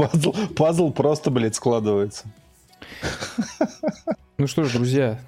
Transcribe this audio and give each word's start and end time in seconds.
Пазл, 0.00 0.34
пазл 0.56 0.92
просто, 0.92 1.30
блядь, 1.30 1.54
складывается. 1.54 2.24
Ну 4.38 4.46
что 4.46 4.64
ж, 4.64 4.72
друзья, 4.72 5.20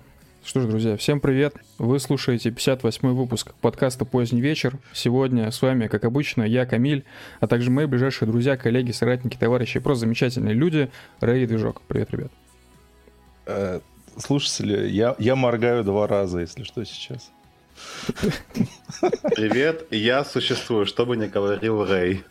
что 0.43 0.63
ж, 0.63 0.65
друзья, 0.65 0.97
всем 0.97 1.21
привет. 1.21 1.55
Вы 1.77 2.01
слушаете 2.01 2.49
58-й 2.49 3.13
выпуск 3.13 3.53
подкаста 3.61 4.07
«Поздний 4.07 4.41
вечер». 4.41 4.79
Сегодня 4.95 5.51
с 5.51 5.61
вами, 5.61 5.89
как 5.89 6.07
обычно, 6.07 6.43
я, 6.43 6.65
Камиль, 6.65 7.05
а 7.41 7.49
также 7.49 7.71
мои 7.71 7.85
ближайшие 7.85 8.27
друзья, 8.31 8.57
коллеги, 8.57 8.93
соратники, 8.93 9.37
товарищи, 9.37 9.79
просто 9.79 10.07
замечательные 10.07 10.55
люди. 10.55 10.91
Рэй 11.21 11.45
Движок. 11.47 11.83
Привет, 11.87 12.11
ребят. 12.11 12.33
Э, 13.45 13.81
слушатели, 14.17 14.89
я, 14.89 15.15
я 15.19 15.37
моргаю 15.37 15.85
два 15.85 16.07
раза, 16.07 16.41
если 16.41 16.63
что, 16.63 16.83
сейчас. 16.87 17.31
Привет, 19.37 19.87
я 19.91 20.25
существую, 20.25 20.87
что 20.87 21.05
бы 21.05 21.19
ни 21.19 21.27
говорил 21.27 21.85
Рэй. 21.85 22.25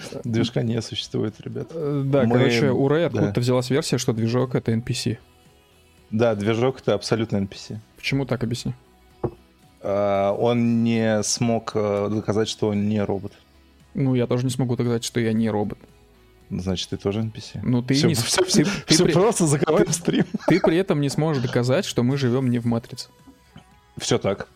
Движка 0.24 0.62
не 0.62 0.80
существует, 0.82 1.40
ребят. 1.40 1.68
Э, 1.72 2.02
Да, 2.06 2.24
Мы- 2.24 2.34
короче, 2.38 2.70
у 2.70 2.88
да. 2.88 3.06
откуда-то 3.06 3.40
взялась 3.40 3.70
версия, 3.70 3.98
что 3.98 4.12
движок— 4.12 4.54
это 4.56 4.72
NPC. 4.72 5.18
Да, 6.10 6.34
движок 6.34 6.80
это 6.80 6.94
абсолютно 6.94 7.36
NPC. 7.38 7.78
Почему 7.96 8.24
так, 8.26 8.42
объясни? 8.42 8.74
А, 9.82 10.32
Он 10.32 10.82
не 10.84 11.22
смог 11.22 11.72
э, 11.74 12.08
доказать, 12.10 12.48
что 12.48 12.68
он 12.68 12.88
не 12.88 13.00
робот. 13.02 13.32
Ну, 13.94 14.14
я 14.14 14.26
тоже 14.26 14.44
не 14.44 14.50
смогу 14.50 14.76
доказать, 14.76 15.04
что 15.04 15.20
я 15.20 15.32
не 15.32 15.50
робот. 15.50 15.78
Значит, 16.50 16.88
ты 16.90 16.96
тоже 16.96 17.20
NPC. 17.20 17.60
Ну, 17.62 17.82
ты 17.82 17.94
все, 17.94 18.08
не... 18.08 18.14
все, 18.14 18.42
ты- 18.42 18.64
ты 18.64 18.70
все 18.94 19.04
при- 19.04 19.12
просто 19.12 19.46
закрываем 19.46 19.92
стрим. 19.92 20.24
Ты 20.46 20.60
при 20.60 20.76
этом 20.78 21.00
не 21.00 21.10
сможешь 21.10 21.42
доказать, 21.42 21.84
что 21.84 22.02
мы 22.02 22.16
живем 22.16 22.48
не 22.50 22.58
в 22.58 22.64
матрице. 22.66 23.08
Все 23.98 24.18
так. 24.18 24.48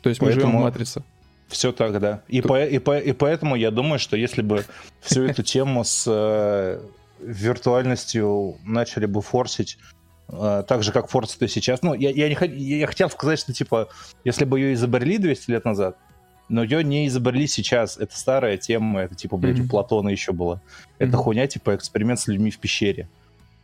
То 0.00 0.08
есть 0.08 0.22
мы 0.22 0.32
живем 0.32 0.44
Поэтому- 0.46 0.58
в 0.60 0.62
матрице. 0.62 1.02
Все 1.52 1.70
так, 1.72 1.98
да. 2.00 2.22
И, 2.28 2.40
Тут- 2.40 2.48
по- 2.48 2.64
и, 2.64 2.78
по- 2.78 2.98
и 2.98 3.12
поэтому 3.12 3.56
я 3.56 3.70
думаю, 3.70 3.98
что 3.98 4.16
если 4.16 4.42
бы 4.42 4.64
всю 5.00 5.22
эту 5.24 5.42
тему 5.52 5.84
с 5.84 6.04
э, 6.08 6.80
виртуальностью 7.20 8.56
начали 8.64 9.06
бы 9.06 9.20
форсить 9.20 9.78
э, 10.28 10.64
так 10.66 10.82
же, 10.82 10.92
как 10.92 11.08
форсит 11.08 11.42
и 11.42 11.48
сейчас. 11.48 11.82
Ну, 11.82 11.94
я, 11.94 12.10
я, 12.10 12.28
не, 12.28 12.78
я 12.78 12.86
хотел 12.86 13.10
сказать, 13.10 13.38
что, 13.38 13.52
типа, 13.52 13.88
если 14.24 14.44
бы 14.44 14.58
ее 14.58 14.72
изобрели 14.74 15.18
200 15.18 15.50
лет 15.50 15.64
назад, 15.64 15.96
но 16.48 16.62
ее 16.62 16.82
не 16.84 17.06
изобрели 17.06 17.46
сейчас. 17.46 17.96
Это 17.98 18.18
старая 18.18 18.56
тема, 18.56 19.00
это, 19.02 19.14
типа, 19.14 19.36
блядь, 19.36 19.56
у 19.58 19.62
Мгм. 19.62 19.68
Платона 19.68 20.08
еще 20.08 20.32
было. 20.32 20.60
Это 20.98 21.12
Мгм. 21.16 21.22
хуйня, 21.22 21.46
типа, 21.46 21.74
эксперимент 21.76 22.18
с 22.20 22.26
людьми 22.28 22.50
в 22.50 22.58
пещере. 22.58 23.08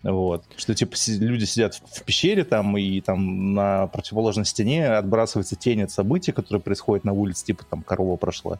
Вот. 0.03 0.45
Что, 0.57 0.75
типа, 0.75 0.95
люди 1.09 1.45
сидят 1.45 1.75
в 1.75 2.03
пещере 2.05 2.45
там, 2.45 2.77
и 2.77 3.01
там 3.01 3.55
на 3.55 3.89
противоположной 3.89 4.45
стене 4.47 4.89
отбрасывается 4.89 5.57
тень 5.57 5.83
от 5.83 5.91
событий, 5.91 6.33
которые 6.33 6.63
происходят 6.63 7.05
на 7.05 7.13
улице, 7.13 7.45
типа, 7.45 7.65
там, 7.69 7.83
корова 7.83 8.17
прошла. 8.17 8.59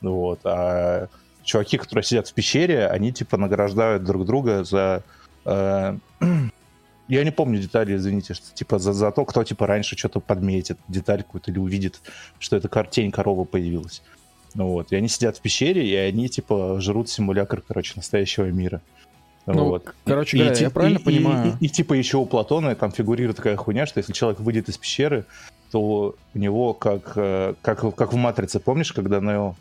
Вот. 0.00 0.40
А 0.44 1.08
чуваки, 1.44 1.78
которые 1.78 2.04
сидят 2.04 2.28
в 2.28 2.34
пещере, 2.34 2.86
они, 2.88 3.12
типа, 3.12 3.36
награждают 3.36 4.04
друг 4.04 4.26
друга 4.26 4.64
за... 4.64 5.02
э, 5.44 5.96
Я 7.08 7.22
не 7.22 7.30
помню 7.30 7.60
детали, 7.60 7.94
извините, 7.94 8.34
что, 8.34 8.52
типа, 8.52 8.80
за, 8.80 8.92
за 8.92 9.12
то, 9.12 9.24
кто, 9.24 9.44
типа, 9.44 9.68
раньше 9.68 9.96
что-то 9.96 10.18
подметит, 10.18 10.76
деталь 10.88 11.22
какую-то, 11.22 11.52
или 11.52 11.58
увидит, 11.60 12.00
что 12.40 12.56
это 12.56 12.68
кар- 12.68 12.88
тень 12.88 13.12
коровы 13.12 13.44
появилась. 13.44 14.02
Ну 14.54 14.68
вот. 14.70 14.90
И 14.90 14.96
они 14.96 15.06
сидят 15.06 15.36
в 15.36 15.40
пещере, 15.40 15.86
и 15.88 15.94
они, 15.94 16.28
типа, 16.28 16.80
жрут 16.80 17.08
симулятор, 17.08 17.60
короче, 17.60 17.92
настоящего 17.94 18.46
мира. 18.46 18.80
Ну, 19.46 19.64
вот. 19.66 19.94
короче 20.04 20.36
И 20.36 20.40
говоря, 20.40 20.54
ти- 20.56 20.64
я 20.64 20.70
правильно 20.70 20.98
и- 20.98 21.00
и- 21.00 21.04
понимаю? 21.04 21.56
И, 21.60 21.66
и, 21.66 21.68
типа 21.68 21.94
еще 21.94 22.16
у 22.18 22.26
Платона 22.26 22.74
там 22.74 22.90
фигурирует 22.90 23.36
такая 23.36 23.56
хуйня, 23.56 23.86
что 23.86 23.98
если 23.98 24.12
человек 24.12 24.40
выйдет 24.40 24.68
из 24.68 24.76
пещеры, 24.76 25.24
то 25.70 26.14
у 26.34 26.38
него 26.38 26.74
как, 26.74 27.12
э, 27.16 27.54
как, 27.62 27.94
как 27.94 28.12
в 28.12 28.16
«Матрице», 28.16 28.58
помнишь, 28.60 28.92
когда 28.92 29.20
Нео... 29.20 29.54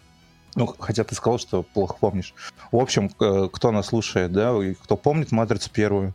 Ну, 0.56 0.68
хотя 0.80 1.04
ты 1.04 1.14
сказал, 1.16 1.38
что 1.38 1.64
плохо 1.64 1.98
помнишь. 2.00 2.34
В 2.72 2.78
общем, 2.78 3.12
э, 3.20 3.50
кто 3.52 3.72
нас 3.72 3.88
слушает, 3.88 4.32
да, 4.32 4.52
и 4.64 4.74
кто 4.74 4.96
помнит 4.98 5.32
«Матрицу» 5.32 5.70
первую, 5.72 6.14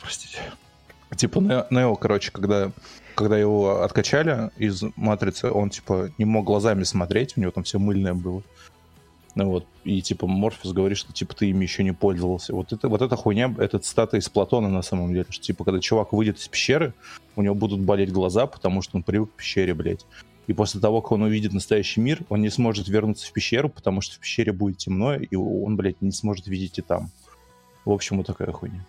простите. 0.00 0.38
Типа 1.16 1.38
Нео, 1.40 1.66
Нео, 1.70 1.94
короче, 1.96 2.30
когда, 2.30 2.70
когда 3.14 3.38
его 3.38 3.82
откачали 3.82 4.50
из 4.56 4.82
«Матрицы», 4.96 5.50
он, 5.50 5.70
типа, 5.70 6.10
не 6.18 6.24
мог 6.24 6.44
глазами 6.44 6.82
смотреть, 6.84 7.34
у 7.36 7.40
него 7.40 7.50
там 7.52 7.64
все 7.64 7.78
мыльное 7.78 8.14
было. 8.14 8.42
Ну 9.36 9.50
вот, 9.50 9.66
и 9.84 10.00
типа 10.00 10.26
Морфеус 10.26 10.72
говорит, 10.72 10.96
что 10.96 11.12
типа 11.12 11.34
ты 11.36 11.50
ими 11.50 11.62
еще 11.62 11.84
не 11.84 11.92
пользовался. 11.92 12.54
Вот 12.54 12.72
это, 12.72 12.88
вот 12.88 13.02
эта 13.02 13.16
хуйня, 13.16 13.54
это 13.58 13.78
цитата 13.78 14.16
из 14.16 14.30
Платона 14.30 14.70
на 14.70 14.80
самом 14.80 15.12
деле, 15.12 15.26
что 15.28 15.44
типа 15.44 15.62
когда 15.62 15.78
чувак 15.78 16.14
выйдет 16.14 16.38
из 16.38 16.48
пещеры, 16.48 16.94
у 17.36 17.42
него 17.42 17.54
будут 17.54 17.80
болеть 17.80 18.10
глаза, 18.10 18.46
потому 18.46 18.80
что 18.80 18.96
он 18.96 19.02
привык 19.02 19.30
к 19.30 19.36
пещере, 19.36 19.74
блядь. 19.74 20.06
И 20.46 20.54
после 20.54 20.80
того, 20.80 21.02
как 21.02 21.12
он 21.12 21.22
увидит 21.22 21.52
настоящий 21.52 22.00
мир, 22.00 22.20
он 22.30 22.40
не 22.40 22.48
сможет 22.48 22.88
вернуться 22.88 23.26
в 23.26 23.32
пещеру, 23.32 23.68
потому 23.68 24.00
что 24.00 24.16
в 24.16 24.20
пещере 24.20 24.52
будет 24.52 24.78
темно, 24.78 25.14
и 25.16 25.36
он, 25.36 25.76
блядь, 25.76 26.00
не 26.00 26.12
сможет 26.12 26.46
видеть 26.46 26.78
и 26.78 26.82
там. 26.82 27.10
В 27.84 27.90
общем, 27.90 28.16
вот 28.16 28.26
такая 28.26 28.50
хуйня. 28.52 28.86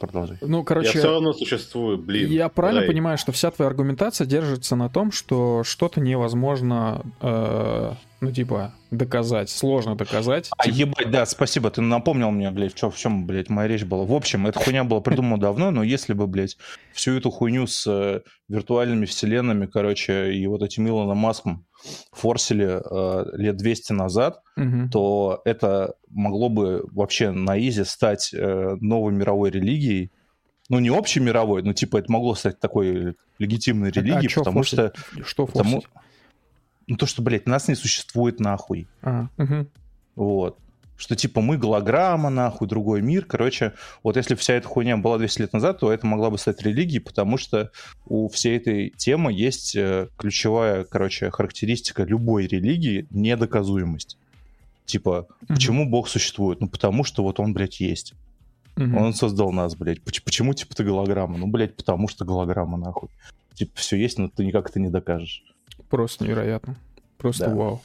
Продолжай. 0.00 0.38
Ну, 0.40 0.58
Я 0.60 0.64
короче, 0.64 0.98
все 0.98 1.12
равно 1.12 1.34
существую, 1.34 1.98
блин. 1.98 2.30
я 2.30 2.48
правильно 2.48 2.80
Рэй. 2.80 2.88
понимаю, 2.88 3.18
что 3.18 3.32
вся 3.32 3.50
твоя 3.50 3.68
аргументация 3.68 4.26
держится 4.26 4.74
на 4.74 4.88
том, 4.88 5.12
что 5.12 5.62
что-то 5.62 6.00
невозможно, 6.00 7.02
э, 7.20 7.92
ну, 8.22 8.32
типа, 8.32 8.72
доказать, 8.90 9.50
сложно 9.50 9.96
доказать. 9.96 10.48
А 10.56 10.64
Типа, 10.64 10.74
ебать, 10.74 11.10
да, 11.10 11.26
спасибо, 11.26 11.70
ты 11.70 11.82
напомнил 11.82 12.30
мне, 12.30 12.50
блядь, 12.50 12.72
в 12.72 12.76
чем, 12.76 12.90
в 12.90 12.96
чем, 12.96 13.26
блядь, 13.26 13.50
моя 13.50 13.68
речь 13.68 13.84
была. 13.84 14.04
В 14.04 14.14
общем, 14.14 14.46
эта 14.46 14.58
хуйня 14.58 14.84
была 14.84 15.00
придумана 15.00 15.38
давно, 15.38 15.70
но 15.70 15.82
если 15.82 16.14
бы, 16.14 16.26
блядь, 16.26 16.56
всю 16.94 17.12
эту 17.12 17.30
хуйню 17.30 17.66
с 17.66 17.86
э, 17.86 18.22
виртуальными 18.48 19.04
вселенными, 19.04 19.66
короче, 19.66 20.32
и 20.32 20.46
вот 20.46 20.62
этим 20.62 20.88
Илоном 20.88 21.18
Маском 21.18 21.66
форсили 22.12 22.80
э, 22.82 23.36
лет 23.36 23.56
200 23.56 23.92
назад, 23.92 24.42
мгм. 24.56 24.90
то 24.90 25.40
это 25.44 25.94
могло 26.08 26.48
бы 26.48 26.84
вообще 26.92 27.30
на 27.30 27.58
изи 27.58 27.84
стать 27.84 28.32
э, 28.34 28.76
новой 28.80 29.12
мировой 29.12 29.50
религией. 29.50 30.10
Ну, 30.68 30.78
не 30.78 30.90
общей 30.90 31.20
мировой, 31.20 31.62
но 31.62 31.72
типа 31.72 31.98
это 31.98 32.12
могло 32.12 32.34
стать 32.34 32.60
такой 32.60 33.16
легитимной 33.38 33.88
А 33.88 33.92
религией, 33.92 34.28
чё 34.28 34.40
потому 34.40 34.58
форсить? 34.58 34.78
что... 34.78 34.92
Что 35.24 35.46
Потому... 35.46 35.80
форсить? 35.80 35.90
Ну, 36.86 36.96
то, 36.96 37.06
что, 37.06 37.22
блядь, 37.22 37.46
нас 37.46 37.68
не 37.68 37.74
существует 37.74 38.40
нахуй. 38.40 38.88
А, 39.02 39.28
мгм. 39.36 39.68
Вот. 40.16 40.58
Что 41.00 41.16
типа 41.16 41.40
мы 41.40 41.56
голограмма, 41.56 42.28
нахуй, 42.28 42.68
другой 42.68 43.00
мир. 43.00 43.24
Короче, 43.24 43.72
вот 44.02 44.16
если 44.18 44.34
вся 44.34 44.52
эта 44.52 44.68
хуйня 44.68 44.98
была 44.98 45.16
200 45.16 45.40
лет 45.40 45.52
назад, 45.54 45.78
то 45.80 45.90
это 45.90 46.06
могла 46.06 46.28
бы 46.28 46.36
стать 46.36 46.60
религией, 46.60 46.98
потому 47.00 47.38
что 47.38 47.70
у 48.04 48.28
всей 48.28 48.58
этой 48.58 48.90
темы 48.90 49.32
есть 49.32 49.74
э, 49.76 50.08
ключевая, 50.18 50.84
короче, 50.84 51.30
характеристика 51.30 52.02
любой 52.04 52.46
религии— 52.46 53.06
недоказуемость. 53.10 54.18
Типа, 54.84 55.26
Мгм. 55.40 55.54
почему 55.54 55.88
Бог 55.88 56.06
существует? 56.06 56.60
Ну, 56.60 56.68
потому 56.68 57.02
что 57.02 57.22
вот 57.22 57.40
он, 57.40 57.54
блядь, 57.54 57.80
есть. 57.80 58.12
Мгм. 58.76 58.98
Он 58.98 59.14
создал 59.14 59.52
нас, 59.52 59.74
блядь. 59.76 60.02
Поч- 60.02 60.22
Почему, 60.22 60.52
типа, 60.52 60.74
ты 60.74 60.84
голограмма? 60.84 61.38
Ну, 61.38 61.46
блядь, 61.46 61.76
потому 61.76 62.08
что 62.08 62.26
голограмма, 62.26 62.76
нахуй. 62.76 63.08
Типа, 63.54 63.72
все 63.74 63.96
есть, 63.96 64.18
но 64.18 64.28
ты 64.28 64.44
никак 64.44 64.68
это 64.68 64.78
не 64.78 64.90
докажешь. 64.90 65.44
Просто 65.88 66.24
невероятно. 66.24 66.76
Просто 67.16 67.46
Да. 67.46 67.54
вау. 67.54 67.80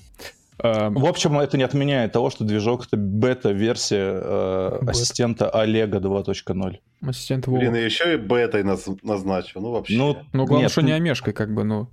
А, 0.58 0.90
В 0.90 1.06
общем, 1.06 1.38
это 1.40 1.58
не 1.58 1.64
отменяет 1.64 2.12
того, 2.14 2.30
что 2.30 2.44
движок 2.46 2.86
это 2.88 2.98
бета-версия 2.98 4.20
э, 4.22 4.78
Бета. 4.80 4.92
ассистента 4.92 5.50
Олега 5.50 5.98
2.0. 5.98 6.78
ассистент 7.06 7.48
Вова. 7.48 7.60
Блин, 7.60 7.76
и 7.76 7.84
еще 7.84 8.14
и 8.14 8.18
бетой 8.18 8.64
нас 8.64 8.86
назначил. 9.04 9.62
Ну, 9.62 9.72
вообще. 9.72 9.98
Ну, 9.98 10.18
Ну, 10.34 10.46
главное, 10.46 10.64
нет, 10.64 10.72
что 10.72 10.82
не 10.82 10.92
омешкой, 10.94 11.34
как 11.34 11.54
бы, 11.54 11.64
ну. 11.64 11.90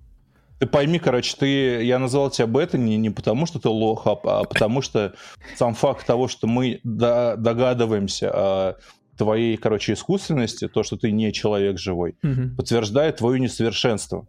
Ты 0.61 0.67
пойми, 0.67 1.00
короче, 1.00 1.34
ты, 1.37 1.83
я 1.83 1.99
назвал 1.99 2.31
тебя 2.31 2.47
бета 2.47 2.78
не, 2.78 2.97
не 2.97 3.11
потому, 3.11 3.47
что 3.47 3.59
ты 3.59 3.69
лох, 3.69 4.06
а, 4.06 4.12
а 4.12 4.45
потому 4.45 4.81
что 4.81 5.12
сам 5.56 5.75
факт 5.75 6.06
того, 6.06 6.29
что 6.29 6.47
мы 6.47 6.79
до- 6.84 7.34
догадываемся 7.37 8.31
о 8.33 8.77
твоей, 9.17 9.56
короче, 9.56 9.93
искусственности, 9.94 10.69
то, 10.69 10.84
что 10.84 10.97
ты 10.97 11.11
не 11.11 11.33
человек 11.33 11.79
живой, 11.79 12.15
Мгм. 12.23 12.55
подтверждает 12.56 13.17
твое 13.17 13.41
несовершенство. 13.41 14.27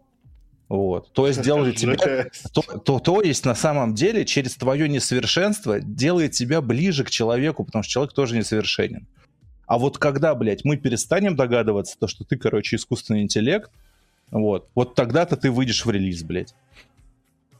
Вот. 0.74 1.12
То 1.12 1.28
есть 1.28 1.40
делает 1.40 1.76
тебя. 1.76 1.96
То, 2.52 2.62
то, 2.62 2.98
то 2.98 3.22
есть 3.22 3.44
на 3.44 3.54
самом 3.54 3.94
деле 3.94 4.24
через 4.24 4.56
твое 4.56 4.88
несовершенство 4.88 5.80
делает 5.80 6.32
тебя 6.32 6.60
ближе 6.60 7.04
к 7.04 7.10
человеку, 7.10 7.64
потому 7.64 7.84
что 7.84 7.92
человек 7.92 8.12
тоже 8.12 8.36
несовершенен. 8.36 9.06
А 9.66 9.78
вот 9.78 9.98
когда, 9.98 10.34
блядь, 10.34 10.64
мы 10.64 10.76
перестанем 10.76 11.36
догадываться, 11.36 11.96
то, 11.98 12.08
что 12.08 12.24
ты, 12.24 12.36
короче, 12.36 12.76
искусственный 12.76 13.22
интеллект, 13.22 13.70
вот, 14.30 14.68
вот 14.74 14.94
тогда-то 14.94 15.36
ты 15.36 15.50
выйдешь 15.50 15.84
в 15.86 15.90
релиз, 15.90 16.22
блядь. 16.24 16.54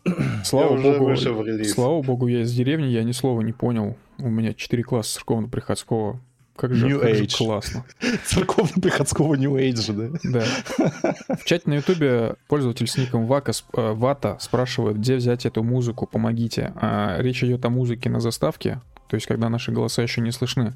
Слава 0.45 0.73
Я 0.73 0.73
уже 0.73 0.93
богу, 0.93 1.05
вышел 1.05 1.35
в 1.35 1.47
релиз. 1.47 1.73
слава 1.73 2.03
богу, 2.03 2.27
я 2.27 2.43
из 2.43 2.53
деревни, 2.53 2.89
я 2.89 3.05
ни 3.05 3.13
слова 3.13 3.41
не 3.41 3.53
понял. 3.53 3.97
У 4.19 4.29
меня 4.29 4.53
4 4.53 4.83
класса 4.83 5.15
церковно-приходского. 5.15 6.21
Как 6.57 6.73
же, 6.75 6.87
New 6.87 7.01
как 7.01 7.15
же 7.17 7.25
Age. 7.25 7.37
классно. 7.37 7.85
Церковно-приходского 8.27 9.35
New 9.35 9.55
Age, 9.55 10.19
да? 10.23 10.45
Да. 10.79 11.37
В 11.37 11.45
чате 11.45 11.69
на 11.69 11.75
ютубе 11.75 12.35
пользователь 12.47 12.87
с 12.87 12.97
ником 12.97 13.27
Вака, 13.27 13.53
э, 13.77 13.93
Вата 13.93 14.37
спрашивает, 14.41 14.99
где 14.99 15.17
взять 15.17 15.47
эту 15.47 15.63
музыку, 15.63 16.07
помогите. 16.07 16.73
А 16.77 17.17
речь 17.21 17.43
идет 17.43 17.65
о 17.65 17.71
музыке 17.71 18.09
на 18.09 18.21
заставке, 18.21 18.81
то 19.09 19.17
есть 19.17 19.27
когда 19.27 19.49
наши 19.49 19.73
голоса 19.73 20.03
еще 20.03 20.21
не 20.21 20.31
слышны. 20.31 20.75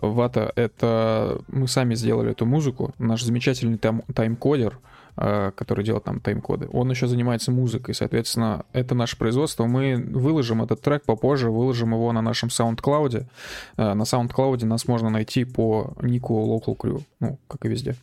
Вата— 0.00 0.52
это 0.56 1.40
мы 1.48 1.66
сами 1.68 1.94
сделали 1.94 2.30
эту 2.32 2.44
музыку, 2.46 2.94
наш 2.98 3.22
замечательный 3.22 3.78
тайм- 3.78 4.04
тайм-кодер 4.12 4.78
который 5.16 5.84
делает 5.84 6.04
там 6.04 6.20
тайм-коды. 6.20 6.68
Он 6.72 6.90
еще 6.90 7.06
занимается 7.06 7.50
музыкой, 7.50 7.94
соответственно, 7.94 8.66
это 8.72 8.94
наше 8.94 9.16
производство. 9.16 9.66
Мы 9.66 9.96
выложим 9.96 10.62
этот 10.62 10.82
трек 10.82 11.04
попозже, 11.04 11.50
выложим 11.50 11.92
его 11.92 12.12
на 12.12 12.20
нашем 12.20 12.50
SoundCloud. 12.50 13.26
Э, 13.76 13.94
на 13.94 14.02
SoundCloud 14.02 14.64
нас 14.66 14.86
можно 14.86 15.08
найти 15.08 15.44
по 15.44 15.94
нику 16.02 16.34
Local 16.34 16.76
Crew, 16.76 17.02
ну, 17.20 17.38
как 17.48 17.64
и 17.64 17.68
везде. 17.68 17.96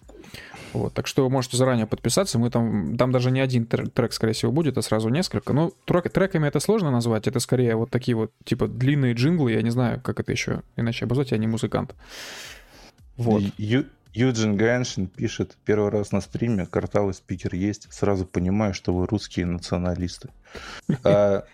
Вот, 0.73 0.93
так 0.93 1.05
что 1.05 1.23
вы 1.23 1.29
можете 1.29 1.55
заранее 1.55 1.85
подписаться. 1.85 2.39
Мы 2.39 2.49
там, 2.49 2.97
там 2.97 3.11
даже 3.11 3.29
не 3.29 3.39
один 3.39 3.67
трек, 3.67 4.11
скорее 4.11 4.33
всего, 4.33 4.51
будет, 4.51 4.75
а 4.77 4.81
сразу 4.81 5.09
несколько. 5.09 5.53
Ну, 5.53 5.71
трек, 5.85 6.09
треками 6.11 6.47
это 6.47 6.59
сложно 6.59 6.89
назвать. 6.89 7.27
Это 7.27 7.39
скорее 7.39 7.75
вот 7.75 7.91
такие 7.91 8.15
вот, 8.15 8.31
типа, 8.43 8.67
длинные 8.67 9.13
джинглы. 9.13 9.51
Я 9.51 9.61
не 9.61 9.69
знаю, 9.69 10.01
как 10.01 10.19
это 10.19 10.31
еще 10.31 10.63
иначе 10.75 11.05
обозвать. 11.05 11.29
Я 11.29 11.37
не 11.37 11.45
музыкант. 11.45 11.93
Вот. 13.17 13.43
Ю, 13.57 13.85
Юджин 14.13 14.55
Ганшин 14.57 15.07
пишет, 15.07 15.57
первый 15.65 15.89
раз 15.89 16.11
на 16.11 16.21
стриме, 16.21 16.67
картавый 16.67 17.13
спикер 17.13 17.55
есть, 17.55 17.91
сразу 17.91 18.25
понимаю, 18.25 18.73
что 18.73 18.93
вы 18.93 19.07
русские 19.07 19.45
националисты. 19.45 20.29
А, 21.03 21.45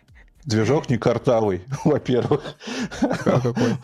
движок 0.43 0.89
не 0.89 0.97
картавый, 0.97 1.61
во-первых. 1.85 2.55
А 3.01 3.39
какой? 3.39 3.77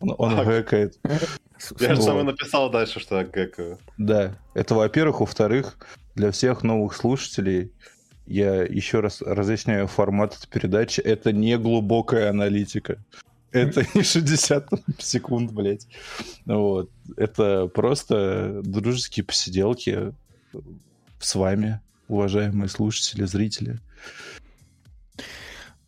Он, 0.00 0.14
он 0.18 0.44
гэкает. 0.44 0.98
Я 1.78 1.94
же 1.94 2.02
сам 2.02 2.24
написал 2.24 2.70
дальше, 2.70 3.00
что 3.00 3.18
я 3.18 3.24
гэкаю. 3.24 3.78
Да, 3.98 4.36
это 4.54 4.74
во-первых. 4.74 5.20
Во-вторых, 5.20 5.76
для 6.14 6.30
всех 6.30 6.62
новых 6.62 6.94
слушателей 6.96 7.72
я 8.26 8.62
еще 8.62 9.00
раз 9.00 9.22
разъясняю 9.22 9.86
формат 9.86 10.36
этой 10.36 10.48
передачи. 10.48 11.00
Это 11.00 11.32
не 11.32 11.58
глубокая 11.58 12.30
аналитика. 12.30 12.98
Это 13.52 13.84
не 13.94 14.02
60 14.02 14.68
секунд, 14.98 15.52
блядь. 15.52 15.86
Вот. 16.46 16.90
Это 17.16 17.66
просто 17.66 18.60
дружеские 18.62 19.24
посиделки 19.24 20.12
с 21.18 21.34
вами, 21.34 21.80
уважаемые 22.08 22.68
слушатели, 22.68 23.24
зрители. 23.24 23.78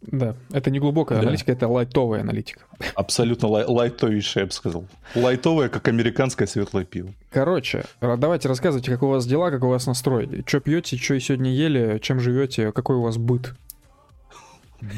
Да, 0.02 0.34
это 0.50 0.70
не 0.70 0.80
глубокая 0.80 1.18
да. 1.18 1.22
аналитика, 1.22 1.52
это 1.52 1.68
лайтовая 1.68 2.22
аналитика. 2.22 2.62
Абсолютно 2.96 3.46
лай- 3.46 3.64
лайтовейшая, 3.64 4.42
я 4.42 4.46
бы 4.46 4.52
сказал. 4.52 4.84
Лайтовая, 5.14 5.68
как 5.68 5.86
американское 5.86 6.48
светлое 6.48 6.84
пиво. 6.84 7.12
Короче, 7.30 7.84
давайте 8.00 8.48
рассказывайте, 8.48 8.90
как 8.90 9.04
у 9.04 9.08
вас 9.08 9.26
дела, 9.26 9.50
как 9.50 9.62
у 9.62 9.68
вас 9.68 9.86
настрой. 9.86 10.42
Что 10.44 10.58
пьете, 10.58 10.96
что 10.96 11.18
сегодня 11.20 11.52
ели, 11.52 12.00
чем 12.02 12.18
живете, 12.18 12.72
какой 12.72 12.96
у 12.96 13.02
вас 13.02 13.16
быт? 13.16 13.54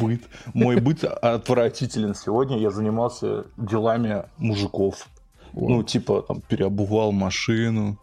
Быт. 0.00 0.22
Мой 0.54 0.80
быт 0.80 1.04
отвратителен. 1.04 2.14
Сегодня 2.14 2.58
я 2.58 2.70
занимался 2.70 3.44
делами 3.56 4.24
мужиков. 4.38 5.08
Wow. 5.52 5.68
Ну, 5.68 5.82
типа, 5.82 6.22
там, 6.22 6.40
переобувал 6.40 7.12
машину, 7.12 7.98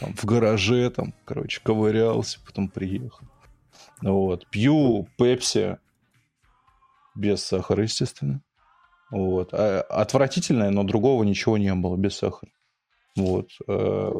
там, 0.00 0.14
в 0.14 0.24
гараже, 0.24 0.90
там, 0.90 1.14
короче, 1.24 1.60
ковырялся, 1.62 2.38
потом 2.44 2.68
приехал. 2.68 3.26
Вот. 4.00 4.46
Пью 4.50 5.06
пепси, 5.18 5.78
без 7.14 7.44
сахара, 7.44 7.82
естественно. 7.82 8.42
Вот. 9.10 9.50
А, 9.52 9.82
отвратительное, 9.82 10.70
но 10.70 10.84
другого 10.84 11.22
ничего 11.24 11.58
не 11.58 11.74
было, 11.74 11.96
без 11.96 12.16
сахара. 12.16 12.50
Вот. 13.14 13.50
Э, 13.68 14.10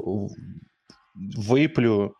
вейплю 1.14 2.14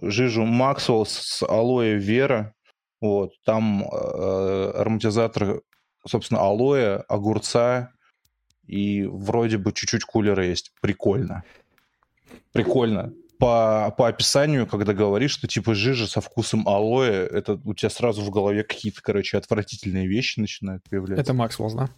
жижу 0.00 0.44
Максвелл 0.44 1.06
с 1.06 1.42
алоэ 1.42 1.94
Вера. 1.96 2.54
Вот. 3.00 3.32
Там 3.44 3.82
э, 3.82 4.72
ароматизатор, 4.74 5.62
собственно, 6.06 6.40
алоэ, 6.40 7.04
огурца 7.08 7.92
и 8.66 9.04
вроде 9.04 9.58
бы 9.58 9.72
чуть-чуть 9.72 10.04
кулера 10.04 10.44
есть. 10.44 10.72
Прикольно. 10.80 11.44
Прикольно 12.52 13.12
по, 13.38 13.94
по 13.96 14.08
описанию, 14.08 14.66
когда 14.66 14.92
говоришь, 14.92 15.32
что 15.32 15.46
типа 15.46 15.74
жижа 15.74 16.06
со 16.06 16.20
вкусом 16.20 16.66
алоэ, 16.66 17.26
это 17.26 17.60
у 17.64 17.74
тебя 17.74 17.90
сразу 17.90 18.22
в 18.22 18.30
голове 18.30 18.62
какие-то, 18.62 19.02
короче, 19.02 19.36
отвратительные 19.38 20.06
вещи 20.06 20.40
начинают 20.40 20.82
появляться. 20.88 21.22
Это 21.22 21.34
Максвелл, 21.34 21.74
да? 21.74 21.88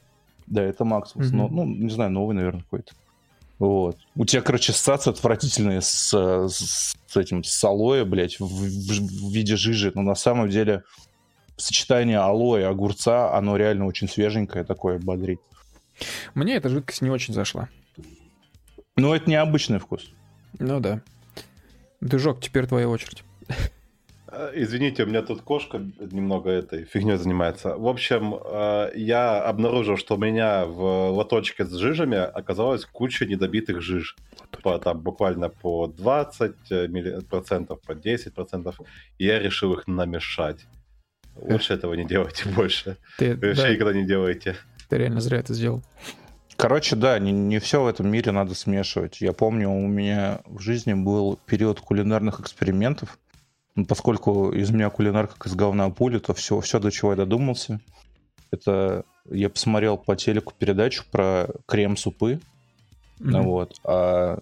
Да, 0.47 0.63
это 0.63 0.85
Максвелл. 0.85 1.25
Mm-hmm. 1.25 1.33
Но, 1.33 1.49
ну, 1.49 1.65
не 1.67 1.91
знаю, 1.91 2.11
новый, 2.11 2.35
наверное, 2.35 2.63
какой-то. 2.63 2.93
Вот. 3.59 3.99
У 4.15 4.25
тебя, 4.25 4.41
короче, 4.43 4.73
ассоциация 4.73 5.13
отвратительная 5.13 5.81
с, 5.81 6.13
с, 6.13 6.95
с 7.07 7.17
этим, 7.17 7.43
с 7.43 7.65
алоэ, 7.65 8.05
блядь, 8.05 8.39
в, 8.39 8.45
в, 8.45 9.27
в 9.27 9.33
виде 9.33 9.57
жижи. 9.57 9.91
Но 9.95 10.03
на 10.03 10.15
самом 10.15 10.49
деле 10.49 10.85
сочетание 11.57 12.19
алоэ 12.19 12.61
и 12.61 12.65
огурца, 12.65 13.35
оно 13.35 13.57
реально 13.57 13.87
очень 13.87 14.09
свеженькое 14.09 14.65
такое, 14.65 14.99
бодрит. 14.99 15.41
Мне 16.35 16.55
эта 16.55 16.69
жидкость 16.69 17.03
не 17.03 17.11
очень 17.11 17.35
зашла. 17.35 17.69
Ну, 18.97 19.13
это 19.13 19.29
необычный 19.29 19.79
вкус. 19.79 20.11
Ну 20.59 20.81
да. 20.81 21.03
Движок, 22.01 22.41
теперь 22.41 22.67
твоя 22.67 22.89
очередь. 22.89 23.25
Э, 24.31 24.53
извините, 24.55 25.05
у 25.05 25.07
меня 25.07 25.23
тут 25.23 25.43
кошка 25.43 25.79
немного 25.79 26.51
этой 26.51 26.85
фигней 26.85 27.17
занимается. 27.17 27.77
В 27.77 27.89
общем, 27.89 28.35
э, 28.35 28.93
я 28.95 29.43
обнаружил, 29.43 29.97
что 29.97 30.17
у 30.17 30.19
меня 30.19 30.67
в 30.67 31.11
лоточке 31.11 31.65
с 31.65 31.73
жижами 31.73 32.19
оказалась 32.19 32.85
куча 32.85 33.27
недобитых 33.27 33.81
жиж. 33.81 34.17
По, 34.63 34.79
там, 34.79 35.01
буквально 35.01 35.49
по 35.49 35.87
20%, 35.87 36.55
э, 36.71 37.21
процентов, 37.23 37.81
по 37.83 37.93
10%. 37.93 38.75
И 39.19 39.25
я 39.25 39.39
решил 39.39 39.73
их 39.73 39.87
намешать. 39.87 40.67
Лучше 41.37 41.75
этого 41.75 41.95
не 41.95 42.05
делайте 42.05 42.49
больше. 42.57 42.99
Ты, 43.17 43.35
Вообще 43.35 43.63
да. 43.63 43.71
никогда 43.71 43.93
не 43.95 44.07
делайте. 44.07 44.57
Ты 44.89 44.99
реально 44.99 45.21
зря 45.21 45.39
это 45.39 45.55
сделал. 45.55 45.83
Короче, 46.57 46.97
да, 46.97 47.19
не, 47.21 47.31
не 47.31 47.61
все 47.61 47.83
в 47.83 47.87
этом 47.87 48.11
мире 48.11 48.33
надо 48.33 48.55
смешивать. 48.55 49.21
Я 49.21 49.33
помню, 49.33 49.71
у 49.71 49.87
меня 49.87 50.41
в 50.45 50.59
жизни 50.59 50.93
был 50.93 51.39
период 51.47 51.81
кулинарных 51.81 52.41
экспериментов. 52.41 53.17
Но 53.79 53.85
поскольку 53.85 54.51
из 54.51 54.73
меня 54.73 54.91
кулинар 54.91 55.29
как 55.29 55.47
из 55.47 55.55
говна 55.55 55.89
пули, 55.91 56.19
то 56.19 56.35
все, 56.35 56.59
все, 56.59 56.81
до 56.81 56.91
чего 56.91 57.13
я 57.13 57.17
додумался, 57.17 57.81
это 58.51 59.05
я 59.31 59.49
посмотрел 59.49 59.97
по 59.97 60.17
телеку 60.17 60.53
передачу 60.59 61.05
про 61.13 61.47
крем-супы. 61.65 62.41
Mm-hmm. 63.21 63.43
Вот. 63.43 63.77
А, 63.85 64.41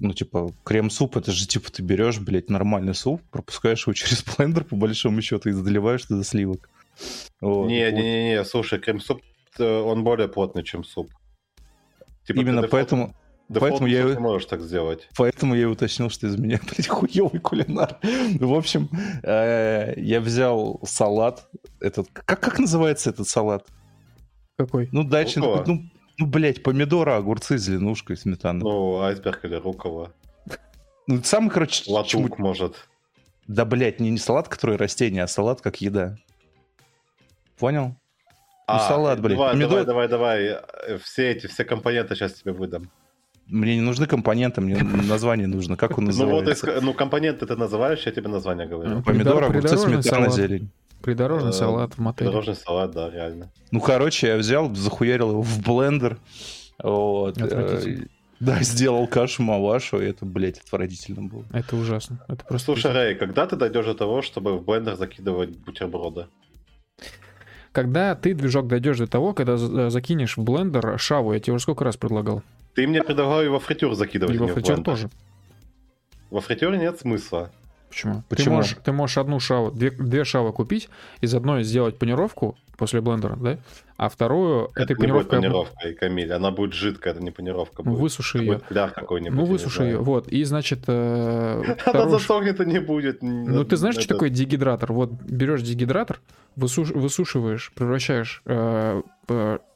ну, 0.00 0.12
типа, 0.14 0.52
крем-суп, 0.64 1.16
это 1.16 1.30
же, 1.30 1.46
типа, 1.46 1.70
ты 1.70 1.80
берешь, 1.80 2.18
блядь, 2.18 2.50
нормальный 2.50 2.92
суп, 2.92 3.22
пропускаешь 3.30 3.86
его 3.86 3.92
через 3.94 4.24
блендер, 4.24 4.64
по 4.64 4.74
большому 4.74 5.22
счету, 5.22 5.50
и 5.50 5.52
заливаешь 5.52 6.02
туда 6.02 6.24
сливок. 6.24 6.68
Не-не-не, 7.40 8.38
вот. 8.38 8.48
слушай, 8.48 8.80
крем-суп, 8.80 9.22
он 9.60 10.02
более 10.02 10.26
плотный, 10.26 10.64
чем 10.64 10.82
суп. 10.82 11.08
Типа 12.26 12.40
Именно 12.40 12.66
поэтому... 12.66 13.14
поэтому 13.60 13.86
я 13.86 14.04
не 14.04 14.18
можешь 14.18 14.46
так 14.46 14.60
сделать. 14.60 15.08
Поэтому 15.16 15.54
я 15.54 15.68
уточнил, 15.68 16.10
что 16.10 16.26
из 16.26 16.38
меня, 16.38 16.60
блядь, 16.66 16.88
хуёвый 16.88 17.40
кулинар. 17.40 17.98
В 18.02 18.54
общем, 18.54 18.88
э, 19.22 19.94
я 19.96 20.20
взял 20.20 20.80
салат. 20.84 21.48
Этот, 21.80 22.08
как, 22.12 22.40
как 22.40 22.58
называется 22.58 23.10
этот 23.10 23.28
салат? 23.28 23.66
Какой? 24.56 24.88
Ну, 24.92 25.04
дальше, 25.04 25.40
ну, 25.40 25.62
ну, 25.66 25.82
ну, 26.18 26.26
блядь, 26.26 26.62
помидоры, 26.62 27.12
огурцы, 27.12 27.58
зеленушка, 27.58 28.16
сметана. 28.16 28.60
Ну, 28.60 29.00
айсберг 29.00 29.44
или 29.44 29.56
рукола. 29.56 30.12
Ну, 31.06 31.22
самый, 31.22 31.50
короче... 31.50 31.90
Латук, 31.90 32.10
чему... 32.10 32.28
может. 32.38 32.88
Да, 33.48 33.64
блядь, 33.64 33.98
не, 33.98 34.10
не 34.10 34.18
салат, 34.18 34.48
который 34.48 34.76
растение, 34.76 35.24
а 35.24 35.28
салат 35.28 35.60
как 35.60 35.80
еда. 35.80 36.16
Понял? 37.58 37.96
Ну, 38.68 38.74
а, 38.78 38.88
салат, 38.88 39.20
блин. 39.20 39.36
Давай, 39.36 39.52
Помидор... 39.52 39.84
давай, 39.84 40.08
давай, 40.08 40.48
давай. 40.48 40.98
Все 41.00 41.32
эти, 41.32 41.46
все 41.46 41.64
компоненты 41.64 42.14
сейчас 42.14 42.34
тебе 42.34 42.52
выдам. 42.52 42.90
Мне 43.52 43.76
не 43.76 43.82
нужны 43.82 44.06
компоненты, 44.06 44.62
мне 44.62 44.82
название 44.82 45.46
нужно. 45.46 45.76
Как 45.76 45.98
он 45.98 46.06
называется? 46.06 46.66
Ну 46.66 46.72
вот, 46.72 46.82
ну 46.82 46.94
компоненты 46.94 47.46
ты 47.46 47.54
называешь, 47.54 48.02
я 48.06 48.12
тебе 48.12 48.28
название 48.28 48.66
говорю. 48.66 49.02
Помидор, 49.02 49.44
огурцы, 49.44 49.76
сметана, 49.76 50.30
зелень. 50.30 50.70
Придорожный 51.02 51.50
э, 51.50 51.52
салат 51.52 51.94
в 51.94 51.98
мотеле. 51.98 52.30
Придорожный 52.30 52.54
салат, 52.54 52.92
да, 52.92 53.10
реально. 53.10 53.50
Ну, 53.70 53.80
короче, 53.80 54.28
я 54.28 54.36
взял, 54.36 54.74
захуярил 54.74 55.30
его 55.30 55.42
в 55.42 55.60
блендер. 55.62 56.18
Вот. 56.82 57.36
Э, 57.38 58.06
да, 58.40 58.62
сделал 58.62 59.06
кашу 59.06 59.42
мавашу, 59.42 60.00
и 60.00 60.06
это, 60.06 60.24
блядь, 60.24 60.58
отвратительно 60.58 61.22
было. 61.22 61.44
Это 61.52 61.76
ужасно. 61.76 62.24
Это 62.28 62.44
просто 62.44 62.66
Слушай, 62.66 62.92
Рэй, 62.92 63.14
когда 63.16 63.46
ты 63.46 63.56
дойдешь 63.56 63.84
до 63.84 63.94
того, 63.94 64.22
чтобы 64.22 64.58
в 64.58 64.64
блендер 64.64 64.96
закидывать 64.96 65.50
бутерброды? 65.58 66.26
Когда 67.72 68.14
ты, 68.14 68.34
движок, 68.34 68.68
дойдешь 68.68 68.98
до 68.98 69.06
того, 69.06 69.32
когда 69.32 69.54
э, 69.54 69.90
закинешь 69.90 70.36
в 70.36 70.42
блендер 70.42 70.98
шаву, 70.98 71.32
я 71.32 71.40
тебе 71.40 71.54
уже 71.54 71.62
сколько 71.62 71.84
раз 71.84 71.96
предлагал? 71.96 72.42
Ты 72.74 72.86
мне 72.86 73.02
предлагал 73.02 73.42
его 73.42 73.58
фритюр 73.58 73.94
закидывать. 73.94 74.34
И 74.34 74.38
во 74.38 74.48
фритюр 74.48 74.82
тоже. 74.82 75.10
Во 76.30 76.40
фритюре 76.40 76.78
нет 76.78 77.00
смысла. 77.00 77.50
Почему? 77.88 78.22
Почему? 78.28 78.44
Ты 78.44 78.50
можешь, 78.50 78.76
ты 78.84 78.92
можешь 78.92 79.18
одну 79.18 79.38
шаву, 79.40 79.70
две, 79.70 79.90
две 79.90 80.24
шавы 80.24 80.52
купить, 80.52 80.88
из 81.20 81.34
одной 81.34 81.62
сделать 81.62 81.98
панировку 81.98 82.56
после 82.78 83.02
блендера, 83.02 83.36
да? 83.36 83.58
А 84.02 84.08
вторую 84.08 84.68
это 84.74 84.82
этой 84.82 84.96
панировкой... 84.96 85.38
Не 85.38 85.46
будет 85.46 85.68
панировка, 85.68 85.88
и 85.88 85.94
Камиль, 85.94 86.32
она 86.32 86.50
будет 86.50 86.72
жидкая, 86.72 87.14
это 87.14 87.22
не 87.22 87.30
панировка 87.30 87.84
будет. 87.84 88.00
Высуши 88.00 88.38
ее. 88.38 88.60
какой-нибудь. 88.68 89.38
Ну, 89.38 89.44
высуши 89.44 89.84
ее, 89.84 89.98
вот. 89.98 90.26
И, 90.26 90.42
значит... 90.42 90.80
Э, 90.88 91.76
она 91.86 92.08
засохнет 92.08 92.60
и 92.60 92.66
не 92.66 92.80
будет. 92.80 93.22
Ну, 93.22 93.62
ты 93.62 93.76
знаешь, 93.76 93.94
что 93.94 94.08
такое 94.08 94.28
дегидратор? 94.28 94.92
Вот 94.92 95.12
берешь 95.12 95.62
дегидратор, 95.62 96.20
высушиваешь, 96.56 97.70
превращаешь 97.76 98.42
э, 98.44 99.02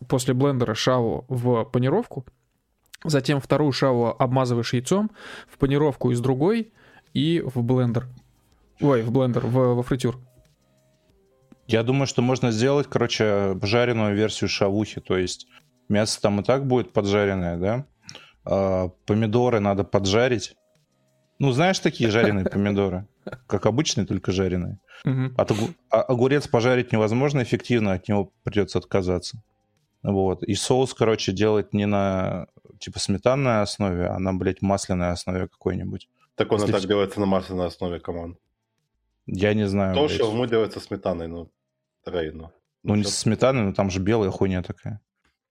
после 0.09 0.35
блендера 0.35 0.75
шаву 0.75 1.25
в 1.29 1.63
панировку, 1.63 2.27
затем 3.05 3.41
вторую 3.41 3.71
шаву 3.71 4.17
обмазываешь 4.19 4.73
яйцом, 4.73 5.13
в 5.49 5.57
панировку 5.57 6.11
из 6.11 6.21
другой, 6.21 6.73
и 7.15 7.45
в 7.47 7.63
блендер. 7.63 8.09
Ой, 8.81 9.03
в 9.03 9.13
блендер, 9.13 9.47
в, 9.47 9.75
во 9.75 9.83
фритюр. 9.85 10.19
Я 11.67 11.83
думаю, 11.83 12.07
что 12.07 12.23
можно 12.23 12.51
сделать, 12.51 12.87
короче, 12.89 13.59
жареную 13.63 14.15
версию 14.15 14.49
шавухи, 14.49 15.01
то 15.01 15.17
есть 15.17 15.49
мясо 15.89 16.21
там 16.21 16.41
и 16.41 16.45
так 16.45 16.67
будет 16.67 16.93
поджаренное, 16.93 17.57
да? 17.57 17.87
А, 18.45 18.89
помидоры 19.05 19.61
надо 19.61 19.85
поджарить. 19.85 20.57
Ну, 21.39 21.53
знаешь 21.53 21.79
такие 21.81 22.11
жареные 22.11 22.45
помидоры? 22.47 23.07
Как 23.47 23.67
обычные, 23.67 24.07
только 24.07 24.33
жареные. 24.33 24.79
От 25.37 25.53
а 25.91 26.03
огурец 26.03 26.49
пожарить 26.49 26.93
невозможно 26.93 27.43
эффективно, 27.43 27.93
от 27.93 28.09
него 28.09 28.33
придется 28.43 28.79
отказаться. 28.79 29.43
Вот. 30.03 30.43
И 30.45 30.55
соус, 30.55 30.95
короче, 30.95 31.33
делать 31.33 31.75
не 31.75 31.87
на 31.87 32.47
типа 32.79 32.99
сметанной 32.99 33.63
основе, 33.63 34.07
а 34.07 34.19
на, 34.19 34.33
блядь, 34.33 34.63
масляной 34.63 35.11
основе 35.11 35.49
какой-нибудь. 35.49 36.09
Так 36.37 36.53
он 36.53 36.63
и 36.63 36.71
так 36.71 36.83
делается 36.87 37.21
на 37.21 37.27
масляной 37.27 37.67
основе, 37.67 37.99
команд. 37.99 38.39
Я 39.27 39.55
не 39.55 39.67
знаю. 39.67 39.95
То, 39.95 40.09
что 40.09 40.31
ему 40.31 40.47
делается 40.47 40.81
сметаной, 40.81 41.27
ну, 41.27 41.51
рейно. 42.07 42.53
Ну, 42.83 42.95
ну 42.95 42.97
не 42.97 43.05
сметаной, 43.05 43.63
но 43.63 43.73
там 43.73 43.91
же 43.91 44.01
белая 44.01 44.31
хуйня 44.31 44.63
такая. 44.63 45.01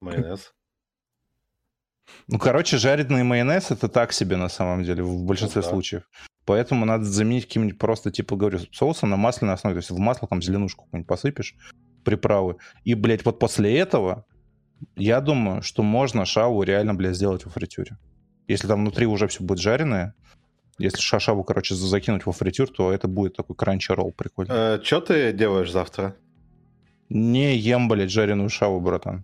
Майонез. 0.01 0.53
Ну, 2.27 2.39
короче, 2.39 2.77
жареный 2.77 3.23
майонез 3.23 3.71
это 3.71 3.89
так 3.89 4.13
себе 4.13 4.35
на 4.35 4.49
самом 4.49 4.83
деле 4.83 5.03
в 5.03 5.23
большинстве 5.23 5.61
ну, 5.61 5.65
да. 5.65 5.69
случаев. 5.69 6.03
Поэтому 6.45 6.85
надо 6.85 7.03
заменить 7.03 7.47
каким-нибудь 7.47 7.79
просто, 7.79 8.11
типа, 8.11 8.35
говорю, 8.35 8.59
соусом 8.71 9.09
на 9.09 9.17
масляной 9.17 9.55
основе. 9.55 9.75
То 9.75 9.79
есть 9.79 9.89
в 9.89 9.97
масло 9.97 10.27
там 10.27 10.41
зеленушку 10.41 10.85
какую-нибудь 10.85 11.07
посыпешь, 11.07 11.55
приправы. 12.03 12.57
И, 12.83 12.93
блядь, 12.93 13.25
вот 13.25 13.39
после 13.39 13.77
этого 13.77 14.25
я 14.95 15.21
думаю, 15.21 15.61
что 15.61 15.81
можно 15.81 16.25
шаву 16.25 16.61
реально, 16.63 16.93
блядь, 16.93 17.15
сделать 17.15 17.45
во 17.45 17.51
фритюре. 17.51 17.97
Если 18.47 18.67
там 18.67 18.81
внутри 18.81 19.07
уже 19.07 19.27
все 19.27 19.43
будет 19.43 19.59
жареное, 19.59 20.13
если 20.77 20.99
шашаву, 20.99 21.43
короче, 21.43 21.73
закинуть 21.73 22.25
во 22.25 22.31
фритюр, 22.31 22.69
то 22.69 22.91
это 22.91 23.07
будет 23.07 23.35
такой 23.35 23.55
кранчи 23.55 23.91
ролл 23.91 24.11
прикольный. 24.11 24.53
Э, 24.53 24.83
что 24.83 25.01
ты 25.01 25.33
делаешь 25.33 25.71
завтра? 25.71 26.15
Не 27.15 27.55
ем, 27.55 27.87
блядь, 27.87 28.11
жареную 28.11 28.49
шаву, 28.49 28.81
братан. 28.81 29.23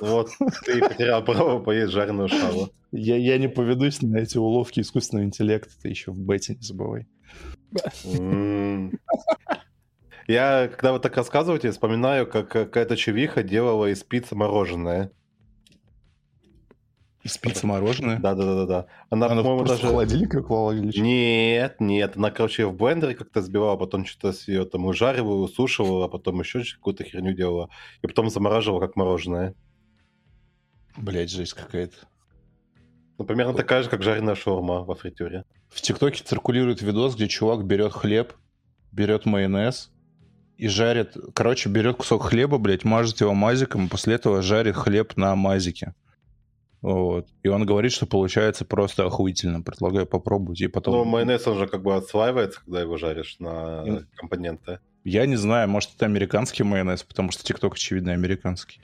Вот, 0.00 0.28
ты 0.66 0.80
потерял 0.80 1.24
право 1.24 1.58
поесть 1.58 1.92
жареную 1.92 2.28
шаву. 2.28 2.68
Я, 2.92 3.16
я 3.16 3.38
не 3.38 3.48
поведусь 3.48 4.02
на 4.02 4.18
эти 4.18 4.36
уловки 4.36 4.80
искусственного 4.80 5.24
интеллекта, 5.24 5.72
ты 5.80 5.88
еще 5.88 6.10
в 6.10 6.20
бете 6.20 6.56
не 6.56 6.60
забывай. 6.60 7.06
Я, 10.28 10.68
когда 10.68 10.92
вы 10.92 11.00
так 11.00 11.16
рассказываете, 11.16 11.70
вспоминаю, 11.70 12.26
как 12.26 12.50
какая-то 12.50 12.98
чевиха 12.98 13.42
делала 13.42 13.90
из 13.90 14.02
пиццы 14.02 14.34
мороженое. 14.34 15.10
Из 17.24 17.38
пиццы 17.38 17.66
мороженое? 17.66 18.18
Да, 18.18 18.34
да, 18.34 18.44
да, 18.44 18.66
да. 18.66 18.86
Она, 19.08 19.26
она 19.26 19.42
по-моему, 19.42 19.64
даже... 19.64 19.86
в 19.86 19.90
холодильник 19.90 20.46
клала 20.46 20.72
или 20.72 20.90
что? 20.90 21.00
Нет, 21.00 21.80
нет. 21.80 22.18
Она, 22.18 22.30
короче, 22.30 22.66
в 22.66 22.76
блендере 22.76 23.14
как-то 23.14 23.40
сбивала, 23.40 23.78
потом 23.78 24.04
что-то 24.04 24.36
ее 24.46 24.66
там 24.66 24.84
ужаривала, 24.84 25.44
усушивала, 25.44 26.04
а 26.04 26.08
потом 26.08 26.40
еще 26.40 26.62
какую-то 26.62 27.02
херню 27.02 27.32
делала. 27.32 27.70
И 28.02 28.06
потом 28.06 28.28
замораживала, 28.28 28.78
как 28.78 28.94
мороженое. 28.96 29.54
Блять, 30.98 31.30
жесть 31.30 31.54
какая-то. 31.54 31.96
Ну, 33.16 33.24
примерно 33.24 33.52
вот. 33.52 33.58
такая 33.58 33.82
же, 33.82 33.88
как 33.88 34.02
жареная 34.02 34.34
шаурма 34.34 34.84
во 34.84 34.94
фритюре. 34.94 35.46
В 35.70 35.80
ТикТоке 35.80 36.22
циркулирует 36.22 36.82
видос, 36.82 37.14
где 37.14 37.26
чувак 37.26 37.64
берет 37.64 37.94
хлеб, 37.94 38.34
берет 38.92 39.24
майонез 39.24 39.90
и 40.58 40.68
жарит... 40.68 41.16
Короче, 41.34 41.70
берет 41.70 41.96
кусок 41.96 42.24
хлеба, 42.24 42.58
блядь, 42.58 42.84
мажет 42.84 43.22
его 43.22 43.32
мазиком, 43.32 43.86
и 43.86 43.88
после 43.88 44.16
этого 44.16 44.42
жарит 44.42 44.76
хлеб 44.76 45.16
на 45.16 45.34
мазике. 45.34 45.94
Вот. 46.84 47.28
И 47.42 47.48
он 47.48 47.64
говорит, 47.64 47.92
что 47.92 48.04
получается 48.04 48.66
просто 48.66 49.06
охуительно. 49.06 49.62
Предлагаю 49.62 50.04
попробовать 50.04 50.60
и 50.60 50.66
потом... 50.66 50.94
Ну, 50.94 51.04
майонез, 51.06 51.46
он 51.46 51.56
же 51.56 51.66
как 51.66 51.82
бы 51.82 51.96
отслаивается, 51.96 52.60
когда 52.62 52.82
его 52.82 52.98
жаришь 52.98 53.36
на 53.38 53.84
и... 53.86 54.00
компоненты. 54.16 54.80
Я 55.02 55.24
не 55.24 55.36
знаю, 55.36 55.66
может, 55.66 55.94
это 55.96 56.04
американский 56.04 56.62
майонез, 56.62 57.02
потому 57.02 57.30
что 57.30 57.42
ТикТок, 57.42 57.76
очевидно, 57.76 58.12
американский. 58.12 58.82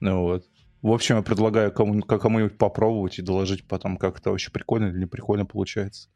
Ну 0.00 0.22
вот. 0.22 0.46
В 0.80 0.90
общем, 0.90 1.16
я 1.16 1.22
предлагаю 1.22 1.70
кому- 1.70 2.00
кому-нибудь 2.00 2.56
попробовать 2.56 3.18
и 3.18 3.22
доложить 3.22 3.68
потом, 3.68 3.98
как 3.98 4.20
это 4.20 4.30
вообще 4.30 4.50
прикольно 4.50 4.86
или 4.86 5.00
не 5.00 5.06
прикольно 5.06 5.44
получается. 5.44 6.08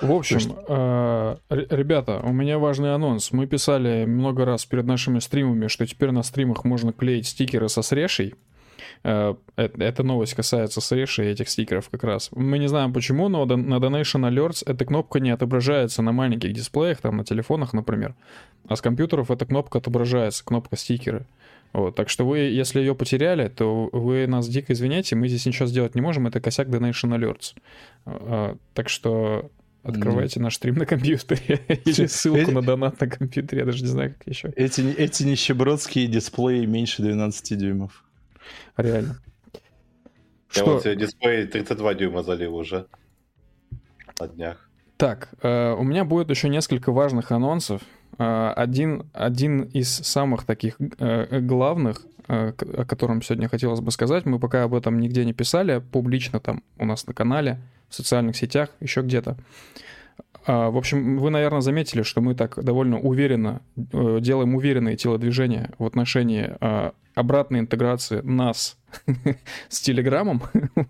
В 0.00 0.10
общем, 0.10 0.40
э, 0.66 1.36
ребята, 1.48 2.20
у 2.24 2.32
меня 2.32 2.58
важный 2.58 2.92
анонс. 2.92 3.30
Мы 3.30 3.46
писали 3.46 4.04
много 4.04 4.44
раз 4.46 4.66
перед 4.66 4.84
нашими 4.84 5.20
стримами, 5.20 5.68
что 5.68 5.86
теперь 5.86 6.10
на 6.10 6.24
стримах 6.24 6.64
можно 6.64 6.92
клеить 6.92 7.28
стикеры 7.28 7.68
со 7.68 7.82
срешей. 7.82 8.34
Э, 9.04 9.34
эта 9.56 10.02
новость 10.02 10.34
касается 10.34 10.80
Сэша 10.80 11.22
и 11.22 11.26
этих 11.26 11.48
стикеров 11.48 11.88
как 11.88 12.04
раз. 12.04 12.30
Мы 12.32 12.58
не 12.58 12.68
знаем 12.68 12.92
почему, 12.92 13.28
но 13.28 13.44
на 13.44 13.76
Donation 13.76 14.28
Alerts 14.28 14.62
эта 14.66 14.84
кнопка 14.84 15.20
не 15.20 15.30
отображается 15.30 16.02
на 16.02 16.12
маленьких 16.12 16.52
дисплеях, 16.52 17.00
там 17.00 17.16
на 17.16 17.24
телефонах, 17.24 17.72
например. 17.72 18.14
А 18.68 18.76
с 18.76 18.80
компьютеров 18.80 19.30
эта 19.30 19.46
кнопка 19.46 19.78
отображается, 19.78 20.44
кнопка 20.44 20.76
стикеры. 20.76 21.26
Вот, 21.72 21.96
так 21.96 22.10
что 22.10 22.26
вы, 22.26 22.38
если 22.38 22.80
ее 22.80 22.94
потеряли, 22.94 23.48
то 23.48 23.88
вы 23.92 24.26
нас 24.26 24.46
дико 24.46 24.74
извиняйте, 24.74 25.16
мы 25.16 25.28
здесь 25.28 25.46
ничего 25.46 25.66
сделать 25.66 25.94
не 25.94 26.02
можем, 26.02 26.26
это 26.26 26.38
косяк 26.40 26.68
Donation 26.68 27.16
Alerts. 27.16 27.54
А, 28.04 28.56
так 28.74 28.88
что 28.88 29.50
Открывайте 29.82 30.38
mm. 30.38 30.42
наш 30.44 30.56
стрим 30.56 30.76
на 30.76 30.86
компьютере 30.86 31.60
или 31.84 32.06
ссылку 32.06 32.52
на 32.52 32.62
донат 32.62 33.00
на 33.00 33.08
компьютере, 33.08 33.60
я 33.60 33.66
даже 33.66 33.82
не 33.82 33.88
знаю, 33.88 34.14
как 34.16 34.28
еще. 34.28 34.52
Эти, 34.54 34.80
эти 34.80 35.24
нищебродские 35.24 36.06
дисплеи 36.06 36.66
меньше 36.66 37.02
12 37.02 37.58
дюймов. 37.58 38.04
Реально. 38.76 39.18
Я 40.54 40.62
Что? 40.62 40.74
вот 40.74 40.82
себе 40.82 40.96
дисплей 40.96 41.46
32 41.46 41.94
дюйма 41.94 42.22
залил 42.22 42.54
уже 42.54 42.86
на 44.20 44.28
днях. 44.28 44.68
Так, 44.96 45.30
э, 45.42 45.72
у 45.72 45.82
меня 45.82 46.04
будет 46.04 46.30
еще 46.30 46.48
несколько 46.48 46.92
важных 46.92 47.32
анонсов. 47.32 47.82
Э, 48.18 48.52
один, 48.54 49.10
один 49.12 49.62
из 49.62 49.90
самых 49.90 50.44
таких 50.44 50.76
э, 50.98 51.40
главных, 51.40 52.06
э, 52.28 52.52
о 52.58 52.84
котором 52.84 53.22
сегодня 53.22 53.48
хотелось 53.48 53.80
бы 53.80 53.90
сказать, 53.90 54.26
мы 54.26 54.38
пока 54.38 54.64
об 54.64 54.74
этом 54.74 55.00
нигде 55.00 55.24
не 55.24 55.32
писали, 55.32 55.82
публично 55.92 56.38
там 56.38 56.62
у 56.78 56.84
нас 56.84 57.06
на 57.06 57.14
канале, 57.14 57.58
в 57.88 57.94
социальных 57.94 58.36
сетях, 58.36 58.70
еще 58.80 59.00
где-то. 59.02 59.30
А, 59.30 59.36
в 60.46 60.76
общем, 60.76 61.18
вы, 61.18 61.30
наверное, 61.30 61.60
заметили, 61.60 62.02
что 62.02 62.20
мы 62.20 62.34
так 62.34 62.62
довольно 62.62 62.98
уверенно 62.98 63.62
э, 63.76 64.18
делаем 64.20 64.56
уверенные 64.56 64.96
телодвижения 64.96 65.70
в 65.78 65.86
отношении 65.86 66.56
а, 66.60 66.94
обратной 67.14 67.60
интеграции 67.60 68.20
нас 68.22 68.76
с 69.68 69.80
Телеграмом, 69.80 70.42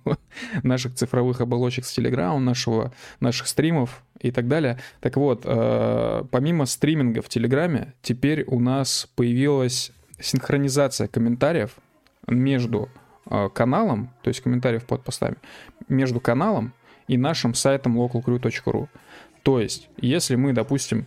наших 0.62 0.94
цифровых 0.94 1.42
оболочек 1.42 1.84
с 1.84 1.92
Телеграмом, 1.92 2.46
нашего, 2.46 2.94
наших 3.20 3.46
стримов 3.46 4.02
и 4.20 4.30
так 4.30 4.48
далее. 4.48 4.78
Так 5.00 5.16
вот, 5.16 5.42
а, 5.44 6.24
помимо 6.30 6.64
стриминга 6.64 7.20
в 7.20 7.28
Телеграме, 7.28 7.92
теперь 8.00 8.44
у 8.44 8.58
нас 8.58 9.06
появилась 9.16 9.92
синхронизация 10.18 11.08
комментариев 11.08 11.76
между 12.26 12.88
каналом, 13.54 14.10
то 14.22 14.28
есть 14.28 14.40
комментариев 14.40 14.84
под 14.84 15.04
постами, 15.04 15.36
между 15.88 16.20
каналом 16.20 16.72
и 17.06 17.16
нашим 17.16 17.54
сайтом 17.54 18.00
localcrew.ru. 18.00 18.88
То 19.42 19.60
есть, 19.60 19.88
если 19.96 20.36
мы, 20.36 20.52
допустим, 20.52 21.06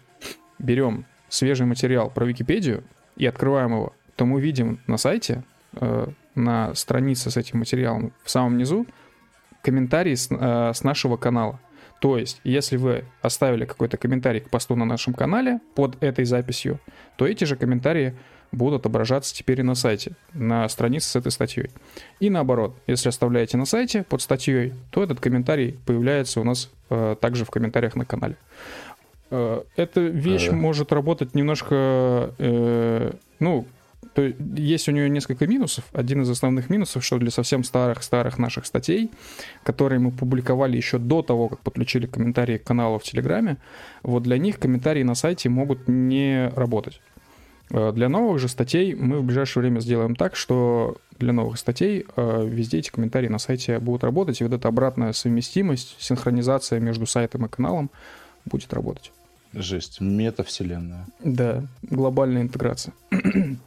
берем 0.59 1.05
свежий 1.29 1.65
материал 1.65 2.09
про 2.09 2.25
Википедию 2.25 2.83
и 3.15 3.25
открываем 3.25 3.71
его, 3.71 3.93
то 4.15 4.25
мы 4.25 4.41
видим 4.41 4.79
на 4.87 4.97
сайте, 4.97 5.43
э, 5.73 6.07
на 6.35 6.73
странице 6.75 7.31
с 7.31 7.37
этим 7.37 7.59
материалом 7.59 8.13
в 8.23 8.29
самом 8.29 8.57
низу 8.57 8.85
комментарий 9.61 10.15
с, 10.15 10.29
э, 10.29 10.71
с 10.73 10.83
нашего 10.83 11.17
канала. 11.17 11.59
То 11.99 12.17
есть, 12.17 12.39
если 12.43 12.77
вы 12.77 13.05
оставили 13.21 13.65
какой-то 13.65 13.97
комментарий 13.97 14.41
к 14.41 14.49
посту 14.49 14.75
на 14.75 14.85
нашем 14.85 15.13
канале 15.13 15.59
под 15.75 16.01
этой 16.03 16.25
записью, 16.25 16.79
то 17.15 17.25
эти 17.25 17.45
же 17.45 17.55
комментарии 17.55 18.15
будут 18.55 18.81
отображаться 18.81 19.35
теперь 19.35 19.59
и 19.59 19.63
на 19.63 19.75
сайте, 19.75 20.13
на 20.33 20.67
странице 20.69 21.09
с 21.09 21.15
этой 21.15 21.31
статьей. 21.31 21.69
И 22.19 22.29
наоборот, 22.29 22.75
если 22.87 23.09
оставляете 23.09 23.57
на 23.57 23.65
сайте 23.65 24.03
под 24.03 24.21
статьей, 24.21 24.73
то 24.89 25.03
этот 25.03 25.19
комментарий 25.19 25.79
появляется 25.85 26.39
у 26.39 26.43
нас 26.43 26.71
э, 26.89 27.15
также 27.19 27.45
в 27.45 27.51
комментариях 27.51 27.95
на 27.95 28.05
канале. 28.05 28.37
Э, 29.31 29.63
эта 29.75 30.01
вещь 30.01 30.47
ага. 30.47 30.57
может 30.57 30.91
работать 30.91 31.35
немножко, 31.35 32.33
э, 32.37 33.11
ну, 33.39 33.67
то 34.13 34.21
есть 34.21 34.87
у 34.87 34.91
нее 34.93 35.09
несколько 35.09 35.45
минусов. 35.45 35.83
Один 35.91 36.21
из 36.21 36.29
основных 36.29 36.69
минусов, 36.69 37.03
что 37.03 37.17
для 37.17 37.31
совсем 37.31 37.65
старых-старых 37.65 38.37
наших 38.37 38.65
статей, 38.65 39.11
которые 39.63 39.99
мы 39.99 40.11
публиковали 40.11 40.77
еще 40.77 40.99
до 40.99 41.21
того, 41.21 41.49
как 41.49 41.59
подключили 41.59 42.05
комментарии 42.05 42.57
к 42.57 42.63
каналу 42.63 42.97
в 42.97 43.03
Телеграме, 43.03 43.57
вот 44.03 44.23
для 44.23 44.37
них 44.37 44.57
комментарии 44.57 45.03
на 45.03 45.15
сайте 45.15 45.49
могут 45.49 45.89
не 45.89 46.49
работать. 46.55 47.01
Э, 47.71 47.91
для 47.93 48.09
новых 48.09 48.39
же 48.39 48.47
статей 48.47 48.95
мы 48.95 49.19
в 49.19 49.23
ближайшее 49.23 49.61
время 49.61 49.79
сделаем 49.79 50.15
так, 50.15 50.35
что 50.35 50.97
для 51.17 51.33
новых 51.33 51.57
статей 51.57 52.05
э, 52.15 52.45
везде 52.45 52.79
эти 52.79 52.89
комментарии 52.89 53.27
на 53.27 53.39
сайте 53.39 53.79
будут 53.79 54.03
работать, 54.03 54.41
и 54.41 54.43
вот 54.43 54.53
эта 54.53 54.67
обратная 54.67 55.13
совместимость, 55.13 55.95
синхронизация 55.99 56.79
между 56.79 57.05
сайтом 57.05 57.45
и 57.45 57.49
каналом 57.49 57.89
будет 58.45 58.73
работать. 58.73 59.11
Жесть, 59.53 60.01
метавселенная. 60.01 61.07
Да, 61.23 61.63
глобальная 61.83 62.41
интеграция. 62.41 62.93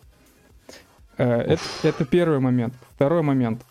Э, 1.21 1.41
это, 1.41 1.63
это 1.83 2.05
первый 2.05 2.39
момент. 2.39 2.75
Второй 2.95 3.23
момент. 3.23 3.63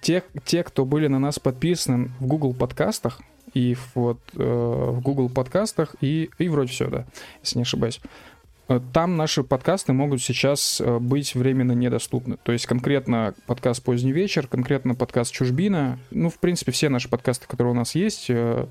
Те, 0.00 0.22
те, 0.46 0.64
кто 0.64 0.86
были 0.86 1.08
на 1.08 1.18
нас 1.18 1.38
подписаны 1.38 2.10
в 2.18 2.26
Google 2.26 2.54
подкастах, 2.54 3.20
и 3.54 3.76
вот 3.94 4.18
э, 4.34 4.38
в 4.42 5.00
Google 5.00 5.28
подкастах, 5.28 5.94
и, 6.00 6.30
и 6.38 6.48
вроде 6.48 6.70
все, 6.70 6.88
да, 6.88 7.06
если 7.42 7.58
не 7.58 7.62
ошибаюсь. 7.62 8.00
Э, 8.68 8.80
там 8.92 9.16
наши 9.16 9.42
подкасты 9.42 9.92
могут 9.92 10.22
сейчас 10.22 10.80
э, 10.80 10.98
быть 10.98 11.34
временно 11.34 11.72
недоступны. 11.72 12.38
То 12.42 12.52
есть 12.52 12.66
конкретно 12.66 13.34
подкаст 13.46 13.82
«Поздний 13.82 14.12
вечер», 14.12 14.46
конкретно 14.46 14.94
подкаст 14.94 15.32
«Чужбина». 15.32 15.98
Ну, 16.10 16.30
в 16.30 16.38
принципе, 16.38 16.72
все 16.72 16.88
наши 16.88 17.08
подкасты, 17.08 17.46
которые 17.46 17.72
у 17.72 17.76
нас 17.76 17.94
есть, 17.94 18.26
э, 18.28 18.66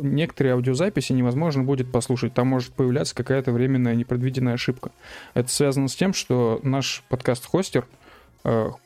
некоторые 0.00 0.54
аудиозаписи 0.54 1.12
невозможно 1.12 1.64
будет 1.64 1.90
послушать. 1.90 2.32
Там 2.34 2.46
может 2.46 2.72
появляться 2.74 3.14
какая-то 3.14 3.52
временная 3.52 3.94
непредвиденная 3.94 4.54
ошибка. 4.54 4.92
Это 5.34 5.48
связано 5.48 5.88
с 5.88 5.96
тем, 5.96 6.14
что 6.14 6.60
наш 6.62 7.02
подкаст-хостер, 7.08 7.86
как 8.44 8.78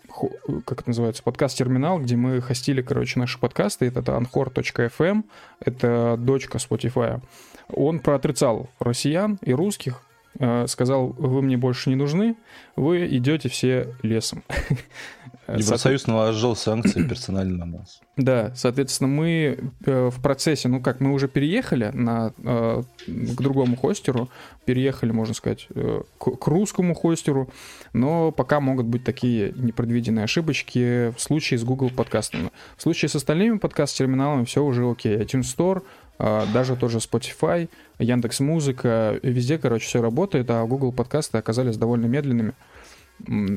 это 0.80 0.82
называется, 0.86 1.22
подкаст-терминал, 1.22 2.00
где 2.00 2.16
мы 2.16 2.40
хостили, 2.40 2.80
короче, 2.80 3.20
наши 3.20 3.38
подкасты, 3.38 3.86
это 3.86 4.00
anchor.fm, 4.00 5.24
это 5.60 6.16
дочка 6.18 6.56
Spotify. 6.56 7.20
Он 7.72 7.98
проотрицал 7.98 8.68
россиян 8.78 9.38
и 9.42 9.52
русских, 9.52 10.02
э, 10.38 10.66
сказал, 10.68 11.08
вы 11.08 11.42
мне 11.42 11.56
больше 11.56 11.90
не 11.90 11.96
нужны, 11.96 12.36
вы 12.76 13.06
идете 13.06 13.48
все 13.48 13.94
лесом. 14.02 14.42
Евросоюз 15.48 16.08
наложил 16.08 16.56
санкции 16.56 17.02
персонально 17.08 17.64
на 17.64 17.78
нас. 17.78 18.00
Да, 18.16 18.52
соответственно, 18.54 19.08
мы 19.08 19.58
э, 19.84 20.10
в 20.12 20.20
процессе, 20.22 20.68
ну 20.68 20.80
как, 20.80 21.00
мы 21.00 21.12
уже 21.12 21.28
переехали 21.28 21.90
на, 21.92 22.32
э, 22.38 22.82
к 23.06 23.40
другому 23.40 23.76
хостеру, 23.76 24.28
переехали, 24.64 25.12
можно 25.12 25.34
сказать, 25.34 25.68
к, 26.18 26.46
русскому 26.46 26.94
хостеру, 26.94 27.50
но 27.92 28.32
пока 28.32 28.60
могут 28.60 28.86
быть 28.86 29.04
такие 29.04 29.52
непредвиденные 29.52 30.24
ошибочки 30.24 31.12
в 31.16 31.20
случае 31.20 31.58
с 31.58 31.64
Google 31.64 31.90
подкастами. 31.90 32.50
В 32.76 32.82
случае 32.82 33.08
с 33.08 33.14
остальными 33.14 33.58
подкаст-терминалами 33.58 34.44
все 34.44 34.64
уже 34.64 34.88
окей. 34.90 35.16
iTunes 35.16 35.42
Store, 35.56 35.82
даже 36.18 36.76
тот 36.76 36.90
же 36.90 36.98
Spotify, 36.98 37.68
Яндекс 37.98 38.40
Музыка, 38.40 39.18
везде, 39.22 39.58
короче, 39.58 39.86
все 39.86 40.02
работает, 40.02 40.50
а 40.50 40.64
Google 40.64 40.92
подкасты 40.92 41.38
оказались 41.38 41.76
довольно 41.76 42.06
медленными. 42.06 42.54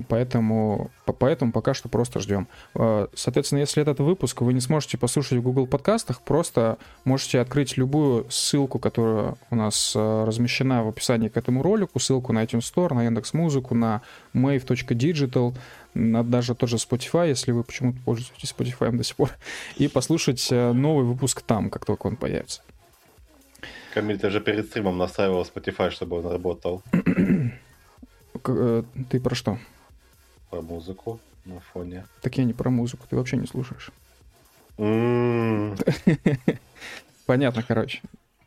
Поэтому, 0.07 0.89
поэтому 1.05 1.51
пока 1.51 1.73
что 1.73 1.89
просто 1.89 2.19
ждем. 2.19 2.47
А, 2.75 3.09
соответственно, 3.13 3.59
если 3.59 3.81
этот 3.81 3.99
выпуск 3.99 4.41
вы 4.41 4.53
не 4.53 4.61
сможете 4.61 4.97
послушать 4.97 5.39
в 5.39 5.41
Google 5.41 5.67
подкастах, 5.67 6.21
просто 6.21 6.77
можете 7.03 7.39
открыть 7.41 7.75
любую 7.75 8.25
ссылку, 8.29 8.79
которая 8.79 9.35
у 9.49 9.55
нас 9.55 9.93
а, 9.95 10.25
размещена 10.25 10.83
в 10.83 10.87
описании 10.87 11.27
к 11.27 11.35
этому 11.35 11.61
ролику, 11.61 11.99
ссылку 11.99 12.31
на 12.31 12.43
iTunes 12.43 12.71
Store, 12.73 12.93
на 12.93 13.03
Яндекс 13.03 13.33
Музыку, 13.33 13.75
на 13.75 14.01
mave.digital, 14.33 15.53
даже 15.99 16.55
тот 16.55 16.69
же 16.69 16.77
Spotify, 16.77 17.27
если 17.29 17.51
вы 17.51 17.63
почему-то 17.63 17.99
пользуетесь 18.05 18.53
Spotify 18.57 18.91
до 18.91 19.03
сих 19.03 19.15
пор, 19.15 19.31
и 19.77 19.87
послушать 19.87 20.47
э, 20.51 20.73
новый 20.73 21.05
выпуск 21.05 21.41
там, 21.41 21.69
как 21.69 21.85
только 21.85 22.07
он 22.07 22.15
появится. 22.15 22.61
Камиль, 23.93 24.19
ты 24.19 24.29
же 24.29 24.39
перед 24.39 24.67
стримом 24.67 24.97
настраивал 24.97 25.43
Spotify, 25.43 25.89
чтобы 25.89 26.17
он 26.19 26.31
работал. 26.31 26.83
Э, 28.45 28.83
ты 29.09 29.19
про 29.19 29.35
что? 29.35 29.59
Про 30.49 30.61
музыку 30.61 31.19
на 31.45 31.59
фоне. 31.59 32.05
Так 32.21 32.37
я 32.37 32.43
не 32.45 32.53
про 32.53 32.69
музыку, 32.69 33.05
ты 33.09 33.15
вообще 33.15 33.37
не 33.37 33.47
слушаешь. 33.47 33.91
Понятно, 37.25 37.63
короче. 37.67 38.01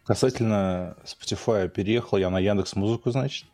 Касательно 0.04 0.96
Spotify 1.04 1.68
переехал 1.68 2.18
я 2.18 2.30
на 2.30 2.40
Яндекс 2.40 2.74
Музыку, 2.74 3.10
значит. 3.10 3.46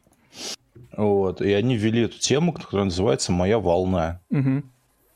Вот. 0.99 1.41
И 1.41 1.53
они 1.53 1.77
ввели 1.77 2.03
эту 2.03 2.19
тему, 2.19 2.53
которая 2.53 2.87
называется 2.87 3.31
«Моя 3.31 3.61
волна». 3.61 4.21
Угу. 4.31 4.65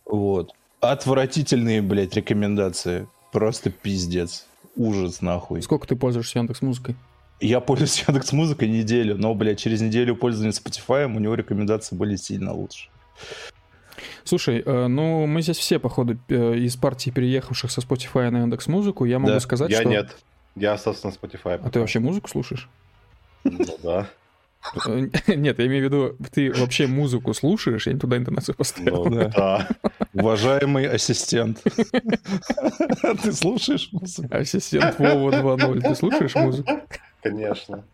Вот. 0.06 0.52
Отвратительные, 0.80 1.82
блядь, 1.82 2.14
рекомендации. 2.14 3.08
Просто 3.32 3.70
пиздец. 3.70 4.46
Ужас, 4.76 5.20
нахуй. 5.20 5.60
Сколько 5.60 5.88
ты 5.88 5.96
пользуешься 5.96 6.38
Яндекс 6.38 6.62
Музыкой? 6.62 6.94
Я 7.40 7.58
пользуюсь 7.58 8.04
Яндекс 8.06 8.30
Музыкой 8.32 8.68
неделю, 8.68 9.16
но, 9.16 9.34
блядь, 9.34 9.58
через 9.58 9.80
неделю 9.80 10.14
пользования 10.14 10.52
Spotify 10.52 11.04
у 11.04 11.18
него 11.18 11.34
рекомендации 11.34 11.96
были 11.96 12.14
сильно 12.14 12.52
лучше. 12.52 12.88
Слушай, 14.22 14.62
э, 14.64 14.86
ну 14.86 15.26
мы 15.26 15.42
здесь 15.42 15.58
все, 15.58 15.80
походу, 15.80 16.16
э, 16.28 16.54
из 16.58 16.76
партии 16.76 17.10
переехавших 17.10 17.72
со 17.72 17.80
Spotify 17.80 18.30
на 18.30 18.42
Яндекс 18.42 18.68
Музыку. 18.68 19.04
Я 19.04 19.18
могу 19.18 19.32
да. 19.32 19.40
сказать, 19.40 19.70
я 19.70 19.80
что... 19.80 19.88
Я 19.88 19.96
нет. 19.96 20.16
Я, 20.54 20.78
собственно, 20.78 21.10
Spotify. 21.10 21.60
А 21.60 21.70
ты 21.70 21.80
вообще 21.80 21.98
музыку 21.98 22.28
слушаешь? 22.28 22.68
Ну 23.42 23.58
да. 23.82 24.06
Э, 24.86 25.08
нет, 25.34 25.58
я 25.58 25.66
имею 25.66 25.82
в 25.82 25.84
виду, 25.84 26.16
ты 26.30 26.52
вообще 26.52 26.86
музыку 26.86 27.34
слушаешь, 27.34 27.86
я 27.86 27.92
не 27.92 27.98
туда 27.98 28.16
интонацию 28.16 28.54
поставил. 28.54 29.04
Ну, 29.06 29.30
да. 29.34 29.68
Уважаемый 30.12 30.86
ассистент. 30.86 31.62
Ты 33.22 33.32
слушаешь 33.32 33.88
музыку? 33.92 34.28
Ассистент 34.30 34.98
Вова 34.98 35.30
2.0, 35.30 35.80
ты 35.80 35.94
слушаешь 35.94 36.34
музыку? 36.34 36.70
Конечно. 37.22 37.84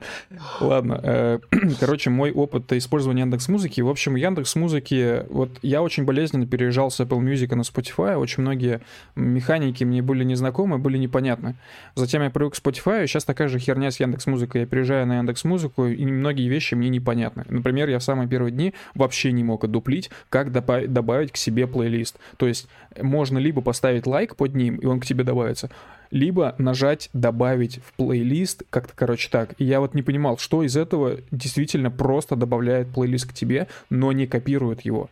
Ладно. 0.59 1.01
Э, 1.03 1.39
короче, 1.81 2.09
мой 2.09 2.33
опыт 2.33 2.73
использования 2.73 3.21
Яндекс 3.21 3.49
Музыки. 3.49 3.83
В 3.83 3.89
общем, 3.89 4.17
Яндекс 4.17 4.57
Музыки... 4.57 5.27
Вот 5.29 5.51
я 5.61 5.83
очень 5.83 6.05
болезненно 6.05 6.47
переезжал 6.47 6.91
с 6.91 6.99
Apple 6.99 7.21
Music 7.21 7.55
на 7.55 7.61
Spotify. 7.61 8.17
Очень 8.17 8.43
многие 8.43 8.81
механики 9.17 9.85
мне 9.85 10.01
были 10.01 10.25
незнакомы, 10.25 10.79
были 10.79 10.97
непонятны. 10.97 11.57
Затем 11.95 12.23
я 12.23 12.31
привык 12.31 12.55
к 12.55 12.57
Spotify, 12.57 13.05
и 13.05 13.07
сейчас 13.07 13.25
такая 13.27 13.49
же 13.49 13.59
херня 13.59 13.91
с 13.91 14.01
Яндекс 14.01 14.27
Музыкой. 14.27 14.63
Я 14.63 14.67
переезжаю 14.67 15.07
на 15.07 15.19
Яндекс 15.19 15.45
Музыку, 15.45 15.85
и 15.87 16.07
многие 16.07 16.49
вещи 16.49 16.75
мне 16.75 16.89
непонятны. 16.89 17.45
Например, 17.51 17.87
я 17.91 17.99
в 17.99 18.03
самые 18.03 18.29
первые 18.29 18.53
дни 18.53 18.73
вообще 18.95 19.33
не 19.33 19.45
мог 19.45 19.63
одуплить, 19.63 20.11
как 20.31 20.53
добавить 20.53 21.33
к 21.33 21.37
себе 21.37 21.67
плейлист. 21.67 22.19
То 22.39 22.47
есть 22.47 22.67
можно 22.99 23.37
либо 23.37 23.61
поставить 23.61 24.07
лайк 24.07 24.37
под 24.37 24.55
ним, 24.55 24.77
и 24.77 24.87
он 24.87 25.01
к 25.01 25.07
тебе 25.07 25.23
добавится, 25.23 25.69
либо 26.11 26.55
нажать 26.59 27.11
«добавить 27.13 27.81
в 27.85 27.93
плейлист», 27.95 28.63
как-то, 28.71 28.93
короче, 28.95 29.29
так. 29.31 29.55
И 29.59 29.65
я 29.65 29.81
вот 29.81 29.95
не 29.95 30.03
понимал, 30.03 30.39
что 30.39 30.63
из 30.63 30.77
этого 30.77 31.19
действительно 31.31 31.91
просто 31.91 32.37
добавляет 32.37 32.89
плейлист 32.89 33.31
к 33.31 33.33
тебе, 33.33 33.69
но 33.91 34.13
не 34.13 34.27
копирует 34.27 34.83
его. 34.83 35.11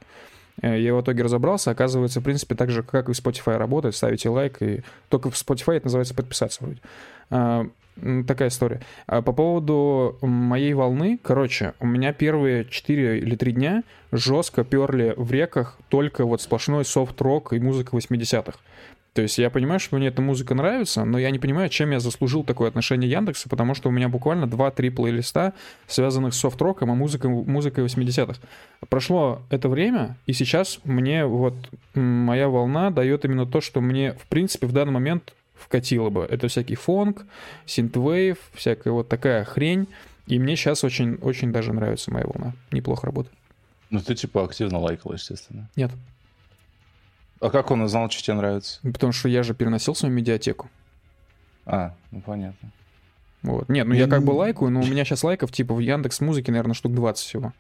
Э, 0.63 0.81
я 0.81 0.95
в 0.95 1.01
итоге 1.01 1.23
разобрался, 1.23 1.71
оказывается, 1.71 2.21
в 2.21 2.25
принципе, 2.25 2.55
так 2.55 2.71
же, 2.71 2.83
как 2.83 3.09
и 3.09 3.13
в 3.13 3.17
Spotify 3.17 3.57
работает, 3.57 3.95
ставите 3.95 4.29
лайк, 4.29 4.63
и 4.63 4.83
только 5.09 5.31
в 5.31 5.35
Spotify 5.35 5.75
это 5.75 5.87
называется 5.87 6.15
подписаться 6.15 6.65
вроде. 6.65 6.81
А, 7.31 7.67
такая 8.27 8.49
история. 8.49 8.81
А 9.07 9.23
по 9.23 9.33
поводу 9.33 10.19
моей 10.23 10.75
волны, 10.75 11.19
короче, 11.23 11.75
у 11.81 11.87
меня 11.87 12.13
первые 12.13 12.65
4 12.65 13.19
или 13.19 13.37
3 13.37 13.53
дня 13.53 13.83
жестко 14.13 14.65
перли 14.65 15.15
в 15.17 15.31
реках 15.33 15.79
только 15.89 16.25
вот 16.25 16.43
сплошной 16.43 16.85
софт-рок 16.85 17.53
и 17.53 17.61
музыка 17.61 17.97
80-х. 17.97 18.59
То 19.17 19.23
есть 19.23 19.39
я 19.39 19.49
понимаю, 19.49 19.81
что 19.81 19.97
мне 19.97 20.09
эта 20.09 20.21
музыка 20.21 20.55
нравится, 20.55 21.07
но 21.07 21.19
я 21.19 21.31
не 21.31 21.39
понимаю, 21.39 21.71
чем 21.71 21.91
я 21.91 22.01
заслужил 22.01 22.45
такое 22.45 22.69
отношение 22.69 23.11
Яндекса, 23.11 23.49
потому 23.49 23.75
что 23.75 23.89
у 23.89 23.91
меня 23.91 24.11
буквально 24.11 24.45
2-3 24.45 24.91
плейлиста, 24.91 25.55
связанных 25.87 26.35
с 26.35 26.37
софт-роком 26.37 26.93
и 26.93 26.95
музыкой, 26.95 27.31
музыкой 27.31 27.87
80-х. 27.87 28.39
Прошло 28.91 29.41
это 29.49 29.71
время, 29.71 30.19
и 30.27 30.35
сейчас 30.35 30.81
мне 30.85 31.25
вот 31.25 31.55
моя 31.95 32.51
волна 32.51 32.91
дает 32.91 33.25
именно 33.25 33.47
то, 33.47 33.63
что 33.63 33.81
мне, 33.81 34.13
в 34.13 34.27
принципе, 34.27 34.67
в 34.67 34.73
данный 34.73 34.93
момент 34.93 35.33
вкатило 35.55 36.11
бы. 36.11 36.27
Это 36.29 36.49
всякий 36.49 36.75
фонг, 36.75 37.25
синтвейв, 37.65 38.37
всякая 38.53 38.91
вот 38.91 39.09
такая 39.09 39.45
хрень. 39.45 39.89
И 40.27 40.39
мне 40.39 40.57
сейчас 40.57 40.85
очень, 40.85 41.15
очень 41.23 41.53
даже 41.53 41.73
нравится 41.73 42.13
моя 42.13 42.27
волна. 42.27 42.53
Неплохо 42.71 43.07
работает. 43.07 43.35
Ну, 43.89 44.01
ты 44.01 44.15
типа 44.15 44.45
активно 44.45 44.79
лайкал, 44.79 45.15
естественно. 45.15 45.71
Нет. 45.75 45.91
А 47.41 47.51
как 47.51 47.71
он 47.71 47.83
узнал, 47.83 48.11
что 48.11 48.23
тебе 48.23 48.35
нравится? 48.35 48.81
Потому 48.83 49.13
что 49.13 49.29
я 49.29 49.43
же 49.43 49.55
переносил 49.55 49.95
свою 49.95 50.15
медиатеку. 50.15 50.71
А, 51.67 51.95
ну 52.11 52.21
понятно. 52.21 52.71
Вот. 53.43 53.69
Нет, 53.69 53.87
ну 53.87 53.95
я 53.95 54.07
как 54.09 54.23
бы 54.25 54.33
лайкаю, 54.33 54.71
но 54.71 54.81
у 54.81 54.87
меня 54.87 55.05
сейчас 55.05 55.23
лайков 55.23 55.53
типа 55.53 55.75
в 55.75 55.79
Яндекс 55.79 56.21
Музыке, 56.21 56.51
наверное, 56.51 56.75
штук 56.75 56.95
20 56.95 57.27
всего. 57.27 57.53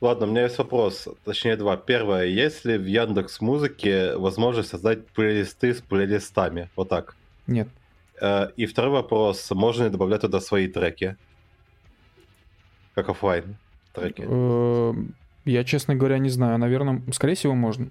Ладно, 0.00 0.26
у 0.26 0.30
меня 0.30 0.42
есть 0.42 0.58
вопрос, 0.58 1.08
точнее 1.24 1.56
два. 1.56 1.76
Первое, 1.76 2.26
есть 2.26 2.64
ли 2.64 2.76
в 2.76 2.84
Яндекс 2.84 3.40
Музыке 3.40 4.16
возможность 4.16 4.68
создать 4.68 5.06
плейлисты 5.08 5.74
с 5.74 5.80
плейлистами? 5.80 6.68
Вот 6.76 6.88
так. 6.88 7.16
Нет. 7.46 7.68
Э, 8.20 8.48
и 8.56 8.66
второй 8.66 8.92
вопрос, 8.92 9.50
можно 9.52 9.84
ли 9.84 9.90
добавлять 9.90 10.20
туда 10.20 10.40
свои 10.40 10.68
треки? 10.68 11.16
Как 12.94 13.08
офлайн 13.08 13.56
треки? 13.92 14.24
Э, 14.26 14.92
я, 15.44 15.64
честно 15.64 15.94
говоря, 15.94 16.18
не 16.18 16.28
знаю. 16.28 16.58
Наверное, 16.58 17.00
скорее 17.12 17.34
всего, 17.34 17.54
можно. 17.54 17.88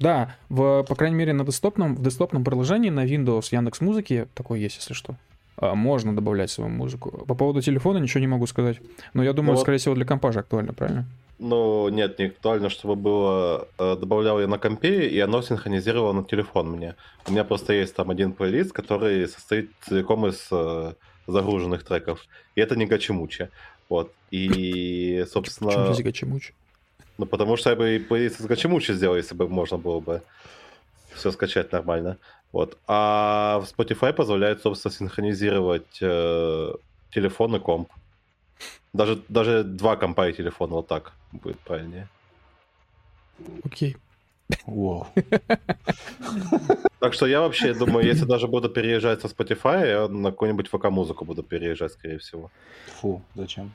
Да, 0.00 0.34
в, 0.48 0.82
по 0.82 0.94
крайней 0.94 1.16
мере, 1.16 1.32
на 1.34 1.44
десктопном, 1.44 1.94
в 1.94 2.02
десктопном 2.02 2.42
приложении 2.42 2.88
на 2.90 3.04
Windows 3.04 3.48
Яндекс 3.52 3.82
Музыки 3.82 4.26
такое 4.34 4.58
есть, 4.58 4.76
если 4.76 4.94
что. 4.94 5.14
А, 5.58 5.74
можно 5.74 6.16
добавлять 6.16 6.50
свою 6.50 6.70
музыку. 6.70 7.24
По 7.26 7.34
поводу 7.34 7.60
телефона 7.60 7.98
ничего 7.98 8.20
не 8.20 8.26
могу 8.26 8.46
сказать. 8.46 8.80
Но 9.12 9.22
я 9.22 9.34
думаю, 9.34 9.54
ну, 9.54 9.60
скорее 9.60 9.76
всего, 9.76 9.94
для 9.94 10.06
компа 10.06 10.32
же 10.32 10.38
актуально, 10.38 10.72
правильно? 10.72 11.04
Ну, 11.38 11.88
нет, 11.90 12.18
не 12.18 12.26
актуально, 12.26 12.70
чтобы 12.70 12.96
было... 12.96 13.68
Э, 13.78 13.96
добавлял 13.96 14.40
я 14.40 14.46
на 14.46 14.58
компе, 14.58 15.06
и 15.06 15.18
оно 15.20 15.42
синхронизировало 15.42 16.12
на 16.12 16.24
телефон 16.24 16.70
мне. 16.70 16.96
У 17.26 17.32
меня 17.32 17.44
просто 17.44 17.74
есть 17.74 17.94
там 17.94 18.10
один 18.10 18.32
плейлист, 18.32 18.72
который 18.72 19.28
состоит 19.28 19.70
целиком 19.82 20.26
из 20.26 20.48
э, 20.50 20.94
загруженных 21.26 21.84
треков. 21.84 22.26
И 22.54 22.60
это 22.60 22.76
не 22.76 22.86
гачемучи. 22.86 23.50
Вот. 23.90 24.12
И, 24.30 25.24
собственно... 25.30 25.70
Почему 25.70 25.92
здесь 25.92 26.04
гачемучи? 26.04 26.54
Ну, 27.20 27.26
потому 27.26 27.58
что 27.58 27.68
я 27.68 27.76
бы 27.76 27.96
и 27.96 28.46
Гачемучи 28.48 28.92
сделал, 28.94 29.16
если 29.16 29.34
бы 29.34 29.46
можно 29.46 29.76
было 29.76 30.00
бы. 30.00 30.22
все 31.12 31.30
скачать 31.30 31.70
нормально. 31.72 32.16
Вот. 32.50 32.78
А 32.86 33.60
в 33.60 33.64
Spotify 33.64 34.14
позволяет, 34.14 34.62
собственно, 34.62 34.94
синхронизировать 34.94 35.98
э, 36.00 36.72
телефон 37.10 37.56
и 37.56 37.58
комп. 37.58 37.90
Даже, 38.94 39.20
даже 39.28 39.64
два 39.64 39.96
компа 39.96 40.30
и 40.30 40.32
телефон, 40.32 40.70
вот 40.70 40.86
так 40.88 41.12
будет 41.32 41.58
правильнее. 41.58 42.08
Окей. 43.64 43.96
Вау. 44.66 45.06
Так 47.00 47.14
что 47.14 47.26
я 47.26 47.40
вообще 47.40 47.74
думаю, 47.74 48.06
если 48.06 48.24
даже 48.24 48.46
буду 48.46 48.70
переезжать 48.70 49.20
со 49.20 49.28
Spotify, 49.28 49.86
я 49.86 50.08
на 50.08 50.30
какую-нибудь 50.30 50.68
ВК-музыку 50.68 51.26
буду 51.26 51.42
переезжать, 51.42 51.92
скорее 51.92 52.16
всего. 52.18 52.50
Фу, 53.00 53.22
зачем? 53.34 53.72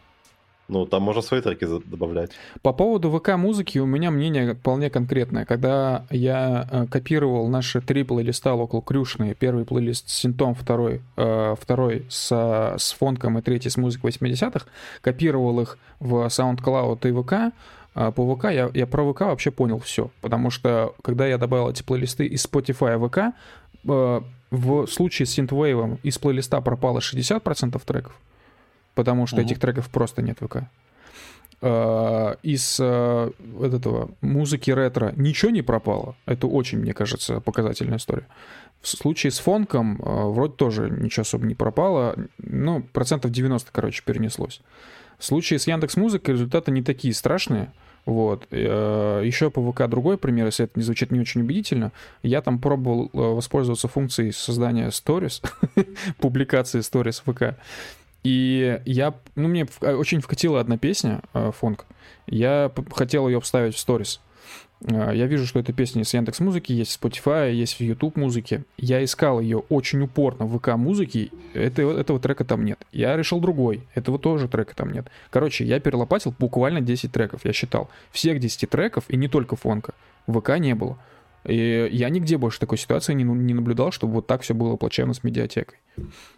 Ну, 0.67 0.85
там 0.85 1.03
можно 1.03 1.21
свои 1.21 1.41
треки 1.41 1.67
добавлять. 1.85 2.31
По 2.61 2.73
поводу 2.73 3.11
ВК-музыки 3.11 3.77
у 3.79 3.85
меня 3.85 4.09
мнение 4.09 4.55
вполне 4.55 4.89
конкретное. 4.89 5.45
Когда 5.45 6.05
я 6.09 6.67
э, 6.71 6.85
копировал 6.87 7.47
наши 7.49 7.81
три 7.81 8.03
плейлиста 8.03 8.53
около 8.53 8.81
Крюшные, 8.81 9.35
первый 9.35 9.65
плейлист 9.65 10.09
с 10.09 10.13
синтом, 10.13 10.55
второй, 10.55 11.01
э, 11.17 11.55
второй 11.59 12.05
с, 12.09 12.31
с 12.77 12.93
фонком 12.93 13.37
и 13.37 13.41
третий 13.41 13.69
с 13.69 13.77
музыкой 13.77 14.09
80-х, 14.11 14.65
копировал 15.01 15.59
их 15.61 15.77
в 15.99 16.25
SoundCloud 16.25 17.07
и 17.07 17.21
ВК, 17.21 17.53
а 17.95 18.11
по 18.11 18.35
ВК 18.35 18.45
я, 18.45 18.69
я 18.73 18.87
про 18.87 19.11
ВК 19.11 19.21
вообще 19.21 19.51
понял 19.51 19.79
все, 19.79 20.11
потому 20.21 20.49
что 20.49 20.95
когда 21.01 21.27
я 21.27 21.37
добавил 21.37 21.69
эти 21.69 21.81
плейлисты 21.81 22.25
из 22.25 22.45
Spotify 22.45 22.97
в 22.97 23.07
ВК, 23.07 23.35
э, 23.87 24.21
в 24.51 24.87
случае 24.87 25.25
с 25.25 25.37
Synthwave 25.37 25.99
из 26.03 26.17
плейлиста 26.17 26.59
пропало 26.61 26.99
60% 26.99 27.81
треков, 27.85 28.19
потому 28.95 29.27
что 29.27 29.37
угу. 29.37 29.45
этих 29.45 29.59
треков 29.59 29.89
просто 29.89 30.21
нет 30.21 30.41
в 30.41 30.47
ВК. 30.47 30.63
Э, 31.61 32.35
из 32.43 32.77
э, 32.79 33.31
этого 33.61 34.11
музыки 34.21 34.71
ретро 34.71 35.13
ничего 35.15 35.51
не 35.51 35.61
пропало. 35.61 36.15
Это 36.25 36.47
очень, 36.47 36.79
мне 36.79 36.93
кажется, 36.93 37.39
показательная 37.39 37.97
история. 37.97 38.27
В 38.81 38.87
случае 38.87 39.31
с 39.31 39.39
фонком 39.39 39.97
вроде 39.99 40.53
тоже 40.53 40.91
ничего 40.91 41.21
особо 41.21 41.47
не 41.47 41.55
пропало. 41.55 42.15
Ну, 42.37 42.83
процентов 42.93 43.31
90, 43.31 43.71
короче, 43.71 44.03
перенеслось. 44.05 44.61
В 45.17 45.25
случае 45.25 45.57
с 45.57 45.65
Яндекс 45.65 45.97
Музыкой 45.97 46.35
результаты 46.35 46.69
не 46.71 46.83
такие 46.83 47.13
страшные. 47.15 47.73
Вот. 48.05 48.45
Еще 48.51 49.49
по 49.49 49.71
ВК 49.71 49.87
другой 49.87 50.19
пример, 50.19 50.45
если 50.45 50.65
это 50.65 50.77
не 50.77 50.83
звучит 50.83 51.09
не 51.09 51.19
очень 51.19 51.41
убедительно. 51.41 51.93
Я 52.21 52.43
там 52.43 52.59
пробовал 52.59 53.09
воспользоваться 53.11 53.87
функцией 53.87 54.31
создания 54.31 54.89
stories, 54.89 55.43
публикации 56.19 56.81
stories 56.81 57.23
в 57.25 57.33
ВК. 57.33 57.57
И 58.25 58.81
я, 58.85 59.13
ну, 59.35 59.47
мне 59.47 59.67
очень 59.81 60.19
вкатила 60.19 60.59
одна 60.59 60.79
песня, 60.79 61.21
э, 61.35 61.51
фонк. 61.55 61.85
Я 62.25 62.71
хотел 62.91 63.27
ее 63.27 63.39
вставить 63.39 63.75
в 63.75 63.87
stories. 63.87 64.19
А, 64.87 65.11
я 65.11 65.27
вижу, 65.27 65.45
что 65.45 65.59
эта 65.59 65.73
песня 65.73 66.03
с 66.03 66.11
Яндекс 66.11 66.39
Музыки, 66.39 66.71
есть 66.71 66.99
в 66.99 67.03
Spotify, 67.03 67.53
есть 67.53 67.75
в 67.75 67.81
YouTube 67.81 68.15
музыке. 68.15 68.63
Я 68.77 69.03
искал 69.03 69.39
ее 69.39 69.59
очень 69.69 70.01
упорно 70.01 70.47
в 70.47 70.57
ВК 70.57 70.69
музыки, 70.69 71.31
этого, 71.53 71.99
этого 71.99 72.19
трека 72.19 72.45
там 72.45 72.65
нет. 72.65 72.79
Я 72.91 73.15
решил 73.15 73.39
другой, 73.39 73.83
этого 73.93 74.17
тоже 74.17 74.47
трека 74.47 74.75
там 74.75 74.91
нет. 74.91 75.07
Короче, 75.29 75.63
я 75.63 75.79
перелопатил 75.79 76.33
буквально 76.39 76.81
10 76.81 77.11
треков, 77.11 77.45
я 77.45 77.53
считал. 77.53 77.91
Всех 78.09 78.39
10 78.39 78.67
треков, 78.67 79.03
и 79.07 79.17
не 79.17 79.27
только 79.27 79.55
фонка, 79.55 79.93
ВК 80.27 80.57
не 80.57 80.73
было. 80.73 80.97
И 81.47 81.89
я 81.91 82.09
нигде 82.09 82.37
больше 82.37 82.59
такой 82.59 82.77
ситуации 82.77 83.13
не, 83.13 83.23
не 83.23 83.53
наблюдал, 83.53 83.91
чтобы 83.91 84.13
вот 84.13 84.27
так 84.27 84.41
все 84.41 84.53
было 84.53 84.75
плачевно 84.77 85.13
с 85.13 85.23
медиатекой. 85.23 85.79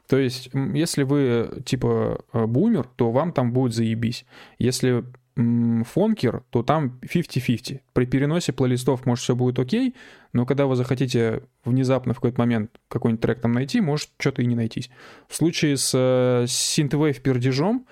То 0.07 0.17
есть, 0.17 0.49
если 0.53 1.03
вы 1.03 1.61
типа 1.65 2.19
э, 2.33 2.45
бумер, 2.45 2.87
то 2.95 3.11
вам 3.11 3.31
там 3.31 3.51
будет 3.51 3.73
заебись. 3.73 4.25
Если 4.59 5.03
фонкер, 5.37 6.43
то 6.49 6.63
там 6.63 6.99
50-50. 7.03 7.81
При 7.93 8.05
переносе 8.05 8.53
плейлистов, 8.53 9.05
может, 9.05 9.23
все 9.23 9.35
будет 9.35 9.59
окей, 9.59 9.95
но 10.33 10.45
когда 10.45 10.65
вы 10.65 10.75
захотите 10.75 11.43
внезапно 11.63 12.13
в 12.13 12.17
какой-то 12.17 12.39
момент 12.41 12.71
какой-нибудь 12.87 13.21
трек 13.21 13.41
там 13.41 13.51
найти, 13.51 13.79
может 13.79 14.09
что-то 14.17 14.41
и 14.41 14.45
не 14.45 14.55
найтись. 14.55 14.89
В 15.27 15.35
случае 15.35 15.77
с, 15.77 15.91
э, 15.93 16.45
Synthwave 16.45 17.21
пердежом 17.21 17.85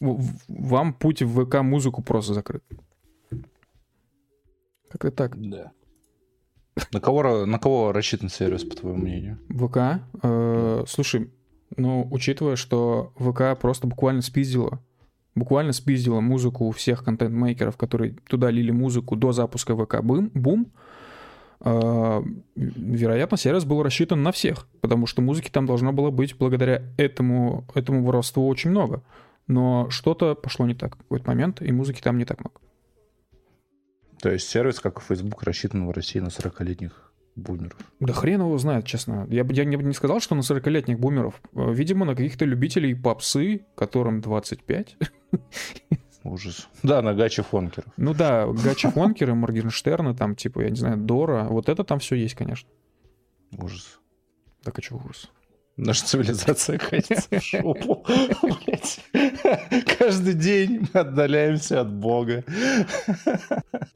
вам 0.00 0.92
путь 0.94 1.22
в 1.22 1.44
ВК-музыку 1.44 2.02
просто 2.02 2.34
закрыт. 2.34 2.62
Как-то 4.90 5.10
так. 5.10 5.36
Да. 5.36 5.72
На 6.92 7.00
кого, 7.00 7.46
на 7.46 7.58
кого 7.58 7.92
рассчитан 7.92 8.28
сервис, 8.28 8.64
по 8.64 8.76
твоему 8.76 8.98
мнению? 8.98 9.38
ВК? 9.48 10.02
Э, 10.22 10.84
слушай, 10.86 11.30
ну, 11.76 12.06
учитывая, 12.10 12.56
что 12.56 13.12
ВК 13.16 13.58
просто 13.60 13.86
буквально 13.86 14.22
спиздило 14.22 14.80
буквально 15.36 15.72
спиздила 15.72 16.20
музыку 16.20 16.64
у 16.64 16.72
всех 16.72 17.04
контент-мейкеров, 17.04 17.76
которые 17.76 18.16
туда 18.28 18.50
лили 18.50 18.72
музыку 18.72 19.14
до 19.14 19.32
запуска 19.32 19.76
ВК 19.76 20.00
Бум, 20.02 20.30
бум 20.34 20.72
а, 21.60 22.22
вероятно, 22.54 23.36
сервис 23.36 23.64
был 23.64 23.82
рассчитан 23.82 24.22
на 24.22 24.32
всех, 24.32 24.66
потому 24.80 25.06
что 25.06 25.22
музыки 25.22 25.50
там 25.50 25.66
должно 25.66 25.92
было 25.92 26.10
быть 26.10 26.36
благодаря 26.36 26.82
этому, 26.96 27.66
этому 27.74 28.04
воровству 28.04 28.46
очень 28.48 28.70
много. 28.70 29.02
Но 29.46 29.88
что-то 29.90 30.34
пошло 30.34 30.66
не 30.66 30.74
так 30.74 30.96
в 30.96 30.98
какой-то 30.98 31.28
момент, 31.28 31.62
и 31.62 31.70
музыки 31.70 32.00
там 32.02 32.18
не 32.18 32.24
так 32.24 32.40
много. 32.40 32.56
То 34.20 34.30
есть 34.30 34.48
сервис, 34.48 34.80
как 34.80 34.98
и 34.98 35.02
Facebook, 35.02 35.42
рассчитан 35.42 35.86
в 35.86 35.90
России 35.90 36.20
на 36.20 36.28
40-летних 36.28 37.12
бумеров? 37.34 37.76
Да 38.00 38.12
хрен 38.12 38.40
его 38.40 38.56
знает, 38.58 38.86
честно. 38.86 39.26
Я 39.30 39.44
бы 39.44 39.54
я 39.54 39.64
не, 39.64 39.76
не 39.76 39.92
сказал, 39.92 40.20
что 40.20 40.34
на 40.34 40.40
40-летних 40.40 40.98
бумеров. 40.98 41.40
Видимо, 41.52 42.06
на 42.06 42.14
каких-то 42.14 42.44
любителей 42.44 42.94
попсы, 42.94 43.66
которым 43.76 44.20
25. 44.20 44.96
Ужас. 46.24 46.68
Да, 46.82 47.02
на 47.02 47.14
гачи 47.14 47.42
фонкеров. 47.42 47.92
Ну 47.96 48.12
да, 48.12 48.46
гачи 48.46 48.88
фонкеры, 48.88 49.34
Моргенштерны, 49.34 50.14
там, 50.14 50.34
типа, 50.34 50.62
я 50.62 50.70
не 50.70 50.76
знаю, 50.76 50.96
Дора. 50.96 51.44
Вот 51.44 51.68
это 51.68 51.84
там 51.84 52.00
все 52.00 52.16
есть, 52.16 52.34
конечно. 52.34 52.68
Ужас. 53.56 54.00
Так 54.64 54.78
а 54.78 54.82
что 54.82 54.96
ужас? 54.96 55.30
Наша 55.78 56.06
цивилизация 56.06 56.78
катится 56.78 57.28
в 57.30 57.42
шопу. 57.42 58.02
Каждый 59.98 60.32
день 60.32 60.88
мы 60.92 61.00
отдаляемся 61.00 61.82
от 61.82 61.92
Бога. 61.92 62.44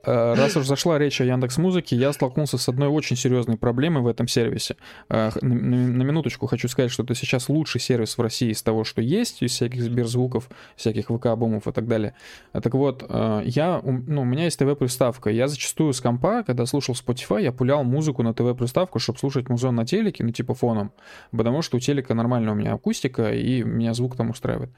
Э, 0.03 0.35
раз 0.35 0.57
уж 0.57 0.67
зашла 0.67 0.99
речь 0.99 1.23
о 1.23 1.25
Яндекс 1.25 1.57
Музыке, 1.57 1.97
я 1.97 2.13
столкнулся 2.13 2.59
с 2.59 2.69
одной 2.69 2.89
очень 2.89 3.17
серьезной 3.17 3.57
проблемой 3.57 4.03
в 4.03 4.09
этом 4.09 4.29
сервисе. 4.29 4.77
Э, 5.09 5.31
на, 5.41 6.03
минуточку 6.03 6.47
хочу 6.47 6.69
сказать, 6.69 6.91
что 6.91 7.03
это 7.03 7.15
сейчас 7.15 7.49
лучший 7.49 7.81
сервис 7.81 8.19
в 8.19 8.21
России 8.21 8.51
из 8.51 8.63
того, 8.63 8.85
что 8.85 9.01
есть, 9.01 9.43
из 9.43 9.53
всяких 9.53 9.83
Сберзвуков, 9.83 10.51
всяких 10.77 11.11
ВК-бумов 11.11 11.67
и 11.67 11.73
так 11.73 11.87
далее. 11.87 12.15
Так 12.53 12.75
вот, 12.75 13.07
э, 13.09 13.43
я, 13.47 13.81
ну, 13.83 14.23
у 14.23 14.27
меня 14.27 14.45
есть 14.45 14.59
ТВ-приставка. 14.59 15.31
Я 15.31 15.49
зачастую 15.49 15.95
с 15.95 16.01
компа, 16.03 16.43
когда 16.43 16.67
слушал 16.67 16.95
Spotify, 16.95 17.43
я 17.43 17.53
пулял 17.53 17.85
музыку 17.85 18.23
на 18.23 18.35
ТВ-приставку, 18.35 18.99
чтобы 18.99 19.19
слушать 19.19 19.49
музон 19.49 19.77
на 19.77 19.87
телеке, 19.87 20.25
ну, 20.25 20.31
типа 20.31 20.53
фоном. 20.53 20.93
Потому 21.31 21.63
что 21.63 21.70
что 21.71 21.77
у 21.77 21.81
телека 21.81 22.15
нормальная 22.15 22.53
у 22.53 22.57
меня 22.57 22.75
акустика, 22.75 23.33
и 23.33 23.63
меня 23.63 23.95
звук 23.95 24.17
там 24.17 24.31
устраивает. 24.31 24.71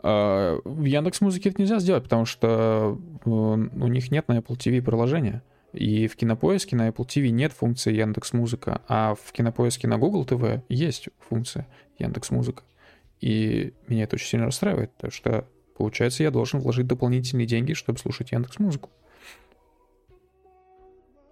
А, 0.00 0.58
в 0.64 0.82
Яндекс 0.82 1.20
Музыке 1.20 1.50
это 1.50 1.62
нельзя 1.62 1.78
сделать, 1.78 2.02
потому 2.02 2.24
что 2.24 2.98
э, 3.24 3.28
у 3.28 3.86
них 3.86 4.10
нет 4.10 4.26
на 4.26 4.38
Apple 4.38 4.56
TV 4.56 4.82
приложения. 4.82 5.44
И 5.72 6.08
в 6.08 6.16
Кинопоиске 6.16 6.74
на 6.74 6.88
Apple 6.88 7.06
TV 7.06 7.28
нет 7.28 7.52
функции 7.52 7.92
Яндекс 7.92 8.32
Музыка, 8.32 8.82
а 8.88 9.14
в 9.14 9.32
Кинопоиске 9.32 9.86
на 9.86 9.96
Google 9.96 10.24
TV 10.24 10.62
есть 10.68 11.08
функция 11.28 11.68
Яндекс 11.98 12.32
Музыка. 12.32 12.64
И 13.20 13.72
меня 13.86 14.04
это 14.04 14.16
очень 14.16 14.26
сильно 14.26 14.46
расстраивает, 14.46 14.90
потому 14.92 15.12
что, 15.12 15.46
получается, 15.76 16.24
я 16.24 16.32
должен 16.32 16.58
вложить 16.58 16.88
дополнительные 16.88 17.46
деньги, 17.46 17.74
чтобы 17.74 18.00
слушать 18.00 18.32
Яндекс 18.32 18.58
Музыку. 18.58 18.90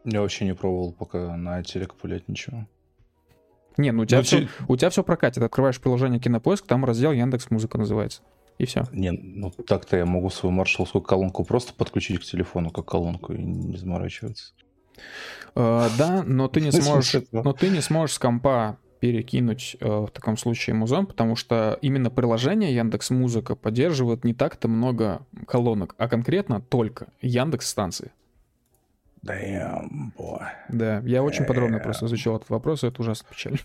Я 0.05 0.21
вообще 0.21 0.45
не 0.45 0.55
пробовал 0.55 0.93
пока 0.93 1.37
на 1.37 1.63
телек 1.65 1.95
пулять 1.95 2.29
ничего. 2.29 2.67
Не, 3.77 3.93
ну 3.93 4.03
у 4.03 4.07
тебя, 4.07 4.19
ну, 4.19 4.25
все, 4.25 4.49
у 4.69 4.77
тебя 4.77 4.91
все 4.91 5.03
прокатит. 5.03 5.43
Открываешь 5.43 5.81
приложение 5.81 6.21
Кинопоиск, 6.21 6.67
там 6.67 6.85
раздел 6.85 7.13
Яндекс 7.13 7.51
Музыка 7.51 7.79
называется. 7.79 8.23
И 8.59 8.67
все. 8.67 8.85
Не, 8.93 9.13
ну 9.13 9.51
так-то 9.51 9.97
я 9.97 10.07
могу 10.07 10.31
свою 10.31 10.55
маршалскую 10.55 11.03
колонку 11.03 11.45
просто 11.45 11.73
подключить 11.73 12.21
к 12.21 12.25
телефону 12.25 12.71
как 12.71 12.87
колонку 12.87 13.33
и 13.33 13.43
не 13.43 13.77
заморачиваться. 13.77 14.53
Uh, 15.55 15.91
да, 15.99 16.23
но 16.25 16.49
ты 16.49 16.61
не 16.61 16.71
сможешь, 16.73 17.25
но 17.33 17.53
ты 17.53 17.69
не 17.69 17.81
сможешь 17.81 18.17
с 18.17 18.19
компа 18.19 18.79
перекинуть 19.01 19.77
uh, 19.81 20.07
в 20.07 20.11
таком 20.11 20.37
случае 20.37 20.75
музон, 20.75 21.07
потому 21.07 21.35
что 21.35 21.79
именно 21.83 22.09
приложение 22.09 22.75
Яндекс 22.75 23.11
Музыка 23.11 23.57
поддерживает 23.57 24.23
не 24.23 24.33
так-то 24.33 24.69
много 24.69 25.27
колонок, 25.49 25.95
а 25.99 26.09
конкретно 26.09 26.61
только 26.61 27.09
Яндекс 27.21 27.69
станции. 27.69 28.13
Damn, 29.25 30.13
boy. 30.19 30.45
Да, 30.69 31.01
я 31.05 31.23
очень 31.23 31.45
подробно 31.45 31.79
просто 31.79 32.07
изучил 32.07 32.37
этот 32.37 32.51
вопрос, 32.51 32.83
и 32.83 32.89
это 32.89 33.01
ужасно 33.01 33.29
печально. 33.31 33.59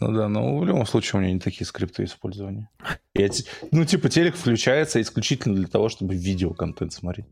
Ну 0.00 0.12
да, 0.12 0.28
но 0.28 0.58
в 0.58 0.66
любом 0.66 0.84
случае 0.86 1.20
у 1.20 1.22
меня 1.22 1.32
не 1.32 1.40
такие 1.40 1.64
скрипты 1.64 2.04
использования. 2.04 2.68
Я, 3.14 3.28
ну, 3.70 3.84
типа, 3.84 4.08
телек 4.08 4.34
включается 4.34 5.00
исключительно 5.00 5.54
для 5.54 5.68
того, 5.68 5.88
чтобы 5.88 6.14
видеоконтент 6.16 6.92
смотреть. 6.92 7.26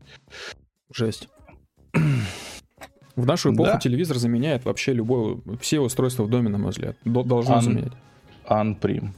Жесть. 0.93 1.27
В 3.15 3.25
нашу 3.25 3.53
эпоху 3.53 3.73
да. 3.73 3.79
телевизор 3.79 4.17
заменяет 4.17 4.65
вообще 4.65 4.93
любое, 4.93 5.39
все 5.59 5.79
устройства 5.81 6.23
в 6.23 6.29
доме, 6.29 6.49
на 6.49 6.57
мой 6.57 6.71
взгляд. 6.71 6.95
Должно 7.03 7.55
Ан... 7.55 7.61
заменять. 7.61 7.93
Анприм. 8.45 9.13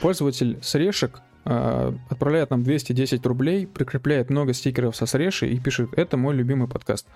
Пользователь 0.00 0.58
с 0.62 0.74
решек 0.76 1.20
э, 1.20 1.25
отправляет 1.46 2.50
нам 2.50 2.64
210 2.64 3.24
рублей, 3.24 3.66
прикрепляет 3.66 4.30
много 4.30 4.52
стикеров 4.52 4.96
со 4.96 5.06
среши 5.06 5.48
и 5.48 5.60
пишет 5.60 5.90
«Это 5.96 6.16
мой 6.16 6.34
любимый 6.34 6.68
подкаст». 6.68 7.06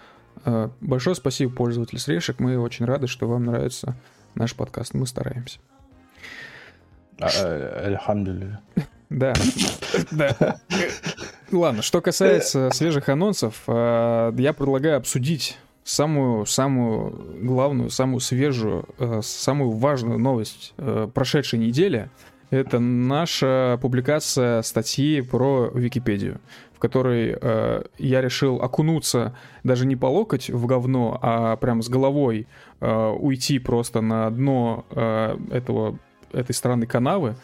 Э, 0.45 0.69
большое 0.81 1.16
спасибо, 1.16 1.53
пользователь 1.53 1.99
срешек. 1.99 2.38
Мы 2.38 2.59
очень 2.59 2.85
рады, 2.85 3.07
что 3.07 3.29
вам 3.29 3.45
нравится 3.45 3.97
наш 4.35 4.55
подкаст. 4.55 4.95
Мы 4.95 5.07
стараемся. 5.07 5.59
Альхамдулилля. 7.19 8.61
Да, 9.11 9.33
да. 10.12 10.61
Ладно, 11.51 11.83
что 11.83 12.01
касается 12.01 12.71
свежих 12.73 13.09
анонсов, 13.09 13.64
э, 13.66 14.33
я 14.38 14.53
предлагаю 14.53 14.97
обсудить 14.99 15.59
самую, 15.83 16.47
самую 16.47 17.43
главную, 17.43 17.90
самую 17.90 18.21
свежую, 18.21 18.88
э, 18.99 19.21
самую 19.23 19.73
важную 19.73 20.19
новость 20.19 20.75
э, 20.79 21.09
прошедшей 21.12 21.59
недели. 21.59 22.09
Это 22.51 22.81
наша 22.81 23.79
публикация 23.81 24.63
статьи 24.63 25.21
про 25.21 25.71
Википедию, 25.73 26.41
в 26.75 26.79
которой 26.81 27.39
я 27.99 28.21
решил 28.21 28.61
окунуться 28.61 29.37
даже 29.63 29.87
не 29.87 29.97
по 29.97 30.07
локоть 30.07 30.51
в 30.51 30.67
говно, 30.67 31.19
а 31.23 31.57
прям 31.57 31.81
с 31.83 31.89
головой 31.89 32.47
уйти 32.81 33.59
просто 33.59 34.01
на 34.01 34.29
дно 34.31 34.85
этого 35.51 35.99
этой 36.33 36.53
стороны 36.53 36.87
канавы 36.87 37.35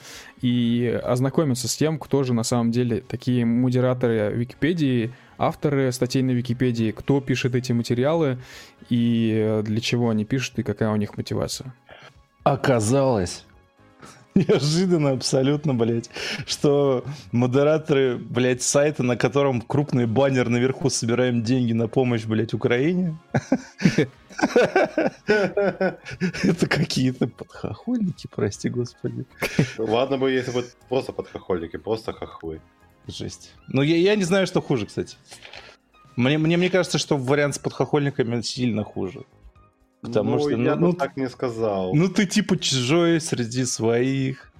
и 0.40 1.00
ознакомиться 1.02 1.66
с 1.66 1.76
тем, 1.76 1.98
кто 1.98 2.22
же 2.22 2.34
на 2.34 2.44
самом 2.44 2.70
деле 2.70 3.00
такие 3.00 3.44
модераторы 3.44 4.32
Википедии, 4.32 5.12
авторы 5.38 5.90
статей 5.90 6.22
на 6.22 6.30
Википедии, 6.30 6.92
кто 6.92 7.20
пишет 7.20 7.56
эти 7.56 7.72
материалы 7.72 8.38
и 8.88 9.60
для 9.64 9.80
чего 9.80 10.10
они 10.10 10.24
пишут 10.24 10.60
и 10.60 10.62
какая 10.62 10.90
у 10.90 10.96
них 10.96 11.16
мотивация. 11.16 11.74
Оказалось, 12.44 13.44
неожиданно 14.36 15.10
абсолютно, 15.10 15.74
блядь, 15.74 16.10
что 16.46 17.04
модераторы, 17.32 18.16
блядь, 18.16 18.62
сайта, 18.62 19.02
на 19.02 19.16
котором 19.16 19.60
крупный 19.60 20.06
баннер 20.06 20.48
наверху 20.48 20.90
«Собираем 20.90 21.42
деньги 21.42 21.72
на 21.72 21.88
помощь, 21.88 22.24
блядь, 22.24 22.54
Украине», 22.54 23.18
это 25.26 26.68
какие-то 26.68 27.26
подхохольники, 27.26 28.28
прости 28.30 28.68
господи. 28.68 29.24
Ладно 29.78 30.18
бы, 30.18 30.30
если 30.30 30.52
бы 30.52 30.64
просто 30.88 31.12
подхохольники, 31.12 31.78
просто 31.78 32.12
хохлы. 32.12 32.60
Жесть. 33.06 33.54
Ну, 33.68 33.82
я, 33.82 33.96
я 33.96 34.16
не 34.16 34.24
знаю, 34.24 34.46
что 34.46 34.60
хуже, 34.60 34.86
кстати. 34.86 35.16
Мне, 36.16 36.38
мне, 36.38 36.56
мне 36.56 36.70
кажется, 36.70 36.98
что 36.98 37.16
вариант 37.16 37.54
с 37.54 37.58
подхохольниками 37.58 38.40
сильно 38.40 38.84
хуже. 38.84 39.24
Потому 40.06 40.32
ну, 40.32 40.40
что, 40.40 40.50
я 40.50 40.56
ну, 40.56 40.74
бы 40.74 40.80
ну, 40.88 40.92
так 40.92 41.16
не 41.16 41.28
сказал. 41.28 41.94
Ну, 41.94 42.08
ты 42.08 42.26
типа 42.26 42.58
чужой 42.58 43.20
среди 43.20 43.64
своих. 43.64 44.52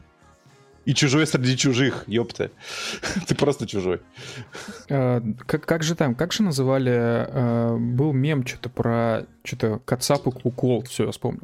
И 0.85 0.95
чужой 0.95 1.27
среди 1.27 1.57
чужих, 1.57 2.05
ёпта. 2.07 2.53
Ты 3.27 3.35
просто 3.35 3.67
чужой. 3.67 4.03
А, 4.89 5.21
как, 5.45 5.67
как 5.67 5.83
же 5.83 5.97
там, 5.97 6.15
как 6.15 6.33
же 6.33 6.45
называли, 6.45 6.93
а, 6.93 7.77
был 7.77 8.13
мем 8.13 8.47
что-то 8.47 8.69
про, 8.69 9.27
что-то 9.43 9.81
Кацап 9.85 10.29
и 10.29 10.31
Кукол, 10.31 10.85
все, 10.85 11.07
я 11.07 11.11
вспомнил. 11.11 11.43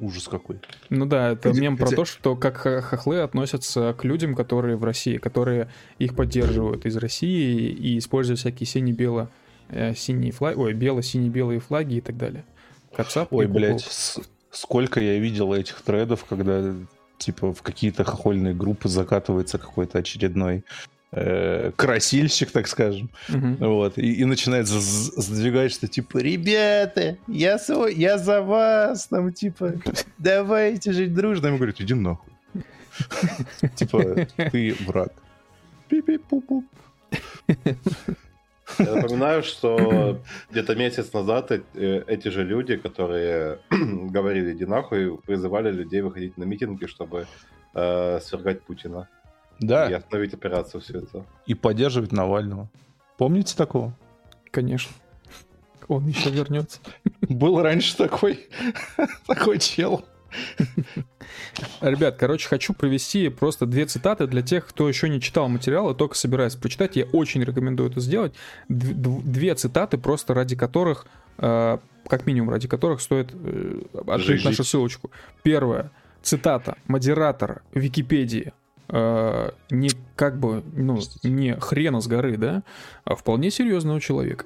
Ужас 0.00 0.26
какой. 0.26 0.58
Ну 0.88 1.04
да, 1.04 1.32
это 1.32 1.50
где, 1.50 1.60
мем 1.60 1.74
где? 1.74 1.84
про 1.84 1.96
то, 1.96 2.04
что 2.06 2.34
как 2.34 2.56
хохлы 2.56 3.20
относятся 3.20 3.94
к 3.98 4.04
людям, 4.04 4.34
которые 4.34 4.76
в 4.76 4.84
России, 4.84 5.18
которые 5.18 5.68
их 5.98 6.16
поддерживают 6.16 6.86
из 6.86 6.96
России 6.96 7.68
и 7.68 7.98
используют 7.98 8.40
всякие 8.40 8.66
сине-бело 8.66 9.28
э, 9.68 9.94
синие 9.94 10.32
флаги, 10.32 10.56
ой, 10.56 10.72
бело-сине-белые 10.72 11.60
флаги 11.60 11.96
и 11.96 12.00
так 12.00 12.16
далее. 12.16 12.44
Кацап 12.98 13.32
Ой, 13.32 13.46
блядь, 13.46 13.88
сколько 14.50 14.98
я 15.00 15.20
видел 15.20 15.54
этих 15.54 15.82
тредов, 15.82 16.24
когда 16.24 16.74
типа 17.16 17.54
в 17.54 17.62
какие-то 17.62 18.02
хохольные 18.02 18.54
группы 18.54 18.88
закатывается 18.88 19.56
какой-то 19.56 19.98
очередной 20.00 20.64
э, 21.12 21.70
красильщик, 21.76 22.50
так 22.50 22.66
скажем, 22.66 23.08
угу. 23.28 23.56
вот, 23.60 23.98
и, 23.98 24.14
и 24.14 24.24
начинает 24.24 24.66
задвигать, 24.66 25.70
что 25.70 25.86
типа, 25.86 26.18
ребята, 26.18 27.18
я, 27.28 27.60
свой, 27.60 27.94
я 27.94 28.18
за 28.18 28.42
вас, 28.42 29.06
там, 29.06 29.32
типа, 29.32 29.74
давайте 30.18 30.90
жить 30.90 31.14
дружно. 31.14 31.46
Ему 31.46 31.58
говорят, 31.58 31.80
иди 31.80 31.94
нахуй. 31.94 32.32
Типа, 33.76 34.26
ты 34.50 34.74
враг. 34.88 35.12
Пи-пи-пу-пу. 35.88 36.64
Я 38.78 38.94
напоминаю, 38.94 39.42
что 39.42 40.20
где-то 40.50 40.74
месяц 40.74 41.12
назад 41.12 41.50
эти 41.50 42.28
же 42.28 42.44
люди, 42.44 42.76
которые 42.76 43.58
говорили 43.70 44.52
«иди 44.52 44.66
нахуй», 44.66 45.18
призывали 45.18 45.70
людей 45.70 46.00
выходить 46.02 46.36
на 46.36 46.44
митинги, 46.44 46.86
чтобы 46.86 47.26
э, 47.74 48.20
свергать 48.20 48.62
Путина. 48.62 49.08
Да. 49.60 49.90
И 49.90 49.92
остановить 49.92 50.34
операцию 50.34 50.80
все 50.80 50.98
это. 50.98 51.24
И 51.46 51.54
поддерживать 51.54 52.12
Навального. 52.12 52.68
Помните 53.16 53.56
такого? 53.56 53.92
Конечно. 54.50 54.92
Он 55.88 56.06
еще 56.06 56.30
вернется. 56.30 56.80
Был 57.22 57.60
раньше 57.60 57.96
такой, 57.96 58.48
такой 59.26 59.58
чел. 59.58 60.04
Ребят, 61.80 62.16
короче, 62.16 62.48
хочу 62.48 62.72
провести 62.72 63.28
просто 63.28 63.66
две 63.66 63.86
цитаты 63.86 64.26
для 64.26 64.42
тех, 64.42 64.66
кто 64.66 64.88
еще 64.88 65.08
не 65.08 65.20
читал 65.20 65.48
материал, 65.48 65.88
а 65.88 65.94
только 65.94 66.14
собирается 66.16 66.58
прочитать. 66.58 66.96
Я 66.96 67.04
очень 67.06 67.42
рекомендую 67.42 67.90
это 67.90 68.00
сделать. 68.00 68.34
Две 68.68 69.54
цитаты, 69.54 69.98
просто 69.98 70.34
ради 70.34 70.56
которых, 70.56 71.06
э, 71.38 71.78
как 72.06 72.26
минимум 72.26 72.50
ради 72.50 72.68
которых 72.68 73.00
стоит 73.00 73.30
э, 73.32 73.82
открыть 74.06 74.44
нашу 74.44 74.64
ссылочку. 74.64 75.10
Первое. 75.42 75.90
Цитата 76.22 76.76
модератора 76.86 77.62
Википедии 77.72 78.52
э, 78.88 79.50
не 79.70 79.90
как 80.16 80.38
бы, 80.38 80.62
ну, 80.74 81.00
не 81.22 81.54
хрена 81.60 82.00
с 82.00 82.06
горы, 82.06 82.36
да, 82.36 82.62
а 83.04 83.14
вполне 83.14 83.50
серьезного 83.50 84.00
человека. 84.00 84.44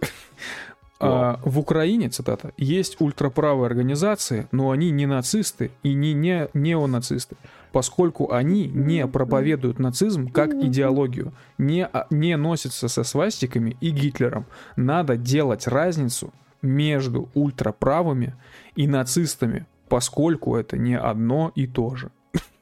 А, 1.03 1.41
в 1.45 1.59
Украине, 1.59 2.09
цитата, 2.09 2.53
есть 2.57 3.01
ультраправые 3.01 3.67
организации, 3.67 4.47
но 4.53 4.71
они 4.71 4.91
не 4.91 5.07
нацисты 5.07 5.73
и 5.83 5.95
не, 5.95 6.15
не 6.15 6.49
неонацисты, 6.55 7.37
поскольку 7.73 8.33
они 8.33 8.67
не 8.69 9.07
проповедуют 9.07 9.79
нацизм 9.79 10.29
как 10.29 10.55
идеологию, 10.55 11.33
не, 11.59 11.85
а, 11.85 12.07
не 12.11 12.37
носятся 12.37 12.88
со 12.88 13.03
свастиками 13.03 13.77
и 13.81 13.91
Гитлером. 13.91 14.47
Надо 14.77 15.17
делать 15.17 15.67
разницу 15.67 16.33
между 16.62 17.29
ультраправыми 17.35 18.35
и 18.77 18.87
нацистами, 18.87 19.67
поскольку 19.88 20.57
это 20.57 20.79
не 20.79 20.97
одно 20.97 21.51
и 21.57 21.67
то 21.67 21.97
же. 21.97 22.11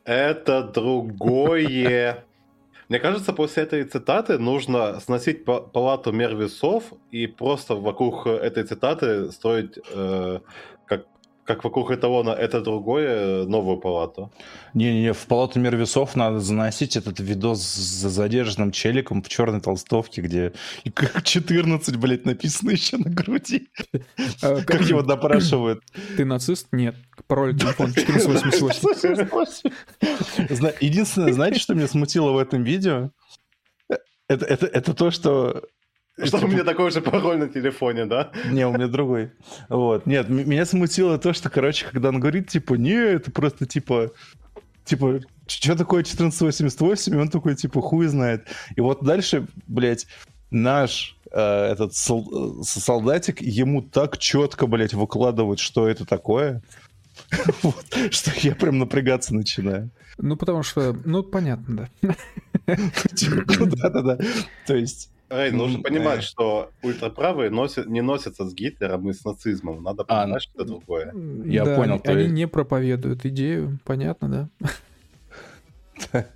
Это 0.04 0.62
другое. 0.64 2.24
Мне 2.90 2.98
кажется, 2.98 3.32
после 3.32 3.62
этой 3.62 3.84
цитаты 3.84 4.36
нужно 4.38 4.98
сносить 4.98 5.44
палату 5.44 6.10
мер 6.10 6.34
весов 6.34 6.92
и 7.12 7.28
просто 7.28 7.76
вокруг 7.76 8.26
этой 8.26 8.64
цитаты 8.64 9.30
строить 9.30 9.78
э, 9.94 10.40
как 11.50 11.64
вокруг 11.64 11.90
эталона 11.90 12.30
это 12.30 12.60
другое, 12.60 13.44
новую 13.44 13.78
палату. 13.78 14.30
Не-не-не, 14.72 15.12
в 15.12 15.26
палату 15.26 15.58
мир 15.58 15.74
весов 15.74 16.14
надо 16.14 16.38
заносить 16.38 16.96
этот 16.96 17.18
видос 17.18 17.60
с 17.60 18.08
задержанным 18.08 18.70
челиком 18.70 19.20
в 19.20 19.28
черной 19.28 19.60
толстовке, 19.60 20.22
где 20.22 20.52
14, 21.24 21.96
блядь, 21.96 22.24
написано 22.24 22.70
еще 22.70 22.98
на 22.98 23.10
груди. 23.10 23.68
А, 24.42 24.62
как 24.62 24.82
его 24.82 25.02
допрашивают. 25.02 25.82
Ты 26.16 26.24
нацист? 26.24 26.68
Нет. 26.72 26.94
Пароль 27.26 27.58
телефон 27.58 27.90
1488. 27.90 29.70
Единственное, 30.80 31.32
знаете, 31.32 31.58
что 31.58 31.74
меня 31.74 31.88
смутило 31.88 32.30
в 32.30 32.38
этом 32.38 32.62
видео? 32.62 33.10
Это, 34.28 34.46
это, 34.46 34.66
это 34.66 34.94
то, 34.94 35.10
что 35.10 35.64
что 36.24 36.44
у 36.44 36.48
меня 36.48 36.64
такой 36.64 36.90
же 36.90 37.00
пароль 37.00 37.38
на 37.38 37.48
телефоне, 37.48 38.06
да? 38.06 38.30
Не, 38.50 38.66
у 38.66 38.72
меня 38.72 38.86
другой. 38.86 39.32
Вот. 39.68 40.06
Нет, 40.06 40.28
меня 40.28 40.64
смутило 40.64 41.18
то, 41.18 41.32
что, 41.32 41.50
короче, 41.50 41.86
когда 41.86 42.08
он 42.08 42.20
говорит, 42.20 42.48
типа, 42.48 42.74
не, 42.74 42.92
это 42.92 43.30
просто, 43.30 43.66
типа, 43.66 44.10
типа, 44.84 45.20
что 45.46 45.76
такое 45.76 46.02
1488, 46.02 47.14
и 47.14 47.16
он 47.16 47.28
такой, 47.28 47.54
типа, 47.54 47.80
хуй 47.80 48.06
знает. 48.06 48.46
И 48.76 48.80
вот 48.80 49.02
дальше, 49.02 49.46
блядь, 49.66 50.06
наш 50.50 51.16
э, 51.32 51.40
этот 51.72 51.94
сол- 51.94 52.62
солдатик 52.62 53.40
ему 53.40 53.82
так 53.82 54.18
четко, 54.18 54.66
блядь, 54.66 54.94
выкладывают, 54.94 55.60
что 55.60 55.88
это 55.88 56.04
такое, 56.04 56.62
вот, 57.62 57.84
что 58.10 58.30
я 58.36 58.54
прям 58.54 58.78
напрягаться 58.78 59.34
начинаю. 59.34 59.90
Ну, 60.18 60.36
потому 60.36 60.62
что, 60.62 60.96
ну, 61.04 61.22
понятно, 61.22 61.88
да. 62.02 62.14
Типа, 63.14 63.66
да-да-да. 63.66 64.18
То 64.66 64.76
есть... 64.76 65.10
Рэй, 65.30 65.52
нужно 65.52 65.80
понимать, 65.80 66.24
что 66.24 66.72
ультраправые 66.82 67.50
носят, 67.50 67.86
не 67.86 68.02
носятся 68.02 68.44
с 68.44 68.52
Гитлером 68.52 69.08
и 69.08 69.12
с 69.12 69.24
нацизмом. 69.24 69.82
Надо 69.82 70.02
а, 70.08 70.24
понимать, 70.24 70.38
а, 70.38 70.40
что 70.40 70.52
это 70.56 70.64
другое. 70.64 71.14
Я 71.44 71.64
да, 71.64 71.76
понял. 71.76 72.00
Они, 72.04 72.22
они 72.22 72.32
не 72.32 72.48
проповедуют 72.48 73.24
идею, 73.24 73.78
понятно, 73.84 74.50
да? 76.12 76.26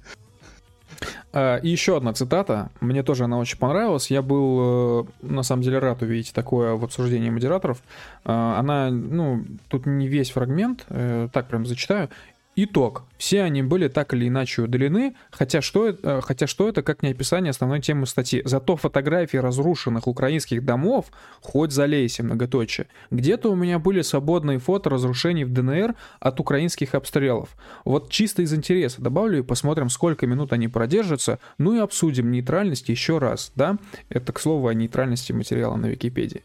А, 1.36 1.56
и 1.56 1.68
еще 1.68 1.96
одна 1.96 2.12
цитата. 2.12 2.70
Мне 2.80 3.02
тоже 3.02 3.24
она 3.24 3.38
очень 3.38 3.58
понравилась. 3.58 4.08
Я 4.08 4.22
был, 4.22 5.06
э, 5.22 5.26
на 5.26 5.42
самом 5.42 5.62
деле, 5.62 5.80
рад 5.80 6.00
увидеть 6.00 6.32
такое 6.32 6.74
в 6.74 6.84
обсуждении 6.84 7.28
модераторов. 7.28 7.82
А, 8.24 8.60
она, 8.60 8.90
ну, 8.90 9.44
тут 9.66 9.86
не 9.86 10.06
весь 10.06 10.30
фрагмент, 10.30 10.84
э, 10.90 11.28
так 11.32 11.48
прям 11.48 11.66
зачитаю. 11.66 12.08
Итог. 12.56 13.02
Все 13.18 13.42
они 13.42 13.62
были 13.62 13.88
так 13.88 14.14
или 14.14 14.28
иначе 14.28 14.62
удалены, 14.62 15.16
хотя 15.30 15.60
что, 15.60 15.88
это, 15.88 16.20
хотя 16.20 16.46
что 16.46 16.68
это 16.68 16.82
как 16.82 17.02
не 17.02 17.10
описание 17.10 17.50
основной 17.50 17.80
темы 17.80 18.06
статьи. 18.06 18.42
Зато 18.44 18.76
фотографии 18.76 19.38
разрушенных 19.38 20.06
украинских 20.06 20.64
домов 20.64 21.06
хоть 21.40 21.72
залейся, 21.72 22.22
многоточие. 22.22 22.86
Где-то 23.10 23.50
у 23.50 23.56
меня 23.56 23.80
были 23.80 24.02
свободные 24.02 24.60
фото 24.60 24.90
разрушений 24.90 25.44
в 25.44 25.52
ДНР 25.52 25.94
от 26.20 26.38
украинских 26.38 26.94
обстрелов. 26.94 27.56
Вот 27.84 28.10
чисто 28.10 28.42
из 28.42 28.54
интереса 28.54 29.02
добавлю 29.02 29.40
и 29.40 29.42
посмотрим, 29.42 29.90
сколько 29.90 30.26
минут 30.26 30.52
они 30.52 30.68
продержатся, 30.68 31.40
ну 31.58 31.74
и 31.74 31.80
обсудим 31.80 32.30
нейтральность 32.30 32.88
еще 32.88 33.18
раз, 33.18 33.50
да? 33.56 33.78
Это, 34.08 34.32
к 34.32 34.38
слову, 34.38 34.68
о 34.68 34.74
нейтральности 34.74 35.32
материала 35.32 35.76
на 35.76 35.86
Википедии. 35.86 36.42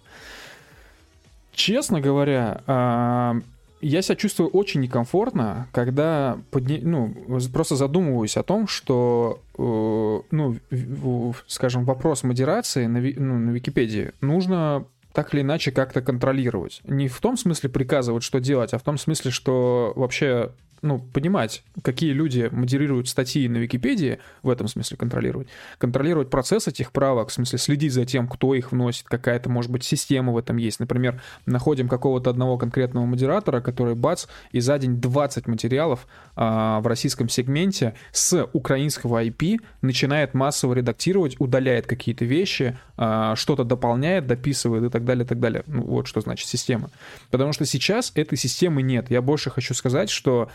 Честно 1.53 1.99
говоря, 1.99 2.63
а, 2.67 3.41
я 3.81 4.01
себя 4.01 4.15
чувствую 4.15 4.49
очень 4.49 4.81
некомфортно, 4.81 5.67
когда 5.71 6.39
подня... 6.51 6.79
ну, 6.81 7.15
просто 7.53 7.75
задумываюсь 7.75 8.37
о 8.37 8.43
том, 8.43 8.67
что, 8.67 9.41
э, 9.57 10.19
ну, 10.31 11.33
скажем, 11.47 11.85
вопрос 11.85 12.23
модерации 12.23 12.85
на, 12.87 12.99
ну, 12.99 13.39
на 13.39 13.51
Википедии 13.51 14.11
нужно 14.21 14.85
так 15.13 15.33
или 15.33 15.41
иначе 15.41 15.71
как-то 15.71 16.01
контролировать. 16.01 16.81
Не 16.83 17.07
в 17.07 17.19
том 17.19 17.35
смысле 17.35 17.69
приказывать, 17.69 18.23
что 18.23 18.39
делать, 18.39 18.73
а 18.73 18.77
в 18.77 18.83
том 18.83 18.97
смысле, 18.97 19.31
что 19.31 19.93
вообще 19.95 20.51
ну, 20.81 20.99
понимать, 20.99 21.63
какие 21.81 22.11
люди 22.11 22.49
модерируют 22.51 23.09
статьи 23.09 23.47
на 23.47 23.57
Википедии, 23.57 24.19
в 24.43 24.49
этом 24.49 24.67
смысле 24.67 24.97
контролировать, 24.97 25.47
контролировать 25.77 26.29
процесс 26.29 26.67
этих 26.67 26.91
правок, 26.91 27.29
в 27.29 27.33
смысле 27.33 27.59
следить 27.59 27.93
за 27.93 28.05
тем, 28.05 28.27
кто 28.27 28.53
их 28.55 28.71
вносит, 28.71 29.07
какая-то, 29.07 29.49
может 29.49 29.71
быть, 29.71 29.83
система 29.83 30.31
в 30.31 30.37
этом 30.37 30.57
есть. 30.57 30.79
Например, 30.79 31.21
находим 31.45 31.87
какого-то 31.87 32.29
одного 32.29 32.57
конкретного 32.57 33.05
модератора, 33.05 33.61
который, 33.61 33.95
бац, 33.95 34.27
и 34.51 34.59
за 34.59 34.77
день 34.77 34.99
20 35.01 35.47
материалов 35.47 36.07
а, 36.35 36.79
в 36.81 36.87
российском 36.87 37.29
сегменте 37.29 37.95
с 38.11 38.47
украинского 38.53 39.23
IP 39.23 39.59
начинает 39.81 40.33
массово 40.33 40.73
редактировать, 40.73 41.35
удаляет 41.39 41.87
какие-то 41.87 42.25
вещи, 42.25 42.77
а, 42.97 43.35
что-то 43.35 43.63
дополняет, 43.63 44.27
дописывает 44.27 44.83
и 44.83 44.89
так 44.89 45.05
далее, 45.05 45.25
и 45.25 45.27
так 45.27 45.39
далее. 45.39 45.63
Ну, 45.67 45.83
вот 45.83 46.07
что 46.07 46.21
значит 46.21 46.47
система. 46.47 46.89
Потому 47.31 47.53
что 47.53 47.65
сейчас 47.65 48.11
этой 48.15 48.37
системы 48.37 48.81
нет. 48.81 49.09
Я 49.09 49.21
больше 49.21 49.49
хочу 49.49 49.73
сказать, 49.73 50.09
что 50.09 50.49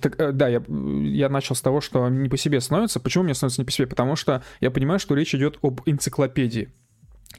так, 0.00 0.18
э, 0.20 0.32
да, 0.32 0.48
я, 0.48 0.62
я 0.68 1.28
начал 1.28 1.54
с 1.54 1.60
того, 1.60 1.80
что 1.80 2.08
не 2.08 2.28
по 2.28 2.36
себе 2.36 2.60
становится. 2.60 3.00
Почему 3.00 3.24
мне 3.24 3.34
становится 3.34 3.60
не 3.60 3.66
по 3.66 3.72
себе? 3.72 3.86
Потому 3.86 4.16
что 4.16 4.42
я 4.60 4.70
понимаю, 4.70 4.98
что 4.98 5.14
речь 5.14 5.34
идет 5.34 5.58
об 5.62 5.80
энциклопедии. 5.86 6.70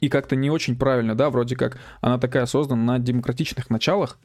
И 0.01 0.10
как-то 0.10 0.36
не 0.36 0.49
очень 0.49 0.75
правильно, 0.75 1.15
да, 1.15 1.29
вроде 1.29 1.56
как 1.56 1.77
она 2.01 2.17
такая 2.17 2.45
создана 2.45 2.93
на 2.93 2.99
демократичных 2.99 3.69
началах, 3.69 4.17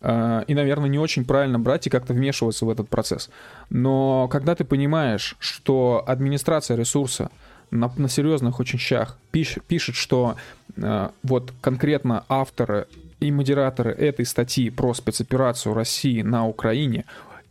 э, 0.00 0.44
и, 0.46 0.54
наверное, 0.54 0.88
не 0.88 0.98
очень 0.98 1.24
правильно 1.24 1.58
брать 1.58 1.86
и 1.86 1.90
как-то 1.90 2.14
вмешиваться 2.14 2.64
в 2.64 2.70
этот 2.70 2.88
процесс. 2.88 3.30
Но 3.70 4.28
когда 4.28 4.54
ты 4.54 4.64
понимаешь, 4.64 5.36
что 5.38 6.02
администрация 6.06 6.76
ресурса 6.76 7.30
на, 7.70 7.92
на 7.96 8.08
серьезных 8.08 8.58
очень 8.60 8.78
щах 8.78 9.18
пиш, 9.30 9.58
пишет, 9.66 9.94
что 9.94 10.36
э, 10.76 11.08
вот 11.22 11.52
конкретно 11.60 12.24
авторы 12.28 12.86
и 13.20 13.32
модераторы 13.32 13.92
этой 13.92 14.24
статьи 14.24 14.70
про 14.70 14.94
спецоперацию 14.94 15.74
России 15.74 16.22
на 16.22 16.46
Украине 16.46 17.04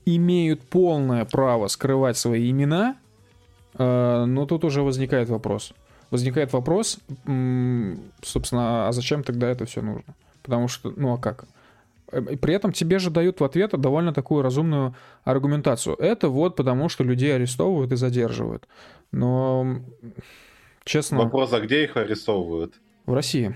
имеют 0.05 0.61
полное 0.61 1.25
право 1.25 1.67
скрывать 1.67 2.17
свои 2.17 2.49
имена, 2.49 2.95
э, 3.77 4.25
но 4.25 4.45
тут 4.45 4.63
уже 4.63 4.81
возникает 4.81 5.29
вопрос. 5.29 5.73
Возникает 6.09 6.53
вопрос, 6.53 6.99
собственно, 8.23 8.87
а 8.87 8.91
зачем 8.93 9.23
тогда 9.23 9.49
это 9.49 9.65
все 9.65 9.81
нужно? 9.81 10.15
Потому 10.41 10.69
что, 10.69 10.93
ну 10.95 11.13
а 11.13 11.17
как? 11.17 11.45
Э, 12.11 12.21
при 12.21 12.53
этом 12.53 12.71
тебе 12.71 12.99
же 12.99 13.09
дают 13.09 13.39
в 13.39 13.43
ответ 13.43 13.71
довольно 13.71 14.13
такую 14.13 14.41
разумную 14.41 14.95
аргументацию. 15.23 15.95
Это 15.97 16.29
вот 16.29 16.55
потому, 16.55 16.89
что 16.89 17.03
людей 17.03 17.35
арестовывают 17.35 17.91
и 17.91 17.97
задерживают. 17.97 18.67
Но, 19.11 19.81
честно... 20.85 21.17
Вопрос, 21.19 21.53
а 21.53 21.59
где 21.59 21.83
их 21.83 21.97
арестовывают? 21.97 22.75
В 23.05 23.13
России. 23.13 23.55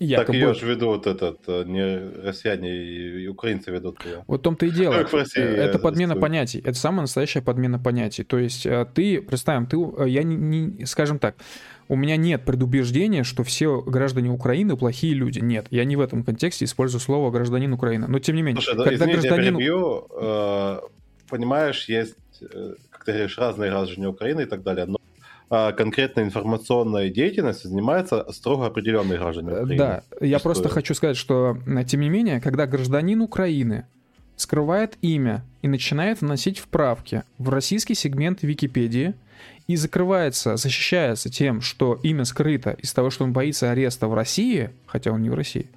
Якобы... 0.00 0.26
Так 0.26 0.34
ее 0.34 0.54
же 0.54 0.66
ведут 0.66 1.06
этот, 1.06 1.40
э, 1.46 1.64
не 1.66 2.26
россияне 2.26 2.74
и 2.74 3.26
украинцы 3.28 3.70
ведут 3.70 4.02
ее. 4.06 4.24
Вот 4.26 4.40
в 4.40 4.42
том-то 4.42 4.64
и 4.64 4.70
дело. 4.70 5.06
России, 5.12 5.42
это 5.42 5.78
подмена 5.78 6.16
понятий. 6.16 6.58
Это 6.58 6.72
самая 6.72 7.02
настоящая 7.02 7.42
подмена 7.42 7.78
понятий. 7.78 8.24
То 8.24 8.38
есть 8.38 8.64
э, 8.64 8.86
ты, 8.94 9.20
представим, 9.20 9.66
ты, 9.66 9.76
э, 9.76 10.08
я 10.08 10.22
не, 10.22 10.36
не, 10.36 10.86
скажем 10.86 11.18
так, 11.18 11.36
у 11.88 11.96
меня 11.96 12.16
нет 12.16 12.46
предубеждения, 12.46 13.24
что 13.24 13.44
все 13.44 13.82
граждане 13.82 14.30
Украины 14.30 14.74
плохие 14.74 15.12
люди. 15.12 15.40
Нет, 15.40 15.66
я 15.68 15.84
не 15.84 15.96
в 15.96 16.00
этом 16.00 16.24
контексте 16.24 16.64
использую 16.64 17.02
слово 17.02 17.30
гражданин 17.30 17.70
Украины. 17.74 18.06
Но 18.08 18.20
тем 18.20 18.36
не 18.36 18.42
менее, 18.42 18.62
Слушай, 18.62 18.76
когда 18.76 18.94
извините, 18.94 19.28
гражданин... 19.28 19.44
я 19.44 19.58
перебью, 19.58 20.06
э, 20.18 20.80
понимаешь, 21.28 21.90
есть, 21.90 22.16
как 22.90 23.04
ты 23.04 23.12
говоришь, 23.12 23.36
разные 23.36 23.70
граждане 23.70 24.08
Украины 24.08 24.42
и 24.42 24.46
так 24.46 24.62
далее, 24.62 24.86
но 24.86 24.99
конкретной 25.50 26.22
информационной 26.22 27.10
деятельностью 27.10 27.70
занимается 27.70 28.24
строго 28.30 28.66
определенные 28.66 29.18
граждане 29.18 29.50
Украины. 29.50 29.76
Да, 29.76 30.02
я 30.20 30.38
что... 30.38 30.48
просто 30.48 30.68
хочу 30.68 30.94
сказать, 30.94 31.16
что, 31.16 31.58
тем 31.86 32.00
не 32.00 32.08
менее, 32.08 32.40
когда 32.40 32.66
гражданин 32.66 33.20
Украины 33.20 33.86
скрывает 34.36 34.96
имя 35.02 35.44
и 35.60 35.68
начинает 35.68 36.20
вносить 36.20 36.58
вправки 36.58 37.24
в 37.38 37.50
российский 37.50 37.94
сегмент 37.94 38.42
Википедии 38.42 39.14
и 39.66 39.76
закрывается, 39.76 40.56
защищается 40.56 41.30
тем, 41.30 41.60
что 41.60 41.98
имя 42.02 42.24
скрыто 42.24 42.70
из 42.70 42.92
того, 42.92 43.10
что 43.10 43.24
он 43.24 43.32
боится 43.32 43.70
ареста 43.70 44.06
в 44.06 44.14
России, 44.14 44.70
хотя 44.86 45.10
он 45.10 45.22
не 45.22 45.30
в 45.30 45.34
России, 45.34 45.68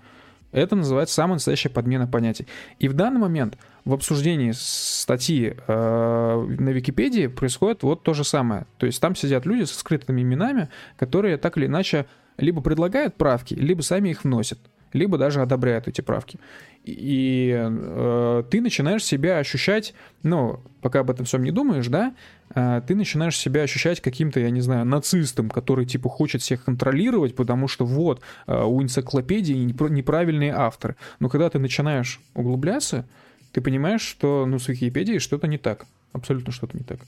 это 0.51 0.75
называется 0.75 1.15
самая 1.15 1.36
настоящая 1.36 1.69
подмена 1.69 2.07
понятий. 2.07 2.45
И 2.77 2.88
в 2.88 2.93
данный 2.93 3.19
момент 3.19 3.57
в 3.86 3.93
обсуждении 3.93 4.52
статьи 4.56 5.56
э, 5.56 6.46
на 6.60 6.69
Википедии 6.69 7.28
происходит 7.28 7.84
вот 7.84 8.04
то 8.04 8.13
же 8.13 8.24
самое. 8.24 8.65
То 8.78 8.86
есть 8.86 9.02
там 9.02 9.15
сидят 9.15 9.46
люди 9.46 9.63
со 9.63 9.78
скрытыми 9.78 10.22
именами, 10.22 10.69
которые 10.98 11.38
так 11.38 11.58
или 11.58 11.65
иначе 11.65 12.06
либо 12.38 12.62
предлагают 12.62 13.15
правки, 13.15 13.54
либо 13.54 13.82
сами 13.82 14.10
их 14.10 14.24
вносят, 14.24 14.60
либо 14.93 15.17
даже 15.17 15.41
одобряют 15.41 15.88
эти 15.88 16.02
правки. 16.02 16.39
И 16.86 17.54
э, 17.56 18.43
ты 18.50 18.62
начинаешь 18.62 19.06
себя 19.06 19.38
ощущать, 19.38 19.93
ну, 20.22 20.60
пока 20.82 21.00
об 21.00 21.12
этом 21.12 21.26
всем 21.26 21.43
не 21.43 21.52
думаешь, 21.52 21.88
да, 21.88 22.13
э, 22.56 22.82
ты 22.86 22.96
начинаешь 22.96 23.38
себя 23.38 23.63
ощущать 23.63 24.02
каким-то, 24.02 24.41
я 24.41 24.50
не 24.50 24.60
знаю, 24.60 24.86
нацистом, 24.86 25.50
который, 25.50 25.86
типа, 25.86 26.10
хочет 26.10 26.41
всех 26.41 26.65
контролировать, 26.65 27.36
потому 27.36 27.69
что 27.69 27.86
вот, 27.86 28.22
э, 28.48 28.63
у 28.63 28.82
энциклопедии 28.82 29.54
неправильные 29.54 30.54
авторы. 30.54 30.98
Но 31.19 31.30
когда 31.30 31.50
ты 31.50 31.58
начинаешь 31.58 32.19
углубляться, 32.34 33.06
ты 33.53 33.61
понимаешь, 33.61 34.01
что, 34.01 34.45
ну, 34.45 34.59
с 34.59 34.67
Википедией 34.67 35.19
что-то 35.19 35.47
не 35.47 35.57
так. 35.57 35.85
Абсолютно 36.11 36.51
что-то 36.51 36.77
не 36.77 36.83
так. 36.83 36.99
То 36.99 37.05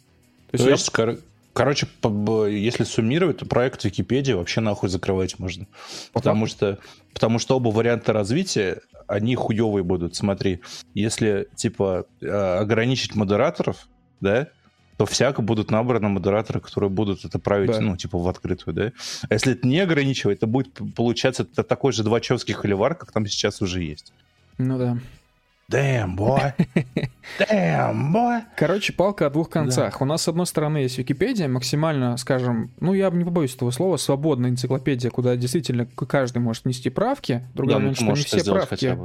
есть, 0.53 0.63
То 0.63 0.69
есть 0.69 0.87
я... 0.87 0.93
кор- 0.93 1.19
короче, 1.53 1.87
если 2.49 2.83
суммировать, 2.83 3.37
то 3.37 3.45
проект 3.45 3.83
Википедии 3.83 4.33
вообще 4.33 4.61
нахуй 4.61 4.89
закрывать 4.89 5.39
можно. 5.39 5.65
Потому 6.13 6.45
что, 6.45 6.77
потому 7.13 7.39
что 7.39 7.57
оба 7.57 7.69
варианта 7.69 8.13
развития, 8.13 8.81
они 9.07 9.35
хуевые 9.35 9.83
будут. 9.83 10.15
Смотри, 10.15 10.61
если, 10.93 11.47
типа, 11.55 12.05
а, 12.23 12.59
ограничить 12.59 13.15
модераторов, 13.15 13.87
да, 14.21 14.47
то 14.97 15.05
всяко 15.05 15.41
будут 15.41 15.71
набраны 15.71 16.07
модераторы, 16.09 16.59
которые 16.59 16.89
будут 16.89 17.25
это 17.25 17.39
править, 17.39 17.71
да. 17.71 17.81
ну, 17.81 17.97
типа, 17.97 18.17
в 18.17 18.27
открытую, 18.27 18.73
да. 18.73 18.91
А 19.27 19.33
если 19.33 19.53
это 19.53 19.67
не 19.67 19.79
ограничивать, 19.79 20.39
то 20.39 20.47
будет 20.47 20.79
получаться 20.95 21.43
такой 21.43 21.91
же 21.91 22.03
двачевский 22.03 22.53
холивар, 22.53 22.95
как 22.95 23.11
там 23.11 23.25
сейчас 23.25 23.61
уже 23.61 23.81
есть. 23.81 24.13
Ну 24.57 24.77
да. 24.77 24.97
Damn, 25.69 26.15
boy. 26.15 26.53
Damn, 27.39 28.11
boy. 28.13 28.41
Короче, 28.55 28.93
палка 28.93 29.25
о 29.25 29.29
двух 29.31 29.49
концах. 29.49 29.93
Да. 29.97 30.03
У 30.03 30.05
нас, 30.05 30.21
с 30.21 30.27
одной 30.27 30.45
стороны, 30.45 30.77
есть 30.79 30.97
Википедия, 30.97 31.47
максимально, 31.47 32.17
скажем, 32.17 32.69
ну, 32.79 32.93
я 32.93 33.09
не 33.09 33.25
побоюсь 33.25 33.55
этого 33.55 33.71
слова, 33.71 33.97
свободная 33.97 34.51
энциклопедия, 34.51 35.09
куда 35.09 35.35
действительно 35.35 35.87
каждый 35.87 36.37
может 36.37 36.65
нести 36.65 36.89
правки. 36.89 37.43
Другой 37.55 37.73
да, 37.73 37.79
момент, 37.79 37.97
что 37.97 38.05
не 38.05 38.15
все 38.15 38.43
правки... 38.43 38.97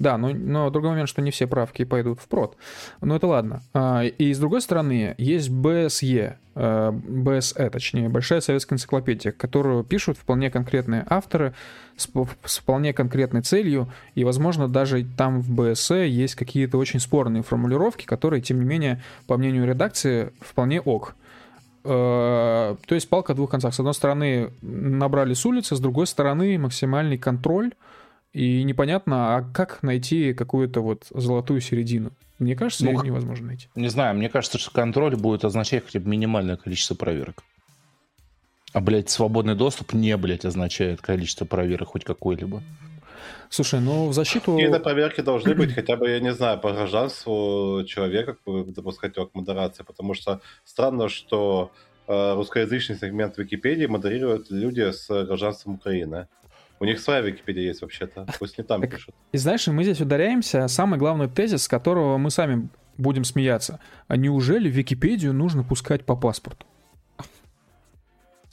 Да, 0.00 0.16
но, 0.16 0.30
но 0.30 0.70
другой 0.70 0.90
момент, 0.90 1.10
что 1.10 1.20
не 1.20 1.30
все 1.30 1.46
правки 1.46 1.84
пойдут 1.84 2.20
в 2.20 2.26
прод. 2.26 2.56
Но 3.02 3.16
это 3.16 3.26
ладно. 3.26 3.62
А, 3.74 4.02
и 4.02 4.32
с 4.32 4.38
другой 4.38 4.62
стороны, 4.62 5.14
есть 5.18 5.50
БСЕ, 5.50 6.38
БСЭ, 6.54 7.66
э, 7.66 7.70
точнее, 7.70 8.08
Большая 8.08 8.40
советская 8.40 8.78
энциклопедия, 8.78 9.30
которую 9.30 9.84
пишут 9.84 10.16
вполне 10.16 10.50
конкретные 10.50 11.04
авторы 11.06 11.52
с, 11.98 12.08
с 12.44 12.58
вполне 12.58 12.94
конкретной 12.94 13.42
целью, 13.42 13.92
и, 14.14 14.24
возможно, 14.24 14.68
даже 14.68 15.04
там 15.04 15.42
в 15.42 15.50
БСЭ 15.50 16.08
есть 16.08 16.34
какие-то 16.34 16.78
очень 16.78 16.98
спорные 16.98 17.42
формулировки, 17.42 18.06
которые, 18.06 18.40
тем 18.40 18.58
не 18.60 18.64
менее, 18.64 19.02
по 19.26 19.36
мнению 19.36 19.66
редакции, 19.66 20.32
вполне 20.40 20.80
ок. 20.80 21.14
Э, 21.84 22.74
то 22.86 22.94
есть 22.94 23.06
палка 23.10 23.34
о 23.34 23.36
двух 23.36 23.50
концах. 23.50 23.74
С 23.74 23.80
одной 23.80 23.92
стороны, 23.92 24.50
набрали 24.62 25.34
с 25.34 25.44
улицы, 25.44 25.76
с 25.76 25.80
другой 25.80 26.06
стороны, 26.06 26.58
максимальный 26.58 27.18
контроль 27.18 27.72
и 28.32 28.62
непонятно, 28.62 29.36
а 29.36 29.42
как 29.42 29.82
найти 29.82 30.34
какую-то 30.34 30.80
вот 30.80 31.06
золотую 31.10 31.60
середину? 31.60 32.12
Мне 32.38 32.56
кажется, 32.56 32.84
ну, 32.84 32.92
ее 32.92 33.08
невозможно 33.08 33.48
найти. 33.48 33.68
Не 33.74 33.88
знаю, 33.88 34.16
мне 34.16 34.28
кажется, 34.28 34.58
что 34.58 34.70
контроль 34.70 35.16
будет 35.16 35.44
означать 35.44 35.84
хотя 35.84 36.00
бы 36.00 36.08
минимальное 36.08 36.56
количество 36.56 36.94
проверок. 36.94 37.42
А, 38.72 38.80
блядь, 38.80 39.10
свободный 39.10 39.56
доступ 39.56 39.92
не, 39.92 40.16
блядь, 40.16 40.44
означает 40.44 41.00
количество 41.00 41.44
проверок 41.44 41.88
хоть 41.88 42.04
какой-либо. 42.04 42.62
Слушай, 43.48 43.80
ну 43.80 44.06
в 44.06 44.12
защиту... 44.12 44.52
Какие-то 44.52 44.78
проверки 44.78 45.20
должны 45.20 45.54
быть, 45.54 45.72
хотя 45.74 45.96
бы, 45.96 46.08
я 46.08 46.20
не 46.20 46.32
знаю, 46.32 46.60
по 46.60 46.72
гражданству 46.72 47.82
человека 47.84 48.36
запускать 48.46 49.16
его 49.16 49.26
к 49.26 49.34
модерации, 49.34 49.82
потому 49.82 50.14
что 50.14 50.40
странно, 50.64 51.08
что 51.08 51.72
э, 52.06 52.34
русскоязычный 52.34 52.96
сегмент 52.96 53.36
Википедии 53.38 53.86
модерируют 53.86 54.50
люди 54.50 54.92
с 54.92 55.08
гражданством 55.08 55.74
Украины. 55.74 56.28
У 56.80 56.86
них 56.86 56.98
своя 56.98 57.20
Википедия 57.20 57.64
есть 57.64 57.82
вообще-то, 57.82 58.26
пусть 58.38 58.56
не 58.56 58.64
там 58.64 58.80
пишут. 58.80 59.14
И 59.32 59.36
знаешь, 59.36 59.66
мы 59.66 59.84
здесь 59.84 60.00
ударяемся, 60.00 60.66
самый 60.66 60.98
главный 60.98 61.28
тезис, 61.28 61.64
с 61.64 61.68
которого 61.68 62.16
мы 62.16 62.30
сами 62.30 62.70
будем 62.96 63.24
смеяться. 63.24 63.80
А 64.08 64.16
неужели 64.16 64.68
Википедию 64.68 65.34
нужно 65.34 65.62
пускать 65.62 66.06
по 66.06 66.16
паспорту? 66.16 66.66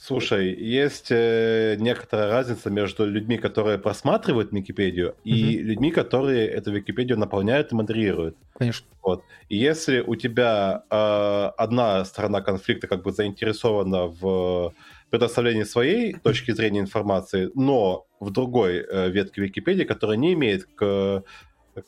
Слушай, 0.00 0.54
есть 0.54 1.08
э, 1.10 1.76
некоторая 1.78 2.30
разница 2.30 2.70
между 2.70 3.04
людьми, 3.04 3.36
которые 3.36 3.78
просматривают 3.78 4.52
Википедию, 4.52 5.16
и 5.24 5.56
mm-hmm. 5.56 5.62
людьми, 5.62 5.90
которые 5.90 6.46
эту 6.48 6.70
Википедию 6.70 7.18
наполняют 7.18 7.72
и 7.72 7.74
модерируют. 7.74 8.36
Конечно. 8.56 8.86
Вот. 9.02 9.24
И 9.48 9.56
если 9.56 10.00
у 10.00 10.14
тебя 10.14 10.84
э, 10.88 11.50
одна 11.56 12.04
сторона 12.04 12.42
конфликта 12.42 12.86
как 12.86 13.02
бы 13.02 13.10
заинтересована 13.10 14.06
в 14.06 14.72
предоставлении 15.10 15.64
своей 15.64 16.14
точки 16.14 16.52
зрения 16.52 16.80
информации, 16.80 17.50
но 17.54 18.06
в 18.20 18.30
другой 18.30 18.78
э, 18.78 19.10
ветке 19.10 19.42
Википедии, 19.42 19.84
которая 19.84 20.16
не 20.16 20.32
имеет 20.34 20.64
к 20.64 21.22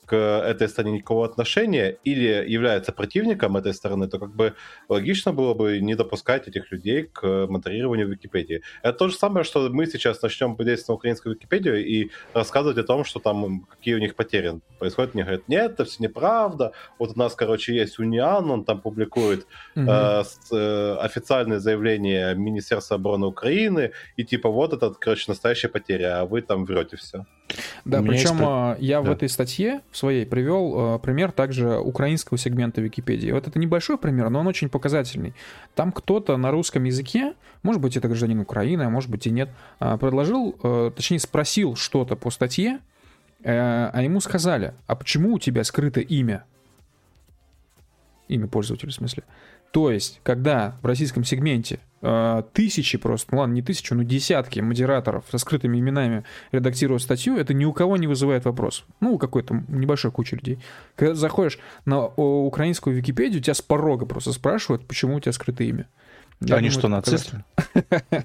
к 0.06 0.14
этой 0.14 0.68
стране 0.68 0.92
никакого 0.92 1.24
отношения 1.24 1.98
или 2.04 2.44
является 2.48 2.92
противником 2.92 3.56
этой 3.56 3.74
стороны, 3.74 4.08
то 4.08 4.18
как 4.18 4.34
бы 4.34 4.54
логично 4.88 5.32
было 5.32 5.54
бы 5.54 5.80
не 5.80 5.94
допускать 5.94 6.48
этих 6.48 6.72
людей 6.72 7.08
к 7.12 7.46
модерированию 7.48 8.08
Википедии. 8.08 8.62
Это 8.82 8.98
то 8.98 9.08
же 9.08 9.16
самое, 9.16 9.44
что 9.44 9.68
мы 9.70 9.86
сейчас 9.86 10.22
начнем 10.22 10.56
подействовать 10.56 10.88
на 10.88 10.94
украинскую 10.94 11.34
Википедию 11.34 11.84
и 11.84 12.10
рассказывать 12.34 12.78
о 12.78 12.84
том, 12.84 13.04
что 13.04 13.20
там 13.20 13.60
какие 13.60 13.94
у 13.94 13.98
них 13.98 14.14
потери 14.14 14.60
происходят. 14.78 15.14
Мне 15.14 15.24
говорят, 15.24 15.48
нет, 15.48 15.72
это 15.72 15.84
все 15.84 16.02
неправда. 16.02 16.72
Вот 16.98 17.12
у 17.16 17.18
нас, 17.18 17.34
короче, 17.34 17.74
есть 17.74 17.98
Униан, 17.98 18.50
он 18.50 18.64
там 18.64 18.80
публикует 18.80 19.46
угу. 19.76 19.86
э, 19.90 20.24
с, 20.24 20.52
э, 20.52 20.96
официальные 21.00 21.60
заявления 21.60 22.34
Министерства 22.34 22.96
обороны 22.96 23.26
Украины, 23.26 23.92
и 24.16 24.24
типа 24.24 24.48
вот 24.48 24.72
это, 24.72 24.90
короче, 24.90 25.24
настоящая 25.28 25.68
потеря, 25.68 26.20
а 26.20 26.24
вы 26.24 26.42
там 26.42 26.64
врете 26.64 26.96
все. 26.96 27.26
Да, 27.84 28.00
причем 28.02 28.14
есть... 28.14 28.34
А, 28.40 28.76
я 28.78 29.02
да. 29.02 29.10
в 29.10 29.12
этой 29.12 29.28
статье 29.28 29.79
в 29.90 29.96
своей 29.96 30.26
привел 30.26 30.74
а, 30.76 30.98
пример 30.98 31.32
также 31.32 31.78
украинского 31.78 32.38
сегмента 32.38 32.80
Википедии. 32.80 33.30
Вот 33.30 33.46
это 33.46 33.58
небольшой 33.58 33.98
пример, 33.98 34.30
но 34.30 34.40
он 34.40 34.46
очень 34.46 34.68
показательный. 34.68 35.34
Там 35.74 35.92
кто-то 35.92 36.36
на 36.36 36.50
русском 36.50 36.84
языке, 36.84 37.34
может 37.62 37.80
быть, 37.80 37.96
это 37.96 38.08
гражданин 38.08 38.40
Украины, 38.40 38.82
а 38.82 38.90
может 38.90 39.10
быть 39.10 39.26
и 39.26 39.30
нет, 39.30 39.50
а, 39.78 39.96
предложил, 39.96 40.52
точнее 40.94 41.18
спросил 41.18 41.76
что-то 41.76 42.16
по 42.16 42.30
статье, 42.30 42.80
а 43.42 43.98
ему 44.02 44.20
сказали, 44.20 44.74
а 44.86 44.94
почему 44.94 45.34
у 45.34 45.38
тебя 45.38 45.64
скрыто 45.64 46.00
имя? 46.00 46.44
Имя 48.28 48.46
пользователя, 48.46 48.90
в 48.90 48.94
смысле. 48.94 49.24
То 49.70 49.90
есть, 49.90 50.20
когда 50.22 50.76
в 50.82 50.86
российском 50.86 51.22
сегменте 51.22 51.78
э, 52.02 52.42
тысячи 52.52 52.98
просто, 52.98 53.34
ну 53.34 53.40
ладно, 53.40 53.54
не 53.54 53.62
тысячу, 53.62 53.94
но 53.94 54.02
десятки 54.02 54.58
модераторов 54.60 55.24
со 55.30 55.38
скрытыми 55.38 55.78
именами 55.78 56.24
редактируют 56.50 57.02
статью, 57.02 57.36
это 57.36 57.54
ни 57.54 57.64
у 57.64 57.72
кого 57.72 57.96
не 57.96 58.08
вызывает 58.08 58.44
вопрос. 58.44 58.84
Ну, 59.00 59.14
у 59.14 59.18
какой-то 59.18 59.62
небольшой 59.68 60.10
кучи 60.10 60.34
людей. 60.34 60.58
Когда 60.96 61.14
заходишь 61.14 61.58
на 61.84 62.06
украинскую 62.06 62.96
Википедию, 62.96 63.40
тебя 63.40 63.54
с 63.54 63.62
порога 63.62 64.06
просто 64.06 64.32
спрашивают, 64.32 64.86
почему 64.86 65.16
у 65.16 65.20
тебя 65.20 65.32
скрытое 65.32 65.68
имя. 65.68 65.88
Я 66.40 66.56
Они 66.56 66.68
думаю, 66.68 66.78
что, 66.78 66.88
нацисты? 66.88 67.44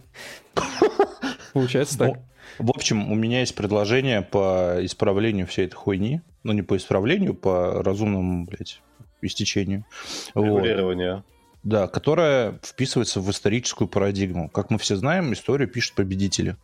Получается 1.53 1.97
так. 1.97 2.19
В 2.57 2.69
общем, 2.69 3.11
у 3.11 3.15
меня 3.15 3.41
есть 3.41 3.55
предложение 3.55 4.21
по 4.21 4.77
исправлению 4.79 5.45
всей 5.45 5.65
этой 5.65 5.75
хуйни. 5.75 6.21
Ну, 6.43 6.53
не 6.53 6.61
по 6.61 6.77
исправлению, 6.77 7.33
по 7.33 7.83
разумному, 7.83 8.45
блядь, 8.45 8.81
истечению. 9.21 9.85
Регулирование. 10.33 11.15
Вот. 11.15 11.23
Да, 11.65 11.87
которая 11.87 12.59
вписывается 12.61 13.19
в 13.19 13.31
историческую 13.31 13.87
парадигму. 13.87 14.49
Как 14.49 14.69
мы 14.69 14.77
все 14.77 14.95
знаем, 14.95 15.33
историю 15.33 15.67
пишут 15.67 15.95
победители. 15.95 16.57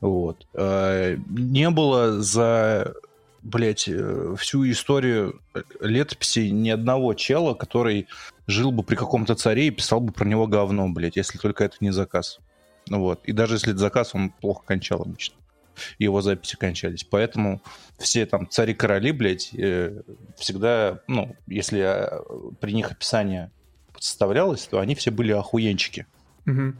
Вот. 0.00 0.46
А, 0.54 1.16
не 1.28 1.68
было 1.68 2.22
за, 2.22 2.94
блядь, 3.42 3.88
э, 3.88 4.34
всю 4.38 4.68
историю 4.70 5.42
летописи 5.80 6.48
ни 6.48 6.70
одного 6.70 7.12
чела, 7.12 7.52
который 7.52 8.08
жил 8.46 8.72
бы 8.72 8.82
при 8.82 8.96
каком-то 8.96 9.34
царе 9.34 9.66
и 9.66 9.70
писал 9.70 10.00
бы 10.00 10.14
про 10.14 10.24
него 10.24 10.46
говно, 10.46 10.88
блядь, 10.88 11.16
если 11.16 11.36
только 11.36 11.64
это 11.64 11.76
не 11.80 11.90
заказ. 11.90 12.40
Вот. 12.88 13.20
И 13.24 13.32
даже 13.32 13.56
если 13.56 13.72
это 13.72 13.80
заказ, 13.80 14.14
он 14.14 14.30
плохо 14.30 14.62
кончал 14.64 15.02
обычно. 15.02 15.36
Его 15.98 16.22
записи 16.22 16.56
кончались. 16.56 17.04
Поэтому 17.04 17.60
все 17.98 18.24
там 18.24 18.48
цари-короли, 18.48 19.12
блядь, 19.12 19.50
э, 19.52 20.00
всегда, 20.38 21.00
ну, 21.06 21.36
если 21.46 21.80
э, 21.80 22.52
при 22.60 22.72
них 22.72 22.90
описание 22.90 23.50
составлялось, 24.00 24.66
то 24.66 24.80
они 24.80 24.96
все 24.96 25.12
были 25.12 25.30
охуенчики. 25.30 26.06
Угу. 26.46 26.72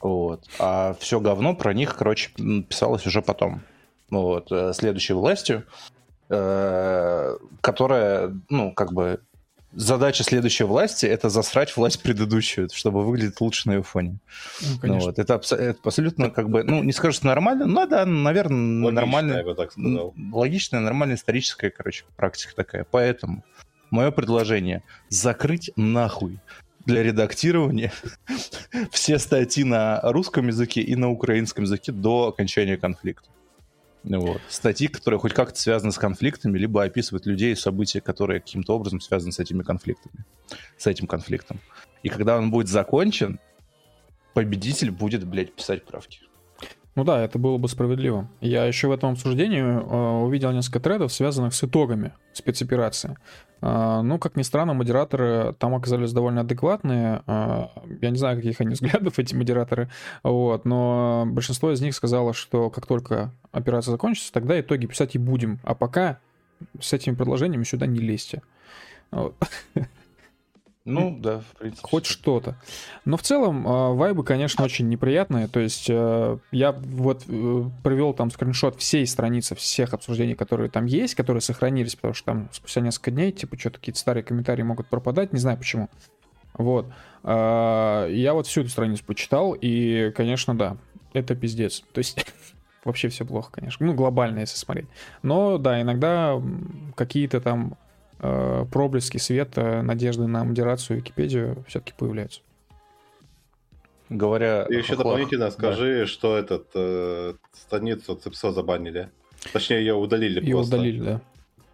Вот. 0.00 0.48
А 0.58 0.96
все 0.98 1.20
говно 1.20 1.54
про 1.54 1.74
них, 1.74 1.94
короче, 1.96 2.30
писалось 2.68 3.06
уже 3.06 3.20
потом. 3.20 3.60
Вот. 4.08 4.50
Э, 4.50 4.72
следующей 4.72 5.12
властью, 5.12 5.64
э, 6.30 7.36
которая, 7.60 8.34
ну, 8.48 8.72
как 8.72 8.92
бы, 8.94 9.20
задача 9.72 10.24
следующей 10.24 10.64
власти 10.64 11.06
это 11.06 11.28
засрать 11.28 11.76
власть 11.76 12.02
предыдущую, 12.02 12.68
чтобы 12.72 13.04
выглядеть 13.04 13.40
лучше 13.40 13.68
на 13.68 13.74
ее 13.74 13.82
фоне. 13.82 14.18
Ну, 14.60 14.78
ну, 14.82 14.98
вот. 15.00 15.18
это, 15.18 15.34
это 15.34 15.78
абсолютно 15.84 16.30
как 16.30 16.48
бы, 16.48 16.64
ну, 16.64 16.82
не 16.82 16.92
скажу, 16.92 17.12
что 17.12 17.26
нормально, 17.26 17.66
но 17.66 17.86
да, 17.86 18.06
наверное, 18.06 18.84
Логично, 18.84 18.90
нормальная. 18.92 19.38
Я 19.38 19.44
бы 19.44 19.54
так 19.54 19.72
сказал. 19.72 20.14
Логичная, 20.32 20.80
нормальная 20.80 21.16
историческая, 21.16 21.70
короче, 21.70 22.04
практика 22.16 22.54
такая. 22.56 22.86
Поэтому 22.90 23.44
мое 23.90 24.10
предложение 24.10 24.82
закрыть 25.08 25.70
нахуй 25.76 26.38
для 26.86 27.02
редактирования 27.02 27.92
все 28.90 29.18
статьи 29.18 29.64
на 29.64 30.00
русском 30.02 30.48
языке 30.48 30.80
и 30.80 30.96
на 30.96 31.10
украинском 31.10 31.64
языке 31.64 31.92
до 31.92 32.28
окончания 32.28 32.76
конфликта. 32.76 33.28
Вот. 34.02 34.40
Статьи, 34.48 34.88
которые 34.88 35.20
хоть 35.20 35.34
как-то 35.34 35.60
связаны 35.60 35.92
с 35.92 35.98
конфликтами, 35.98 36.58
либо 36.58 36.82
описывают 36.82 37.26
людей 37.26 37.52
и 37.52 37.56
события, 37.56 38.00
которые 38.00 38.40
каким-то 38.40 38.74
образом 38.74 39.00
связаны 39.00 39.32
с 39.32 39.38
этими 39.38 39.62
конфликтами, 39.62 40.24
с 40.78 40.86
этим 40.86 41.06
конфликтом. 41.06 41.60
И 42.02 42.08
когда 42.08 42.38
он 42.38 42.50
будет 42.50 42.68
закончен, 42.68 43.38
победитель 44.32 44.90
будет, 44.90 45.26
блядь, 45.26 45.54
писать 45.54 45.84
правки. 45.84 46.20
Ну 46.96 47.04
да, 47.04 47.22
это 47.22 47.38
было 47.38 47.56
бы 47.56 47.68
справедливо. 47.68 48.28
Я 48.40 48.64
еще 48.64 48.88
в 48.88 48.92
этом 48.92 49.12
обсуждении 49.12 49.62
э, 49.62 50.24
увидел 50.24 50.50
несколько 50.50 50.80
тредов, 50.80 51.12
связанных 51.12 51.54
с 51.54 51.62
итогами 51.62 52.12
спецоперации. 52.32 53.16
Э, 53.62 54.00
ну, 54.02 54.18
как 54.18 54.36
ни 54.36 54.42
странно, 54.42 54.74
модераторы 54.74 55.54
там 55.58 55.74
оказались 55.76 56.12
довольно 56.12 56.40
адекватные. 56.40 57.22
Э, 57.28 57.66
я 58.00 58.10
не 58.10 58.18
знаю, 58.18 58.36
каких 58.36 58.60
они 58.60 58.74
взглядов, 58.74 59.20
эти 59.20 59.36
модераторы, 59.36 59.88
вот, 60.24 60.64
но 60.64 61.24
большинство 61.26 61.70
из 61.72 61.80
них 61.80 61.94
сказало, 61.94 62.34
что 62.34 62.70
как 62.70 62.86
только 62.86 63.32
операция 63.52 63.92
закончится, 63.92 64.32
тогда 64.32 64.58
итоги 64.58 64.86
писать 64.86 65.14
и 65.14 65.18
будем. 65.18 65.60
А 65.62 65.76
пока 65.76 66.18
с 66.80 66.92
этими 66.92 67.14
предложениями 67.14 67.64
сюда 67.64 67.86
не 67.86 68.00
лезьте. 68.00 68.42
Вот. 69.12 69.36
Ну, 70.86 71.16
да, 71.18 71.40
в 71.40 71.58
принципе. 71.58 71.86
Хоть 71.86 72.06
что-то. 72.06 72.56
Но 73.04 73.18
в 73.18 73.22
целом 73.22 73.66
э, 73.66 73.94
вайбы, 73.94 74.24
конечно, 74.24 74.64
очень 74.64 74.88
неприятные. 74.88 75.46
То 75.46 75.60
есть 75.60 75.86
э, 75.90 76.38
я 76.52 76.72
вот 76.72 77.24
э, 77.28 77.64
провел 77.82 78.14
там 78.14 78.30
скриншот 78.30 78.78
всей 78.80 79.06
страницы, 79.06 79.54
всех 79.54 79.92
обсуждений, 79.92 80.34
которые 80.34 80.70
там 80.70 80.86
есть, 80.86 81.14
которые 81.14 81.42
сохранились, 81.42 81.96
потому 81.96 82.14
что 82.14 82.26
там 82.26 82.48
спустя 82.52 82.80
несколько 82.80 83.10
дней, 83.10 83.30
типа, 83.30 83.58
что-то 83.58 83.78
какие-то 83.78 84.00
старые 84.00 84.24
комментарии 84.24 84.62
могут 84.62 84.86
пропадать, 84.88 85.34
не 85.34 85.38
знаю 85.38 85.58
почему. 85.58 85.90
Вот. 86.54 86.86
Я 87.22 88.30
вот 88.32 88.46
всю 88.46 88.62
эту 88.62 88.70
страницу 88.70 89.04
почитал, 89.04 89.54
и, 89.58 90.10
конечно, 90.16 90.56
да, 90.56 90.78
это 91.12 91.34
пиздец. 91.34 91.82
То 91.92 91.98
есть 91.98 92.24
вообще 92.84 93.08
все 93.08 93.26
плохо, 93.26 93.52
конечно. 93.52 93.84
Ну, 93.84 93.92
глобально, 93.94 94.40
если 94.40 94.56
смотреть. 94.56 94.86
Но, 95.22 95.58
да, 95.58 95.80
иногда 95.80 96.40
какие-то 96.96 97.40
там 97.40 97.76
проблески 98.20 99.18
света, 99.18 99.82
надежды 99.82 100.26
на 100.26 100.44
модерацию 100.44 100.98
Википедию 100.98 101.64
все-таки 101.66 101.92
появляются. 101.96 102.40
Говоря 104.10 104.66
И 104.68 104.74
еще 104.74 104.96
дополнительно 104.96 105.50
скажи, 105.52 106.00
да. 106.00 106.06
что 106.06 106.36
этот 106.36 106.66
э, 106.74 107.34
страницу 107.52 108.16
ЦИПСО 108.16 108.50
забанили. 108.50 109.08
Точнее, 109.52 109.78
ее 109.78 109.94
удалили 109.94 110.40
Ее 110.40 110.56
просто. 110.56 110.74
удалили, 110.74 111.00
да. 111.00 111.20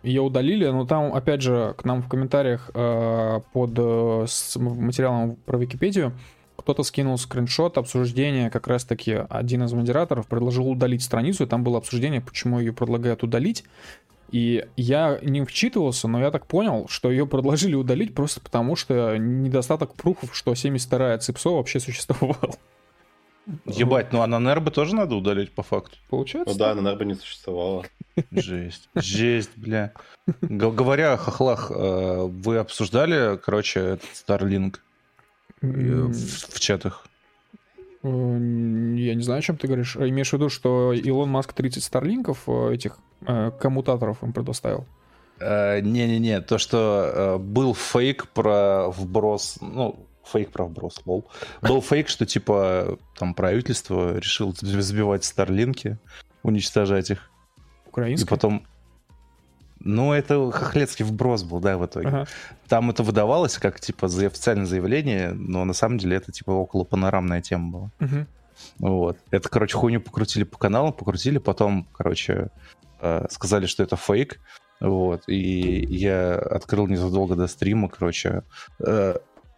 Ее 0.03 0.21
удалили, 0.21 0.67
но 0.67 0.87
там, 0.87 1.15
опять 1.15 1.41
же, 1.41 1.75
к 1.79 1.85
нам 1.87 2.03
в 2.03 2.09
комментариях 2.09 2.71
э, 2.75 3.41
под 3.55 3.71
э, 3.77 4.25
с 4.29 4.57
материалом 4.57 5.37
про 5.47 5.57
Википедию 5.57 6.13
кто-то 6.59 6.83
скинул 6.83 7.17
скриншот 7.17 7.79
обсуждения, 7.79 8.51
как 8.51 8.67
раз-таки 8.67 9.25
один 9.31 9.65
из 9.65 9.73
модераторов 9.73 10.27
предложил 10.27 10.69
удалить 10.69 11.03
страницу, 11.03 11.45
и 11.45 11.47
там 11.47 11.65
было 11.65 11.79
обсуждение, 11.79 12.21
почему 12.21 12.61
ее 12.61 12.73
предлагают 12.73 13.23
удалить. 13.23 13.65
И 14.33 14.67
я 14.77 15.19
не 15.23 15.45
вчитывался, 15.45 16.09
но 16.09 16.21
я 16.21 16.31
так 16.31 16.47
понял, 16.47 16.87
что 16.89 17.11
ее 17.11 17.27
предложили 17.27 17.75
удалить 17.75 18.15
просто 18.15 18.41
потому, 18.41 18.77
что 18.77 19.17
недостаток 19.17 19.95
пруфов, 19.95 20.37
что 20.37 20.53
72-я 20.53 21.19
ЦИПСО 21.19 21.51
вообще 21.51 21.81
существовала. 21.81 22.57
Ебать, 23.67 24.13
ну 24.13 24.23
а 24.23 24.27
на 24.27 24.41
Нербы 24.41 24.73
тоже 24.73 24.97
надо 24.97 25.15
удалить 25.15 25.53
по 25.53 25.63
факту. 25.63 25.97
Получается? 26.11 26.53
Ну 26.53 26.59
да, 26.59 26.75
на 26.75 26.81
Нербе 26.81 27.07
не 27.07 27.15
существовало. 27.15 27.85
Жесть. 28.33 28.89
Жесть, 28.97 29.51
бля. 29.57 29.93
Г- 30.41 30.71
говоря 30.73 31.13
о 31.13 31.17
хохлах, 31.17 31.71
э, 31.71 32.27
вы 32.27 32.57
обсуждали, 32.57 33.37
короче, 33.37 33.81
этот 33.81 34.09
Starlink 34.15 34.79
э, 35.63 35.67
в 35.69 36.59
чатах? 36.59 37.07
Я 38.03 39.15
не 39.15 39.23
знаю, 39.23 39.39
о 39.39 39.43
чем 39.43 39.57
ты 39.57 39.67
говоришь. 39.67 39.97
Имеешь 39.97 40.31
в 40.31 40.33
виду, 40.33 40.49
что 40.49 40.93
Илон 40.93 41.31
Маск 41.31 41.53
30 41.53 41.83
старлинков 41.83 42.45
э, 42.47 42.75
этих 42.75 42.99
э, 43.27 43.51
коммутаторов 43.61 44.23
им 44.23 44.33
предоставил? 44.33 44.87
Э, 45.41 45.81
Не-не-не, 45.81 46.41
то, 46.41 46.59
что 46.59 47.39
был 47.41 47.75
фейк 47.75 48.29
про 48.29 48.89
вброс, 48.89 49.59
ну, 49.61 50.07
фейк 50.25 50.51
про 50.51 50.65
вброс, 50.65 51.01
лол. 51.05 51.29
Был 51.63 51.81
фейк, 51.81 52.09
что, 52.09 52.27
типа, 52.27 52.99
там 53.19 53.35
правительство 53.35 54.17
решило 54.17 54.53
сбивать 54.57 55.25
Старлинки, 55.25 55.99
уничтожать 56.43 57.11
их. 57.11 57.31
И 57.57 57.89
Украинский? 57.89 58.29
потом... 58.29 58.67
Ну, 59.87 60.13
это 60.13 60.51
хохлецкий 60.51 61.05
вброс 61.05 61.45
был, 61.45 61.61
да, 61.61 61.79
в 61.79 61.87
итоге. 61.87 62.09
Ага. 62.09 62.27
Там 62.69 62.91
это 62.91 63.03
выдавалось 63.03 63.59
как, 63.59 63.81
типа, 63.81 64.09
за 64.09 64.27
официальное 64.27 64.67
заявление, 64.67 65.33
но 65.33 65.65
на 65.65 65.73
самом 65.73 65.99
деле 65.99 66.17
это, 66.17 66.33
типа, 66.33 66.51
около 66.51 66.85
панорамная 66.85 67.41
тема 67.41 67.71
была. 67.71 67.91
Мгм. 68.01 68.27
Вот. 68.79 69.19
Это, 69.31 69.49
короче, 69.49 69.77
хуйню 69.77 70.01
покрутили 70.01 70.45
по 70.45 70.59
каналам, 70.59 70.93
покрутили, 70.93 71.39
потом, 71.39 71.87
короче, 71.93 72.51
э, 73.01 73.27
сказали, 73.31 73.67
что 73.67 73.83
это 73.83 73.97
фейк. 73.97 74.41
Вот. 74.81 75.23
И 75.29 75.87
я 75.89 76.35
открыл 76.35 76.87
незадолго 76.87 77.37
до 77.37 77.47
стрима, 77.47 77.89
короче, 77.89 78.43
э, 78.81 79.17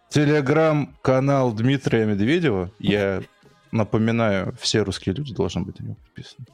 телеграм-канал 0.09 1.53
Дмитрия 1.53 2.05
Медведева. 2.05 2.71
Я 2.79 3.23
напоминаю, 3.71 4.55
все 4.59 4.83
русские 4.83 5.15
люди 5.15 5.33
должны 5.33 5.61
быть 5.61 5.79
на 5.79 5.85
него 5.85 5.95
подписаны. 5.95 6.45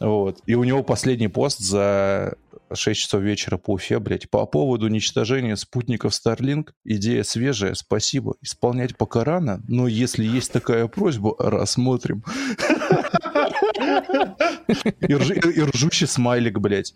Вот. 0.00 0.40
И 0.46 0.54
у 0.54 0.64
него 0.64 0.82
последний 0.82 1.28
пост 1.28 1.60
за 1.60 2.34
6 2.74 3.00
часов 3.00 3.22
вечера 3.22 3.56
по 3.56 3.74
Уфе, 3.74 3.98
блядь, 3.98 4.28
по 4.30 4.46
поводу 4.46 4.86
уничтожения 4.86 5.56
спутников 5.56 6.12
Starlink. 6.12 6.70
Идея 6.84 7.22
свежая, 7.22 7.74
спасибо. 7.74 8.34
Исполнять 8.40 8.96
пока 8.96 9.24
рано, 9.24 9.62
но 9.68 9.88
если 9.88 10.24
есть 10.24 10.52
такая 10.52 10.86
просьба, 10.88 11.34
рассмотрим. 11.38 12.24
И, 15.00 15.12
ржи- 15.14 15.52
и 15.52 15.60
ржущий 15.62 16.06
смайлик, 16.06 16.58
блядь. 16.58 16.94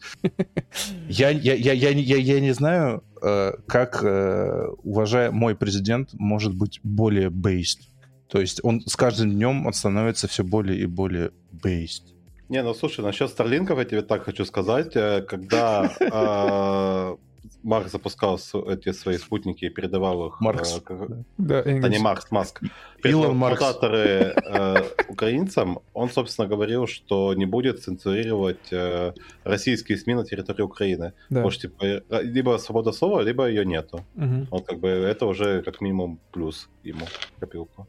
Я, 1.09 1.31
я, 1.31 1.55
я, 1.55 1.73
я, 1.73 1.91
я, 1.91 2.17
я 2.17 2.41
не 2.41 2.53
знаю, 2.53 3.05
э, 3.23 3.53
как 3.67 4.03
э, 4.03 4.67
уважая 4.83 5.31
мой 5.31 5.55
президент 5.57 6.11
может 6.15 6.55
быть 6.55 6.81
более 6.83 7.29
based. 7.29 7.89
То 8.29 8.41
есть 8.41 8.61
он 8.63 8.81
с 8.87 8.97
каждым 8.97 9.31
днем 9.33 9.67
он 9.67 9.73
становится 9.73 10.27
все 10.29 10.43
более 10.45 10.81
и 10.81 10.87
более 10.87 11.31
based. 11.53 12.16
Не, 12.49 12.63
ну 12.63 12.75
слушай, 12.75 13.01
насчет 13.05 13.29
Старлинков 13.31 13.79
я 13.79 13.85
тебе 13.85 14.03
так 14.03 14.23
хочу 14.25 14.45
сказать. 14.45 14.95
Э, 14.97 15.23
Когда 15.23 15.91
э, 16.01 17.17
Марк 17.63 17.89
запускал 17.89 18.39
эти 18.69 18.93
свои 18.93 19.17
спутники 19.19 19.65
и 19.65 19.69
передавал 19.71 20.29
их... 20.29 20.41
Маркс. 20.41 20.77
э, 20.77 20.81
как- 20.81 21.09
Да, 21.39 21.63
Да 21.65 21.89
не. 21.89 21.99
Маркс, 21.99 22.31
Маск. 22.31 22.61
Илон 23.05 23.37
Маркс. 23.37 23.63
э, 23.83 24.83
украинцам, 25.09 25.79
он, 25.95 26.09
собственно, 26.11 26.47
говорил, 26.49 26.87
что 26.87 27.35
не 27.35 27.47
будет 27.47 27.83
цензурировать 27.83 28.73
э, 28.73 29.13
российские 29.45 29.99
СМИ 29.99 30.15
на 30.15 30.25
территории 30.25 30.63
Украины. 30.63 31.13
Да. 31.31 31.37
Потому 31.43 31.51
что, 31.51 31.63
типа, 31.69 32.03
либо 32.23 32.59
свобода 32.59 32.93
слова, 32.93 33.23
либо 33.23 33.49
ее 33.49 33.65
нету. 33.67 34.05
Вот 34.51 34.67
как 34.67 34.79
бы 34.79 34.89
это 34.89 35.27
уже 35.27 35.63
как 35.63 35.81
минимум 35.81 36.19
плюс 36.33 36.69
ему 36.85 37.07
копилку. 37.41 37.87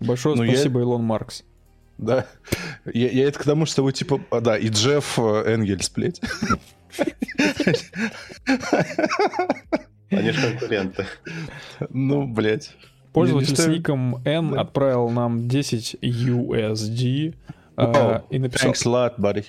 Большое 0.00 0.36
Ну, 0.36 0.44
я- 0.44 0.52
спасибо, 0.52 0.80
Илон 0.80 1.02
Маркс. 1.02 1.44
Да. 1.98 2.26
Я, 2.86 3.10
я 3.10 3.28
это 3.28 3.38
к 3.38 3.44
тому, 3.44 3.66
что 3.66 3.82
вы 3.82 3.92
типа... 3.92 4.20
а, 4.30 4.40
да, 4.40 4.56
и 4.56 4.68
Джефф 4.68 5.18
э, 5.18 5.52
Энгельс, 5.52 5.90
блядь. 5.90 6.20
Они 10.10 10.30
же 10.30 10.40
конкуренты. 10.40 11.06
Ну, 11.90 12.26
блядь. 12.26 12.74
Пользователь 13.12 13.56
с 13.56 13.66
ником 13.66 14.22
N 14.24 14.58
отправил 14.58 15.10
нам 15.10 15.48
10 15.48 15.96
USD. 16.00 17.34
А, 17.78 18.24
и 18.30 18.38
написал, 18.38 18.72
Thanks 18.72 18.86
a 18.86 18.90
lot, 18.90 19.18
buddy. 19.18 19.44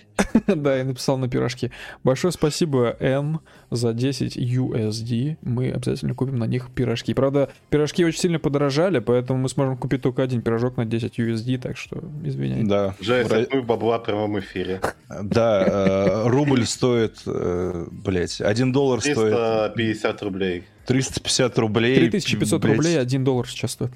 да, 0.55 0.79
и 0.79 0.83
написал 0.83 1.17
на 1.17 1.27
пирожки. 1.27 1.71
Большое 2.03 2.31
спасибо, 2.31 2.95
N, 2.99 3.39
за 3.71 3.93
10 3.93 4.37
USD. 4.37 5.37
Мы 5.41 5.71
обязательно 5.71 6.13
купим 6.13 6.37
на 6.37 6.45
них 6.45 6.69
пирожки. 6.73 7.13
Правда, 7.13 7.49
пирожки 7.69 8.05
очень 8.05 8.19
сильно 8.19 8.39
подорожали, 8.39 8.99
поэтому 8.99 9.39
мы 9.39 9.49
сможем 9.49 9.77
купить 9.77 10.01
только 10.01 10.23
один 10.23 10.41
пирожок 10.41 10.77
на 10.77 10.85
10 10.85 11.19
USD, 11.19 11.57
так 11.59 11.77
что 11.77 12.03
извиняйте. 12.23 12.67
Да. 12.67 12.95
Жесть, 12.99 13.31
Ра- 13.31 13.47
мы 13.51 13.61
бабла 13.63 13.99
в 13.99 14.03
прямом 14.03 14.39
эфире. 14.39 14.81
Да, 15.21 15.63
э, 15.65 16.27
рубль 16.27 16.65
стоит, 16.65 17.17
э, 17.25 17.87
блядь, 17.91 18.41
1 18.41 18.71
доллар 18.71 19.01
стоит 19.01 19.73
350 19.73 20.21
рублей. 20.23 20.63
350 20.85 21.57
рублей. 21.59 21.95
3500 21.95 22.61
блядь. 22.61 22.75
рублей, 22.75 22.99
1 22.99 23.23
доллар 23.23 23.47
сейчас 23.47 23.71
стоит. 23.71 23.91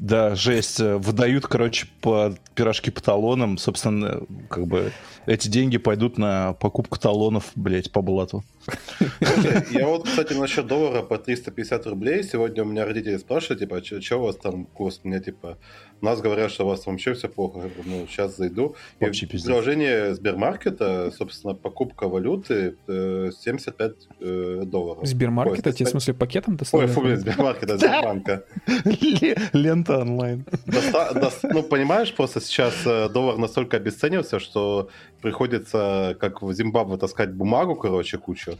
Да, 0.00 0.34
жесть. 0.34 0.80
Э, 0.80 0.96
Выдают, 0.96 1.46
короче, 1.46 1.86
по 2.00 2.34
пирожки 2.54 2.90
по 2.90 3.02
талонам. 3.02 3.58
Собственно, 3.58 4.22
как 4.48 4.66
бы 4.66 4.92
эти 5.26 5.48
деньги 5.48 5.76
пойдут 5.76 6.16
на 6.16 6.54
покупку 6.54 6.98
талонов, 6.98 7.50
блядь, 7.54 7.92
по 7.92 8.00
блату. 8.00 8.42
Я 9.70 9.86
вот, 9.86 10.06
кстати, 10.06 10.32
насчет 10.32 10.66
доллара 10.66 11.02
по 11.02 11.18
350 11.18 11.86
рублей. 11.86 12.24
Сегодня 12.24 12.62
у 12.62 12.66
меня 12.66 12.86
родители 12.86 13.18
спрашивают, 13.18 13.60
типа, 13.60 13.84
что 13.84 14.16
у 14.16 14.22
вас 14.22 14.36
там 14.36 14.64
курс? 14.64 15.00
Мне, 15.04 15.20
типа, 15.20 15.58
нас 16.04 16.20
говорят, 16.20 16.50
что 16.50 16.64
у 16.64 16.68
вас 16.68 16.86
вообще 16.86 17.14
все 17.14 17.28
плохо. 17.28 17.70
Ну, 17.84 18.06
сейчас 18.08 18.36
зайду. 18.36 18.74
И 19.00 19.04
в 19.04 19.10
приложении 19.10 20.12
Сбермаркета, 20.12 21.10
собственно, 21.10 21.54
покупка 21.54 22.08
валюты 22.08 22.76
э, 22.86 23.30
75 23.38 23.92
э, 24.20 24.62
долларов. 24.64 25.06
Сбермаркета, 25.06 25.70
Ой, 25.70 25.74
тебе 25.74 25.86
в 25.86 25.90
смысле 25.90 26.14
пакетом 26.14 26.54
Ой, 26.54 26.58
доставляют? 26.58 26.94
фу, 26.94 27.00
блин, 27.02 27.16
Сбермаркета, 27.16 27.78
Сбербанка. 27.78 28.44
Ле- 28.84 29.36
Лента 29.52 29.98
онлайн. 29.98 30.44
Ну, 31.42 31.62
понимаешь, 31.62 32.14
просто 32.14 32.40
сейчас 32.40 32.74
э, 32.86 33.08
доллар 33.08 33.38
настолько 33.38 33.76
обесценился, 33.76 34.40
что 34.40 34.88
приходится, 35.22 36.16
как 36.20 36.42
в 36.42 36.52
Зимбабве, 36.52 36.96
таскать 36.96 37.32
бумагу, 37.32 37.74
короче, 37.74 38.18
кучу. 38.18 38.58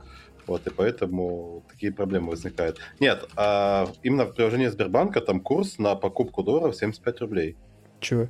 Вот, 0.51 0.67
и 0.67 0.71
поэтому 0.71 1.63
такие 1.71 1.93
проблемы 1.93 2.31
возникают. 2.31 2.81
Нет, 2.99 3.25
а 3.37 3.87
именно 4.03 4.25
в 4.25 4.33
приложении 4.35 4.67
Сбербанка 4.67 5.21
там 5.21 5.39
курс 5.41 5.79
на 5.79 5.95
покупку 5.95 6.43
долларов 6.43 6.75
75 6.75 7.21
рублей. 7.21 7.57
Чего? 8.01 8.27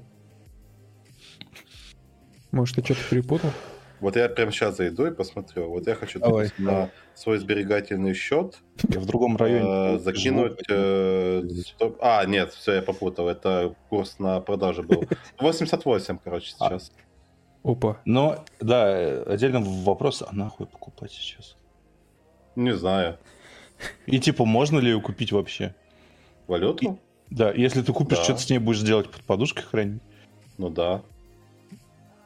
Может, 2.52 2.76
ты 2.76 2.82
что-то 2.84 3.00
перепутал? 3.08 3.50
Вот 4.00 4.16
я 4.16 4.28
прямо 4.28 4.52
сейчас 4.52 4.76
зайду 4.76 5.06
и 5.06 5.14
посмотрю. 5.14 5.70
Вот 5.70 5.86
я 5.86 5.94
хочу 5.94 6.18
Давай, 6.18 6.44
допустим, 6.44 6.66
на 6.66 6.90
свой 7.14 7.38
сберегательный 7.38 8.12
счет 8.12 8.58
Я 8.86 9.00
в 9.00 9.06
другом 9.06 9.38
районе. 9.38 9.94
э, 9.94 9.98
закинуть... 10.00 10.60
э, 10.68 11.42
сто- 11.64 11.96
А, 12.02 12.26
нет, 12.26 12.52
все, 12.52 12.74
я 12.74 12.82
попутал. 12.82 13.28
Это 13.30 13.74
курс 13.88 14.18
на 14.18 14.40
продажу 14.42 14.82
был. 14.82 15.04
88, 15.40 16.18
короче, 16.22 16.54
А. 16.58 16.68
сейчас. 16.68 16.92
Опа. 17.64 17.96
Но, 18.04 18.44
да, 18.60 18.90
э, 18.90 19.22
отдельно 19.22 19.60
вопрос, 19.60 20.22
а 20.22 20.34
нахуй 20.34 20.66
покупать 20.66 21.12
сейчас? 21.12 21.56
Не 22.57 22.74
знаю. 22.76 23.18
И 24.07 24.18
типа, 24.18 24.44
можно 24.44 24.78
ли 24.78 24.90
ее 24.90 25.01
купить 25.01 25.32
вообще? 25.32 25.74
Валюту? 26.46 26.98
Да, 27.30 27.51
если 27.53 27.80
ты 27.82 27.92
купишь, 27.92 28.18
Да. 28.18 28.24
что 28.24 28.34
ты 28.34 28.40
с 28.40 28.51
ней 28.51 28.59
будешь 28.59 28.80
делать 28.80 29.09
под 29.11 29.22
подушкой 29.22 29.64
хранить? 29.64 30.03
Ну 30.59 30.68
да. 30.68 31.01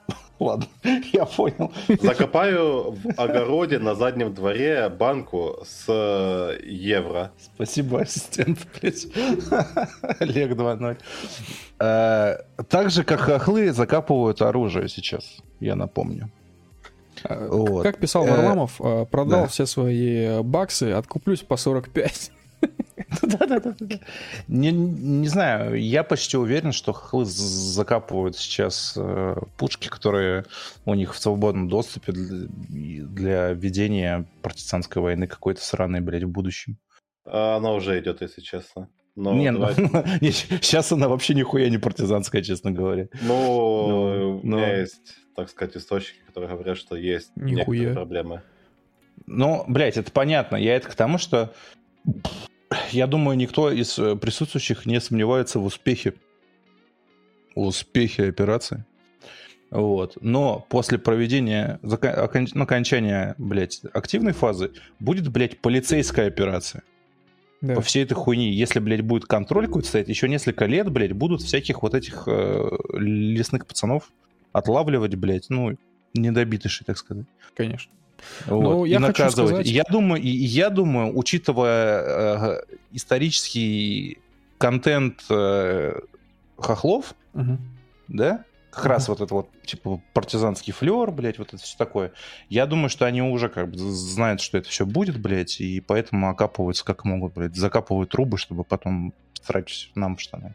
Ладно, 0.40 0.66
я 1.12 1.26
понял. 1.26 1.72
Закопаю 2.00 2.90
в 2.92 3.20
огороде 3.20 3.78
на 3.78 3.94
заднем 3.94 4.34
дворе 4.34 4.88
банку 4.88 5.58
с 5.64 5.84
э, 5.88 6.58
евро. 6.66 7.30
Спасибо, 7.54 8.00
ассистент, 8.00 8.66
блядь. 8.80 9.06
Олег 10.20 10.52
2.0. 10.52 10.98
Э, 11.80 12.62
Так 12.68 12.90
же, 12.90 13.04
как 13.04 13.20
хохлы 13.20 13.72
закапывают 13.72 14.42
оружие 14.42 14.88
сейчас, 14.88 15.36
я 15.60 15.76
напомню. 15.76 16.30
А, 17.24 17.48
Вот. 17.48 17.82
Как 17.82 17.98
писал 17.98 18.26
Э, 18.26 18.30
Варламов, 18.30 18.80
а, 18.80 19.04
продал 19.04 19.42
да. 19.42 19.46
все 19.48 19.66
свои 19.66 20.42
баксы, 20.42 20.92
откуплюсь 20.92 21.40
по 21.42 21.56
45. 21.56 22.30
Да-да-да. 23.22 23.74
Не, 24.48 24.72
не 24.72 25.28
знаю, 25.28 25.80
я 25.80 26.02
почти 26.02 26.36
уверен, 26.36 26.72
что 26.72 26.92
хохлы 26.92 27.24
закапывают 27.26 28.36
сейчас 28.36 28.94
э, 28.96 29.36
пушки, 29.56 29.88
которые 29.88 30.44
у 30.84 30.94
них 30.94 31.14
в 31.14 31.18
свободном 31.18 31.68
доступе 31.68 32.12
для, 32.12 33.04
для 33.06 33.52
ведения 33.52 34.26
партизанской 34.42 35.02
войны 35.02 35.26
какой-то 35.26 35.62
сраной, 35.62 36.00
блядь, 36.00 36.24
в 36.24 36.28
будущем. 36.28 36.78
А 37.26 37.56
Она 37.56 37.72
уже 37.72 37.98
идет, 38.00 38.22
если 38.22 38.40
честно. 38.40 38.88
Но 39.16 39.32
не, 39.34 39.50
ну, 39.50 39.68
не, 40.20 40.30
сейчас 40.32 40.90
она 40.90 41.08
вообще 41.08 41.34
нихуя 41.34 41.68
не 41.70 41.78
партизанская, 41.78 42.42
честно 42.42 42.72
говоря. 42.72 43.08
Ну, 43.22 43.88
Ну, 43.88 44.40
у 44.42 44.46
меня 44.46 44.56
но- 44.56 44.66
есть, 44.66 45.16
так 45.34 45.50
сказать, 45.50 45.76
источники, 45.76 46.20
которые 46.26 46.50
говорят, 46.50 46.76
что 46.76 46.96
есть 46.96 47.32
Нихуя. 47.36 47.56
некоторые 47.58 47.94
проблемы. 47.94 48.42
Ну, 49.26 49.64
блядь, 49.68 49.96
это 49.96 50.10
понятно. 50.10 50.56
Я 50.56 50.76
это 50.76 50.88
к 50.88 50.94
тому, 50.94 51.18
что 51.18 51.54
я 52.90 53.06
думаю, 53.06 53.36
никто 53.36 53.70
из 53.70 53.98
э, 53.98 54.16
присутствующих 54.16 54.86
не 54.86 55.00
сомневается 55.00 55.58
в 55.58 55.64
успехе 55.64 56.14
успехи 57.54 58.22
операции. 58.22 58.84
Вот. 59.70 60.18
Но 60.20 60.64
после 60.68 60.98
проведения, 60.98 61.80
окон, 61.82 62.46
ну, 62.52 62.62
окончания, 62.64 63.34
блядь, 63.38 63.80
активной 63.92 64.32
фазы 64.32 64.72
будет, 65.00 65.28
блядь, 65.28 65.60
полицейская 65.60 66.28
операция. 66.28 66.82
Да. 67.60 67.76
По 67.76 67.80
всей 67.80 68.04
этой 68.04 68.14
хуйне. 68.14 68.52
Если, 68.52 68.78
блядь, 68.78 69.00
будет 69.00 69.24
контроль 69.24 69.66
какой-то 69.66 69.88
стоять, 69.88 70.08
еще 70.08 70.28
несколько 70.28 70.66
лет, 70.66 70.90
блядь, 70.90 71.12
будут 71.12 71.42
всяких 71.42 71.82
вот 71.82 71.94
этих 71.94 72.24
э, 72.26 72.70
лесных 72.92 73.66
пацанов 73.66 74.10
отлавливать, 74.54 75.16
блядь, 75.16 75.50
ну, 75.50 75.76
недобитыши, 76.14 76.84
так 76.84 76.96
сказать. 76.96 77.26
Конечно. 77.54 77.92
Вот, 78.46 78.62
ну, 78.62 78.84
я 78.86 78.96
и 78.96 78.98
наказывать. 79.00 79.50
Сказать... 79.50 79.66
Я 79.66 79.84
думаю, 79.84 80.22
я 80.22 80.70
думаю, 80.70 81.16
учитывая 81.18 82.02
э, 82.02 82.62
исторический 82.92 84.18
контент 84.56 85.24
э, 85.28 86.00
хохлов, 86.56 87.14
угу. 87.34 87.58
да, 88.08 88.44
как 88.70 88.86
раз 88.86 89.08
вот 89.08 89.20
это 89.20 89.34
вот, 89.34 89.50
типа, 89.64 90.00
партизанский 90.14 90.72
флер, 90.72 91.10
блядь, 91.10 91.38
вот 91.38 91.48
это 91.52 91.62
все 91.62 91.76
такое. 91.76 92.12
Я 92.48 92.66
думаю, 92.66 92.88
что 92.88 93.04
они 93.04 93.22
уже 93.22 93.48
как 93.48 93.70
бы 93.70 93.78
знают, 93.78 94.40
что 94.40 94.56
это 94.58 94.68
все 94.68 94.86
будет, 94.86 95.20
блядь, 95.20 95.60
и 95.60 95.80
поэтому 95.80 96.30
окапываются 96.30 96.84
как 96.84 97.04
могут, 97.04 97.34
блядь, 97.34 97.56
закапывают 97.56 98.10
трубы, 98.10 98.38
чтобы 98.38 98.64
потом 98.64 99.12
срать 99.42 99.90
нам 99.94 100.16
в 100.16 100.20
штаны. 100.20 100.54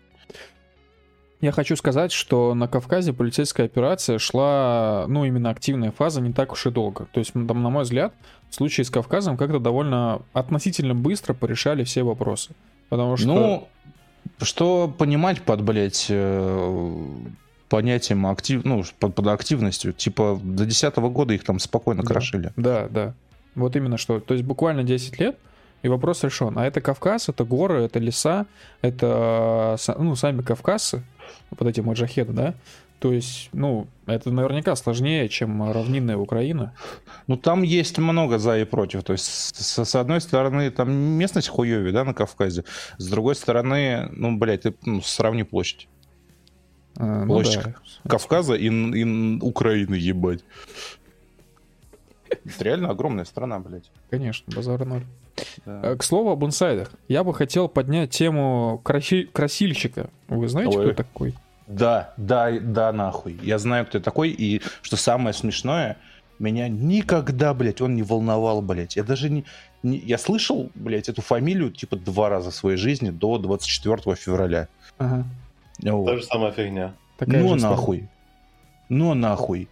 Я 1.42 1.54
хочу 1.54 1.78
сказать, 1.78 2.12
что 2.12 2.54
на 2.54 2.68
Кавказе 2.68 3.14
полицейская 3.14 3.66
операция 3.66 4.20
шла, 4.20 5.06
ну, 5.08 5.24
именно 5.24 5.50
активная 5.50 5.92
фаза 5.92 6.20
не 6.20 6.34
так 6.34 6.52
уж 6.52 6.66
и 6.66 6.70
долго. 6.70 7.08
То 7.14 7.20
есть, 7.20 7.32
там, 7.32 7.64
на 7.64 7.70
мой 7.70 7.84
взгляд, 7.84 8.14
в 8.50 8.56
случае 8.56 8.84
с 8.84 8.90
Кавказом 8.90 9.38
как-то 9.38 9.60
довольно 9.60 10.22
относительно 10.34 10.96
быстро 10.96 11.34
порешали 11.34 11.86
все 11.86 12.04
вопросы. 12.04 12.52
Потому 12.90 13.16
что... 13.16 13.28
Ну, 13.28 13.68
что 14.42 14.94
понимать 14.98 15.42
под, 15.42 15.62
блядь, 15.62 16.08
э, 16.10 17.08
понятием 17.70 18.28
актив, 18.28 18.66
ну, 18.66 18.84
под, 19.00 19.16
под 19.16 19.28
активностью. 19.28 19.94
Типа 19.94 20.40
до 20.42 20.66
2010 20.66 20.98
года 20.98 21.34
их 21.34 21.44
там 21.46 21.60
спокойно 21.60 22.04
да, 22.04 22.08
крошили. 22.08 22.52
Да, 22.58 22.88
да. 22.90 23.14
Вот 23.56 23.76
именно 23.76 23.98
что. 23.98 24.20
То 24.20 24.34
есть 24.34 24.46
буквально 24.46 24.84
10 24.84 25.20
лет, 25.20 25.38
и 25.82 25.88
вопрос 25.88 26.24
решен. 26.24 26.58
А 26.58 26.66
это 26.66 26.82
Кавказ, 26.82 27.30
это 27.30 27.44
горы, 27.46 27.84
это 27.84 28.00
леса, 28.00 28.46
это 28.82 29.78
ну, 29.98 30.16
сами 30.16 30.42
кавказцы, 30.42 31.04
вот 31.52 31.68
эти 31.68 31.82
маджахеды, 31.82 32.34
да? 32.34 32.54
То 33.00 33.14
есть, 33.14 33.50
ну, 33.54 33.88
это 34.08 34.30
наверняка 34.30 34.76
сложнее, 34.76 35.30
чем 35.30 35.72
равнинная 35.72 36.18
Украина. 36.18 36.74
Ну, 37.28 37.38
там 37.38 37.62
есть 37.62 37.98
много 37.98 38.38
за 38.40 38.60
и 38.60 38.66
против. 38.66 39.04
То 39.04 39.14
есть, 39.14 39.26
с, 39.26 39.86
с 39.86 39.96
одной 39.96 40.20
стороны, 40.20 40.70
там 40.70 40.92
местность 40.92 41.48
хуёвее, 41.48 41.94
да, 41.94 42.04
на 42.04 42.14
Кавказе. 42.14 42.66
С 42.98 43.08
другой 43.08 43.36
стороны, 43.36 44.10
ну, 44.12 44.38
блядь, 44.38 44.64
ты 44.64 44.76
ну, 44.84 45.02
сравни 45.02 45.44
площадь. 45.44 45.88
А, 46.98 47.24
ну, 47.24 47.28
Площадь 47.28 47.64
да. 47.64 47.76
Кавказа 48.10 48.56
и, 48.56 48.68
и 48.68 49.40
Украины, 49.42 49.96
ебать. 49.96 50.44
Это 52.30 52.64
реально 52.64 52.90
огромная 52.90 53.26
страна, 53.26 53.60
блядь. 53.60 53.90
Конечно, 54.10 54.54
базар 54.54 54.86
ноль. 54.86 55.06
Да. 55.66 55.82
Э, 55.84 55.96
к 55.96 56.04
слову 56.04 56.32
об 56.32 56.46
инсайдах. 56.46 56.92
Я 57.08 57.24
бы 57.24 57.34
хотел 57.34 57.68
поднять 57.68 58.12
тему 58.12 58.82
краси... 58.84 59.24
красильщика. 59.24 60.10
Вы 60.28 60.48
знаете, 60.48 60.78
Ой. 60.78 60.86
кто 60.86 61.04
такой? 61.04 61.36
Да, 61.68 62.14
да, 62.18 62.52
да, 62.60 62.92
нахуй. 62.92 63.38
Я 63.44 63.60
знаю, 63.60 63.86
кто 63.86 64.00
такой, 64.00 64.30
и 64.30 64.62
что 64.82 64.98
самое 64.98 65.34
смешное, 65.34 65.98
меня 66.40 66.68
никогда, 66.68 67.54
блядь, 67.54 67.82
он 67.82 67.96
не 67.96 68.04
волновал, 68.04 68.62
блядь. 68.62 68.96
Я 68.96 69.04
даже 69.04 69.30
не, 69.30 69.46
не... 69.84 69.98
Я 69.98 70.18
слышал, 70.18 70.72
блядь, 70.74 71.10
эту 71.10 71.22
фамилию, 71.22 71.72
типа, 71.72 71.98
два 71.98 72.30
раза 72.30 72.50
в 72.50 72.56
своей 72.56 72.78
жизни 72.78 73.12
до 73.12 73.38
24 73.38 74.16
февраля. 74.16 74.68
Ага. 74.98 75.26
Вот. 75.84 76.06
Та 76.08 76.18
же 76.18 76.24
самая 76.24 76.52
фигня. 76.52 76.94
Такая 77.18 77.42
ну 77.42 77.56
нахуй. 77.56 78.08
Ну 78.88 79.14
нахуй. 79.14 79.68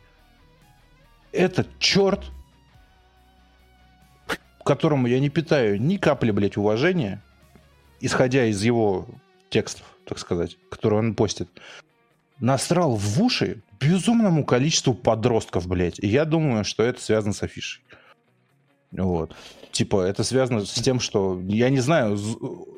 Этот 1.32 1.68
черт, 1.80 2.32
которому 4.68 5.08
я 5.08 5.20
не 5.20 5.30
питаю 5.30 5.82
ни 5.82 5.96
капли, 5.96 6.32
блядь, 6.32 6.58
уважения, 6.58 7.24
исходя 8.02 8.46
из 8.46 8.62
его 8.62 9.08
текстов, 9.50 9.86
так 10.06 10.20
сказать, 10.20 10.58
которые 10.70 11.00
он 11.00 11.16
постит, 11.16 11.48
насрал 12.40 12.96
в 12.96 13.22
уши 13.22 13.64
безумному 13.80 14.44
количеству 14.44 14.94
подростков, 14.94 15.68
блядь. 15.68 16.00
И 16.00 16.08
я 16.08 16.26
думаю, 16.26 16.66
что 16.66 16.84
это 16.84 17.02
связано 17.02 17.34
с 17.34 17.42
афишей. 17.44 17.82
Вот. 18.92 19.34
Типа, 19.72 20.02
это 20.02 20.24
связано 20.24 20.66
с 20.66 20.74
тем, 20.74 21.00
что, 21.00 21.42
я 21.48 21.70
не 21.70 21.80
знаю, 21.80 22.18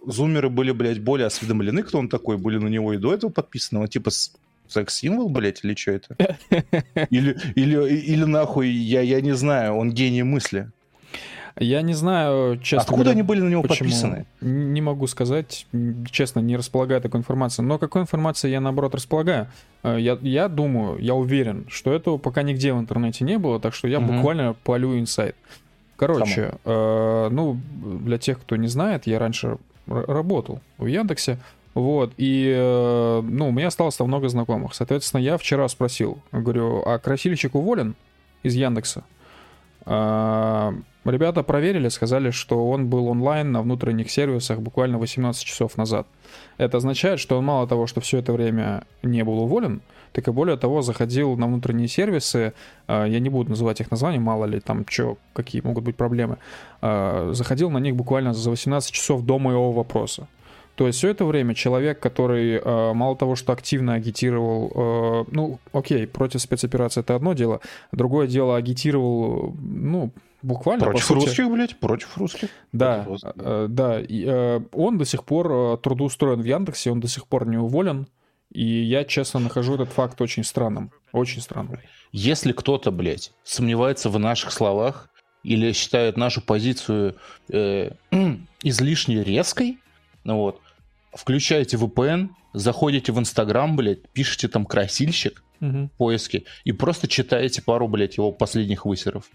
зумеры 0.05 0.49
были, 0.49 0.71
блядь, 0.71 1.01
более 1.01 1.27
осведомлены, 1.27 1.81
кто 1.81 1.97
он 1.97 2.07
такой, 2.07 2.37
были 2.37 2.57
на 2.57 2.67
него 2.67 2.93
и 2.93 2.97
до 2.97 3.13
этого 3.13 3.31
подписаны. 3.31 3.81
Он, 3.81 3.87
типа, 3.87 4.11
секс-символ, 4.67 5.29
блядь, 5.29 5.63
или 5.63 5.75
что 5.75 5.91
это? 5.91 6.37
Или, 7.09 7.35
или, 7.55 7.89
или 7.97 8.23
нахуй, 8.25 8.69
я, 8.69 9.01
я 9.01 9.21
не 9.21 9.31
знаю, 9.31 9.75
он 9.75 9.91
гений 9.91 10.23
мысли. 10.23 10.71
Я 11.59 11.81
не 11.81 11.93
знаю, 11.93 12.57
честно 12.57 12.81
Откуда 12.81 13.03
говоря, 13.03 13.11
они 13.11 13.21
были 13.21 13.41
на 13.41 13.49
него 13.49 13.61
почему? 13.63 13.89
подписаны? 13.89 14.25
Не 14.41 14.81
могу 14.81 15.07
сказать, 15.07 15.67
честно, 16.09 16.39
не 16.39 16.55
располагаю 16.55 17.01
такой 17.01 17.19
информацией. 17.19 17.67
Но 17.67 17.77
какой 17.77 18.01
информацией 18.01 18.53
я, 18.53 18.61
наоборот, 18.61 18.95
располагаю? 18.95 19.47
Э, 19.83 19.97
я, 19.99 20.17
я 20.21 20.47
думаю, 20.47 20.97
я 20.99 21.15
уверен, 21.15 21.65
что 21.69 21.93
этого 21.93 22.17
пока 22.17 22.43
нигде 22.43 22.73
в 22.73 22.79
интернете 22.79 23.25
не 23.25 23.37
было, 23.37 23.59
так 23.59 23.73
что 23.73 23.87
я 23.89 23.99
угу. 23.99 24.13
буквально 24.13 24.55
полю 24.63 24.97
инсайт. 24.97 25.35
Короче, 25.97 26.53
э, 26.63 27.29
ну, 27.29 27.59
для 28.05 28.17
тех, 28.17 28.39
кто 28.39 28.55
не 28.55 28.67
знает, 28.67 29.05
я 29.05 29.19
раньше 29.19 29.57
работал 29.85 30.61
в 30.77 30.85
Яндексе, 30.85 31.39
вот, 31.73 32.13
и, 32.17 32.53
э, 32.55 33.21
ну, 33.21 33.49
у 33.49 33.51
меня 33.51 33.67
осталось 33.67 33.97
там 33.97 34.07
много 34.07 34.29
знакомых. 34.29 34.73
Соответственно, 34.73 35.21
я 35.21 35.37
вчера 35.37 35.67
спросил, 35.67 36.19
говорю, 36.31 36.83
а 36.85 36.99
красильщик 36.99 37.55
уволен 37.55 37.95
из 38.43 38.55
Яндекса? 38.55 39.03
А, 39.85 40.73
ребята 41.05 41.43
проверили, 41.43 41.89
сказали, 41.89 42.31
что 42.31 42.69
он 42.69 42.87
был 42.87 43.07
онлайн 43.07 43.51
на 43.51 43.61
внутренних 43.61 44.11
сервисах 44.11 44.59
буквально 44.59 44.97
18 44.97 45.43
часов 45.43 45.77
назад. 45.77 46.07
Это 46.57 46.77
означает, 46.77 47.19
что 47.19 47.37
он 47.37 47.45
мало 47.45 47.67
того, 47.67 47.87
что 47.87 48.01
все 48.01 48.19
это 48.19 48.33
время 48.33 48.83
не 49.03 49.23
был 49.23 49.39
уволен, 49.39 49.81
так 50.11 50.27
и 50.27 50.31
более 50.31 50.57
того, 50.57 50.81
заходил 50.81 51.35
на 51.37 51.47
внутренние 51.47 51.87
сервисы, 51.87 52.53
а, 52.87 53.05
я 53.05 53.19
не 53.19 53.29
буду 53.29 53.51
называть 53.51 53.81
их 53.81 53.91
название, 53.91 54.19
мало 54.19 54.45
ли 54.45 54.59
там 54.59 54.85
что, 54.87 55.17
какие 55.33 55.61
могут 55.61 55.83
быть 55.83 55.95
проблемы, 55.95 56.37
а, 56.81 57.31
заходил 57.33 57.69
на 57.69 57.77
них 57.79 57.95
буквально 57.95 58.33
за 58.33 58.49
18 58.49 58.91
часов 58.91 59.23
до 59.23 59.39
моего 59.39 59.71
вопроса. 59.71 60.27
То 60.79 60.87
есть 60.87 60.99
все 60.99 61.09
это 61.09 61.25
время 61.25 61.55
человек, 61.55 61.99
который 61.99 62.57
а, 62.63 62.93
мало 62.93 63.17
того, 63.17 63.35
что 63.35 63.51
активно 63.51 63.95
агитировал, 63.95 65.25
ну, 65.29 65.59
окей, 65.73 66.07
против 66.07 66.41
спецоперации 66.41 67.01
это 67.01 67.15
одно 67.15 67.33
дело, 67.33 67.59
другое 67.91 68.27
дело 68.27 68.55
агитировал, 68.55 69.53
ну, 69.59 70.13
буквально. 70.41 70.85
Против 70.85 71.03
сути, 71.03 71.25
русских, 71.25 71.51
блядь, 71.51 71.77
против 71.81 72.17
русских. 72.17 72.49
Да, 72.71 73.03
против 73.03 73.09
русских, 73.09 73.33
да. 73.35 73.67
да. 73.67 73.99
И, 73.99 74.61
он 74.71 74.97
до 74.97 75.03
сих 75.03 75.25
пор 75.25 75.77
трудоустроен 75.79 76.39
в 76.39 76.45
Яндексе, 76.45 76.91
он 76.91 77.01
до 77.01 77.09
сих 77.09 77.27
пор 77.27 77.45
не 77.45 77.57
уволен. 77.57 78.07
И 78.49 78.63
я, 78.63 79.03
честно, 79.03 79.41
нахожу 79.41 79.75
этот 79.75 79.89
факт 79.89 80.21
очень 80.21 80.45
странным. 80.45 80.93
Очень 81.11 81.41
странным. 81.41 81.77
Если 82.13 82.53
кто-то, 82.53 82.91
блядь, 82.91 83.33
сомневается 83.43 84.09
в 84.09 84.17
наших 84.17 84.53
словах 84.53 85.09
или 85.43 85.73
считает 85.73 86.15
нашу 86.15 86.39
позицию 86.39 87.17
э, 87.49 87.91
излишне 88.63 89.25
резкой, 89.25 89.77
ну 90.23 90.37
вот, 90.37 90.61
включаете 91.13 91.77
VPN, 91.77 92.29
заходите 92.53 93.11
в 93.11 93.19
Инстаграм, 93.19 93.75
блядь, 93.75 94.09
пишите 94.09 94.47
там 94.47 94.65
красильщик 94.65 95.43
угу. 95.61 95.89
в 95.93 95.97
поиске 95.97 96.43
и 96.63 96.71
просто 96.71 97.07
читаете 97.07 97.61
пару, 97.61 97.87
блядь, 97.87 98.17
его 98.17 98.31
последних 98.31 98.85
высеров. 98.85 99.29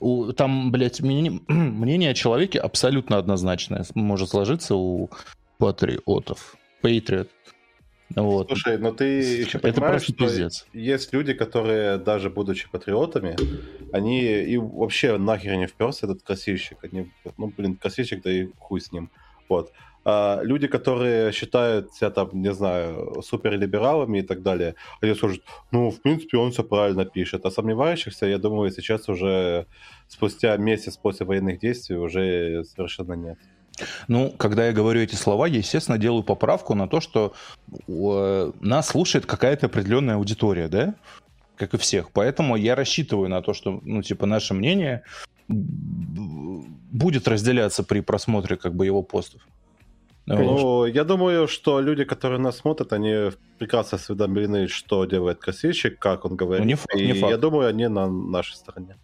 У, 0.00 0.32
там, 0.32 0.72
блядь, 0.72 1.00
мнение, 1.00 1.40
мнение 1.48 2.10
о 2.10 2.14
человеке 2.14 2.58
абсолютно 2.58 3.18
однозначное. 3.18 3.84
Может 3.94 4.30
сложиться 4.30 4.74
у 4.74 5.10
патриотов. 5.58 6.56
Patriot. 6.82 7.28
Вот. 8.16 8.48
Слушай, 8.48 8.78
но 8.78 8.92
ты 8.92 9.04
еще 9.04 9.58
это 9.58 9.72
понимаешь, 9.72 10.02
что 10.02 10.12
пиздец. 10.12 10.66
есть 10.72 11.12
люди, 11.12 11.32
которые, 11.32 11.98
даже 11.98 12.28
будучи 12.30 12.68
патриотами, 12.70 13.36
они 13.92 14.22
и 14.22 14.56
вообще 14.58 15.16
нахер 15.16 15.56
не 15.56 15.66
вперся 15.66 16.06
этот 16.06 16.22
красильщик. 16.22 16.78
Они, 16.82 17.10
ну, 17.38 17.52
блин, 17.56 17.76
красильщик, 17.76 18.22
да 18.22 18.30
и 18.30 18.48
хуй 18.58 18.80
с 18.80 18.92
ним. 18.92 19.10
Вот. 19.48 19.72
А 20.04 20.40
люди, 20.42 20.66
которые 20.66 21.32
считают 21.32 21.94
себя 21.94 22.10
там, 22.10 22.30
не 22.32 22.52
знаю, 22.52 23.22
суперлибералами 23.22 24.18
и 24.18 24.22
так 24.22 24.42
далее, 24.42 24.74
они 25.00 25.14
скажут, 25.14 25.42
ну, 25.70 25.90
в 25.90 26.02
принципе, 26.02 26.38
он 26.38 26.50
все 26.50 26.64
правильно 26.64 27.04
пишет. 27.04 27.46
А 27.46 27.50
сомневающихся, 27.50 28.26
я 28.26 28.38
думаю, 28.38 28.70
сейчас 28.70 29.08
уже 29.08 29.66
спустя 30.08 30.56
месяц 30.56 30.96
после 30.96 31.26
военных 31.26 31.60
действий 31.60 31.96
уже 31.96 32.64
совершенно 32.64 33.12
нет. 33.14 33.38
Ну, 34.08 34.30
когда 34.30 34.66
я 34.66 34.72
говорю 34.72 35.00
эти 35.00 35.14
слова, 35.14 35.46
я, 35.46 35.58
естественно, 35.58 35.98
делаю 35.98 36.22
поправку 36.22 36.74
на 36.74 36.88
то, 36.88 37.00
что 37.00 37.32
э, 37.88 38.52
нас 38.60 38.88
слушает 38.88 39.26
какая-то 39.26 39.66
определенная 39.66 40.16
аудитория, 40.16 40.68
да? 40.68 40.94
Как 41.56 41.74
и 41.74 41.78
всех. 41.78 42.10
Поэтому 42.12 42.56
я 42.56 42.74
рассчитываю 42.74 43.28
на 43.28 43.40
то, 43.40 43.54
что, 43.54 43.80
ну, 43.84 44.02
типа, 44.02 44.26
наше 44.26 44.52
мнение 44.54 45.04
будет 45.48 47.28
разделяться 47.28 47.82
при 47.82 48.00
просмотре, 48.00 48.56
как 48.56 48.74
бы, 48.74 48.84
его 48.86 49.02
постов. 49.02 49.42
Ну, 50.26 50.86
я 50.86 51.04
думаю, 51.04 51.48
что 51.48 51.80
люди, 51.80 52.04
которые 52.04 52.38
нас 52.38 52.58
смотрят, 52.58 52.92
они 52.92 53.30
прекрасно 53.58 53.96
осведомлены, 53.96 54.68
что 54.68 55.04
делает 55.04 55.38
красильщик, 55.38 55.98
как 55.98 56.24
он 56.24 56.36
говорит. 56.36 56.64
Ну, 56.64 56.68
не 56.68 56.74
факт, 56.74 56.94
не 56.94 57.12
факт. 57.12 57.30
я 57.30 57.38
думаю, 57.38 57.68
они 57.68 57.88
на 57.88 58.08
нашей 58.08 58.54
стороне. 58.54 58.96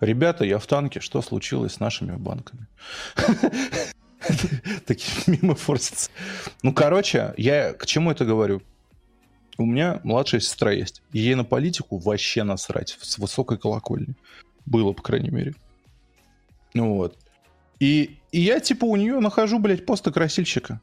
Ребята, 0.00 0.44
я 0.44 0.58
в 0.58 0.66
танке. 0.66 1.00
Что 1.00 1.22
случилось 1.22 1.74
с 1.74 1.80
нашими 1.80 2.16
банками? 2.16 2.66
Такие 4.86 5.38
мимо 5.40 5.54
форсятся. 5.54 6.10
Ну, 6.62 6.72
короче, 6.72 7.34
я 7.36 7.72
к 7.74 7.86
чему 7.86 8.10
это 8.10 8.24
говорю? 8.24 8.62
У 9.58 9.66
меня 9.66 10.00
младшая 10.04 10.40
сестра 10.40 10.72
есть. 10.72 11.02
Ей 11.12 11.34
на 11.34 11.44
политику 11.44 11.98
вообще 11.98 12.44
насрать 12.44 12.96
с 13.00 13.18
высокой 13.18 13.58
колокольни. 13.58 14.14
Было, 14.64 14.92
по 14.92 15.02
крайней 15.02 15.30
мере. 15.30 15.54
Ну 16.72 16.94
вот. 16.94 17.18
И, 17.80 18.18
и 18.30 18.40
я, 18.40 18.60
типа, 18.60 18.84
у 18.84 18.94
нее 18.96 19.18
нахожу, 19.18 19.58
блядь, 19.58 19.84
посты 19.84 20.12
красильщика. 20.12 20.80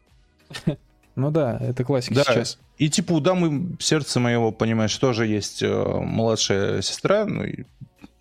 Ну 1.18 1.32
да, 1.32 1.58
это 1.60 1.84
классика 1.84 2.14
да. 2.14 2.24
сейчас. 2.26 2.60
И 2.78 2.92
типа 2.92 3.14
у 3.14 3.20
дамы 3.20 3.76
сердца 3.80 4.20
моего, 4.20 4.52
понимаешь, 4.52 4.96
тоже 4.96 5.26
есть 5.26 5.64
э, 5.64 5.68
младшая 5.68 6.84
сестра, 6.84 7.26
ну, 7.26 7.44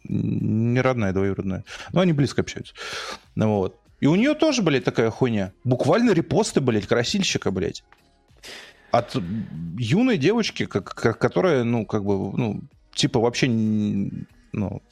не 0.08 0.80
родная, 0.80 1.12
двоюродная. 1.12 1.64
Но 1.92 2.00
они 2.00 2.14
близко 2.14 2.40
общаются. 2.40 2.72
Ну, 3.34 3.56
вот. 3.56 3.78
И 4.00 4.06
у 4.06 4.14
нее 4.14 4.32
тоже, 4.32 4.62
блядь, 4.62 4.84
такая 4.84 5.10
хуйня. 5.10 5.52
Буквально 5.62 6.12
репосты, 6.12 6.62
блядь, 6.62 6.86
красильщика, 6.86 7.50
блядь. 7.50 7.84
От 8.92 9.14
юной 9.76 10.16
девочки, 10.16 10.64
как, 10.64 10.94
которая, 11.18 11.64
ну, 11.64 11.84
как 11.84 12.02
бы, 12.02 12.32
ну, 12.34 12.62
типа 12.94 13.20
вообще, 13.20 13.48
ну... 13.48 14.82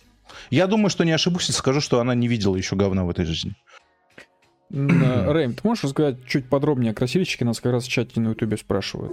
Я 0.50 0.66
думаю, 0.66 0.90
что 0.90 1.04
не 1.04 1.12
ошибусь, 1.12 1.42
если 1.42 1.58
скажу, 1.58 1.80
что 1.80 2.00
она 2.00 2.14
не 2.14 2.28
видела 2.28 2.56
еще 2.56 2.76
говна 2.76 3.04
в 3.04 3.10
этой 3.10 3.24
жизни. 3.24 3.54
Рэйм, 4.70 5.54
ты 5.54 5.60
можешь 5.62 5.84
рассказать 5.84 6.26
чуть 6.26 6.48
подробнее 6.48 6.92
о 6.92 6.94
красильщике? 6.94 7.44
Нас 7.44 7.60
как 7.60 7.72
раз 7.72 7.84
в 7.84 7.88
чате 7.88 8.20
на 8.20 8.30
ютубе 8.30 8.56
спрашивают. 8.56 9.12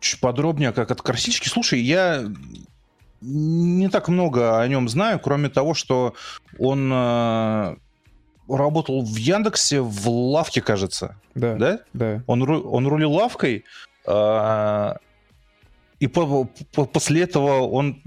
Чуть 0.00 0.20
подробнее, 0.20 0.72
как 0.72 0.90
от 0.90 1.02
красильщики. 1.02 1.48
Слушай, 1.48 1.80
я 1.80 2.24
не 3.20 3.88
так 3.88 4.08
много 4.08 4.60
о 4.60 4.68
нем 4.68 4.88
знаю, 4.88 5.18
кроме 5.18 5.48
того, 5.48 5.74
что 5.74 6.14
он 6.58 6.90
э, 6.92 7.76
работал 8.48 9.02
в 9.02 9.16
Яндексе 9.16 9.80
в 9.80 10.08
лавке, 10.08 10.60
кажется. 10.60 11.16
Да. 11.34 11.54
Да? 11.54 11.80
Да. 11.92 12.22
Он, 12.26 12.42
он 12.42 12.86
рулил 12.86 13.12
лавкой. 13.12 13.64
Э, 14.06 14.94
и 16.00 16.06
по, 16.06 16.48
по, 16.72 16.84
после 16.84 17.22
этого 17.22 17.60
он 17.60 18.02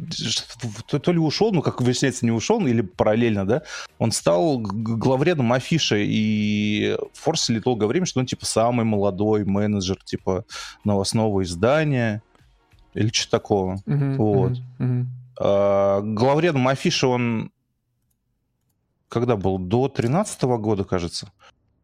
то, 0.87 0.99
то 0.99 1.11
ли 1.11 1.19
ушел, 1.19 1.51
ну, 1.51 1.61
как 1.61 1.81
выясняется, 1.81 2.25
не 2.25 2.31
ушел, 2.31 2.65
или 2.65 2.81
параллельно, 2.81 3.45
да, 3.45 3.63
он 3.97 4.11
стал 4.11 4.59
главредом 4.59 5.53
афиши 5.53 6.05
и 6.05 6.97
форсили 7.13 7.59
долгое 7.59 7.87
время, 7.87 8.05
что 8.05 8.19
он, 8.19 8.25
типа, 8.25 8.45
самый 8.45 8.85
молодой 8.85 9.45
менеджер, 9.45 9.97
типа, 10.03 10.45
новостного 10.83 11.43
издания 11.43 12.21
или 12.93 13.09
что 13.11 13.31
такого. 13.31 13.81
Uh-huh, 13.85 14.15
вот. 14.15 14.53
Uh-huh. 14.79 15.05
А, 15.39 16.01
главредом 16.01 16.67
афиши 16.67 17.07
он 17.07 17.51
когда 19.09 19.37
был? 19.37 19.57
До 19.57 19.87
13 19.87 20.43
года, 20.43 20.83
кажется. 20.83 21.31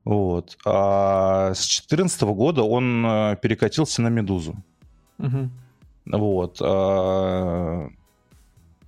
Вот. 0.04 0.58
А 0.66 1.54
с 1.54 1.64
14 1.64 2.22
года 2.24 2.64
он 2.64 3.06
э, 3.06 3.38
перекатился 3.42 4.02
на 4.02 4.10
«Медузу». 4.10 4.56
Uh-huh. 5.20 5.50
Вот. 6.06 6.58
А, 6.62 7.88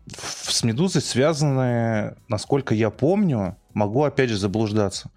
с 0.08 0.64
«Медузой» 0.64 1.02
связаны, 1.02 2.16
насколько 2.28 2.76
я 2.76 2.90
помню, 2.90 3.58
могу 3.74 4.04
опять 4.04 4.30
же 4.30 4.38
заблуждаться. 4.38 5.10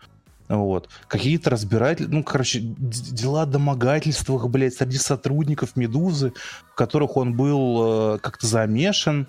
Вот. 0.49 0.89
Какие-то 1.09 1.51
разбирательства, 1.51 2.15
ну, 2.15 2.25
короче, 2.25 2.61
дела 2.61 3.43
о 3.43 3.47
домогательствах, 3.47 4.49
блядь, 4.49 4.75
среди 4.75 4.97
сотрудников 4.97 5.77
«Медузы», 5.77 6.33
в 6.73 6.75
которых 6.75 7.17
он 7.19 7.37
был 7.37 8.15
э, 8.15 8.19
как-то 8.19 8.47
замешан. 8.47 9.27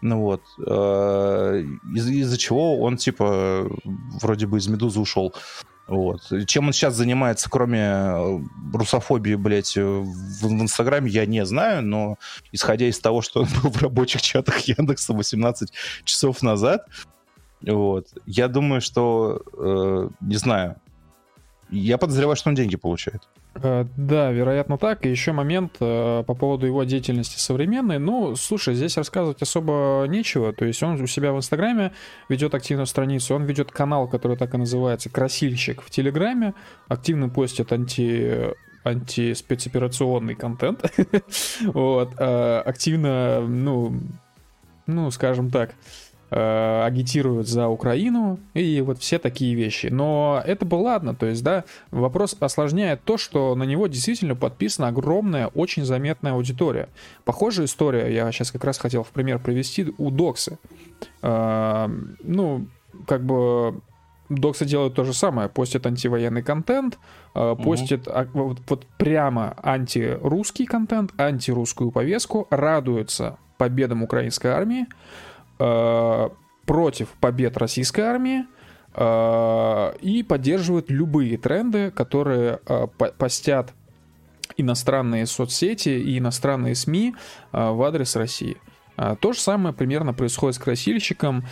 Ну 0.00 0.20
вот. 0.22 0.42
Э, 0.66 1.62
из- 1.94 2.08
из-за 2.08 2.38
чего 2.38 2.80
он, 2.80 2.96
типа, 2.96 3.68
вроде 4.20 4.46
бы 4.48 4.58
из 4.58 4.66
«Медузы» 4.66 4.98
ушел. 4.98 5.32
Вот. 5.88 6.20
Чем 6.46 6.66
он 6.66 6.72
сейчас 6.74 6.94
занимается, 6.94 7.48
кроме 7.48 7.80
э, 7.80 8.40
русофобии, 8.74 9.36
блядь, 9.36 9.74
э, 9.76 9.82
в, 9.82 10.42
в 10.42 10.62
Инстаграме, 10.62 11.10
я 11.10 11.24
не 11.24 11.44
знаю, 11.46 11.82
но 11.82 12.18
исходя 12.52 12.86
из 12.86 13.00
того, 13.00 13.22
что 13.22 13.40
он 13.40 13.48
был 13.62 13.70
в 13.70 13.82
рабочих 13.82 14.20
чатах 14.20 14.60
Яндекса 14.60 15.14
18 15.14 15.72
часов 16.04 16.42
назад, 16.42 16.86
вот, 17.62 18.06
я 18.26 18.48
думаю, 18.48 18.82
что, 18.82 19.42
э, 19.56 20.10
не 20.20 20.36
знаю, 20.36 20.76
я 21.70 21.98
подозреваю, 21.98 22.36
что 22.36 22.48
он 22.48 22.54
деньги 22.54 22.76
получает. 22.76 23.28
Э, 23.54 23.84
да, 23.96 24.30
вероятно 24.30 24.78
так. 24.78 25.04
И 25.04 25.10
еще 25.10 25.32
момент 25.32 25.76
э, 25.80 26.24
по 26.26 26.34
поводу 26.34 26.66
его 26.66 26.84
деятельности 26.84 27.38
современной. 27.38 27.98
Ну, 27.98 28.36
слушай, 28.36 28.74
здесь 28.74 28.96
рассказывать 28.96 29.42
особо 29.42 30.06
нечего. 30.08 30.52
То 30.52 30.64
есть 30.64 30.82
он 30.82 31.00
у 31.00 31.06
себя 31.06 31.32
в 31.32 31.36
Инстаграме 31.36 31.92
ведет 32.28 32.54
активную 32.54 32.86
страницу, 32.86 33.34
он 33.34 33.44
ведет 33.44 33.70
канал, 33.70 34.08
который 34.08 34.36
так 34.36 34.54
и 34.54 34.58
называется 34.58 35.10
«Красильщик» 35.10 35.82
в 35.82 35.90
Телеграме, 35.90 36.54
активно 36.88 37.28
постит 37.28 37.72
анти 37.72 38.54
антиспецоперационный 38.84 40.34
контент. 40.34 40.90
вот. 41.62 42.14
Э, 42.18 42.62
активно, 42.64 43.40
ну, 43.40 44.00
ну, 44.86 45.10
скажем 45.10 45.50
так, 45.50 45.74
э, 46.30 46.82
агитируют 46.84 47.48
за 47.48 47.68
Украину 47.68 48.38
и 48.54 48.80
вот 48.80 48.98
все 48.98 49.18
такие 49.18 49.54
вещи. 49.54 49.86
Но 49.86 50.42
это 50.44 50.64
бы 50.64 50.76
ладно, 50.76 51.14
то 51.14 51.26
есть, 51.26 51.42
да, 51.42 51.64
вопрос 51.90 52.36
осложняет 52.40 53.02
то, 53.04 53.16
что 53.16 53.54
на 53.54 53.64
него 53.64 53.86
действительно 53.86 54.34
подписана 54.34 54.88
огромная, 54.88 55.48
очень 55.48 55.84
заметная 55.84 56.32
аудитория. 56.32 56.88
Похожая 57.24 57.66
история, 57.66 58.12
я 58.14 58.30
сейчас 58.32 58.50
как 58.50 58.64
раз 58.64 58.78
хотел 58.78 59.02
в 59.02 59.08
пример 59.08 59.38
привести, 59.38 59.92
у 59.98 60.10
Доксы. 60.10 60.58
Э, 61.22 61.88
ну, 62.22 62.66
как 63.06 63.24
бы 63.24 63.80
Доксы 64.28 64.66
делают 64.66 64.94
то 64.94 65.04
же 65.04 65.14
самое, 65.14 65.48
постят 65.48 65.86
антивоенный 65.86 66.42
контент, 66.42 66.98
э, 67.34 67.56
постят 67.62 68.06
угу. 68.06 68.26
вот, 68.34 68.58
вот 68.68 68.86
прямо 68.98 69.56
антирусский 69.62 70.66
контент, 70.66 71.12
антирусскую 71.18 71.90
повестку, 71.90 72.46
радуются 72.50 73.38
победам 73.56 74.02
украинской 74.02 74.48
армии, 74.48 74.86
Э, 75.58 76.28
против 76.66 77.08
побед 77.18 77.56
российской 77.56 78.02
армии 78.02 78.44
э, 78.92 79.96
и 80.02 80.22
поддерживает 80.22 80.90
любые 80.90 81.38
тренды, 81.38 81.90
которые 81.90 82.60
э, 82.66 82.86
постят 83.16 83.72
иностранные 84.58 85.24
соцсети 85.24 85.88
и 85.88 86.18
иностранные 86.18 86.74
СМИ 86.74 87.14
в 87.52 87.82
адрес 87.82 88.16
России. 88.16 88.58
То 89.20 89.32
же 89.32 89.40
самое 89.40 89.74
примерно 89.74 90.12
происходит 90.12 90.56
с 90.56 90.58
красильщиком. 90.58 91.44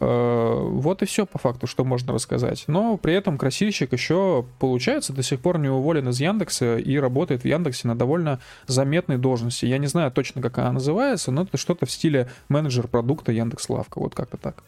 Э, 0.00 0.58
вот 0.60 1.02
и 1.02 1.06
все 1.06 1.26
по 1.26 1.38
факту, 1.38 1.66
что 1.66 1.84
можно 1.84 2.12
рассказать. 2.12 2.64
Но 2.66 2.96
при 2.96 3.14
этом 3.14 3.38
красильщик 3.38 3.92
еще, 3.92 4.44
получается, 4.58 5.12
до 5.12 5.22
сих 5.22 5.40
пор 5.40 5.58
не 5.58 5.68
уволен 5.68 6.08
из 6.08 6.20
Яндекса 6.20 6.76
и 6.76 6.96
работает 6.98 7.42
в 7.42 7.44
Яндексе 7.44 7.88
на 7.88 7.96
довольно 7.96 8.40
заметной 8.66 9.18
должности. 9.18 9.66
Я 9.66 9.78
не 9.78 9.86
знаю 9.86 10.10
точно, 10.10 10.42
как 10.42 10.58
она 10.58 10.72
называется, 10.72 11.30
но 11.30 11.42
это 11.42 11.56
что-то 11.56 11.86
в 11.86 11.90
стиле 11.90 12.30
менеджер 12.48 12.86
продукта 12.88 13.32
Яндекс 13.32 13.68
Лавка, 13.68 13.98
вот 13.98 14.14
как-то 14.14 14.36
так. 14.36 14.62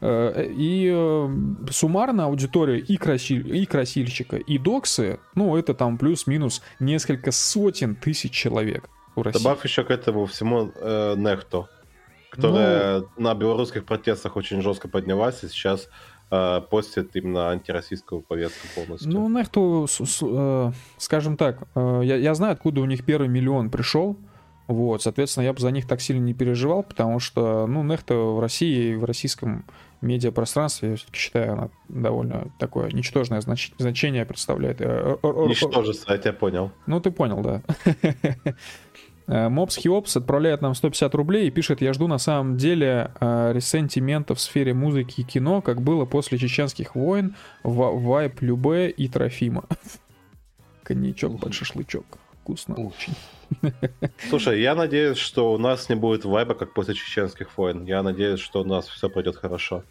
Э, 0.00 0.46
и 0.50 0.90
э, 0.92 1.28
суммарно 1.70 2.26
аудитория 2.26 2.78
и, 2.78 2.96
красиль, 2.96 3.56
и 3.56 3.64
красильщика, 3.64 4.36
и 4.36 4.58
доксы, 4.58 5.18
ну, 5.34 5.56
это 5.56 5.74
там 5.74 5.96
плюс-минус 5.96 6.62
несколько 6.80 7.30
сотен 7.30 7.94
тысяч 7.94 8.32
человек 8.32 8.90
в 9.14 9.22
России. 9.22 9.42
Добавь 9.42 9.64
еще 9.64 9.84
к 9.84 9.90
этому 9.90 10.26
всему 10.26 10.72
э, 10.74 11.14
Нехто 11.16 11.68
которая 12.34 13.00
ну... 13.00 13.08
на 13.16 13.34
белорусских 13.34 13.84
протестах 13.84 14.36
очень 14.36 14.60
жестко 14.62 14.88
поднялась 14.88 15.42
и 15.44 15.48
сейчас 15.48 15.88
э, 16.30 16.60
постит 16.70 17.14
именно 17.14 17.50
антироссийскую 17.50 18.22
повестку 18.22 18.66
полностью. 18.74 19.10
Ну, 19.10 19.28
Нехту, 19.28 19.86
э, 20.22 20.72
скажем 20.98 21.36
так, 21.36 21.62
э, 21.74 22.00
я, 22.04 22.16
я 22.16 22.34
знаю, 22.34 22.52
откуда 22.52 22.80
у 22.80 22.84
них 22.84 23.04
первый 23.04 23.28
миллион 23.28 23.70
пришел. 23.70 24.16
Вот, 24.66 25.02
соответственно, 25.02 25.44
я 25.44 25.52
бы 25.52 25.60
за 25.60 25.70
них 25.70 25.86
так 25.86 26.00
сильно 26.00 26.24
не 26.24 26.32
переживал, 26.32 26.82
потому 26.82 27.18
что, 27.20 27.66
ну, 27.66 27.82
Нехта 27.82 28.14
в 28.14 28.40
России 28.40 28.92
и 28.92 28.96
в 28.96 29.04
российском 29.04 29.66
медиапространстве, 30.00 30.90
я 30.90 30.96
все-таки 30.96 31.18
считаю, 31.18 31.52
она 31.52 31.68
довольно 31.88 32.48
такое 32.58 32.90
ничтожное 32.90 33.40
знач... 33.40 33.72
значение 33.78 34.24
представляет. 34.24 34.80
Э, 34.80 35.16
Ничтожество, 35.22 36.12
я 36.12 36.18
тебя 36.18 36.32
понял. 36.32 36.70
Ну, 36.86 37.00
ты 37.00 37.10
понял, 37.10 37.42
да. 37.42 37.62
Мопс 39.26 39.76
Хиопс 39.76 40.16
отправляет 40.16 40.60
нам 40.60 40.74
150 40.74 41.14
рублей 41.14 41.48
и 41.48 41.50
пишет, 41.50 41.80
я 41.80 41.92
жду 41.94 42.08
на 42.08 42.18
самом 42.18 42.56
деле 42.58 43.10
э, 43.20 43.52
ресентимента 43.54 44.34
в 44.34 44.40
сфере 44.40 44.74
музыки 44.74 45.22
и 45.22 45.24
кино, 45.24 45.62
как 45.62 45.80
было 45.80 46.04
после 46.04 46.36
чеченских 46.36 46.94
войн, 46.94 47.34
вайп 47.62 48.42
Любе 48.42 48.90
и 48.90 49.08
Трофима. 49.08 49.64
Коньячок 50.82 51.40
под 51.40 51.54
шашлычок. 51.54 52.04
Вкусно 52.42 52.74
очень. 52.74 53.14
Слушай, 54.28 54.60
я 54.60 54.74
надеюсь, 54.74 55.16
что 55.16 55.54
у 55.54 55.58
нас 55.58 55.88
не 55.88 55.94
будет 55.94 56.26
вайба, 56.26 56.54
как 56.54 56.74
после 56.74 56.94
чеченских 56.94 57.56
войн. 57.56 57.84
Я 57.86 58.02
надеюсь, 58.02 58.40
что 58.40 58.60
у 58.60 58.64
нас 58.64 58.86
все 58.86 59.08
пойдет 59.08 59.36
хорошо. 59.36 59.84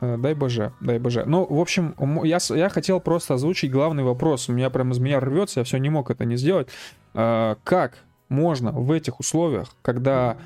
Э, 0.00 0.16
дай 0.18 0.34
боже, 0.34 0.72
дай 0.80 0.98
боже. 0.98 1.24
Ну, 1.26 1.46
в 1.48 1.58
общем, 1.58 1.94
я, 2.24 2.38
я 2.50 2.68
хотел 2.68 3.00
просто 3.00 3.34
озвучить 3.34 3.70
главный 3.70 4.02
вопрос. 4.02 4.48
У 4.48 4.52
меня 4.52 4.68
прям 4.68 4.92
из 4.92 4.98
меня 4.98 5.20
рвется, 5.20 5.60
я 5.60 5.64
все 5.64 5.78
не 5.78 5.88
мог 5.88 6.10
это 6.10 6.24
не 6.24 6.36
сделать. 6.36 6.68
Э, 7.14 7.56
как 7.64 8.03
можно 8.28 8.72
в 8.72 8.90
этих 8.90 9.20
условиях, 9.20 9.74
когда... 9.82 10.36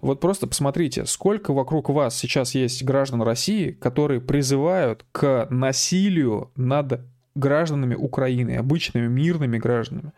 Вот 0.00 0.20
просто 0.20 0.46
посмотрите, 0.46 1.06
сколько 1.06 1.52
вокруг 1.52 1.88
вас 1.88 2.16
сейчас 2.16 2.54
есть 2.54 2.84
граждан 2.84 3.20
России, 3.22 3.72
которые 3.72 4.20
призывают 4.20 5.04
к 5.10 5.48
насилию 5.50 6.52
над 6.54 7.00
гражданами 7.34 7.96
Украины, 7.96 8.56
обычными 8.56 9.08
мирными 9.08 9.58
гражданами. 9.58 10.12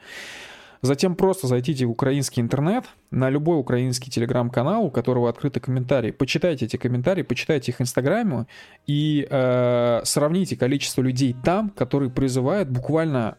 Затем 0.83 1.15
просто 1.15 1.47
зайдите 1.47 1.85
в 1.85 1.91
украинский 1.91 2.41
интернет, 2.41 2.85
на 3.11 3.29
любой 3.29 3.59
украинский 3.59 4.11
телеграм-канал, 4.11 4.85
у 4.85 4.91
которого 4.91 5.29
открыты 5.29 5.61
комментарии. 5.61 6.11
Почитайте 6.11 6.65
эти 6.65 6.79
комментарии, 6.79 7.23
почитайте 7.23 7.73
их 7.73 7.83
инстаграме 7.83 8.47
и 8.87 9.27
э, 9.29 10.01
сравните 10.05 10.57
количество 10.57 11.03
людей 11.03 11.37
там, 11.45 11.69
которые 11.71 12.11
призывают 12.11 12.71
буквально 12.71 13.37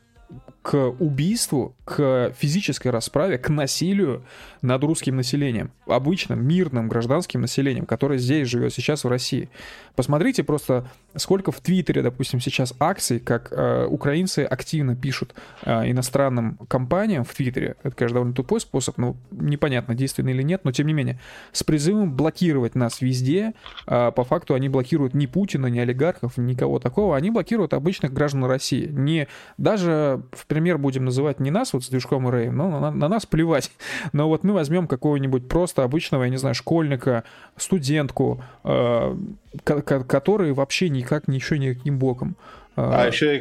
к 0.61 0.75
убийству, 0.99 1.75
к 1.85 2.33
физической 2.37 2.89
расправе, 2.89 3.37
к 3.37 3.49
насилию 3.49 4.23
над 4.61 4.83
русским 4.83 5.15
населением, 5.15 5.71
обычным 5.87 6.45
мирным 6.45 6.87
гражданским 6.87 7.41
населением, 7.41 7.87
которое 7.87 8.19
здесь 8.19 8.47
живет 8.47 8.71
сейчас 8.71 9.03
в 9.03 9.07
России. 9.07 9.49
Посмотрите 9.95 10.43
просто, 10.43 10.87
сколько 11.15 11.51
в 11.51 11.59
Твиттере, 11.61 12.03
допустим, 12.03 12.39
сейчас 12.39 12.73
акций, 12.79 13.19
как 13.19 13.51
э, 13.51 13.85
украинцы 13.87 14.39
активно 14.39 14.95
пишут 14.95 15.33
э, 15.63 15.89
иностранным 15.89 16.57
компаниям 16.67 17.23
в 17.23 17.33
Твиттере. 17.33 17.75
Это, 17.81 17.95
конечно, 17.95 18.15
довольно 18.15 18.35
тупой 18.35 18.61
способ, 18.61 18.99
но 18.99 19.17
непонятно, 19.31 19.95
действенный 19.95 20.33
или 20.33 20.43
нет, 20.43 20.61
но 20.63 20.71
тем 20.71 20.85
не 20.85 20.93
менее, 20.93 21.19
с 21.51 21.63
призывом 21.63 22.15
блокировать 22.15 22.75
нас 22.75 23.01
везде. 23.01 23.53
Э, 23.87 24.11
по 24.15 24.23
факту 24.23 24.53
они 24.53 24.69
блокируют 24.69 25.15
ни 25.15 25.25
Путина, 25.25 25.67
ни 25.67 25.79
олигархов, 25.79 26.37
никого 26.37 26.77
такого. 26.77 27.17
Они 27.17 27.31
блокируют 27.31 27.73
обычных 27.73 28.13
граждан 28.13 28.45
России. 28.45 28.87
Не 28.87 29.27
даже, 29.57 30.21
в 30.31 30.45
пример, 30.51 30.77
будем 30.77 31.05
называть 31.05 31.39
не 31.39 31.49
нас 31.49 31.71
вот 31.71 31.85
с 31.85 31.87
движком 31.87 32.27
и 32.27 32.31
Рэем, 32.31 32.57
но 32.57 32.79
на, 32.79 32.91
на 32.91 33.07
нас 33.07 33.25
плевать. 33.25 33.71
Но 34.11 34.27
вот 34.27 34.43
мы 34.43 34.53
возьмем 34.53 34.85
какого-нибудь 34.85 35.47
просто 35.47 35.83
обычного, 35.83 36.23
я 36.23 36.29
не 36.29 36.35
знаю, 36.35 36.55
школьника, 36.55 37.23
студентку, 37.55 38.43
э, 38.65 39.15
который 39.63 40.51
вообще 40.51 40.89
никак 40.89 41.29
ничего 41.29 41.55
никаким 41.57 41.99
боком. 41.99 42.35
А, 42.75 43.03
а 43.03 43.07
еще, 43.07 43.35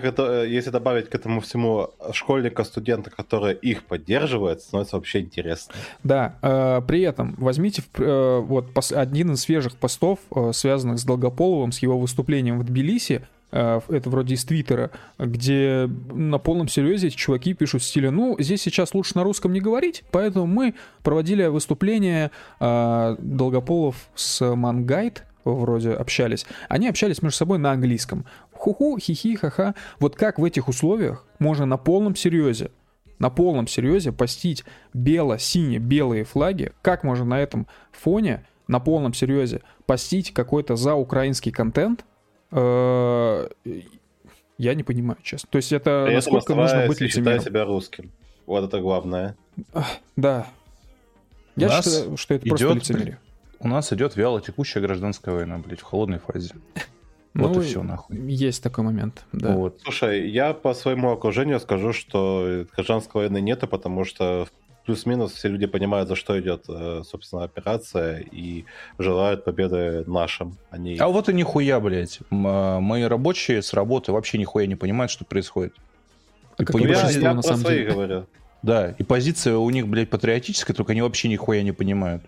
если 0.49 0.71
добавить 0.71 1.09
к 1.09 1.15
этому 1.15 1.41
всему 1.41 1.91
школьника, 2.13 2.63
студента, 2.63 3.11
который 3.11 3.55
их 3.55 3.85
поддерживает, 3.85 4.61
становится 4.61 4.97
вообще 4.97 5.21
интересно. 5.21 5.75
Да, 6.05 6.37
э, 6.43 6.81
при 6.87 7.03
этом 7.03 7.35
возьмите 7.39 7.83
э, 7.95 8.41
вот 8.41 8.71
один 8.93 9.33
из 9.33 9.41
свежих 9.41 9.77
постов, 9.77 10.21
э, 10.35 10.53
связанных 10.53 11.01
с 11.01 11.05
Долгополовым, 11.05 11.73
с 11.73 11.81
его 11.81 11.99
выступлением 11.99 12.61
в 12.61 12.65
Тбилиси, 12.65 13.23
это 13.51 14.03
вроде 14.05 14.35
из 14.35 14.45
Твиттера, 14.45 14.91
где 15.19 15.89
на 16.13 16.39
полном 16.39 16.69
серьезе 16.69 17.11
чуваки 17.11 17.55
пишут 17.55 17.83
в 17.83 17.85
стиле, 17.85 18.11
ну, 18.11 18.37
здесь 18.39 18.63
сейчас 18.63 18.95
лучше 18.95 19.13
на 19.17 19.25
русском 19.25 19.53
не 19.53 19.61
говорить, 19.61 20.05
поэтому 20.11 20.47
мы 20.47 20.75
проводили 21.03 21.47
выступление 21.47 22.31
Долгополов 22.59 23.97
с 24.15 24.55
Мангайт, 24.55 25.25
вроде 25.45 25.93
общались, 25.93 26.47
они 26.69 26.89
общались 26.89 27.23
между 27.23 27.39
собой 27.39 27.59
на 27.59 27.73
английском. 27.73 28.25
Ху-ху, 28.53 28.99
хи-хи, 28.99 29.37
ха-ха. 29.37 29.75
Вот 29.99 30.17
как 30.17 30.39
в 30.39 30.45
этих 30.45 30.69
условиях 30.69 31.25
можно 31.39 31.67
на 31.67 31.79
полном 31.79 32.15
серьезе, 32.15 32.71
на 33.19 33.31
полном 33.31 33.67
серьезе 33.67 34.13
постить 34.13 34.65
бело-сине-белые 34.93 36.25
флаги, 36.25 36.73
как 36.83 37.05
можно 37.05 37.25
на 37.25 37.41
этом 37.41 37.67
фоне 37.93 38.45
на 38.67 38.81
полном 38.81 39.15
серьезе 39.15 39.63
постить 39.87 40.33
какой-то 40.33 40.77
заукраинский 40.77 41.53
контент, 41.53 42.01
э, 42.01 42.05
я 42.53 43.49
не 44.75 44.83
понимаю, 44.83 45.19
честно. 45.23 45.49
То 45.51 45.57
есть 45.57 45.73
это 45.73 46.05
При 46.07 46.15
насколько 46.15 46.55
нужно 46.55 46.87
быть 46.87 47.01
лицемером? 47.01 47.41
себя 47.41 47.65
русским. 47.65 48.11
Вот 48.47 48.65
это 48.65 48.81
главное. 48.81 49.37
Да. 50.17 50.47
Я 51.57 51.83
считаю, 51.83 52.17
что 52.17 52.35
это 52.35 52.47
просто 52.49 52.73
лицемерие 52.73 53.19
у 53.61 53.69
нас 53.69 53.93
идет 53.93 54.17
вяло 54.17 54.41
текущая 54.41 54.81
гражданская 54.81 55.35
война, 55.35 55.59
блядь, 55.59 55.81
в 55.81 55.85
холодной 55.85 56.19
фазе. 56.19 56.55
Вот 57.33 57.55
ну, 57.55 57.63
и 57.63 57.65
все, 57.65 57.85
нахуй. 57.85 58.17
Есть 58.27 58.61
такой 58.61 58.83
момент, 58.83 59.25
да. 59.31 59.55
Вот. 59.55 59.79
Слушай, 59.85 60.29
я 60.29 60.53
по 60.53 60.75
своему 60.75 61.13
окружению 61.13 61.61
скажу, 61.61 61.93
что 61.93 62.67
гражданской 62.75 63.23
войны 63.23 63.41
нету, 63.41 63.69
потому 63.69 64.05
что 64.05 64.49
плюс-минус 64.91 65.35
все 65.35 65.49
люди 65.49 65.67
понимают, 65.67 66.09
за 66.09 66.17
что 66.17 66.39
идет, 66.41 66.65
э, 66.69 67.03
собственно, 67.05 67.45
операция, 67.45 68.19
и 68.19 68.65
желают 68.99 69.45
победы 69.45 70.03
нашим. 70.09 70.57
Они... 70.71 70.97
А 70.99 71.07
вот 71.07 71.29
и 71.29 71.33
нихуя, 71.33 71.79
блядь. 71.79 72.19
А, 72.33 72.81
мои 72.81 73.05
рабочие 73.05 73.63
с 73.63 73.73
работы 73.73 74.11
вообще 74.11 74.39
нихуя 74.39 74.67
не 74.67 74.75
понимают, 74.75 75.13
что 75.13 75.25
происходит. 75.25 75.75
А 76.57 76.65
как 76.65 76.75
я, 76.81 77.09
я 77.09 77.35
на 77.35 77.43
про 77.43 77.57
своих 77.57 77.93
говорю. 77.93 78.27
Да, 78.63 78.91
и 78.99 79.05
позиция 79.05 79.55
у 79.57 79.71
них, 79.71 79.87
блядь, 79.87 80.11
патриотическая, 80.11 80.75
только 80.75 80.91
они 80.91 81.03
вообще 81.03 81.29
нихуя 81.29 81.63
не 81.63 81.73
понимают. 81.73 82.25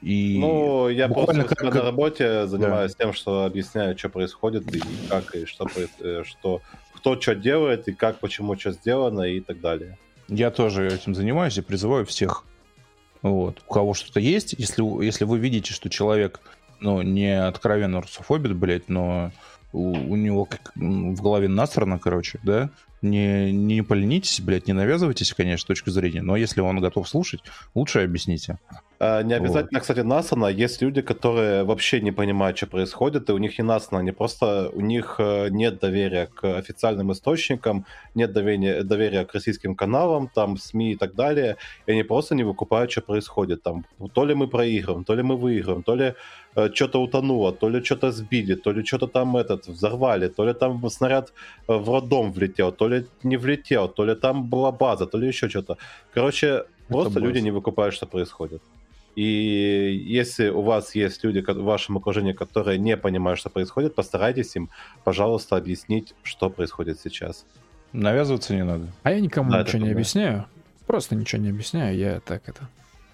И 0.00 0.38
ну, 0.40 0.88
я 0.88 1.08
просто 1.08 1.44
как... 1.44 1.74
на 1.74 1.82
работе 1.82 2.46
занимаюсь 2.46 2.94
да. 2.94 3.04
тем, 3.04 3.12
что 3.12 3.44
объясняю, 3.44 3.98
что 3.98 4.08
происходит, 4.08 4.74
и 4.74 4.80
как, 5.10 5.34
и 5.34 5.44
что, 5.44 5.66
э, 6.00 6.22
что 6.24 6.62
кто 6.94 7.20
что 7.20 7.34
делает, 7.34 7.88
и 7.88 7.92
как, 7.92 8.20
почему 8.20 8.56
что 8.56 8.72
сделано, 8.72 9.22
и 9.22 9.40
так 9.40 9.60
далее. 9.60 9.98
Я 10.28 10.50
тоже 10.50 10.86
этим 10.88 11.14
занимаюсь 11.14 11.56
и 11.58 11.62
призываю 11.62 12.04
всех, 12.04 12.44
вот, 13.22 13.62
у 13.66 13.72
кого 13.72 13.94
что-то 13.94 14.20
есть, 14.20 14.54
если, 14.56 14.82
если 15.04 15.24
вы 15.24 15.38
видите, 15.38 15.72
что 15.72 15.88
человек, 15.88 16.40
ну, 16.80 17.02
не 17.02 17.42
откровенно 17.42 18.02
русофобит, 18.02 18.54
блядь, 18.54 18.88
но 18.88 19.32
у, 19.72 19.90
у 19.90 20.16
него 20.16 20.44
как, 20.44 20.72
в 20.74 21.20
голове 21.20 21.48
насрано, 21.48 21.98
короче, 21.98 22.38
да, 22.42 22.70
не, 23.02 23.52
не 23.52 23.82
поленитесь, 23.82 24.40
блядь, 24.40 24.66
не 24.66 24.72
навязывайтесь, 24.72 25.32
конечно, 25.32 25.64
с 25.64 25.66
точки 25.66 25.90
зрения, 25.90 26.22
но 26.22 26.36
если 26.36 26.60
он 26.60 26.80
готов 26.80 27.08
слушать, 27.08 27.40
лучше 27.74 28.00
объясните. 28.00 28.58
А, 29.00 29.22
не 29.22 29.34
обязательно, 29.34 29.78
вот. 29.78 29.82
кстати, 29.82 30.00
насано. 30.00 30.46
Есть 30.46 30.82
люди, 30.82 31.02
которые 31.02 31.62
вообще 31.62 32.00
не 32.00 32.10
понимают, 32.10 32.56
что 32.56 32.66
происходит, 32.66 33.30
и 33.30 33.32
у 33.32 33.38
них 33.38 33.56
не 33.58 33.64
насано, 33.64 34.00
они 34.00 34.10
просто, 34.10 34.70
у 34.72 34.80
них 34.80 35.16
э, 35.18 35.48
нет 35.50 35.78
доверия 35.78 36.26
к 36.26 36.58
официальным 36.58 37.12
источникам, 37.12 37.86
нет 38.16 38.32
доверия, 38.32 38.82
доверия 38.82 39.24
к 39.24 39.34
российским 39.34 39.76
каналам, 39.76 40.28
там, 40.28 40.56
СМИ 40.56 40.92
и 40.92 40.96
так 40.96 41.14
далее, 41.14 41.58
и 41.86 41.92
они 41.92 42.02
просто 42.02 42.34
не 42.34 42.42
выкупают, 42.42 42.90
что 42.90 43.02
происходит. 43.02 43.62
Там, 43.62 43.84
то 44.12 44.24
ли 44.24 44.34
мы 44.34 44.48
проигрываем, 44.48 45.04
то 45.04 45.14
ли 45.14 45.22
мы 45.22 45.36
выигрываем, 45.36 45.84
то 45.84 45.94
ли 45.94 46.14
что-то 46.66 47.00
утонуло, 47.00 47.52
то 47.52 47.68
ли 47.68 47.82
что-то 47.82 48.10
сбили, 48.10 48.54
то 48.54 48.72
ли 48.72 48.84
что-то 48.84 49.06
там 49.06 49.36
этот 49.36 49.68
взорвали, 49.68 50.28
то 50.28 50.44
ли 50.44 50.54
там 50.54 50.90
снаряд 50.90 51.32
э, 51.68 51.72
в 51.74 51.88
роддом 51.88 52.32
влетел, 52.32 52.72
то 52.72 52.88
ли 52.88 53.06
не 53.22 53.36
влетел, 53.36 53.88
то 53.88 54.04
ли 54.04 54.14
там 54.14 54.48
была 54.50 54.72
база, 54.72 55.06
то 55.06 55.18
ли 55.18 55.28
еще 55.28 55.48
что-то. 55.48 55.76
Короче, 56.14 56.64
просто 56.88 57.20
люди 57.20 57.38
не 57.38 57.52
выкупают, 57.52 57.94
что 57.94 58.06
происходит. 58.06 58.62
И 59.16 60.04
если 60.06 60.48
у 60.48 60.62
вас 60.62 60.94
есть 60.94 61.24
люди 61.24 61.40
в 61.40 61.64
вашем 61.64 61.96
окружении, 61.96 62.32
которые 62.32 62.78
не 62.78 62.96
понимают, 62.96 63.40
что 63.40 63.50
происходит, 63.50 63.94
постарайтесь 63.94 64.56
им, 64.56 64.68
пожалуйста, 65.04 65.56
объяснить, 65.56 66.14
что 66.22 66.50
происходит 66.50 67.00
сейчас. 67.00 67.44
Навязываться 67.92 68.54
не 68.54 68.64
надо. 68.64 68.86
А 69.02 69.10
я 69.10 69.20
никому 69.20 69.50
да, 69.50 69.62
ничего 69.62 69.82
не 69.82 69.90
объясняю. 69.90 70.44
Просто 70.86 71.16
ничего 71.16 71.42
не 71.42 71.50
объясняю. 71.50 71.96
Я 71.96 72.20
так 72.20 72.48
это 72.48 72.68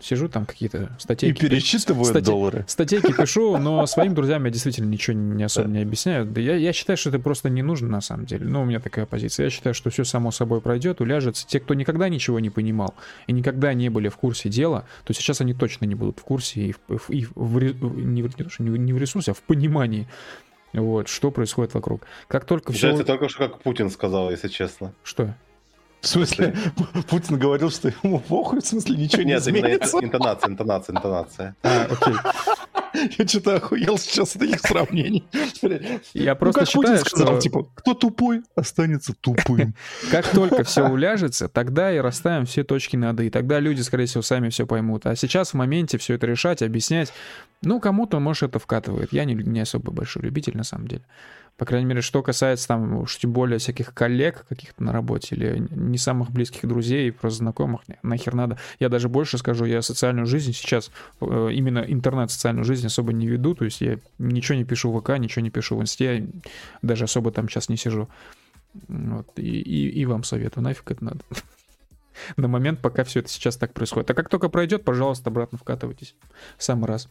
сижу 0.05 0.29
там 0.29 0.45
какие-то 0.45 0.91
статьи. 0.99 1.31
И 1.31 1.33
пересчитываю 1.33 2.05
статьи, 2.05 2.27
доллары. 2.27 2.65
Статейки 2.69 3.13
пишу, 3.19 3.57
но 3.57 3.87
своим 3.87 4.15
друзьям 4.15 4.45
я 4.45 4.51
действительно 4.51 4.89
ничего 4.89 5.17
не 5.17 5.43
особо 5.45 5.69
не 5.69 5.83
объясняю. 5.83 6.27
Да 6.27 6.41
я, 6.41 6.57
я 6.57 6.73
считаю, 6.73 6.97
что 6.97 7.09
это 7.09 7.19
просто 7.19 7.49
не 7.49 7.63
нужно 7.63 7.89
на 7.89 8.01
самом 8.01 8.27
деле. 8.27 8.45
Ну, 8.47 8.63
у 8.63 8.65
меня 8.65 8.81
такая 8.81 9.07
позиция. 9.07 9.45
Я 9.45 9.51
считаю, 9.51 9.75
что 9.75 9.91
все 9.91 10.05
само 10.05 10.31
собой 10.31 10.61
пройдет, 10.61 11.01
уляжется. 11.01 11.47
Те, 11.47 11.61
кто 11.61 11.75
никогда 11.75 12.09
ничего 12.09 12.39
не 12.39 12.51
понимал 12.51 12.95
и 13.27 13.33
никогда 13.33 13.73
не 13.73 13.89
были 13.89 14.09
в 14.09 14.17
курсе 14.17 14.49
дела, 14.49 14.85
то 15.05 15.15
сейчас 15.15 15.41
они 15.41 15.55
точно 15.55 15.87
не 15.87 15.95
будут 15.95 16.19
в 16.19 16.23
курсе 16.23 16.61
и, 16.61 16.75
в, 16.89 17.11
и 17.11 17.27
в, 17.35 17.59
не, 17.61 18.23
не, 18.23 18.79
не 18.79 18.93
в 18.93 18.99
ресурсе, 18.99 19.31
а 19.31 19.35
в 19.35 19.43
понимании 19.43 20.07
вот, 20.75 21.09
что 21.09 21.31
происходит 21.31 21.73
вокруг. 21.75 22.03
Как 22.29 22.45
только 22.45 22.73
все... 22.73 22.91
Это 22.91 23.05
только 23.05 23.29
что 23.29 23.49
как 23.49 23.61
Путин 23.61 23.91
сказал, 23.91 24.31
если 24.31 24.49
честно. 24.49 24.93
Что? 25.03 25.35
В 26.05 26.07
смысле, 26.07 26.55
Путин 27.09 27.39
говорил, 27.39 27.71
что 27.71 27.89
ему 27.89 28.21
похуй, 28.21 28.61
в 28.61 28.67
смысле, 28.67 28.97
ничего 28.97 29.23
не 29.23 29.37
изменится? 29.37 29.97
Нет, 29.97 30.05
интонация, 30.05 30.51
интонация, 30.51 30.97
интонация. 30.97 31.57
А, 31.63 31.89
окей. 31.91 32.15
Я 33.19 33.27
что-то 33.27 33.57
охуел 33.57 33.97
сейчас 33.97 34.37
от 34.37 34.43
этих 34.43 34.61
сравнений. 34.61 35.25
Я 36.13 36.35
ну, 36.35 36.39
просто 36.39 36.67
считаю, 36.67 36.99
что... 37.05 37.41
типа, 37.41 37.67
кто 37.75 37.95
тупой, 37.95 38.43
останется 38.55 39.15
тупым. 39.19 39.75
Как 40.11 40.29
только 40.29 40.63
все 40.63 40.87
уляжется, 40.87 41.49
тогда 41.49 41.91
и 41.91 41.99
расставим 41.99 42.45
все 42.45 42.65
точки 42.65 42.97
над 42.97 43.19
«и». 43.21 43.31
Тогда 43.31 43.59
люди, 43.59 43.81
скорее 43.81 44.05
всего, 44.05 44.23
сами 44.23 44.51
все 44.51 44.67
поймут. 44.67 45.07
А 45.07 45.17
сейчас 45.17 45.51
в 45.51 45.55
моменте 45.55 45.97
все 45.97 46.15
это 46.15 46.27
решать, 46.27 46.63
объяснять, 46.63 47.13
Ну, 47.63 47.81
кому-то, 47.81 48.21
может, 48.21 48.51
это 48.51 48.59
вкатывает. 48.59 49.13
Я 49.13 49.25
не, 49.25 49.35
не 49.35 49.61
особо 49.61 49.91
большой 49.91 50.23
любитель, 50.23 50.57
на 50.57 50.65
самом 50.65 50.87
деле. 50.87 51.03
По 51.57 51.65
крайней 51.67 51.87
мере, 51.87 52.01
что 52.01 52.21
касается 52.23 52.67
там 52.67 52.99
уж 52.99 53.17
тем 53.17 53.33
более 53.33 53.59
всяких 53.59 53.95
коллег 53.95 54.45
каких-то 54.49 54.83
на 54.83 54.93
работе 54.93 55.37
или 55.37 55.65
не 55.71 55.99
самых 55.99 56.31
близких 56.33 56.69
друзей, 56.69 57.13
просто 57.13 57.39
знакомых, 57.39 57.83
нахер 58.03 58.35
надо. 58.35 58.59
Я 58.81 58.89
даже 58.89 59.09
больше 59.09 59.39
скажу, 59.39 59.65
я 59.65 59.81
социальную 59.81 60.27
жизнь 60.27 60.53
сейчас, 60.53 60.91
э, 61.21 61.51
именно 61.53 61.79
интернет-социальную 61.79 62.65
жизнь 62.65 62.87
особо 62.87 63.13
не 63.13 63.29
веду, 63.29 63.55
то 63.55 63.65
есть 63.65 63.81
я 63.81 63.99
ничего 64.19 64.59
не 64.59 64.65
пишу 64.65 64.91
в 64.91 65.01
ВК, 65.01 65.11
ничего 65.11 65.43
не 65.43 65.51
пишу 65.51 65.77
в 65.77 65.83
Инсте, 65.83 66.27
даже 66.83 67.05
особо 67.05 67.31
там 67.31 67.49
сейчас 67.49 67.69
не 67.69 67.77
сижу. 67.77 68.09
Вот. 68.89 69.29
И, 69.37 69.61
и, 69.61 69.89
и 69.91 70.07
вам 70.07 70.25
советую, 70.25 70.65
нафиг 70.65 70.91
это 70.91 71.05
надо. 71.05 71.21
На 72.37 72.49
момент, 72.49 72.81
пока 72.81 73.05
все 73.05 73.21
это 73.21 73.29
сейчас 73.29 73.57
так 73.57 73.73
происходит. 73.73 74.11
А 74.11 74.15
как 74.15 74.29
только 74.29 74.49
пройдет, 74.49 74.85
пожалуйста, 74.85 75.31
обратно 75.31 75.59
вкатывайтесь. 75.59 76.17
Самый 76.59 76.87
раз. 76.87 77.09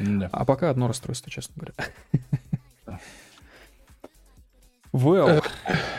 Да. 0.00 0.30
А 0.32 0.46
пока 0.46 0.70
одно 0.70 0.88
расстройство, 0.88 1.30
честно 1.30 1.54
говоря. 1.56 3.00
Well, 4.94 5.44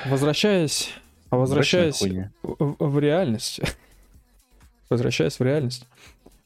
возвращаясь, 0.06 0.94
возвращаясь 1.30 2.02
в, 2.42 2.76
в 2.80 3.00
реальность, 3.00 3.60
возвращаясь 4.90 5.38
в 5.38 5.44
реальность, 5.44 5.86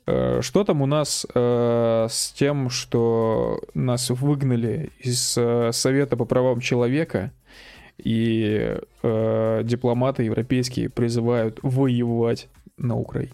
э, 0.07 0.39
что 0.41 0.63
там 0.63 0.81
у 0.81 0.87
нас 0.87 1.27
э, 1.31 2.07
с 2.09 2.31
тем, 2.31 2.71
что 2.71 3.61
нас 3.75 4.09
выгнали 4.09 4.89
из 4.97 5.37
э, 5.37 5.69
Совета 5.71 6.17
по 6.17 6.25
правам 6.25 6.59
человека, 6.59 7.31
и 7.99 8.77
э, 9.03 9.61
дипломаты 9.63 10.23
европейские 10.23 10.89
призывают 10.89 11.59
воевать 11.61 12.47
на 12.77 12.97
Украине? 12.97 13.33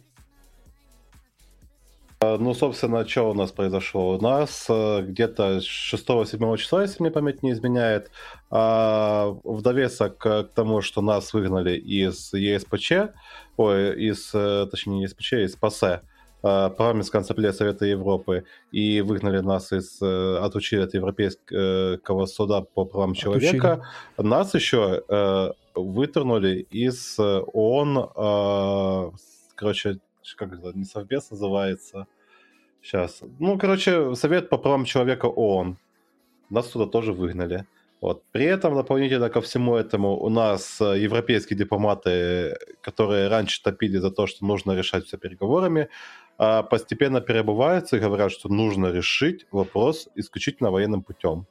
А, 2.25 2.37
ну, 2.37 2.53
собственно, 2.53 3.07
что 3.07 3.31
у 3.31 3.33
нас 3.33 3.51
произошло? 3.51 4.15
У 4.15 4.21
нас 4.21 4.65
э, 4.69 5.01
где-то 5.01 5.57
6-7 5.57 6.57
числа, 6.57 6.81
если 6.81 7.03
мне 7.03 7.11
память 7.11 7.43
не 7.43 7.51
изменяет, 7.51 8.11
а, 8.49 9.35
в 9.43 9.61
довесок 9.61 10.17
к 10.17 10.49
тому, 10.55 10.81
что 10.81 11.01
нас 11.01 11.33
выгнали 11.33 11.77
из 11.77 12.33
ЕСПЧ, 12.33 12.91
ой, 13.57 14.09
из, 14.09 14.31
э, 14.33 14.67
точнее, 14.71 14.95
не 14.95 15.03
ЕСПЧ, 15.03 15.33
из 15.33 15.55
ПАСЕ, 15.55 16.01
э, 16.43 16.69
парламентская 16.77 17.21
ассамблея 17.21 17.53
Совета 17.53 17.85
Европы, 17.85 18.45
и 18.71 19.01
выгнали 19.01 19.39
нас 19.39 19.71
из, 19.71 20.01
отучили 20.01 20.81
от 20.81 20.93
Европейского 20.93 22.25
суда 22.25 22.61
по 22.61 22.85
правам 22.85 23.13
человека, 23.13 23.85
отучили. 24.17 24.27
нас 24.27 24.53
еще 24.53 25.53
вытернули 25.75 26.65
из 26.71 27.19
ООН, 27.19 29.11
короче, 29.55 29.99
как 30.37 30.53
это, 30.53 30.71
не 30.77 30.85
совбез 30.85 31.29
называется. 31.31 32.07
Сейчас. 32.85 33.23
Ну, 33.39 33.57
короче, 33.57 34.13
Совет 34.13 34.49
по 34.49 34.57
правам 34.57 34.85
человека 34.85 35.25
ООН. 35.25 35.77
Нас 36.51 36.67
туда 36.67 36.85
тоже 36.85 37.13
выгнали. 37.13 37.65
Вот. 37.99 38.21
При 38.31 38.45
этом, 38.45 38.75
дополнительно 38.75 39.29
ко 39.29 39.41
всему 39.41 39.75
этому, 39.75 40.15
у 40.19 40.29
нас 40.29 40.79
э, 40.79 40.99
европейские 40.99 41.57
дипломаты, 41.57 42.55
которые 42.81 43.27
раньше 43.27 43.63
топили 43.63 43.97
за 43.97 44.11
то, 44.11 44.27
что 44.27 44.45
нужно 44.45 44.73
решать 44.73 45.05
все 45.05 45.17
переговорами, 45.17 45.89
а, 46.37 46.61
постепенно 46.61 47.21
перебываются 47.21 47.97
и 47.97 47.99
говорят, 47.99 48.31
что 48.31 48.49
нужно 48.49 48.91
решить 48.91 49.47
вопрос 49.51 50.07
исключительно 50.13 50.69
военным 50.69 51.01
путем. 51.01 51.47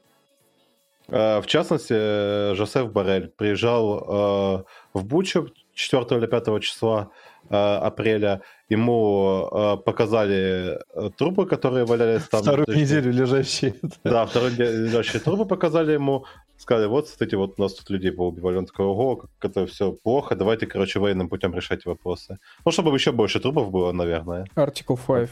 А, 1.09 1.41
в 1.41 1.47
частности, 1.47 1.95
э, 1.97 2.55
Жозеф 2.55 2.91
Барель 2.93 3.29
приезжал 3.29 3.99
э, 3.99 4.65
в 4.95 5.05
Бучу 5.05 5.51
4 5.75 6.05
или 6.19 6.27
5 6.27 6.63
числа 6.63 7.11
апреля 7.51 8.41
ему 8.71 9.49
э, 9.53 9.77
показали 9.85 10.79
э, 10.95 11.11
трупы, 11.17 11.47
которые 11.47 11.85
валялись 11.85 12.27
там. 12.29 12.43
Вторую 12.43 12.67
есть, 12.69 12.81
неделю 12.81 13.13
лежащие. 13.13 13.75
Да, 14.05 14.25
вторую 14.25 14.53
неделю 14.53 14.87
лежащие 14.87 15.21
трупы 15.21 15.45
показали 15.45 15.93
ему. 15.93 16.25
Сказали, 16.57 16.87
вот, 16.87 17.09
смотрите, 17.09 17.37
вот 17.37 17.55
у 17.59 17.63
нас 17.63 17.75
тут 17.75 17.91
людей 17.91 18.13
поубивали. 18.13 18.57
Он 18.57 18.67
такой, 18.67 18.87
ого, 18.87 19.17
как 19.17 19.31
это 19.41 19.67
все 19.67 19.93
плохо, 19.93 20.35
давайте, 20.37 20.67
короче, 20.67 21.01
военным 21.01 21.29
путем 21.29 21.55
решать 21.55 21.85
вопросы. 21.85 22.39
Ну, 22.65 22.73
чтобы 22.73 22.95
еще 22.95 23.13
больше 23.13 23.41
трупов 23.41 23.71
было, 23.71 23.93
наверное. 23.93 24.47
Article 24.57 24.99
5. 25.07 25.31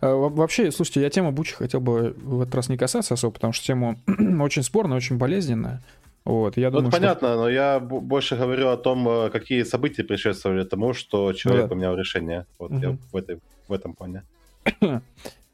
А, 0.00 0.14
вообще, 0.14 0.70
слушайте, 0.72 1.00
я 1.00 1.10
тему 1.10 1.32
Бучи 1.32 1.54
хотел 1.54 1.80
бы 1.80 2.14
в 2.16 2.42
этот 2.42 2.54
раз 2.54 2.68
не 2.68 2.76
касаться 2.76 3.14
особо, 3.14 3.34
потому 3.34 3.52
что 3.52 3.64
тема 3.64 3.96
очень 4.40 4.62
спорная, 4.62 4.96
очень 4.96 5.16
болезненная. 5.16 5.82
Вот, 6.24 6.56
я 6.56 6.70
думаю, 6.70 6.86
ну, 6.86 6.90
понятно, 6.90 7.28
что... 7.28 7.36
но 7.36 7.48
я 7.48 7.80
больше 7.80 8.36
говорю 8.36 8.68
о 8.68 8.76
том, 8.76 9.08
э, 9.08 9.30
какие 9.30 9.62
события 9.62 10.04
предшествовали 10.04 10.64
тому, 10.64 10.92
что 10.92 11.32
человек 11.32 11.62
ну, 11.62 11.68
да. 11.68 11.74
поменял 11.74 11.96
решение. 11.96 12.46
Вот 12.58 12.70
угу. 12.72 12.80
я 12.80 12.96
в, 13.10 13.16
этой, 13.16 13.40
в 13.68 13.72
этом 13.72 13.94
плане. 13.94 14.22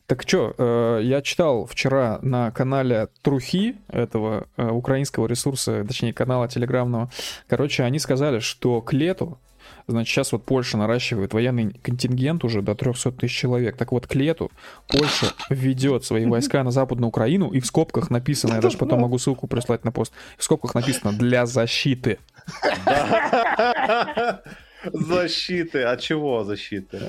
Так 0.08 0.22
что, 0.22 0.54
э, 0.56 1.00
я 1.02 1.20
читал 1.20 1.66
вчера 1.66 2.20
на 2.22 2.52
канале 2.52 3.08
Трухи, 3.22 3.74
этого 3.88 4.46
э, 4.56 4.68
украинского 4.68 5.26
ресурса, 5.26 5.84
точнее, 5.84 6.12
канала 6.12 6.46
телеграмного. 6.46 7.10
Короче, 7.48 7.82
они 7.82 7.98
сказали, 7.98 8.38
что 8.38 8.80
к 8.82 8.92
лету 8.92 9.40
Значит, 9.88 10.12
сейчас 10.12 10.32
вот 10.32 10.44
Польша 10.44 10.76
наращивает 10.78 11.32
военный 11.32 11.72
контингент 11.82 12.44
уже 12.44 12.60
до 12.60 12.74
300 12.74 13.12
тысяч 13.12 13.36
человек. 13.36 13.76
Так 13.76 13.92
вот, 13.92 14.08
к 14.08 14.14
лету 14.16 14.50
Польша 14.88 15.26
введет 15.48 16.04
свои 16.04 16.26
войска 16.26 16.64
на 16.64 16.72
Западную 16.72 17.08
Украину, 17.08 17.50
и 17.50 17.60
в 17.60 17.66
скобках 17.66 18.10
написано, 18.10 18.54
я 18.54 18.60
даже 18.60 18.78
потом 18.78 19.00
могу 19.00 19.18
ссылку 19.18 19.46
прислать 19.46 19.84
на 19.84 19.92
пост, 19.92 20.12
в 20.36 20.44
скобках 20.44 20.74
написано 20.74 21.12
«для 21.12 21.46
защиты». 21.46 22.18
Защиты. 24.92 25.82
От 25.82 26.00
чего 26.00 26.44
защиты? 26.44 27.00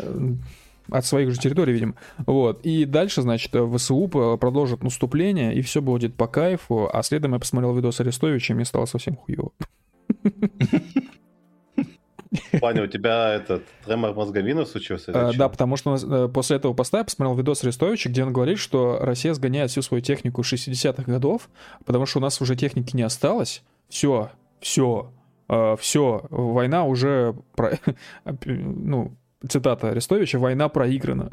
от 0.90 1.06
своих 1.06 1.32
же 1.32 1.38
территорий, 1.38 1.74
видимо. 1.74 1.96
Вот. 2.26 2.62
И 2.64 2.86
дальше, 2.86 3.22
значит, 3.22 3.52
ВСУ 3.52 4.08
продолжит 4.08 4.84
наступление, 4.84 5.54
и 5.54 5.62
все 5.62 5.82
будет 5.82 6.16
по 6.16 6.28
кайфу. 6.28 6.90
А 6.92 7.04
следом 7.04 7.34
я 7.34 7.40
посмотрел 7.40 7.76
видос 7.76 8.00
Арестовича, 8.00 8.54
и 8.54 8.56
мне 8.56 8.66
стало 8.66 8.86
совсем 8.86 9.18
хуево. 9.18 9.52
В 12.52 12.60
плане 12.60 12.82
у 12.82 12.88
тебя 12.88 13.34
этот 13.34 13.64
тремор 13.86 14.14
мозговины 14.14 14.66
случился? 14.66 15.12
А, 15.14 15.34
да, 15.34 15.50
потому 15.50 15.78
что 15.78 15.96
э, 15.96 16.28
после 16.28 16.58
этого 16.58 16.74
поста 16.74 17.00
я 17.00 17.04
посмотрел 17.04 17.36
видос 17.36 17.64
Арестовича, 17.64 18.10
где 18.10 18.24
он 18.24 18.34
говорит, 18.34 18.60
что 18.60 19.00
Россия 19.02 19.34
сгоняет 19.34 19.72
всю 19.72 19.82
свою 19.82 20.02
технику 20.02 20.42
60-х 20.42 21.04
годов, 21.04 21.50
потому 21.86 22.06
что 22.06 22.20
у 22.20 22.22
нас 22.22 22.42
уже 22.42 22.56
техники 22.56 22.96
не 22.96 23.04
осталось. 23.04 23.64
Все, 23.90 24.30
все, 24.60 25.12
э, 25.50 25.76
все, 25.80 26.26
война 26.30 26.86
уже, 26.86 27.36
про... 27.56 27.80
ну, 28.46 29.16
цитата 29.48 29.90
Арестовича, 29.90 30.40
война 30.40 30.70
проиграна. 30.70 31.30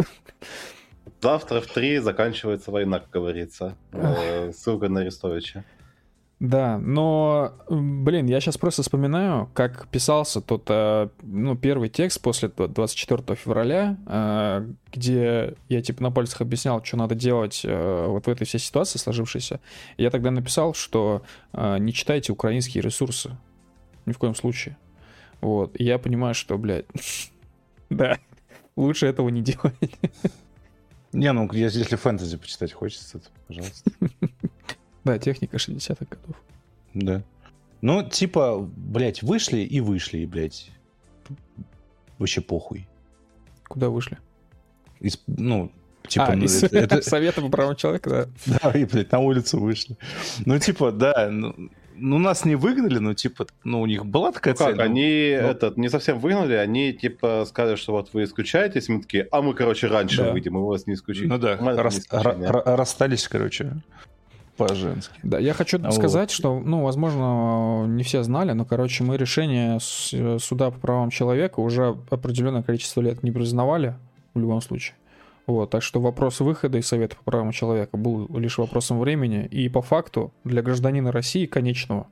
Завтра 1.21 1.61
в 1.61 1.67
три 1.67 1.99
заканчивается 1.99 2.71
война, 2.71 2.99
как 3.01 3.11
говорится. 3.11 3.77
Э, 3.93 4.53
ссылка 4.53 4.89
на 4.89 5.01
Арестовича. 5.01 5.65
Да, 6.41 6.79
но, 6.79 7.53
блин, 7.71 8.27
я 8.27 8.41
сейчас 8.41 8.59
просто 8.59 8.83
вспоминаю, 8.83 9.49
как 9.55 9.87
писался 9.89 10.41
тот, 10.41 10.65
э, 10.69 11.09
ну, 11.23 11.57
первый 11.57 11.89
текст 11.89 12.21
после 12.21 12.49
24 12.49 13.37
февраля, 13.37 13.97
э, 14.07 14.69
где 14.93 15.55
я, 15.69 15.81
типа, 15.81 16.03
на 16.03 16.11
пальцах 16.11 16.41
объяснял, 16.41 16.85
что 16.85 16.97
надо 16.97 17.15
делать 17.15 17.63
э, 17.65 18.07
вот 18.09 18.27
в 18.27 18.29
этой 18.29 18.47
всей 18.47 18.59
ситуации 18.59 18.99
сложившейся. 18.99 19.61
Я 19.97 20.11
тогда 20.11 20.31
написал, 20.31 20.75
что 20.75 21.23
не 21.53 21.93
читайте 21.93 22.33
украинские 22.33 22.83
ресурсы. 22.83 23.37
Ни 24.05 24.13
в 24.13 24.19
коем 24.19 24.35
случае. 24.35 24.77
Вот. 25.41 25.81
И 25.81 25.85
я 25.85 25.99
понимаю, 25.99 26.35
что, 26.35 26.59
блядь, 26.59 26.87
да, 27.91 28.19
лучше 28.77 29.07
этого 29.07 29.29
не 29.29 29.41
делать. 29.41 29.75
Не, 31.13 31.33
ну, 31.33 31.49
если 31.53 31.95
фэнтези 31.95 32.37
почитать 32.37 32.73
хочется, 32.73 33.21
то, 33.21 33.31
пожалуйста. 33.47 33.91
Да, 35.05 35.19
техника 35.19 35.59
60-х 35.59 36.07
годов. 36.11 36.37
Да. 36.95 37.23
Ну, 37.83 38.03
типа, 38.03 38.59
блядь, 38.77 39.23
вышли 39.23 39.59
и 39.59 39.81
вышли, 39.81 40.25
блядь. 40.25 40.71
Вообще 42.19 42.41
похуй. 42.41 42.89
Куда 43.69 43.91
вышли? 43.91 44.19
Из, 45.01 45.23
ну, 45.27 45.71
типа... 46.09 46.29
А, 46.29 46.37
ну, 46.37 46.45
из 46.45 46.63
это. 46.63 47.03
Совета 47.03 47.43
по 47.43 47.51
правам 47.51 47.77
человека, 47.77 48.29
да? 48.47 48.59
Да, 48.63 48.79
и, 48.79 48.87
блядь, 48.87 49.13
на 49.13 49.19
улицу 49.19 49.61
вышли. 49.61 49.99
Ну, 50.47 50.59
типа, 50.59 50.93
да, 50.93 51.29
ну, 51.31 51.55
ну, 51.97 52.19
нас 52.19 52.47
не 52.47 52.55
выгнали, 52.55 52.99
но, 52.99 53.13
типа, 53.13 53.47
ну, 53.65 53.83
у 53.83 53.87
них 53.87 54.07
была 54.07 54.33
такая 54.33 54.55
ну, 54.55 54.59
цель. 54.59 54.77
Как, 54.77 54.79
ну, 54.79 54.85
они, 54.85 55.37
ну... 55.41 55.49
этот, 55.49 55.77
не 55.77 55.91
совсем 55.91 56.19
выгнали, 56.19 56.55
они, 56.55 56.95
типа, 56.95 57.45
сказали, 57.47 57.77
что 57.77 57.93
вот 57.93 58.11
вы 58.15 58.25
исключаетесь, 58.25 58.89
мы 58.89 59.03
такие, 59.03 59.29
а 59.31 59.43
мы, 59.43 59.53
короче, 59.53 59.89
раньше 59.89 60.23
да. 60.23 60.33
выйдем, 60.33 60.55
мы 60.55 60.67
вас 60.67 60.87
не 60.87 60.95
исключим. 60.95 61.29
Ну 61.29 61.37
да, 61.37 61.57
Рас, 61.59 62.07
расстались, 62.11 63.29
короче 63.29 63.77
по-женски. 64.57 65.15
Да, 65.23 65.39
я 65.39 65.53
хочу 65.53 65.79
вот. 65.79 65.95
сказать, 65.95 66.31
что, 66.31 66.61
ну, 66.61 66.83
возможно, 66.83 67.87
не 67.87 68.03
все 68.03 68.23
знали, 68.23 68.53
но, 68.53 68.65
короче, 68.65 69.05
мы 69.05 69.17
решение 69.17 69.79
суда 69.81 70.71
по 70.71 70.79
правам 70.79 71.11
человека 71.11 71.61
уже 71.61 71.97
определенное 72.11 72.63
количество 72.63 73.01
лет 73.01 73.23
не 73.23 73.31
признавали 73.31 73.95
в 74.35 74.41
любом 74.41 74.61
случае. 74.61 74.97
Вот, 75.47 75.71
так 75.71 75.83
что 75.83 76.01
вопрос 76.01 76.41
выхода 76.41 76.79
из 76.79 76.87
Совета 76.87 77.17
по 77.17 77.25
правам 77.25 77.53
человека 77.53 77.97
был 77.97 78.29
лишь 78.39 78.57
вопросом 78.57 78.99
времени. 78.99 79.47
И 79.47 79.69
по 79.69 79.83
факту 79.83 80.33
для 80.45 80.63
гражданина 80.63 81.13
России 81.13 81.47
конечного 81.47 82.07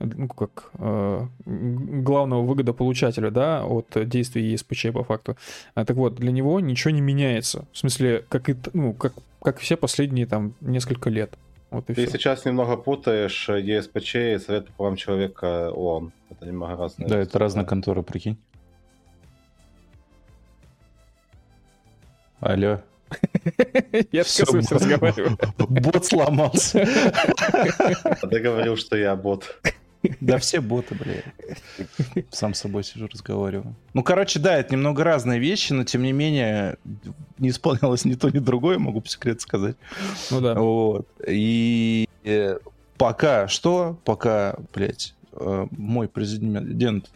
ну, 0.00 0.28
как 0.28 0.70
э, 0.78 1.26
главного 1.44 2.42
выгодополучателя, 2.42 3.30
да, 3.30 3.64
от 3.64 4.08
действий 4.08 4.50
ЕСПЧ 4.52 4.92
по 4.92 5.04
факту. 5.04 5.36
А, 5.74 5.84
так 5.84 5.96
вот, 5.96 6.14
для 6.14 6.32
него 6.32 6.58
ничего 6.60 6.90
не 6.90 7.02
меняется. 7.02 7.66
В 7.72 7.78
смысле, 7.78 8.24
как 8.28 8.48
и, 8.48 8.56
ну, 8.72 8.94
как, 8.94 9.12
как 9.42 9.58
все 9.58 9.76
последние 9.76 10.26
там 10.26 10.54
несколько 10.60 11.10
лет. 11.10 11.34
Вот 11.70 11.88
и 11.88 11.94
Ты 11.94 12.06
всё. 12.06 12.18
сейчас 12.18 12.44
немного 12.44 12.76
путаешь 12.76 13.48
ЕСПЧ 13.48 14.14
и 14.16 14.38
Совет 14.38 14.66
по 14.68 14.72
правам 14.72 14.96
человека 14.96 15.70
ООН. 15.70 16.12
Это 16.30 16.46
немного 16.46 16.76
разные. 16.76 17.08
Да, 17.08 17.18
это 17.18 17.38
разные 17.38 17.64
конторы, 17.64 18.02
прикинь. 18.02 18.38
Алло. 22.40 22.80
Я 24.12 24.20
отказываюсь 24.22 24.68
бот- 24.68 24.80
разговаривать. 24.80 25.38
Бот 25.58 26.06
сломался. 26.06 26.86
А 28.04 28.26
ты 28.26 28.40
говорил, 28.40 28.76
что 28.76 28.96
я 28.96 29.14
бот. 29.16 29.60
Да 30.20 30.38
все 30.38 30.60
боты, 30.60 30.94
блядь. 30.94 31.24
Сам 32.30 32.54
с 32.54 32.60
собой 32.60 32.84
сижу, 32.84 33.06
разговариваю. 33.06 33.74
Ну, 33.92 34.02
короче, 34.02 34.38
да, 34.38 34.56
это 34.56 34.74
немного 34.74 35.04
разные 35.04 35.38
вещи, 35.38 35.72
но 35.72 35.84
тем 35.84 36.02
не 36.02 36.12
менее 36.12 36.78
не 37.38 37.50
исполнялось 37.50 38.04
ни 38.04 38.14
то, 38.14 38.30
ни 38.30 38.38
другое, 38.38 38.78
могу 38.78 39.00
по 39.00 39.08
секрету 39.08 39.40
сказать. 39.40 39.76
Ну 40.30 40.40
да. 40.40 40.54
Вот. 40.54 41.06
И 41.26 42.08
э, 42.24 42.58
пока 42.96 43.48
что, 43.48 43.98
пока, 44.04 44.56
блядь, 44.72 45.14
э, 45.32 45.66
мой 45.70 46.08
президент 46.08 47.10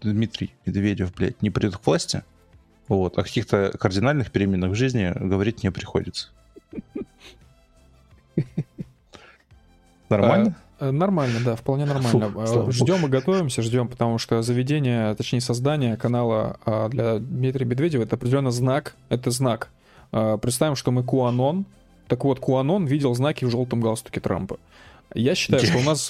Дмитрий 0.00 0.54
Медведев, 0.66 1.14
блядь, 1.14 1.42
не 1.42 1.50
придет 1.50 1.76
к 1.76 1.86
власти, 1.86 2.22
вот, 2.88 3.18
о 3.18 3.22
каких-то 3.22 3.76
кардинальных 3.78 4.30
переменах 4.32 4.72
в 4.72 4.74
жизни 4.74 5.12
говорить 5.16 5.62
не 5.62 5.70
приходится. 5.70 6.30
Нормально? 10.08 10.48
Э, 10.48 10.69
Нормально, 10.80 11.38
да, 11.44 11.56
вполне 11.56 11.84
нормально. 11.84 12.08
Слава 12.10 12.60
богу. 12.60 12.72
ждем 12.72 13.06
и 13.06 13.08
готовимся, 13.08 13.62
ждем, 13.62 13.88
потому 13.88 14.18
что 14.18 14.42
заведение, 14.42 15.14
точнее 15.14 15.40
создание 15.40 15.96
канала 15.96 16.58
а, 16.64 16.88
для 16.88 17.18
Дмитрия 17.18 17.66
Медведева 17.66 18.02
это 18.02 18.16
определенно 18.16 18.50
знак, 18.50 18.96
это 19.08 19.30
знак. 19.30 19.68
А, 20.12 20.38
Представим, 20.38 20.76
что 20.76 20.90
мы 20.90 21.02
Куанон. 21.04 21.66
Так 22.08 22.24
вот, 22.24 22.40
Куанон 22.40 22.86
видел 22.86 23.14
знаки 23.14 23.44
в 23.44 23.50
желтом 23.50 23.80
галстуке 23.80 24.20
Трампа. 24.20 24.58
Я 25.14 25.34
считаю, 25.34 25.64
что 25.66 25.78
у 25.78 25.82
нас, 25.82 26.08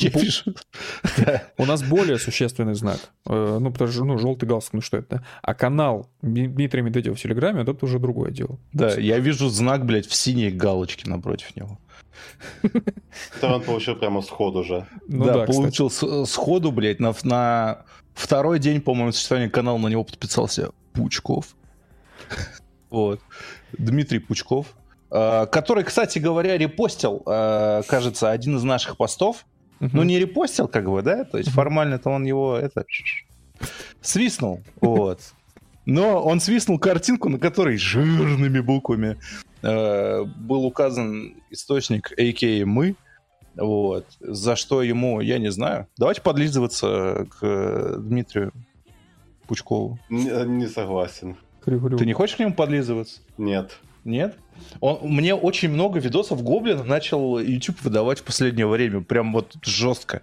у 1.58 1.64
нас 1.64 1.82
более 1.82 2.18
существенный 2.18 2.74
знак. 2.74 2.98
Э, 3.26 3.58
Ну, 3.60 3.70
потому 3.72 3.90
что, 3.90 4.04
ну, 4.04 4.18
желтый 4.18 4.48
галстук, 4.48 4.74
ну 4.74 4.80
что 4.82 4.98
это? 4.98 5.16
да? 5.16 5.22
А 5.42 5.54
канал 5.54 6.06
Дми- 6.22 6.48
Дмитрия 6.48 6.82
Медведева 6.82 7.14
в 7.14 7.20
Телеграме, 7.20 7.62
это 7.62 7.74
уже 7.84 7.98
другое 7.98 8.30
дело. 8.30 8.58
Да, 8.72 8.94
я 8.94 9.18
вижу 9.18 9.48
знак, 9.48 9.84
блядь, 9.86 10.06
в 10.06 10.14
синей 10.14 10.50
галочке 10.50 11.08
напротив 11.08 11.56
него. 11.56 11.78
Это 12.62 13.54
он 13.54 13.62
получил 13.62 13.96
прямо 13.96 14.22
сходу 14.22 14.64
же. 14.64 14.86
Ну 15.08 15.24
да, 15.24 15.32
да, 15.34 15.40
кстати. 15.46 15.56
получил 15.56 15.90
с- 15.90 16.26
сходу, 16.26 16.70
блядь, 16.72 17.00
на, 17.00 17.14
на 17.22 17.84
второй 18.14 18.58
день, 18.58 18.80
по-моему, 18.80 19.12
существования 19.12 19.50
канала 19.50 19.78
на 19.78 19.88
него 19.88 20.04
подписался 20.04 20.70
Пучков. 20.92 21.54
Вот. 22.90 23.20
Дмитрий 23.78 24.18
Пучков. 24.18 24.66
э, 25.10 25.46
Который, 25.50 25.84
кстати 25.84 26.18
говоря, 26.18 26.56
репостил, 26.58 27.22
э, 27.26 27.82
кажется, 27.88 28.30
один 28.30 28.56
из 28.56 28.62
наших 28.64 28.96
постов. 28.96 29.46
Мгм. 29.80 29.90
Ну, 29.96 30.02
не 30.02 30.18
репостил, 30.18 30.68
как 30.68 30.90
бы, 30.90 31.00
да? 31.02 31.24
То 31.24 31.38
есть 31.38 31.50
формально-то 31.50 32.10
он 32.10 32.24
его 32.24 32.56
это 32.56 32.84
свистнул. 34.02 34.62
Вот. 34.80 35.20
Но 35.86 36.22
он 36.22 36.40
свистнул 36.40 36.78
картинку, 36.78 37.28
на 37.28 37.38
которой 37.38 37.76
жирными 37.78 38.60
буквами 38.60 39.18
э, 39.62 40.24
был 40.24 40.64
указан 40.64 41.34
источник, 41.50 42.12
а.к.а. 42.12 42.66
мы. 42.66 42.96
Вот. 43.56 44.06
За 44.20 44.56
что 44.56 44.82
ему, 44.82 45.20
я 45.20 45.38
не 45.38 45.50
знаю. 45.50 45.86
Давайте 45.96 46.22
подлизываться 46.22 47.26
к 47.30 47.38
э, 47.42 47.96
Дмитрию 47.98 48.52
Пучкову. 49.46 49.98
Не, 50.08 50.46
не 50.46 50.66
согласен. 50.68 51.36
Ты 51.64 52.06
не 52.06 52.12
хочешь 52.12 52.36
к 52.36 52.38
нему 52.38 52.54
подлизываться? 52.54 53.20
Нет. 53.36 53.78
Нет? 54.04 54.36
Он, 54.80 55.00
мне 55.02 55.34
очень 55.34 55.68
много 55.70 55.98
видосов 55.98 56.42
Гоблина 56.42 56.84
начал 56.84 57.38
YouTube 57.38 57.82
выдавать 57.82 58.20
в 58.20 58.24
последнее 58.24 58.66
время. 58.66 59.02
Прям 59.02 59.32
вот 59.32 59.56
жестко. 59.62 60.22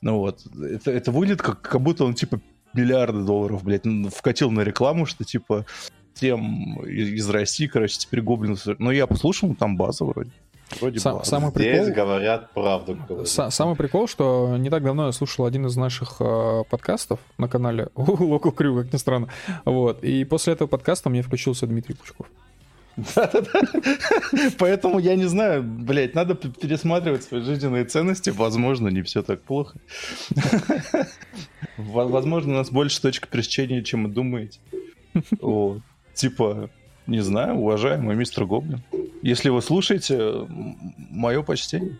Ну 0.00 0.18
вот. 0.18 0.40
Это, 0.60 0.90
это 0.90 1.10
выглядит 1.10 1.42
как, 1.42 1.60
как 1.60 1.80
будто 1.80 2.04
он 2.04 2.14
типа 2.14 2.40
миллиарды 2.74 3.22
долларов, 3.24 3.64
блядь, 3.64 3.84
вкатил 4.14 4.50
на 4.50 4.60
рекламу, 4.60 5.06
что 5.06 5.24
типа 5.24 5.66
тем 6.18 6.80
из 6.84 7.08
из 7.08 7.30
России, 7.30 7.66
короче, 7.66 7.98
теперь 7.98 8.20
Гоблин... 8.22 8.56
Ну, 8.78 8.90
я 8.90 9.06
послушал, 9.06 9.54
там 9.54 9.76
база 9.76 10.04
вроде. 10.04 10.30
Вроде 10.80 10.98
Сам- 11.00 11.16
база. 11.18 11.30
самый 11.30 11.50
Здесь 11.50 11.86
прикол... 11.86 11.94
говорят 11.94 12.52
правду. 12.52 12.98
говорят. 13.08 13.26
Са- 13.28 13.50
Самый 13.50 13.74
прикол, 13.76 14.06
что 14.06 14.56
не 14.58 14.68
так 14.68 14.82
давно 14.82 15.06
я 15.06 15.12
слушал 15.12 15.46
один 15.46 15.64
из 15.66 15.76
наших 15.76 16.16
э, 16.20 16.62
подкастов 16.68 17.20
на 17.38 17.48
канале 17.48 17.88
Local 17.94 18.54
Crew, 18.54 18.82
как 18.82 18.92
ни 18.92 18.98
странно. 18.98 19.28
Вот. 19.64 20.04
И 20.04 20.24
после 20.24 20.52
этого 20.52 20.68
подкаста 20.68 21.08
мне 21.08 21.22
включился 21.22 21.66
Дмитрий 21.66 21.94
Пучков. 21.94 22.26
Да-да-да. 23.14 23.60
Поэтому 24.58 24.98
я 24.98 25.14
не 25.14 25.26
знаю, 25.26 25.62
блядь, 25.62 26.14
надо 26.14 26.34
пересматривать 26.34 27.22
свои 27.22 27.40
жизненные 27.42 27.84
ценности. 27.84 28.30
Возможно, 28.30 28.88
не 28.88 29.02
все 29.02 29.22
так 29.22 29.40
плохо. 29.42 29.78
Во- 31.76 32.08
Возможно, 32.08 32.54
у 32.54 32.56
нас 32.56 32.70
больше 32.70 33.00
точек 33.00 33.28
пересечения, 33.28 33.82
чем 33.82 34.04
вы 34.04 34.10
думаете. 34.10 34.58
Вот. 35.40 35.80
Типа, 36.18 36.68
не 37.06 37.20
знаю, 37.20 37.54
уважаемый 37.54 38.16
мистер 38.16 38.44
Гоблин. 38.44 38.82
Если 39.22 39.50
вы 39.50 39.62
слушаете, 39.62 40.48
мое 41.10 41.44
почтение. 41.44 41.96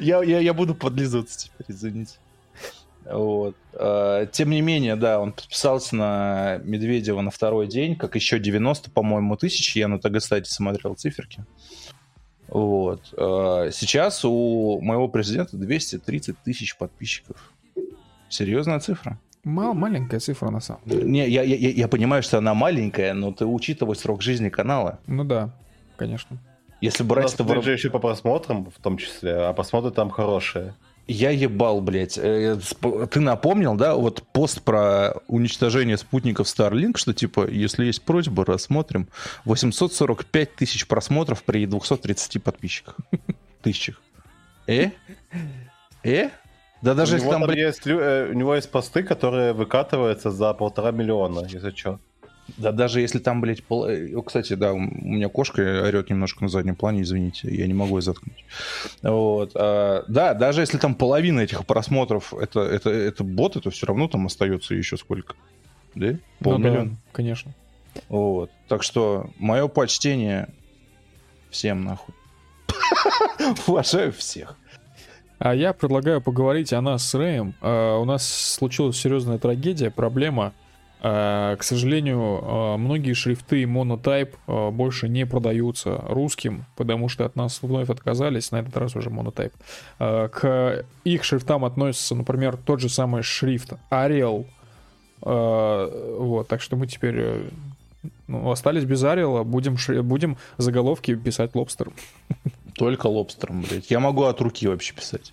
Я, 0.00 0.22
я, 0.22 0.38
я 0.40 0.54
буду 0.54 0.74
подлизываться 0.74 1.38
теперь, 1.38 1.66
извините. 1.68 2.14
Вот. 3.04 3.56
А, 3.74 4.24
Тем 4.24 4.48
не 4.48 4.62
менее, 4.62 4.96
да, 4.96 5.20
он 5.20 5.32
подписался 5.32 5.94
на 5.96 6.60
Медведева 6.64 7.20
на 7.20 7.30
второй 7.30 7.66
день, 7.66 7.94
как 7.94 8.14
еще 8.14 8.38
90, 8.38 8.90
по-моему, 8.90 9.36
тысяч. 9.36 9.76
Я 9.76 9.88
на 9.88 9.98
ТГ, 9.98 10.20
кстати, 10.20 10.48
смотрел 10.48 10.94
циферки. 10.94 11.44
Вот. 12.48 13.12
А, 13.18 13.68
Сейчас 13.70 14.24
у 14.24 14.80
моего 14.80 15.08
президента 15.08 15.58
230 15.58 16.38
тысяч 16.38 16.74
подписчиков. 16.78 17.52
Серьезная 18.30 18.80
цифра. 18.80 19.20
Мал- 19.44 19.74
маленькая 19.74 20.20
цифра 20.20 20.50
на 20.50 20.60
самом 20.60 20.80
деле. 20.86 21.04
Не, 21.04 21.28
я, 21.28 21.42
я, 21.42 21.54
я- 21.70 21.88
понимаю, 21.88 22.22
что 22.22 22.38
она 22.38 22.54
маленькая, 22.54 23.12
но 23.14 23.32
ты 23.32 23.44
учитывай 23.46 23.94
срок 23.96 24.22
жизни 24.22 24.48
канала. 24.48 24.98
Ну 25.06 25.24
да, 25.24 25.50
конечно. 25.96 26.38
Если 26.80 27.02
брать 27.04 27.32
это 27.34 27.62
же 27.62 27.72
еще 27.72 27.90
по 27.90 27.98
просмотрам, 27.98 28.66
в 28.70 28.82
том 28.82 28.98
числе, 28.98 29.32
а 29.34 29.52
просмотры 29.52 29.90
там 29.90 30.10
хорошие. 30.10 30.74
Я 31.06 31.30
ебал, 31.30 31.82
блядь. 31.82 32.16
Э, 32.16 32.58
Ты 33.10 33.20
напомнил, 33.20 33.74
да, 33.74 33.94
вот 33.94 34.22
пост 34.32 34.62
про 34.62 35.14
уничтожение 35.28 35.98
спутников 35.98 36.46
Starlink, 36.46 36.96
что 36.96 37.12
типа, 37.12 37.46
если 37.46 37.84
есть 37.84 38.02
просьба, 38.02 38.44
рассмотрим. 38.46 39.08
845 39.44 40.54
тысяч 40.56 40.86
просмотров 40.86 41.42
при 41.42 41.66
230 41.66 42.42
подписчиках. 42.42 42.96
Тысячах. 43.62 44.00
Э? 44.66 44.90
Э? 46.02 46.30
Да 46.84 46.94
даже 46.94 47.14
у, 47.14 47.16
если 47.16 47.30
там, 47.30 47.46
там 47.46 47.50
есть, 47.56 47.86
э, 47.86 48.28
у 48.30 48.34
него 48.34 48.54
есть 48.54 48.70
посты, 48.70 49.02
которые 49.02 49.52
выкатываются 49.54 50.30
за 50.30 50.52
полтора 50.52 50.90
миллиона, 50.90 51.46
если 51.48 51.70
что. 51.70 51.98
да 52.58 52.72
даже 52.72 53.00
если 53.00 53.18
там, 53.18 53.40
блядь, 53.40 53.64
пол- 53.64 53.86
э, 53.86 54.14
о, 54.14 54.20
кстати, 54.22 54.52
да, 54.52 54.72
у 54.74 54.78
меня 54.78 55.28
кошка 55.30 55.62
орет 55.62 56.10
немножко 56.10 56.42
на 56.44 56.48
заднем 56.48 56.76
плане, 56.76 57.00
извините, 57.02 57.48
я 57.54 57.66
не 57.66 57.72
могу 57.74 57.96
ее 57.96 58.02
заткнуть. 58.02 58.44
Вот. 59.02 59.52
а, 59.54 60.04
да, 60.08 60.34
даже 60.34 60.60
если 60.60 60.76
там 60.76 60.94
половина 60.94 61.40
этих 61.40 61.64
просмотров 61.64 62.34
это, 62.34 62.60
это, 62.60 62.90
это 62.90 63.24
боты, 63.24 63.60
то 63.60 63.70
все 63.70 63.86
равно 63.86 64.06
там 64.08 64.26
остается 64.26 64.74
еще 64.74 64.98
сколько? 64.98 65.34
Да? 65.94 66.06
Ну 66.08 66.12
да, 66.12 66.18
Полмиллиона. 66.40 66.96
конечно. 67.12 67.54
Вот. 68.10 68.50
Так 68.68 68.82
что 68.82 69.30
мое 69.38 69.68
почтение 69.68 70.48
всем 71.50 71.84
нахуй. 71.84 72.14
Уважаю 73.66 74.12
всех. 74.12 74.56
А 75.44 75.54
я 75.54 75.74
предлагаю 75.74 76.22
поговорить 76.22 76.72
о 76.72 76.80
нас 76.80 77.06
с 77.06 77.14
Рэем. 77.14 77.52
А, 77.60 77.98
У 77.98 78.06
нас 78.06 78.26
случилась 78.26 78.96
серьезная 78.96 79.36
трагедия, 79.36 79.90
проблема. 79.90 80.54
А, 81.02 81.56
К 81.56 81.62
сожалению, 81.62 82.40
а, 82.42 82.76
многие 82.78 83.12
шрифты 83.12 83.64
Monotype 83.64 84.36
а, 84.46 84.70
больше 84.70 85.06
не 85.06 85.26
продаются 85.26 86.02
русским, 86.08 86.64
потому 86.76 87.10
что 87.10 87.26
от 87.26 87.36
нас 87.36 87.60
вновь 87.60 87.90
отказались, 87.90 88.52
на 88.52 88.60
этот 88.60 88.74
раз 88.78 88.96
уже 88.96 89.10
Monotype. 89.10 89.52
А, 89.98 90.28
К 90.28 90.86
их 91.04 91.24
шрифтам 91.24 91.66
относится, 91.66 92.14
например, 92.14 92.56
тот 92.56 92.80
же 92.80 92.88
самый 92.88 93.22
шрифт 93.22 93.74
Arial. 93.90 94.46
А, 95.20 96.16
Вот, 96.20 96.48
так 96.48 96.62
что 96.62 96.76
мы 96.76 96.86
теперь 96.86 97.16
э, 97.18 97.42
ну, 98.28 98.50
остались 98.50 98.84
без 98.84 99.04
Arial, 99.04 99.44
будем, 99.44 99.76
будем 100.08 100.38
заголовки 100.56 101.14
писать 101.14 101.54
лобстером. 101.54 101.92
Только 102.76 103.06
лобстером, 103.06 103.62
блядь. 103.62 103.90
Я 103.90 104.00
могу 104.00 104.24
от 104.24 104.40
руки 104.40 104.66
вообще 104.66 104.94
писать. 104.94 105.32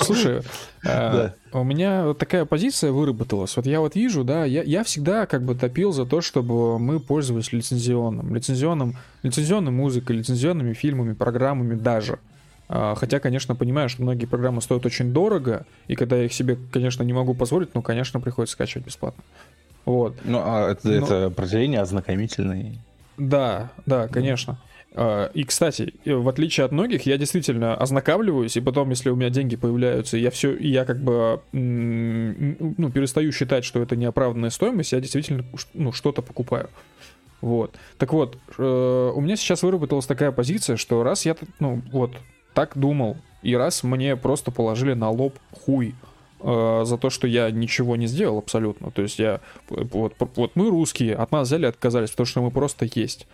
Слушай, 0.00 0.42
э, 0.86 1.30
у 1.52 1.64
меня 1.64 2.06
вот 2.06 2.18
такая 2.18 2.44
позиция 2.46 2.92
выработалась. 2.92 3.56
Вот 3.56 3.66
я 3.66 3.80
вот 3.80 3.94
вижу, 3.94 4.24
да, 4.24 4.44
я, 4.44 4.62
я 4.62 4.82
всегда 4.84 5.26
как 5.26 5.44
бы 5.44 5.54
топил 5.54 5.92
за 5.92 6.06
то, 6.06 6.20
чтобы 6.20 6.78
мы 6.78 6.98
пользовались 6.98 7.52
лицензионным, 7.52 8.34
лицензионным, 8.34 8.96
лицензионной 9.22 9.72
музыкой, 9.72 10.16
лицензионными 10.16 10.72
фильмами, 10.72 11.12
программами 11.12 11.74
даже. 11.74 12.20
А, 12.72 12.94
хотя, 12.94 13.18
конечно, 13.18 13.54
понимаю, 13.54 13.88
что 13.88 14.02
многие 14.02 14.26
программы 14.26 14.62
стоят 14.62 14.86
очень 14.86 15.12
дорого, 15.12 15.66
и 15.88 15.96
когда 15.96 16.16
я 16.16 16.24
их 16.24 16.32
себе, 16.32 16.56
конечно, 16.72 17.02
не 17.02 17.12
могу 17.12 17.34
позволить, 17.34 17.74
ну, 17.74 17.82
конечно, 17.82 18.20
приходится 18.20 18.54
скачивать 18.54 18.86
бесплатно. 18.86 19.24
Вот. 19.84 20.16
Ну, 20.24 20.40
а 20.40 20.70
это, 20.70 20.88
Но... 20.88 20.94
это 20.94 21.26
определение 21.26 21.80
ознакомительное. 21.80 22.76
Да, 23.18 23.70
да, 23.86 24.08
конечно. 24.08 24.58
А, 24.92 25.30
и, 25.34 25.44
кстати, 25.44 25.94
в 26.04 26.28
отличие 26.28 26.64
от 26.64 26.72
многих, 26.72 27.06
я 27.06 27.16
действительно 27.16 27.76
ознакомливаюсь, 27.76 28.56
и 28.56 28.60
потом, 28.60 28.90
если 28.90 29.10
у 29.10 29.16
меня 29.16 29.30
деньги 29.30 29.56
появляются, 29.56 30.16
я 30.16 30.30
все, 30.30 30.56
я 30.56 30.84
как 30.84 31.00
бы 31.00 31.40
ну, 31.52 32.90
перестаю 32.90 33.30
считать, 33.32 33.64
что 33.64 33.80
это 33.80 33.94
неоправданная 33.96 34.50
стоимость, 34.50 34.92
я 34.92 35.00
действительно 35.00 35.44
ну, 35.74 35.92
что-то 35.92 36.22
покупаю. 36.22 36.68
Вот. 37.40 37.74
Так 37.98 38.12
вот, 38.12 38.36
э, 38.58 39.12
у 39.14 39.20
меня 39.20 39.36
сейчас 39.36 39.62
выработалась 39.62 40.06
такая 40.06 40.32
позиция, 40.32 40.76
что 40.76 41.02
раз 41.02 41.24
я, 41.24 41.36
ну, 41.58 41.80
вот, 41.90 42.12
так 42.52 42.72
думал, 42.76 43.16
и 43.42 43.54
раз 43.56 43.82
мне 43.82 44.16
просто 44.16 44.50
положили 44.50 44.92
на 44.92 45.08
лоб 45.10 45.38
хуй 45.52 45.94
э, 46.40 46.82
за 46.84 46.98
то, 46.98 47.08
что 47.08 47.26
я 47.26 47.50
ничего 47.50 47.96
не 47.96 48.06
сделал 48.06 48.38
абсолютно. 48.38 48.90
То 48.90 49.02
есть 49.02 49.18
я, 49.18 49.40
вот, 49.68 50.14
вот 50.18 50.50
мы 50.54 50.68
русские, 50.68 51.14
от 51.14 51.32
нас 51.32 51.48
взяли 51.48 51.66
отказались, 51.66 52.10
потому 52.10 52.26
что 52.26 52.42
мы 52.42 52.50
просто 52.50 52.86
есть. 52.94 53.26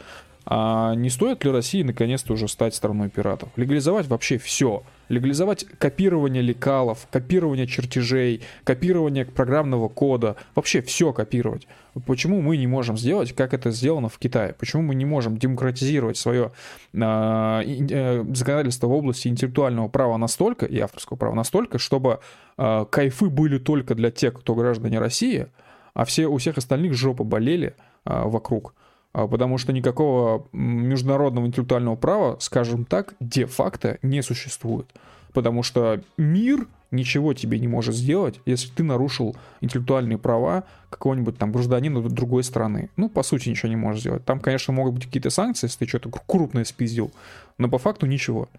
А 0.49 0.95
не 0.95 1.11
стоит 1.11 1.45
ли 1.45 1.51
России 1.51 1.83
наконец-то 1.83 2.33
уже 2.33 2.47
стать 2.47 2.75
страной 2.75 3.09
пиратов? 3.09 3.49
Легализовать 3.57 4.07
вообще 4.07 4.39
все. 4.39 4.85
Легализовать 5.09 5.65
копирование 5.79 6.41
лекалов, 6.41 7.09
копирование 7.11 7.67
чертежей, 7.67 8.43
копирование 8.63 9.25
программного 9.25 9.89
кода. 9.89 10.37
Вообще 10.55 10.83
все 10.83 11.13
копировать. 11.13 11.67
Почему 12.07 12.41
мы 12.41 12.57
не 12.59 12.69
можем 12.69 12.97
сделать, 12.97 13.33
как 13.33 13.55
это 13.55 13.73
сделано 13.73 14.09
в 14.09 14.19
Китае? 14.19 14.55
Почему 14.57 14.83
мы 14.83 14.95
не 14.95 15.05
можем 15.05 15.37
демократизировать 15.37 16.17
свое 16.17 16.53
э, 16.93 16.99
э, 17.01 18.25
законодательство 18.33 18.87
в 18.87 18.93
области 18.93 19.27
интеллектуального 19.27 19.89
права 19.89 20.17
настолько, 20.17 20.65
и 20.67 20.79
авторского 20.79 21.17
права 21.17 21.35
настолько, 21.35 21.79
чтобы 21.79 22.21
э, 22.57 22.87
кайфы 22.89 23.31
были 23.31 23.59
только 23.59 23.97
для 23.97 24.13
тех, 24.13 24.35
кто 24.35 24.55
граждане 24.55 25.01
России, 25.01 25.49
а 25.95 26.05
все, 26.05 26.27
у 26.27 26.37
всех 26.37 26.59
остальных 26.59 26.95
жопы 26.95 27.25
болели 27.25 27.75
э, 28.05 28.23
вокруг? 28.25 28.75
А, 29.17 29.27
потому 29.27 29.57
что 29.57 29.73
никакого 29.73 30.47
международного 30.53 31.47
интеллектуального 31.47 31.97
права, 31.97 32.37
скажем 32.39 32.85
так, 32.85 33.15
де-факто 33.19 33.97
не 34.03 34.23
существует. 34.23 34.89
Потому 35.33 35.63
что 35.63 36.03
мир 36.19 36.69
ничего 36.91 37.33
тебе 37.33 37.59
не 37.59 37.67
может 37.67 37.95
сделать, 37.95 38.41
если 38.45 38.69
ты 38.69 38.83
нарушил 38.83 39.35
интеллектуальные 39.63 40.19
права 40.19 40.65
какого-нибудь 40.91 41.39
там 41.39 41.51
гражданина 41.51 42.03
другой 42.03 42.45
страны. 42.45 42.91
Ну, 42.97 43.09
по 43.09 43.23
сути, 43.23 43.49
ничего 43.49 43.71
не 43.71 43.77
можешь 43.77 44.03
сделать. 44.03 44.23
Там, 44.27 44.39
конечно, 44.39 44.75
могут 44.75 44.93
быть 44.93 45.07
какие-то 45.07 45.31
санкции, 45.31 45.67
если 45.67 45.79
ты 45.79 45.89
что-то 45.89 46.11
крупное 46.27 46.65
спиздил, 46.65 47.11
но 47.57 47.71
по 47.71 47.79
факту 47.79 48.05
ничего. 48.05 48.51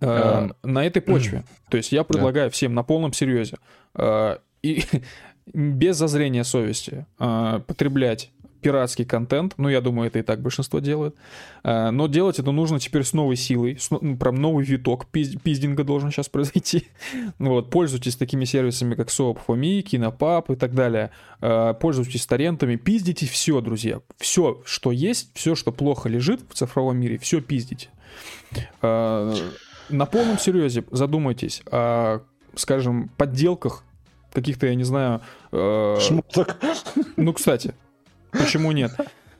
Э, 0.00 0.48
на 0.62 0.86
этой 0.86 1.02
почве. 1.02 1.44
То 1.68 1.76
есть 1.76 1.92
я 1.92 2.04
предлагаю 2.04 2.50
всем 2.50 2.72
на 2.72 2.84
полном 2.84 3.12
серьезе 3.12 3.58
э, 3.96 4.38
и 4.62 4.82
без 5.52 5.98
зазрения 5.98 6.42
совести 6.42 7.04
э, 7.18 7.60
потреблять 7.66 8.30
пиратский 8.60 9.04
контент, 9.04 9.54
ну, 9.56 9.68
я 9.68 9.80
думаю, 9.80 10.08
это 10.08 10.18
и 10.18 10.22
так 10.22 10.40
большинство 10.40 10.78
делает, 10.78 11.14
э, 11.62 11.90
но 11.90 12.06
делать 12.06 12.38
это 12.38 12.52
нужно 12.52 12.78
теперь 12.78 13.04
с 13.04 13.12
новой 13.12 13.36
силой, 13.36 13.76
с, 13.78 13.90
ну, 13.90 14.16
прям 14.16 14.36
новый 14.36 14.64
виток 14.64 15.06
пиздинга 15.06 15.84
должен 15.84 16.10
сейчас 16.10 16.28
произойти. 16.30 16.88
вот, 17.38 17.70
пользуйтесь 17.70 18.16
такими 18.16 18.44
сервисами, 18.44 18.94
как 18.94 19.08
Soap4Me, 19.08 19.82
Кинопап 19.82 20.50
и 20.50 20.56
так 20.56 20.74
далее, 20.74 21.10
э, 21.40 21.74
пользуйтесь 21.80 22.26
торрентами, 22.26 22.76
пиздите 22.76 23.26
все, 23.26 23.60
друзья, 23.60 24.00
все, 24.18 24.60
что 24.64 24.92
есть, 24.92 25.30
все, 25.34 25.54
что 25.54 25.72
плохо 25.72 26.08
лежит 26.08 26.40
в 26.48 26.54
цифровом 26.54 26.98
мире, 26.98 27.18
все 27.18 27.40
пиздите. 27.40 27.88
Э, 28.82 29.34
на 29.88 30.06
полном 30.06 30.38
серьезе 30.38 30.84
задумайтесь 30.90 31.62
о, 31.70 32.20
скажем, 32.54 33.10
подделках 33.16 33.84
каких-то, 34.32 34.66
я 34.66 34.74
не 34.74 34.84
знаю... 34.84 35.20
Шмоток. 35.50 36.56
Ну, 37.16 37.32
кстати, 37.32 37.74
Почему 38.32 38.72
нет? 38.72 38.92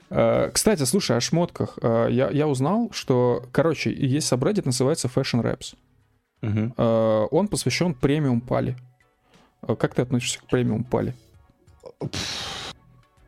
Э, 0.09 0.49
кстати, 0.53 0.83
слушай, 0.83 1.15
о 1.15 1.21
шмотках. 1.21 1.77
Э, 1.81 2.07
я, 2.09 2.29
я 2.29 2.47
узнал, 2.47 2.89
что, 2.91 3.45
короче, 3.51 3.93
есть 3.93 4.27
сабреддит, 4.27 4.65
называется 4.65 5.07
Fashion 5.07 5.41
Raps. 5.41 5.75
Угу. 6.41 7.35
Он 7.35 7.47
посвящен 7.47 7.93
премиум 7.93 8.41
пали. 8.41 8.75
Как 9.61 9.93
ты 9.93 10.01
относишься 10.01 10.39
к 10.39 10.45
премиум 10.47 10.83
пали? 10.83 11.13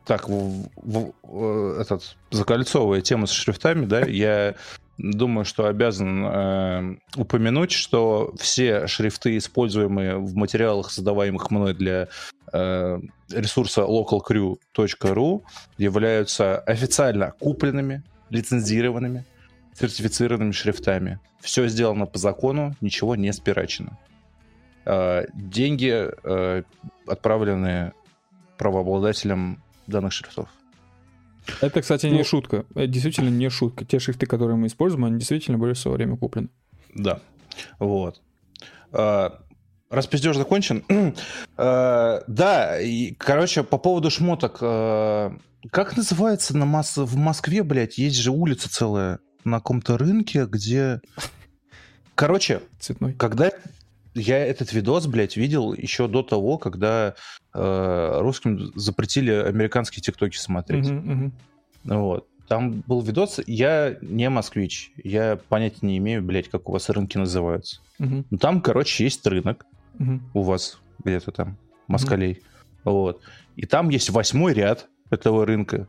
Так, 0.06 0.28
в, 0.28 0.68
в, 0.76 1.80
этот, 1.80 2.18
закольцовывая 2.32 3.02
тему 3.02 3.28
с 3.28 3.32
шрифтами, 3.32 3.86
да, 3.86 4.02
я 4.02 4.56
думаю, 4.98 5.46
что 5.46 5.66
обязан 5.66 6.26
э, 6.26 6.96
упомянуть, 7.16 7.72
что 7.72 8.34
все 8.40 8.88
шрифты, 8.88 9.38
используемые 9.38 10.18
в 10.18 10.36
материалах, 10.36 10.92
создаваемых 10.92 11.50
мной 11.52 11.74
для 11.74 12.08
э, 12.52 13.00
ресурса 13.32 13.82
localcrew.ru, 13.82 15.44
являются 15.78 16.60
официально 16.60 17.32
купленными, 17.40 18.04
лицензированными, 18.30 19.26
сертифицированными 19.74 20.52
шрифтами. 20.52 21.20
Все 21.42 21.68
сделано 21.68 22.06
по 22.06 22.18
закону, 22.18 22.76
ничего 22.82 23.16
не 23.16 23.34
спирачено. 23.34 23.98
Э, 24.86 25.26
деньги 25.34 26.10
э, 26.24 26.64
отправлены 27.08 27.94
правообладателям 28.58 29.62
данных 29.88 30.14
шрифтов. 30.14 30.50
Это, 31.62 31.82
кстати, 31.82 32.08
не 32.08 32.20
ну, 32.20 32.24
шутка. 32.24 32.66
Это 32.76 32.88
действительно 32.88 33.30
не 33.30 33.50
шутка. 33.50 33.86
Те 33.86 34.00
шрифты, 34.00 34.26
которые 34.26 34.58
мы 34.58 34.68
используем, 34.68 35.06
они 35.06 35.18
действительно 35.20 35.58
были 35.58 35.74
в 35.74 35.80
свое 35.80 35.98
время 35.98 36.18
куплены. 36.18 36.50
Да. 36.94 37.20
Вот. 37.80 38.22
А, 38.92 39.40
распиздеж 39.90 40.38
закончен. 40.38 40.84
а, 41.58 42.24
да, 42.28 42.80
и, 42.80 43.14
короче, 43.14 43.64
по 43.64 43.78
поводу 43.78 44.10
шмоток. 44.10 44.58
А, 44.62 45.36
как 45.72 45.96
называется 45.96 46.58
на 46.58 46.66
масс... 46.66 46.98
в 46.98 47.16
Москве, 47.16 47.64
блядь, 47.64 47.98
есть 47.98 48.18
же 48.18 48.32
улица 48.32 48.70
целая 48.70 49.20
на 49.44 49.58
каком-то 49.58 49.98
рынке, 49.98 50.46
где... 50.46 51.02
Короче, 52.16 52.62
Цветной. 52.80 53.14
когда 53.14 53.52
я 54.16 54.46
этот 54.46 54.74
видос, 54.74 55.08
блядь, 55.08 55.38
видел 55.38 55.74
еще 55.74 56.08
до 56.08 56.24
того, 56.24 56.58
когда 56.58 57.16
э, 57.54 58.18
русским 58.20 58.72
запретили 58.76 59.32
американские 59.32 60.02
тиктоки 60.02 60.38
смотреть. 60.38 60.88
Uh-huh, 60.88 61.32
uh-huh. 61.84 61.98
Вот. 61.98 62.28
Там 62.48 62.82
был 62.82 63.02
видос, 63.02 63.40
я 63.48 63.98
не 64.02 64.30
москвич, 64.30 64.92
я 65.04 65.40
понятия 65.50 65.86
не 65.88 65.98
имею, 65.98 66.22
блядь, 66.22 66.50
как 66.50 66.70
у 66.70 66.72
вас 66.72 66.90
рынки 66.90 67.18
называются. 67.18 67.82
Uh-huh. 68.00 68.26
Но 68.30 68.38
там, 68.38 68.62
короче, 68.62 69.04
есть 69.04 69.26
рынок 69.26 69.66
uh-huh. 69.98 70.20
у 70.34 70.42
вас 70.42 70.80
где-то 71.04 71.32
там, 71.32 71.58
москалей. 71.88 72.34
Uh-huh. 72.34 72.92
Вот. 72.92 73.22
И 73.56 73.66
там 73.66 73.90
есть 73.90 74.10
восьмой 74.10 74.54
ряд 74.54 74.88
этого 75.10 75.46
рынка, 75.46 75.88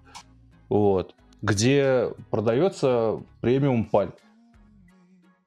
вот, 0.69 1.15
где 1.43 2.11
продается 2.31 3.23
премиум 3.41 3.87
паль. 3.87 4.13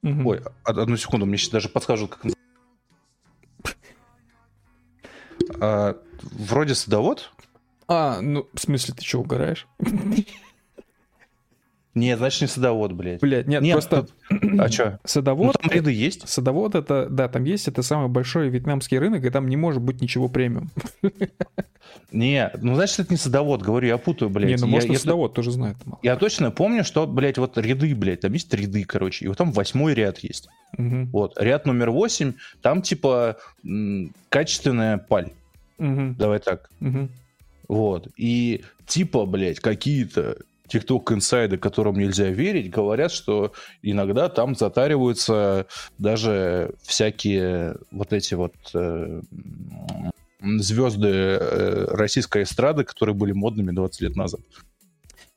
Угу. 0.03 0.29
Ой, 0.29 0.41
одну 0.63 0.95
секунду, 0.97 1.25
мне 1.25 1.37
сейчас 1.37 1.51
даже 1.51 1.69
подскажут, 1.69 2.11
как 2.11 2.25
А, 5.59 5.97
вроде 6.21 6.75
садовод. 6.75 7.31
А, 7.87 8.21
ну, 8.21 8.47
в 8.53 8.59
смысле, 8.59 8.93
ты 8.95 9.03
что, 9.03 9.19
угораешь? 9.19 9.67
Нет, 11.97 12.19
значит, 12.19 12.41
не 12.41 12.47
садовод, 12.47 12.93
блядь. 12.93 13.21
Блядь, 13.21 13.47
нет, 13.47 13.61
нет 13.63 13.73
просто... 13.73 14.07
А 14.59 14.69
что? 14.69 14.99
Садовод... 15.03 15.47
Ну, 15.47 15.53
там 15.53 15.71
ряды 15.71 15.91
есть. 15.91 16.29
Садовод 16.29 16.75
это, 16.75 17.07
да, 17.09 17.27
там 17.27 17.43
есть, 17.43 17.67
это 17.67 17.81
самый 17.81 18.07
большой 18.07 18.49
вьетнамский 18.49 18.99
рынок, 18.99 19.25
и 19.25 19.29
там 19.31 19.47
не 19.47 19.57
может 19.57 19.81
быть 19.81 19.99
ничего 19.99 20.27
премиум. 20.27 20.69
Не, 22.11 22.51
ну, 22.61 22.75
значит, 22.75 22.99
это 22.99 23.13
не 23.13 23.17
садовод, 23.17 23.61
говорю, 23.61 23.87
я 23.87 23.97
путаю, 23.97 24.29
блядь. 24.29 24.49
Не, 24.49 24.55
ну, 24.57 24.67
может, 24.67 24.89
я, 24.89 24.97
садовод 24.97 25.33
тоже 25.33 25.51
знает. 25.51 25.77
Я 26.03 26.15
точно 26.15 26.51
помню, 26.51 26.83
что, 26.83 27.05
блядь, 27.05 27.37
вот 27.37 27.57
ряды, 27.57 27.93
блядь, 27.95 28.21
там 28.21 28.33
есть 28.33 28.53
ряды, 28.53 28.83
короче, 28.83 29.25
и 29.25 29.27
вот 29.27 29.37
там 29.37 29.51
восьмой 29.51 29.93
ряд 29.93 30.19
есть. 30.19 30.47
Угу. 30.77 31.09
Вот, 31.11 31.33
ряд 31.39 31.65
номер 31.65 31.91
восемь, 31.91 32.33
там, 32.61 32.81
типа, 32.81 33.37
качественная 34.29 34.97
паль. 34.97 35.31
Угу. 35.77 36.15
Давай 36.17 36.39
так. 36.39 36.69
Угу. 36.81 37.09
Вот. 37.67 38.07
И 38.17 38.63
типа, 38.85 39.25
блядь, 39.25 39.59
какие-то 39.59 40.37
TikTok 40.67 41.13
инсайды, 41.13 41.57
которым 41.57 41.97
нельзя 41.97 42.29
верить, 42.29 42.69
говорят, 42.69 43.11
что 43.11 43.53
иногда 43.81 44.29
там 44.29 44.55
затариваются 44.55 45.67
даже 45.97 46.73
всякие 46.81 47.77
вот 47.91 48.13
эти 48.13 48.33
вот 48.33 48.53
э, 48.73 49.21
звезды 50.41 51.07
э, 51.07 51.85
российской 51.91 52.43
эстрады, 52.43 52.83
которые 52.83 53.15
были 53.15 53.31
модными 53.31 53.71
20 53.71 54.01
лет 54.01 54.15
назад. 54.15 54.41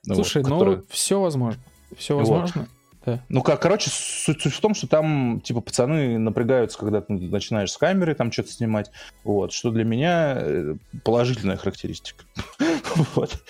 Слушай, 0.04 0.42
вот, 0.42 0.48
ну 0.48 0.58
которые... 0.58 0.82
все 0.88 1.20
возможно. 1.20 1.62
Все 1.96 2.16
возможно. 2.16 2.62
Вот. 2.62 2.68
Да. 3.06 3.24
Ну, 3.28 3.42
как, 3.42 3.62
короче, 3.62 3.90
суть, 3.90 4.42
суть 4.42 4.52
в 4.52 4.60
том, 4.60 4.74
что 4.74 4.86
там, 4.86 5.40
типа, 5.40 5.60
пацаны 5.60 6.18
напрягаются, 6.18 6.78
когда 6.78 7.00
ты 7.00 7.12
начинаешь 7.14 7.72
с 7.72 7.78
камеры 7.78 8.14
там 8.14 8.30
что-то 8.30 8.50
снимать. 8.50 8.90
Вот, 9.24 9.52
что 9.52 9.70
для 9.70 9.84
меня 9.84 10.36
э, 10.36 10.74
положительная 11.02 11.56
характеристика. 11.56 12.24
вот. 13.14 13.42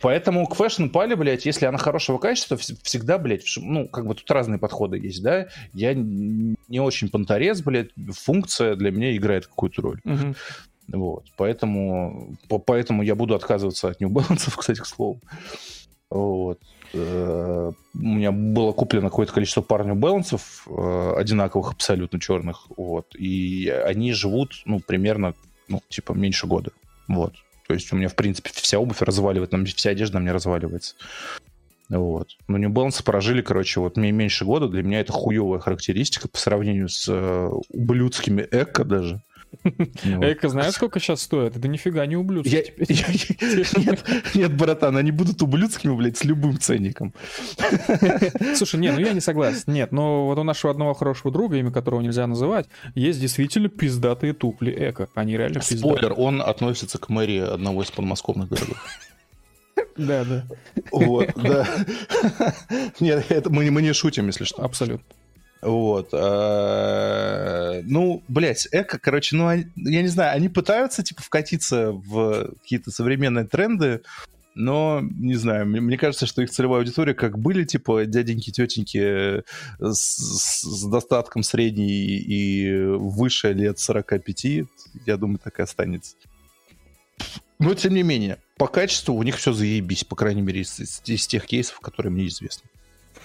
Поэтому 0.00 0.46
к 0.46 0.54
Fashion 0.54 0.90
Pali, 0.90 1.16
блядь, 1.16 1.46
если 1.46 1.66
она 1.66 1.78
хорошего 1.78 2.18
качества, 2.18 2.56
всегда, 2.56 3.18
блядь, 3.18 3.44
ну, 3.56 3.88
как 3.88 4.06
бы 4.06 4.14
тут 4.14 4.30
разные 4.30 4.58
подходы 4.58 4.98
есть, 4.98 5.22
да. 5.22 5.48
Я 5.72 5.94
не 5.94 6.80
очень 6.80 7.08
понторез, 7.08 7.62
блядь, 7.62 7.90
функция 8.12 8.76
для 8.76 8.90
меня 8.90 9.16
играет 9.16 9.46
какую-то 9.46 9.82
роль. 9.82 10.00
Угу. 10.04 10.34
Вот, 10.92 11.24
поэтому, 11.36 12.36
по, 12.48 12.58
поэтому 12.58 13.02
я 13.02 13.14
буду 13.14 13.34
отказываться 13.34 13.88
от 13.88 14.00
New 14.00 14.10
Balance, 14.10 14.50
кстати, 14.56 14.80
к 14.80 14.86
слову. 14.86 15.20
Вот. 16.10 16.60
Э, 16.92 17.72
у 17.94 17.98
меня 17.98 18.32
было 18.32 18.72
куплено 18.72 19.10
какое-то 19.10 19.32
количество 19.32 19.62
пар 19.62 19.82
Balance, 19.82 20.40
э, 20.66 21.14
одинаковых, 21.18 21.72
абсолютно 21.72 22.20
черных, 22.20 22.66
вот, 22.76 23.14
и 23.14 23.68
они 23.68 24.12
живут, 24.12 24.62
ну, 24.64 24.80
примерно, 24.80 25.34
ну, 25.68 25.82
типа, 25.88 26.12
меньше 26.12 26.46
года, 26.46 26.70
вот. 27.06 27.34
То 27.66 27.74
есть 27.74 27.92
у 27.92 27.96
меня, 27.96 28.08
в 28.08 28.14
принципе, 28.14 28.50
вся 28.52 28.78
обувь 28.78 29.02
разваливает, 29.02 29.52
вся 29.76 29.90
одежда 29.90 30.18
мне 30.20 30.32
разваливается. 30.32 30.94
Вот. 31.90 32.36
Но 32.48 32.58
New 32.58 32.70
Balance 32.70 33.02
прожили, 33.02 33.40
короче, 33.40 33.80
вот 33.80 33.96
мне 33.96 34.12
меньше 34.12 34.44
года. 34.44 34.68
Для 34.68 34.82
меня 34.82 35.00
это 35.00 35.12
хуевая 35.12 35.58
характеристика 35.58 36.28
по 36.28 36.38
сравнению 36.38 36.88
с 36.88 37.08
э, 37.08 37.50
ублюдскими 37.70 38.46
Эко 38.50 38.84
даже. 38.84 39.22
Эко, 39.64 40.48
знаешь, 40.48 40.74
сколько 40.74 41.00
сейчас 41.00 41.22
стоит? 41.22 41.56
Это 41.56 41.68
нифига 41.68 42.04
не. 42.06 42.16
Нет, 42.16 44.04
нет, 44.34 44.56
братан, 44.56 44.96
они 44.96 45.10
будут 45.10 45.42
ублюдскими, 45.42 45.94
блядь, 45.94 46.16
с 46.16 46.24
любым 46.24 46.58
ценником. 46.58 47.14
Слушай, 48.54 48.80
не, 48.80 48.92
ну 48.92 48.98
я 48.98 49.12
не 49.12 49.20
согласен. 49.20 49.64
Нет, 49.66 49.92
но 49.92 50.26
вот 50.26 50.38
у 50.38 50.42
нашего 50.42 50.70
одного 50.72 50.94
хорошего 50.94 51.32
друга, 51.32 51.56
имя 51.56 51.70
которого 51.70 52.00
нельзя 52.00 52.26
называть, 52.26 52.66
есть 52.94 53.20
действительно 53.20 53.68
пиздатые 53.68 54.32
тупли 54.32 54.72
Эко. 54.72 55.08
Они 55.14 55.36
реально 55.36 55.60
пиздатые. 55.60 55.78
Спойлер, 55.78 56.14
он 56.16 56.42
относится 56.42 56.98
к 56.98 57.08
мэрии 57.08 57.40
одного 57.40 57.82
из 57.82 57.90
подмосковных 57.90 58.48
городов. 58.48 58.78
Да, 59.96 60.24
да. 60.24 60.44
Вот, 60.92 61.30
да. 61.36 61.66
Нет, 63.00 63.26
это 63.30 63.50
мы, 63.50 63.70
мы 63.70 63.82
не 63.82 63.92
шутим, 63.92 64.26
если 64.28 64.44
что. 64.44 64.62
Абсолютно. 64.62 65.04
Вот. 65.60 66.10
Э, 66.12 67.82
ну, 67.84 68.22
блядь, 68.28 68.68
эко, 68.70 68.98
короче, 68.98 69.36
ну, 69.36 69.50
я 69.50 70.02
не 70.02 70.08
знаю, 70.08 70.36
они 70.36 70.48
пытаются, 70.48 71.02
типа, 71.02 71.22
вкатиться 71.22 71.90
в 71.90 72.52
какие-то 72.62 72.90
современные 72.90 73.46
тренды, 73.46 74.02
но, 74.54 75.00
не 75.02 75.36
знаю, 75.36 75.66
мне, 75.66 75.96
кажется, 75.96 76.26
что 76.26 76.42
их 76.42 76.50
целевая 76.50 76.80
аудитория, 76.80 77.14
как 77.14 77.38
были, 77.38 77.64
типа, 77.64 78.06
дяденьки, 78.06 78.50
тетеньки 78.50 79.44
с, 79.78 80.62
с 80.62 80.84
достатком 80.84 81.44
средней 81.44 82.18
и 82.18 82.74
выше 82.84 83.52
лет 83.52 83.78
45, 83.78 84.46
я 85.06 85.16
думаю, 85.16 85.38
так 85.38 85.60
и 85.60 85.62
останется. 85.62 86.16
Но, 87.60 87.74
тем 87.74 87.94
не 87.94 88.02
менее, 88.02 88.38
по 88.56 88.66
качеству 88.66 89.14
у 89.14 89.22
них 89.22 89.36
все 89.36 89.52
заебись, 89.52 90.04
по 90.04 90.16
крайней 90.16 90.42
мере, 90.42 90.62
из, 90.62 91.02
из 91.04 91.26
тех 91.26 91.46
кейсов, 91.46 91.80
которые 91.80 92.12
мне 92.12 92.26
известны. 92.26 92.68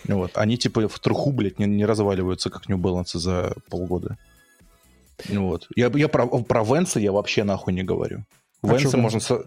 Вот. 0.08 0.32
Они 0.38 0.58
типа 0.58 0.88
в 0.88 1.00
труху, 1.00 1.32
блядь, 1.32 1.60
не, 1.60 1.66
не 1.66 1.86
разваливаются, 1.86 2.50
как 2.50 2.68
New 2.68 2.78
Balance 2.78 3.18
за 3.18 3.56
полгода. 3.70 4.18
Вот. 5.30 5.68
Я, 5.76 5.92
я 5.94 6.08
про, 6.08 6.28
про 6.28 6.64
Венса 6.64 7.00
я 7.00 7.12
вообще 7.12 7.44
нахуй 7.44 7.74
не 7.74 7.84
говорю. 7.84 8.26
А 8.62 8.68
Венса 8.68 8.98
можно... 8.98 9.20
Со... 9.20 9.46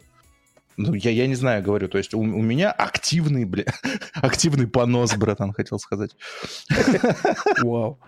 Ну, 0.79 0.93
я, 0.93 1.11
я 1.11 1.27
не 1.27 1.35
знаю, 1.35 1.63
говорю, 1.63 1.89
то 1.89 1.97
есть 1.97 2.13
у, 2.13 2.21
у 2.21 2.43
меня 2.43 2.71
активный, 2.71 3.47
бля, 3.47 3.65
активный 4.13 4.67
понос, 4.67 5.17
братан, 5.17 5.55
хотел 5.55 5.79
сказать. 5.79 6.15
Вау. 7.63 7.99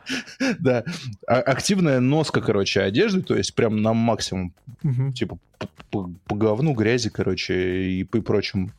Да, 0.58 0.84
а, 1.26 1.36
активная 1.36 2.00
носка, 2.00 2.42
короче, 2.42 2.82
одежды, 2.82 3.22
то 3.22 3.34
есть 3.34 3.54
прям 3.54 3.80
на 3.80 3.94
максимум, 3.94 4.54
типа 5.14 5.38
по, 5.90 6.10
говну, 6.28 6.74
грязи, 6.74 7.08
короче, 7.08 7.84
и 7.84 8.04
прочим 8.04 8.72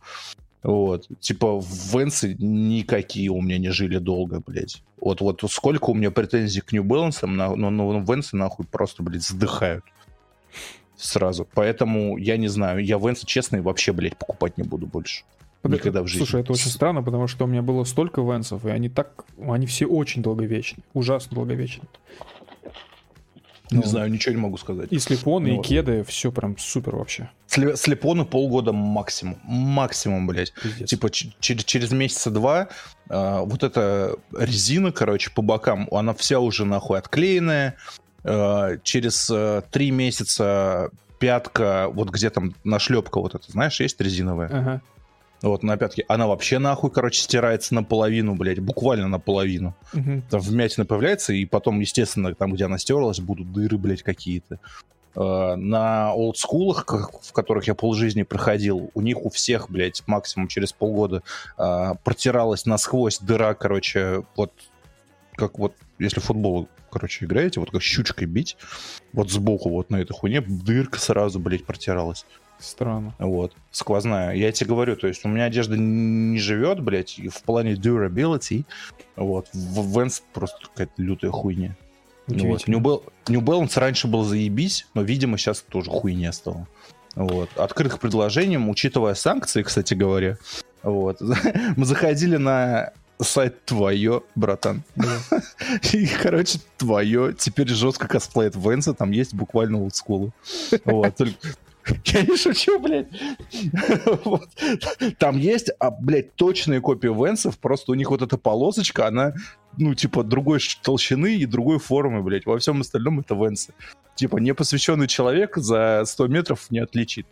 вот. 0.64 1.08
Типа, 1.20 1.62
Венсы 1.94 2.36
никакие 2.40 3.30
у 3.30 3.42
меня 3.42 3.58
не 3.58 3.70
жили 3.70 3.98
долго, 3.98 4.42
блядь. 4.46 4.84
Вот, 5.00 5.22
вот 5.22 5.42
сколько 5.50 5.92
у 5.92 5.94
меня 5.94 6.12
претензий 6.12 6.62
к 6.62 6.72
New 6.74 6.84
Balance, 6.84 7.26
но, 7.26 7.56
но, 7.56 7.70
но 7.70 8.02
Венсы 8.02 8.36
нахуй 8.36 8.66
просто, 8.66 9.02
блядь, 9.04 9.22
вздыхают. 9.22 9.86
Сразу. 10.98 11.48
Поэтому 11.54 12.18
я 12.18 12.36
не 12.36 12.50
знаю. 12.50 12.84
Я 12.84 12.98
Венсы, 12.98 13.26
честно, 13.26 13.62
вообще, 13.62 13.94
блядь, 13.94 14.18
покупать 14.18 14.58
не 14.58 14.64
буду 14.64 14.86
больше. 14.86 15.24
Никогда 15.64 16.04
в 16.04 16.08
жизни. 16.08 16.26
Слушай, 16.26 16.42
это 16.42 16.54
очень 16.54 16.70
странно, 16.70 17.04
потому 17.04 17.28
что 17.28 17.46
у 17.46 17.48
меня 17.48 17.62
было 17.62 17.84
столько 17.84 18.22
Венсов, 18.22 18.66
и 18.66 18.70
они 18.70 18.90
так... 18.90 19.26
Они 19.42 19.66
все 19.66 19.86
очень 19.86 20.22
долговечны. 20.22 20.84
Ужасно 20.94 21.36
долговечны. 21.36 21.84
Не 23.72 23.78
ну, 23.78 23.86
знаю, 23.86 24.12
ничего 24.12 24.34
не 24.34 24.42
могу 24.42 24.58
сказать. 24.58 24.92
И 24.92 24.98
слепоны, 25.00 25.54
ну, 25.54 25.62
и 25.62 25.64
кеды, 25.64 26.04
все 26.04 26.32
прям 26.32 26.58
супер 26.58 26.96
вообще. 26.96 27.30
Слепоны 27.48 28.26
полгода 28.26 28.72
максимум. 28.74 29.38
Максимум, 29.44 30.26
блядь. 30.26 30.54
Пиздец. 30.54 30.90
Типа 30.90 31.10
через, 31.12 31.64
через 31.66 31.92
месяца 31.92 32.32
два 32.32 32.70
э, 33.10 33.40
вот 33.44 33.64
эта 33.64 34.16
резина, 34.36 34.92
короче, 34.92 35.32
по 35.32 35.42
бокам, 35.42 35.88
она 35.92 36.14
вся 36.14 36.40
уже 36.40 36.66
нахуй 36.66 36.98
отклеенная. 36.98 37.76
Э, 38.24 38.78
через 38.84 39.30
э, 39.30 39.62
три 39.72 39.92
месяца 39.92 40.90
пятка, 41.20 41.90
вот 41.90 42.10
где 42.10 42.30
там 42.30 42.56
нашлепка 42.64 43.20
вот 43.20 43.36
эта, 43.36 43.52
знаешь, 43.52 43.80
есть 43.80 44.02
резиновая? 44.02 44.48
Ага. 44.48 44.82
Вот 45.42 45.64
на 45.64 45.78
пятке. 45.78 46.04
Она 46.08 46.28
вообще 46.28 46.60
нахуй, 46.60 46.92
короче, 46.92 47.22
стирается 47.22 47.74
наполовину, 47.74 48.36
блядь, 48.36 48.60
буквально 48.60 49.08
наполовину. 49.08 49.76
Угу. 49.94 50.24
Там 50.30 50.40
вмятина 50.42 50.86
появляется, 50.86 51.34
и 51.34 51.46
потом, 51.46 51.80
естественно, 51.80 52.36
там, 52.36 52.54
где 52.54 52.66
она 52.66 52.78
стерлась, 52.78 53.20
будут 53.20 53.52
дыры, 53.52 53.78
блядь, 53.78 54.04
какие-то. 54.04 54.60
Uh, 55.16 55.56
на 55.56 56.14
олдскулах, 56.14 56.86
в 56.88 57.34
которых 57.34 57.68
я 57.68 57.74
полжизни 57.74 58.22
проходил, 58.22 58.92
у 58.94 59.02
них 59.02 59.26
у 59.26 59.30
всех, 59.30 59.70
блядь, 59.70 60.04
максимум 60.06 60.48
через 60.48 60.72
полгода 60.72 61.24
uh, 61.58 61.98
протиралась 62.04 62.68
насквозь 62.68 63.18
дыра, 63.18 63.56
короче, 63.56 64.24
вот 64.36 64.54
как 65.36 65.58
вот, 65.58 65.74
если 65.98 66.20
футбол, 66.20 66.70
короче, 66.92 67.26
играете, 67.26 67.60
вот 67.60 67.72
как 67.72 67.82
щучкой 67.82 68.28
бить, 68.28 68.56
вот 69.12 69.32
сбоку 69.32 69.70
вот 69.70 69.90
на 69.90 69.98
этой 69.98 70.14
хуйне 70.14 70.42
дырка 70.42 71.00
сразу, 71.00 71.40
блядь, 71.40 71.66
протиралась. 71.66 72.26
Странно. 72.60 73.16
Вот, 73.20 73.56
сквозная. 73.72 74.34
Я 74.36 74.52
тебе 74.52 74.70
говорю, 74.70 74.96
то 74.96 75.08
есть 75.08 75.26
у 75.26 75.30
меня 75.30 75.46
одежда 75.46 75.78
не 75.78 76.38
живет, 76.40 76.82
блядь, 76.82 77.20
в 77.20 77.42
плане 77.44 77.74
durability. 77.74 78.66
Вот, 79.16 79.48
в 79.54 79.98
Vans 79.98 80.22
просто 80.34 80.58
какая-то 80.68 81.02
лютая 81.02 81.32
хуйня. 81.32 81.76
Вот. 82.28 82.68
New, 82.68 82.80
Bal- 82.80 83.04
New 83.28 83.42
Balance 83.42 83.80
раньше 83.80 84.08
был 84.08 84.24
заебись, 84.24 84.88
но, 84.94 85.02
видимо, 85.02 85.38
сейчас 85.38 85.62
тоже 85.62 85.90
хуйня 85.90 86.32
стало. 86.32 86.68
Вот. 87.16 87.50
Открытых 87.56 88.00
предложением, 88.00 88.70
учитывая 88.70 89.16
санкции, 89.16 89.64
кстати 89.64 89.94
говоря, 89.94 90.38
вот, 90.84 91.22
мы 91.76 91.86
заходили 91.86 92.38
на 92.38 92.92
сайт 93.22 93.66
твое, 93.66 94.22
братан. 94.36 94.84
И, 95.94 96.08
короче, 96.08 96.60
твое. 96.78 97.34
Теперь 97.38 97.68
жестко 97.68 98.08
косплеит 98.08 98.56
Венса, 98.56 98.94
там 98.94 99.12
есть 99.12 99.34
буквально 99.34 99.80
олдскулы. 99.82 100.32
Вот. 100.86 101.16
Только, 101.16 101.36
Я 102.06 102.24
не 102.24 102.38
шучу, 102.38 102.80
блядь. 102.80 103.08
вот. 104.24 104.50
Там 105.18 105.38
есть, 105.38 105.72
а, 105.80 105.92
блядь, 105.92 106.36
точные 106.36 106.82
копии 106.82 107.08
Венсов, 107.08 107.58
просто 107.58 107.92
у 107.92 107.96
них 107.96 108.10
вот 108.12 108.22
эта 108.22 108.38
полосочка, 108.38 109.08
она, 109.08 109.34
ну, 109.78 109.94
типа, 109.94 110.24
другой 110.24 110.60
толщины 110.82 111.36
и 111.36 111.46
другой 111.46 111.80
формы, 111.80 112.22
блядь. 112.22 112.46
Во 112.46 112.58
всем 112.58 112.82
остальном 112.82 113.20
это 113.20 113.36
Венсы. 113.36 113.74
Типа, 114.16 114.38
непосвященный 114.38 115.08
человек 115.08 115.58
за 115.58 116.04
100 116.06 116.28
метров 116.28 116.72
не 116.72 116.80
отличит. 116.80 117.26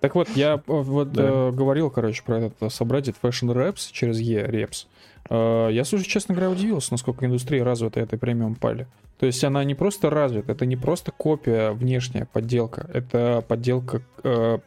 Так 0.00 0.14
вот, 0.14 0.28
я 0.34 0.54
э, 0.54 0.60
вот 0.66 1.12
да. 1.12 1.22
э, 1.22 1.50
говорил, 1.52 1.90
короче, 1.90 2.22
про 2.24 2.38
этот 2.38 2.62
э, 2.62 2.70
собрать 2.70 3.08
Fashion 3.08 3.52
Reps 3.52 3.90
через 3.92 4.18
E 4.20 4.42
Reps. 4.46 4.86
Э, 5.28 5.68
я, 5.70 5.84
слушай, 5.84 6.04
честно 6.04 6.34
говоря, 6.34 6.50
удивился, 6.50 6.92
насколько 6.92 7.26
индустрия 7.26 7.62
развита 7.62 8.00
этой 8.00 8.18
премиум 8.18 8.54
пали. 8.54 8.86
То 9.20 9.26
есть 9.26 9.44
она 9.44 9.62
не 9.64 9.74
просто 9.74 10.08
развита, 10.08 10.52
это 10.52 10.64
не 10.64 10.76
просто 10.76 11.12
копия 11.12 11.72
внешняя 11.72 12.24
подделка, 12.24 12.88
это 12.90 13.44
подделка, 13.46 14.00
э, 14.24 14.60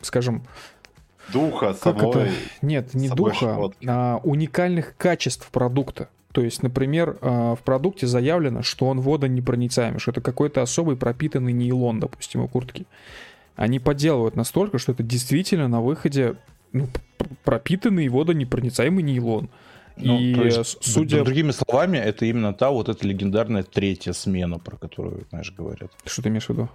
скажем, 0.00 0.42
духа 1.32 1.68
как 1.68 1.76
самой. 1.78 2.10
Это? 2.10 2.28
Нет, 2.62 2.94
не 2.94 3.08
духа, 3.08 3.70
а 3.86 4.20
уникальных 4.24 4.96
качеств 4.96 5.48
продукта. 5.52 6.08
То 6.32 6.40
есть, 6.40 6.64
например, 6.64 7.16
э, 7.20 7.54
в 7.54 7.60
продукте 7.64 8.08
заявлено, 8.08 8.62
что 8.62 8.86
он 8.86 9.00
водонепроницаемый, 9.00 10.00
что 10.00 10.10
это 10.10 10.20
какой-то 10.20 10.62
особый 10.62 10.96
пропитанный 10.96 11.52
нейлон, 11.52 12.00
допустим, 12.00 12.40
у 12.40 12.48
куртки. 12.48 12.86
Они 13.54 13.78
подделывают 13.78 14.34
настолько, 14.34 14.78
что 14.78 14.90
это 14.90 15.04
действительно 15.04 15.68
на 15.68 15.80
выходе 15.80 16.34
ну, 16.72 16.88
пропитанный 17.44 18.08
водонепроницаемый 18.08 19.04
нейлон. 19.04 19.48
Ну, 19.96 20.18
и 20.18 20.34
есть, 20.44 20.78
судя... 20.80 21.24
Другими 21.24 21.52
словами, 21.52 21.96
это 21.96 22.26
именно 22.26 22.52
та 22.52 22.70
вот 22.70 22.88
эта 22.88 23.06
легендарная 23.06 23.62
третья 23.62 24.12
смена, 24.12 24.58
про 24.58 24.76
которую, 24.76 25.26
знаешь, 25.30 25.52
говорят. 25.56 25.90
Что 26.04 26.22
ты 26.22 26.28
имеешь 26.28 26.46
в 26.46 26.50
виду? 26.50 26.68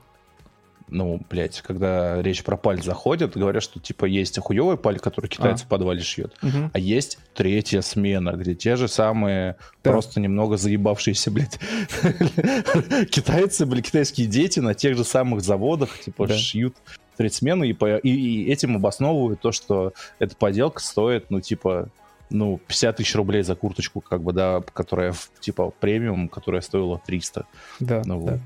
ну, 0.91 1.21
блядь, 1.29 1.61
когда 1.61 2.21
речь 2.21 2.43
про 2.43 2.57
паль 2.57 2.83
заходит, 2.83 3.37
говорят, 3.37 3.63
что, 3.63 3.79
типа, 3.79 4.05
есть 4.05 4.37
хуевая 4.37 4.75
паль, 4.75 4.99
которую 4.99 5.29
китайцы 5.29 5.63
а. 5.63 5.65
в 5.65 5.69
подвале 5.69 6.01
шьют, 6.01 6.33
угу. 6.43 6.69
а 6.71 6.77
есть 6.77 7.17
третья 7.33 7.81
смена, 7.81 8.31
где 8.31 8.53
те 8.55 8.75
же 8.75 8.89
самые, 8.89 9.55
да. 9.83 9.91
просто 9.91 10.19
немного 10.19 10.57
заебавшиеся, 10.57 11.31
блядь, 11.31 11.59
китайцы, 13.09 13.65
блядь, 13.65 13.85
китайские 13.85 14.27
дети 14.27 14.59
на 14.59 14.73
тех 14.73 14.97
же 14.97 15.05
самых 15.05 15.41
заводах, 15.41 15.97
типа, 15.97 16.27
да. 16.27 16.37
шьют 16.37 16.75
третью 17.15 17.37
смену, 17.37 17.63
и, 17.63 17.73
и, 17.73 18.09
и 18.09 18.51
этим 18.51 18.75
обосновывают 18.75 19.39
то, 19.39 19.53
что 19.53 19.93
эта 20.19 20.35
поделка 20.35 20.81
стоит, 20.81 21.29
ну, 21.29 21.39
типа, 21.39 21.87
ну, 22.31 22.59
50 22.67 22.97
тысяч 22.97 23.15
рублей 23.15 23.43
за 23.43 23.55
курточку, 23.55 24.01
как 24.01 24.21
бы, 24.21 24.33
да, 24.33 24.63
которая, 24.73 25.13
типа, 25.39 25.71
премиум, 25.79 26.29
которая 26.29 26.61
стоила 26.61 26.99
300. 27.05 27.45
Да, 27.79 28.01
ну, 28.05 28.25
да. 28.25 28.31
Вот. 28.31 28.41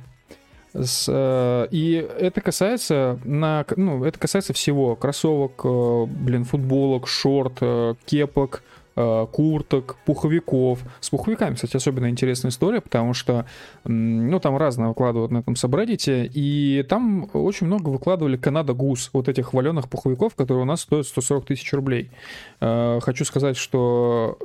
С, 0.85 1.05
э, 1.07 1.67
и 1.71 1.93
это 2.19 2.41
касается, 2.41 3.17
на, 3.23 3.65
ну, 3.77 4.03
это 4.03 4.19
касается 4.19 4.51
всего. 4.51 4.95
Кроссовок, 4.95 5.61
э, 5.63 6.05
блин, 6.05 6.43
футболок, 6.43 7.07
шорт, 7.07 7.59
э, 7.61 7.95
кепок, 8.05 8.61
курток, 8.95 9.97
пуховиков. 10.05 10.79
С 11.01 11.09
пуховиками, 11.09 11.55
кстати, 11.55 11.75
особенно 11.75 12.09
интересная 12.09 12.49
история, 12.49 12.81
потому 12.81 13.13
что, 13.13 13.45
ну, 13.83 14.39
там 14.39 14.57
разное 14.57 14.87
выкладывают 14.87 15.31
на 15.31 15.39
этом 15.39 15.55
собреддите, 15.55 16.29
и 16.33 16.85
там 16.87 17.29
очень 17.33 17.67
много 17.67 17.89
выкладывали 17.89 18.37
Канада 18.37 18.73
Гус, 18.73 19.09
вот 19.13 19.27
этих 19.27 19.47
хваленых 19.47 19.89
пуховиков, 19.89 20.35
которые 20.35 20.63
у 20.63 20.65
нас 20.65 20.81
стоят 20.81 21.07
140 21.07 21.45
тысяч 21.45 21.71
рублей. 21.73 22.09
Э, 22.61 22.99
хочу 23.01 23.25
сказать, 23.25 23.57
что 23.57 24.37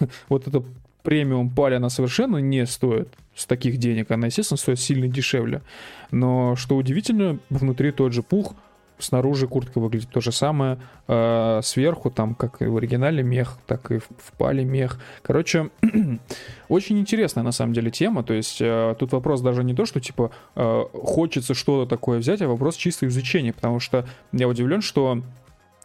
э, 0.00 0.06
вот 0.28 0.46
это 0.46 0.62
премиум 1.02 1.50
паль, 1.50 1.74
она 1.74 1.88
совершенно 1.88 2.36
не 2.36 2.66
стоит 2.66 3.08
с 3.34 3.46
таких 3.46 3.78
денег. 3.78 4.10
Она, 4.10 4.26
естественно, 4.26 4.58
стоит 4.58 4.78
сильно 4.78 5.08
дешевле. 5.08 5.62
Но, 6.10 6.54
что 6.56 6.76
удивительно, 6.76 7.38
внутри 7.50 7.92
тот 7.92 8.12
же 8.12 8.22
пух— 8.22 8.54
снаружи 8.98 9.46
куртка 9.46 9.80
выглядит 9.80 10.10
то 10.10 10.20
же 10.20 10.32
самое, 10.32 10.78
э, 11.06 11.60
сверху 11.62 12.10
там 12.10 12.34
как 12.34 12.62
и 12.62 12.66
в 12.66 12.76
оригинале 12.76 13.22
мех, 13.22 13.58
так 13.66 13.90
и 13.90 13.98
в, 13.98 14.08
в 14.18 14.32
пале 14.36 14.64
мех. 14.64 15.00
Короче, 15.22 15.70
очень 16.68 16.98
интересная 16.98 17.44
на 17.44 17.52
самом 17.52 17.72
деле 17.72 17.90
тема, 17.90 18.22
то 18.22 18.34
есть 18.34 18.58
э, 18.60 18.94
тут 18.98 19.12
вопрос 19.12 19.40
даже 19.40 19.64
не 19.64 19.74
то, 19.74 19.86
что 19.86 20.00
типа 20.00 20.30
э, 20.54 20.84
хочется 20.92 21.54
что-то 21.54 21.88
такое 21.88 22.18
взять, 22.18 22.42
а 22.42 22.48
вопрос 22.48 22.76
чисто 22.76 23.06
изучения, 23.06 23.52
потому 23.52 23.80
что 23.80 24.06
я 24.32 24.48
удивлен, 24.48 24.82
что 24.82 25.22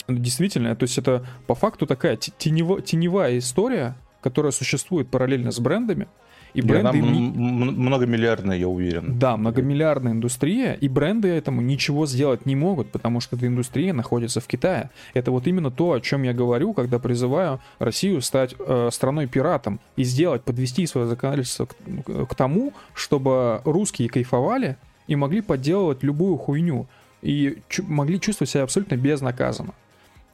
действительно, 0.07 0.75
то 0.75 0.83
есть 0.83 0.97
это 0.97 1.25
по 1.47 1.55
факту 1.55 1.85
такая 1.85 2.17
тенево, 2.17 2.81
теневая 2.81 3.37
история, 3.37 3.95
которая 4.21 4.51
существует 4.51 5.09
параллельно 5.09 5.51
с 5.51 5.59
брендами, 5.59 6.07
и 6.53 6.61
бренды... 6.61 6.99
Она 6.99 7.01
многомиллиардная, 7.01 8.57
я 8.57 8.67
уверен. 8.67 9.17
Да, 9.17 9.37
многомиллиардная 9.37 10.11
индустрия, 10.11 10.73
и 10.73 10.87
бренды 10.87 11.29
этому 11.29 11.61
ничего 11.61 12.05
сделать 12.05 12.45
не 12.45 12.55
могут, 12.55 12.91
потому 12.91 13.19
что 13.19 13.35
эта 13.35 13.47
индустрия 13.47 13.93
находится 13.93 14.39
в 14.39 14.47
Китае. 14.47 14.89
Это 15.13 15.31
вот 15.31 15.47
именно 15.47 15.71
то, 15.71 15.93
о 15.93 16.01
чем 16.01 16.23
я 16.23 16.33
говорю, 16.33 16.73
когда 16.73 16.99
призываю 16.99 17.59
Россию 17.79 18.21
стать 18.21 18.55
э, 18.59 18.89
страной-пиратом 18.91 19.79
и 19.95 20.03
сделать, 20.03 20.43
подвести 20.43 20.85
свое 20.85 21.07
законодательство 21.07 21.65
к, 21.65 22.25
к 22.27 22.35
тому, 22.35 22.73
чтобы 22.93 23.61
русские 23.65 24.09
кайфовали 24.09 24.77
и 25.07 25.15
могли 25.15 25.41
подделывать 25.41 26.03
любую 26.03 26.37
хуйню 26.37 26.87
и 27.21 27.59
могли 27.87 28.19
чувствовать 28.19 28.49
себя 28.51 28.63
абсолютно 28.63 28.95
безнаказанно. 28.95 29.73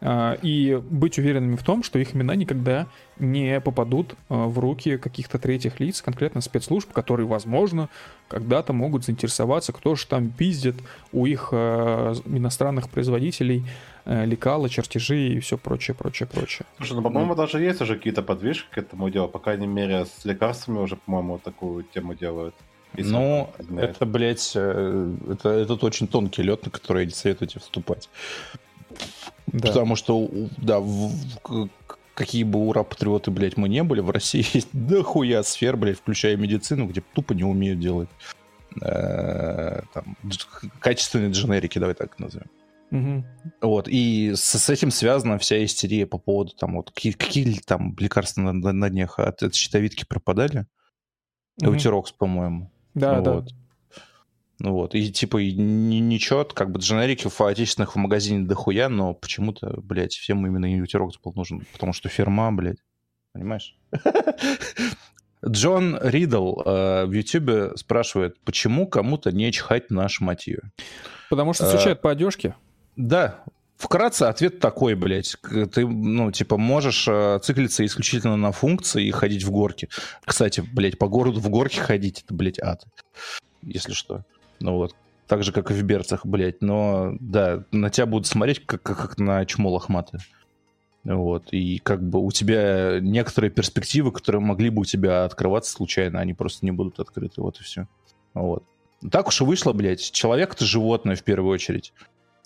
А, 0.01 0.37
и 0.41 0.81
быть 0.89 1.17
уверенными 1.17 1.57
в 1.57 1.63
том, 1.63 1.83
что 1.83 1.99
их 1.99 2.15
имена 2.15 2.35
никогда 2.35 2.87
не 3.17 3.59
попадут 3.59 4.15
а, 4.29 4.47
в 4.47 4.57
руки 4.59 4.97
каких-то 4.97 5.39
третьих 5.39 5.79
лиц, 5.79 6.01
конкретно 6.01 6.39
спецслужб, 6.39 6.91
которые, 6.93 7.27
возможно, 7.27 7.89
когда-то 8.29 8.71
могут 8.71 9.03
заинтересоваться, 9.03 9.73
кто 9.73 9.95
же 9.95 10.07
там 10.07 10.29
пиздит 10.29 10.75
у 11.11 11.25
их 11.25 11.49
а, 11.51 12.13
иностранных 12.25 12.89
производителей 12.89 13.65
лекала, 14.05 14.69
чертежи 14.69 15.33
и 15.33 15.39
все 15.39 15.57
прочее, 15.57 15.93
прочее, 15.93 16.27
прочее. 16.27 16.65
Слушай, 16.77 16.93
ну, 16.93 17.01
по-моему, 17.03 17.35
даже 17.35 17.61
есть 17.61 17.79
уже 17.81 17.95
какие-то 17.95 18.23
подвижки 18.23 18.67
к 18.71 18.77
этому 18.79 19.07
делу. 19.11 19.27
По 19.27 19.37
крайней 19.37 19.67
мере, 19.67 20.05
с 20.05 20.25
лекарствами 20.25 20.79
уже, 20.79 20.95
по-моему, 20.95 21.37
такую 21.37 21.83
тему 21.83 22.15
делают. 22.15 22.55
Ну, 22.97 23.51
это, 23.77 24.07
блядь, 24.07 24.53
э, 24.55 25.15
это, 25.29 25.49
этот 25.49 25.83
очень 25.83 26.07
тонкий 26.07 26.41
лед, 26.41 26.65
на 26.65 26.71
который 26.71 27.05
не 27.05 27.11
советуйте 27.11 27.59
вступать. 27.59 28.09
Да. 29.53 29.67
Потому 29.67 29.95
что, 29.95 30.29
да, 30.57 30.79
в, 30.79 31.11
в, 31.43 31.69
какие 32.13 32.43
бы 32.43 32.59
ура-патриоты, 32.59 33.31
блядь, 33.31 33.57
мы 33.57 33.69
не 33.69 33.83
были, 33.83 34.01
в 34.01 34.09
России 34.09 34.45
есть 34.53 34.69
дохуя 34.73 35.43
сфер, 35.43 35.77
блядь, 35.77 35.97
включая 35.97 36.35
медицину, 36.37 36.87
где 36.87 37.01
тупо 37.13 37.33
не 37.33 37.43
умеют 37.43 37.79
делать 37.79 38.09
э, 38.81 39.81
там, 39.93 40.17
качественные 40.79 41.31
дженерики, 41.31 41.79
давай 41.79 41.95
так 41.95 42.19
назовем. 42.19 42.47
Угу. 42.91 43.23
Вот, 43.61 43.87
и 43.87 44.33
с, 44.35 44.41
с 44.41 44.69
этим 44.69 44.89
связана 44.89 45.37
вся 45.37 45.63
истерия 45.63 46.07
по 46.07 46.17
поводу 46.17 46.53
там 46.53 46.75
вот 46.75 46.91
какие, 46.91 47.11
какие 47.13 47.59
там 47.59 47.95
лекарства 47.99 48.41
на, 48.41 48.53
на, 48.53 48.73
на 48.73 48.89
днях 48.89 49.19
от, 49.19 49.43
от 49.43 49.53
щитовидки 49.55 50.05
пропадали? 50.05 50.65
Угу. 51.61 51.71
Эутирокс, 51.71 52.11
по-моему. 52.11 52.71
Да, 52.95 53.21
вот. 53.21 53.45
да. 53.45 53.55
Ну 54.59 54.73
вот, 54.73 54.93
и 54.93 55.09
типа 55.11 55.37
и 55.37 55.53
ничего, 55.53 56.43
как 56.43 56.71
бы 56.71 56.79
дженерики 56.79 57.29
в 57.29 57.41
отечественных 57.41 57.95
в 57.95 57.97
магазине 57.97 58.45
дохуя, 58.45 58.89
но 58.89 59.13
почему-то, 59.13 59.79
блядь, 59.81 60.13
всем 60.13 60.45
именно 60.45 60.65
Ютерокс 60.65 61.17
был 61.23 61.31
нужен, 61.33 61.65
потому 61.71 61.93
что 61.93 62.09
ферма, 62.09 62.51
блядь, 62.51 62.79
понимаешь? 63.31 63.77
Джон 65.47 65.97
Ридл 66.01 66.61
э, 66.65 67.05
в 67.05 67.11
Ютубе 67.13 67.71
спрашивает, 67.77 68.37
почему 68.41 68.85
кому-то 68.87 69.31
не 69.31 69.49
чихать 69.53 69.89
на 69.89 70.09
шматью? 70.09 70.71
Потому 71.29 71.53
что 71.53 71.65
стучают 71.65 71.99
э, 71.99 72.01
по 72.01 72.11
одежке? 72.11 72.55
Да, 72.97 73.43
Вкратце 73.79 74.23
ответ 74.23 74.59
такой, 74.59 74.93
блядь. 74.95 75.37
Ты, 75.71 75.87
ну, 75.87 76.33
типа, 76.33 76.57
можешь 76.57 77.07
э, 77.07 77.39
циклиться 77.41 77.85
исключительно 77.85 78.35
на 78.35 78.51
функции 78.51 79.05
и 79.05 79.11
ходить 79.11 79.45
в 79.45 79.51
горки. 79.51 79.87
Кстати, 80.25 80.59
блядь, 80.59 80.97
по 80.97 81.07
городу 81.07 81.39
в 81.39 81.47
горке 81.47 81.79
ходить, 81.79 82.23
это, 82.25 82.33
блядь, 82.33 82.59
ад. 82.59 82.83
Если 83.61 83.93
что. 83.93 84.25
Ну 84.59 84.75
вот, 84.75 84.95
так 85.27 85.43
же, 85.43 85.51
как 85.51 85.71
и 85.71 85.73
в 85.73 85.83
берцах, 85.83 86.25
блядь. 86.25 86.61
Но, 86.61 87.15
да, 87.19 87.63
на 87.71 87.89
тебя 87.89 88.05
будут 88.05 88.27
смотреть, 88.27 88.65
как, 88.65 88.81
как, 88.81 89.17
на 89.17 89.45
чмо 89.45 89.69
лохматое. 89.69 90.21
Вот, 91.03 91.53
и 91.53 91.79
как 91.79 92.03
бы 92.03 92.19
у 92.19 92.31
тебя 92.31 92.99
некоторые 92.99 93.51
перспективы, 93.51 94.11
которые 94.11 94.41
могли 94.41 94.69
бы 94.69 94.81
у 94.81 94.85
тебя 94.85 95.23
открываться 95.23 95.71
случайно, 95.71 96.19
они 96.19 96.33
просто 96.33 96.65
не 96.65 96.71
будут 96.71 96.99
открыты, 96.99 97.41
вот 97.41 97.59
и 97.59 97.63
все. 97.63 97.87
Вот. 98.33 98.63
Так 99.11 99.27
уж 99.27 99.41
и 99.41 99.45
вышло, 99.45 99.71
блядь. 99.71 100.11
Человек— 100.11 100.53
это 100.55 100.65
животное 100.65 101.15
в 101.15 101.23
первую 101.23 101.53
очередь. 101.53 101.93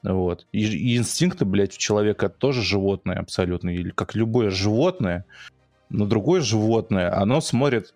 Вот. 0.04 0.46
И, 0.52 0.66
и 0.66 0.98
инстинкты, 0.98 1.46
блядь, 1.46 1.76
у 1.76 1.80
человека 1.80 2.30
тоже 2.30 2.62
животное 2.62 3.18
абсолютно. 3.18 3.70
Или 3.70 3.90
как 3.90 4.14
любое 4.14 4.50
животное, 4.50 5.26
но 5.90 6.06
другое 6.06 6.42
животное, 6.42 7.16
оно 7.16 7.42
смотрит 7.42 7.96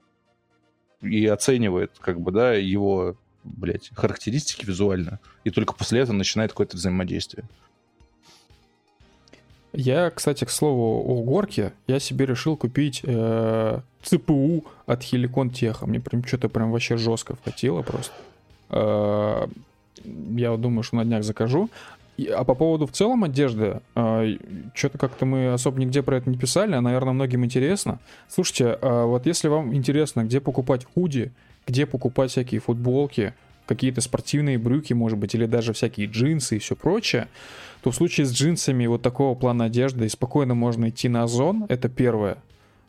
и 1.01 1.25
оценивает, 1.27 1.91
как 1.99 2.19
бы, 2.19 2.31
да, 2.31 2.53
его 2.53 3.17
блядь, 3.55 3.89
характеристики 3.95 4.65
визуально, 4.65 5.19
и 5.43 5.49
только 5.49 5.73
после 5.73 6.01
этого 6.01 6.15
начинает 6.15 6.51
какое-то 6.51 6.77
взаимодействие. 6.77 7.45
Я, 9.73 10.09
кстати, 10.09 10.43
к 10.43 10.49
слову 10.49 11.03
о 11.07 11.21
горке, 11.23 11.73
я 11.87 11.99
себе 11.99 12.25
решил 12.25 12.57
купить 12.57 13.01
э, 13.03 13.79
ЦПУ 14.01 14.65
от 14.85 15.01
Helicon 15.03 15.51
Tech. 15.51 15.85
Мне 15.85 15.99
прям 15.99 16.23
что-то 16.23 16.49
прям 16.49 16.71
вообще 16.71 16.97
жестко 16.97 17.35
вкатило 17.35 17.83
просто. 17.83 18.13
Э, 18.69 19.47
я 20.03 20.55
думаю, 20.57 20.83
что 20.83 20.95
на 20.95 21.05
днях 21.05 21.23
закажу. 21.23 21.69
А 22.35 22.43
по 22.43 22.55
поводу 22.55 22.87
в 22.87 22.91
целом 22.91 23.23
одежды, 23.23 23.81
э, 23.95 24.37
что-то 24.73 24.97
как-то 24.97 25.25
мы 25.25 25.53
особо 25.53 25.79
нигде 25.79 26.01
про 26.01 26.17
это 26.17 26.29
не 26.29 26.37
писали, 26.37 26.73
а, 26.73 26.81
наверное, 26.81 27.13
многим 27.13 27.45
интересно. 27.45 27.99
Слушайте, 28.27 28.79
э, 28.81 29.03
вот 29.03 29.27
если 29.27 29.47
вам 29.47 29.75
интересно, 29.75 30.23
где 30.23 30.39
покупать 30.39 30.85
худи, 30.85 31.31
где 31.67 31.85
покупать 31.85 32.31
всякие 32.31 32.61
футболки, 32.61 33.33
какие-то 33.65 34.01
спортивные 34.01 34.57
брюки, 34.57 34.93
может 34.93 35.17
быть, 35.19 35.35
или 35.35 35.45
даже 35.45 35.73
всякие 35.73 36.07
джинсы 36.07 36.55
и 36.55 36.59
все 36.59 36.75
прочее, 36.75 37.27
то 37.83 37.91
в 37.91 37.95
случае 37.95 38.25
с 38.25 38.33
джинсами 38.33 38.87
вот 38.87 39.01
такого 39.01 39.35
плана 39.35 39.65
одежды 39.65 40.09
спокойно 40.09 40.55
можно 40.55 40.89
идти 40.89 41.09
на 41.09 41.23
Озон, 41.23 41.65
это 41.69 41.89
первое. 41.89 42.37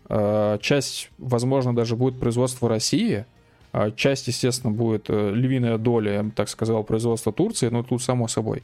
А, 0.08 0.58
часть, 0.58 1.10
возможно, 1.18 1.74
даже 1.74 1.96
будет 1.96 2.18
производство 2.18 2.68
России, 2.68 3.26
а 3.72 3.90
часть, 3.90 4.28
естественно, 4.28 4.72
будет 4.72 5.06
э, 5.08 5.32
львиная 5.34 5.76
доля, 5.76 6.12
я 6.14 6.22
бы 6.22 6.30
так 6.30 6.48
сказал, 6.48 6.84
производства 6.84 7.32
Турции, 7.32 7.68
но 7.68 7.82
тут 7.82 8.02
само 8.02 8.26
собой. 8.28 8.62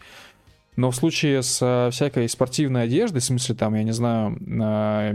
Но 0.76 0.90
в 0.90 0.96
случае 0.96 1.42
с 1.42 1.90
всякой 1.92 2.28
спортивной 2.28 2.84
одеждой, 2.84 3.20
в 3.20 3.24
смысле 3.24 3.54
там, 3.54 3.74
я 3.74 3.82
не 3.84 3.92
знаю, 3.92 4.38
а, 4.62 5.14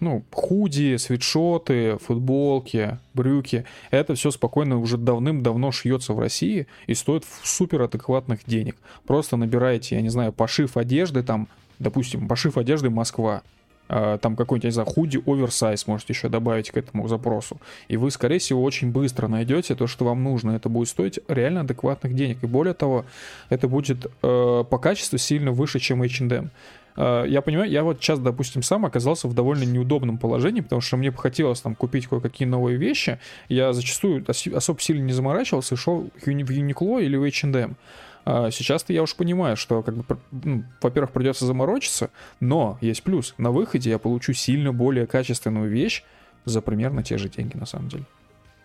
ну, 0.00 0.24
худи, 0.32 0.96
свитшоты, 0.96 1.96
футболки, 1.98 2.98
брюки. 3.14 3.64
Это 3.90 4.14
все 4.14 4.30
спокойно 4.30 4.78
уже 4.78 4.96
давным-давно 4.96 5.70
шьется 5.70 6.12
в 6.12 6.18
России 6.18 6.66
и 6.86 6.94
стоит 6.94 7.24
супер 7.42 7.82
адекватных 7.82 8.40
денег. 8.46 8.76
Просто 9.06 9.36
набираете, 9.36 9.94
я 9.94 10.02
не 10.02 10.08
знаю, 10.08 10.32
пошив 10.32 10.76
одежды, 10.76 11.22
там, 11.22 11.48
допустим, 11.78 12.28
пошив 12.28 12.56
одежды 12.56 12.90
Москва, 12.90 13.42
А, 13.88 14.16
там 14.16 14.36
какой-нибудь, 14.36 14.64
не 14.64 14.70
знаю, 14.70 14.88
худи 14.88 15.22
оверсайз 15.26 15.86
можете 15.86 16.14
еще 16.14 16.28
добавить 16.28 16.70
к 16.70 16.76
этому 16.78 17.08
запросу. 17.08 17.60
И 17.88 17.98
вы, 17.98 18.10
скорее 18.10 18.38
всего, 18.38 18.62
очень 18.62 18.90
быстро 18.90 19.28
найдете 19.28 19.74
то, 19.74 19.86
что 19.86 20.06
вам 20.06 20.22
нужно. 20.22 20.52
Это 20.52 20.68
будет 20.68 20.88
стоить 20.88 21.20
реально 21.28 21.60
адекватных 21.60 22.14
денег. 22.14 22.38
И 22.42 22.46
более 22.46 22.74
того, 22.74 23.04
это 23.50 23.68
будет 23.68 24.06
э, 24.06 24.64
по 24.70 24.78
качеству 24.78 25.18
сильно 25.18 25.52
выше, 25.52 25.78
чем 25.78 26.02
H&M. 26.02 26.50
Э, 26.96 27.24
я 27.26 27.40
понимаю, 27.42 27.70
я 27.70 27.82
вот 27.82 27.98
сейчас, 28.00 28.18
допустим, 28.18 28.62
сам 28.62 28.84
оказался 28.84 29.28
в 29.28 29.34
довольно 29.34 29.64
неудобном 29.64 30.18
положении, 30.18 30.60
потому 30.60 30.80
что 30.80 30.96
мне 30.96 31.10
бы 31.10 31.18
хотелось 31.18 31.60
там 31.60 31.74
купить 31.74 32.06
кое-какие 32.06 32.46
новые 32.46 32.76
вещи. 32.76 33.18
Я 33.48 33.72
зачастую 33.72 34.24
особо 34.28 34.80
сильно 34.80 35.02
не 35.02 35.12
заморачивался 35.12 35.74
и 35.74 35.78
шел 35.78 36.10
в 36.20 36.26
Uniqlo 36.26 37.02
или 37.02 37.16
в 37.16 37.24
H&M. 37.24 37.76
А 38.24 38.50
сейчас-то 38.50 38.92
я 38.92 39.02
уж 39.02 39.16
понимаю, 39.16 39.56
что, 39.56 39.82
как 39.82 39.96
бы, 39.96 40.04
ну, 40.30 40.64
во-первых, 40.80 41.10
придется 41.12 41.44
заморочиться, 41.44 42.10
но 42.38 42.78
есть 42.80 43.02
плюс. 43.02 43.34
На 43.36 43.50
выходе 43.50 43.90
я 43.90 43.98
получу 43.98 44.32
сильно 44.32 44.72
более 44.72 45.06
качественную 45.06 45.68
вещь 45.68 46.04
за 46.44 46.60
примерно 46.60 47.02
те 47.02 47.18
же 47.18 47.28
деньги, 47.28 47.56
на 47.56 47.66
самом 47.66 47.88
деле. 47.88 48.04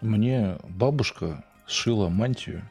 Мне 0.02 0.58
бабушка 0.70 1.44
сшила 1.66 2.10
мантию 2.10 2.62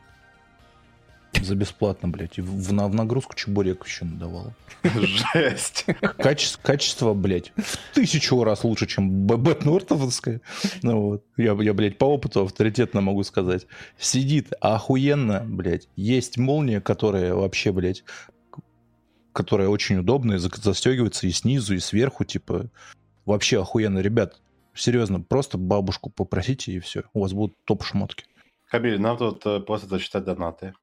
за 1.42 1.54
бесплатно, 1.54 2.08
блядь. 2.08 2.38
И 2.38 2.40
в, 2.40 2.50
в 2.50 2.94
нагрузку 2.94 3.34
чебурек 3.34 3.86
еще 3.86 4.04
надавала. 4.04 4.54
Жесть. 4.82 5.86
Качество, 6.18 6.60
качество, 6.62 7.14
блядь, 7.14 7.52
в 7.56 7.94
тысячу 7.94 8.42
раз 8.44 8.64
лучше, 8.64 8.86
чем 8.86 9.26
Бэт 9.26 9.64
Нортовская. 9.64 10.40
Ну 10.82 11.00
вот. 11.00 11.24
Я, 11.36 11.52
я, 11.60 11.74
блядь, 11.74 11.98
по 11.98 12.04
опыту 12.04 12.42
авторитетно 12.42 13.00
могу 13.00 13.22
сказать. 13.24 13.66
Сидит 13.98 14.52
охуенно, 14.60 15.42
блядь. 15.46 15.88
Есть 15.96 16.38
молния, 16.38 16.80
которая 16.80 17.34
вообще, 17.34 17.72
блядь, 17.72 18.04
которая 19.32 19.68
очень 19.68 19.98
удобная, 19.98 20.38
застегивается 20.38 21.26
и 21.26 21.30
снизу, 21.30 21.74
и 21.74 21.78
сверху, 21.78 22.24
типа, 22.24 22.70
вообще 23.26 23.60
охуенно. 23.60 23.98
Ребят, 23.98 24.40
серьезно, 24.74 25.20
просто 25.20 25.58
бабушку 25.58 26.10
попросите, 26.10 26.72
и 26.72 26.80
все. 26.80 27.04
У 27.12 27.20
вас 27.20 27.32
будут 27.32 27.56
топ-шмотки. 27.64 28.24
Кабель, 28.68 29.00
нам 29.00 29.16
тут 29.16 29.46
э, 29.46 29.60
просто 29.60 29.88
зачитать 29.88 30.24
донаты. 30.24 30.74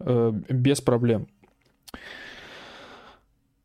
Э, 0.00 0.32
без 0.48 0.80
проблем. 0.80 1.26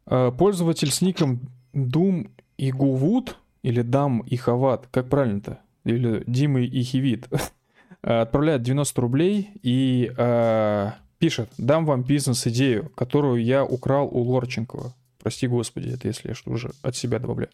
Э, 0.06 0.32
пользователь 0.38 0.92
с 0.92 1.02
ником 1.02 1.40
Doom 1.74 2.30
и 2.58 2.72
Гувуд 2.72 3.38
или 3.64 3.82
Дам 3.82 4.20
и 4.20 4.36
Хават, 4.36 4.88
как 4.92 5.10
правильно-то? 5.10 5.60
Или 5.86 6.24
Дима 6.28 6.62
и 6.62 6.84
Хивит. 6.84 7.28
Отправляет 8.02 8.62
90 8.62 9.02
рублей 9.02 9.50
и 9.64 10.12
э, 10.16 10.92
пишет, 11.18 11.50
дам 11.58 11.86
вам 11.86 12.04
бизнес-идею, 12.04 12.92
которую 12.96 13.44
я 13.44 13.64
украл 13.64 14.08
у 14.08 14.22
Лорченкова. 14.22 14.94
Прости 15.26 15.48
господи, 15.48 15.90
это 15.90 16.08
если 16.08 16.28
я 16.28 16.36
что 16.36 16.52
уже 16.52 16.70
от 16.84 16.96
себя 16.96 17.18
добавляю. 17.18 17.50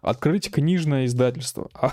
Открыть 0.00 0.48
книжное 0.48 1.06
издательство. 1.06 1.68
А, 1.74 1.92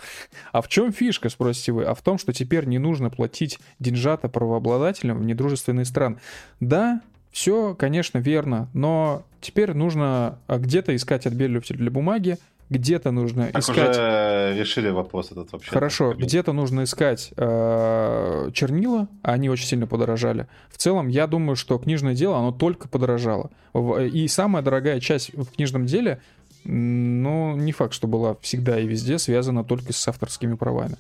а 0.52 0.62
в 0.62 0.68
чем 0.68 0.94
фишка, 0.94 1.30
спросите 1.30 1.72
вы? 1.72 1.86
А 1.86 1.96
в 1.96 2.04
том, 2.04 2.20
что 2.20 2.34
теперь 2.34 2.66
не 2.66 2.78
нужно 2.78 3.10
платить 3.10 3.58
деньжата 3.80 4.30
правообладателям 4.30 5.18
в 5.18 5.26
недружественные 5.26 5.86
страны. 5.86 6.18
Да, 6.60 7.02
все, 7.32 7.74
конечно, 7.74 8.20
верно, 8.20 8.70
но 8.76 9.26
теперь 9.42 9.74
нужно 9.74 10.38
а, 10.46 10.60
где-то 10.60 10.96
искать 10.96 11.26
отбеливатель 11.26 11.78
для 11.78 11.90
бумаги, 11.90 12.38
где-то 12.74 13.12
нужно 13.12 13.48
так 13.48 13.62
искать... 13.62 13.90
уже 13.92 14.56
решили 14.58 14.90
вопрос 14.90 15.32
этот 15.32 15.52
вообще. 15.52 15.72
Хорошо, 15.72 16.14
где-то 16.14 16.54
нужно 16.54 16.84
искать 16.84 17.32
э, 17.38 18.50
чернила, 18.54 19.08
они 19.22 19.50
очень 19.50 19.68
сильно 19.68 19.88
подорожали. 19.88 20.48
В 20.70 20.78
целом, 20.78 21.08
я 21.08 21.28
думаю, 21.28 21.56
что 21.56 21.78
книжное 21.78 22.16
дело, 22.16 22.38
оно 22.38 22.52
только 22.52 22.88
подорожало. 22.88 23.52
И 23.74 24.28
самая 24.28 24.64
дорогая 24.64 25.00
часть 25.00 25.34
в 25.34 25.56
книжном 25.56 25.86
деле, 25.86 26.20
ну, 26.64 27.56
не 27.56 27.72
факт, 27.72 27.94
что 27.94 28.08
была 28.08 28.36
всегда 28.42 28.80
и 28.80 28.88
везде 28.88 29.20
связана 29.20 29.64
только 29.64 29.94
с 29.94 30.08
авторскими 30.08 30.56
правами. 30.56 30.96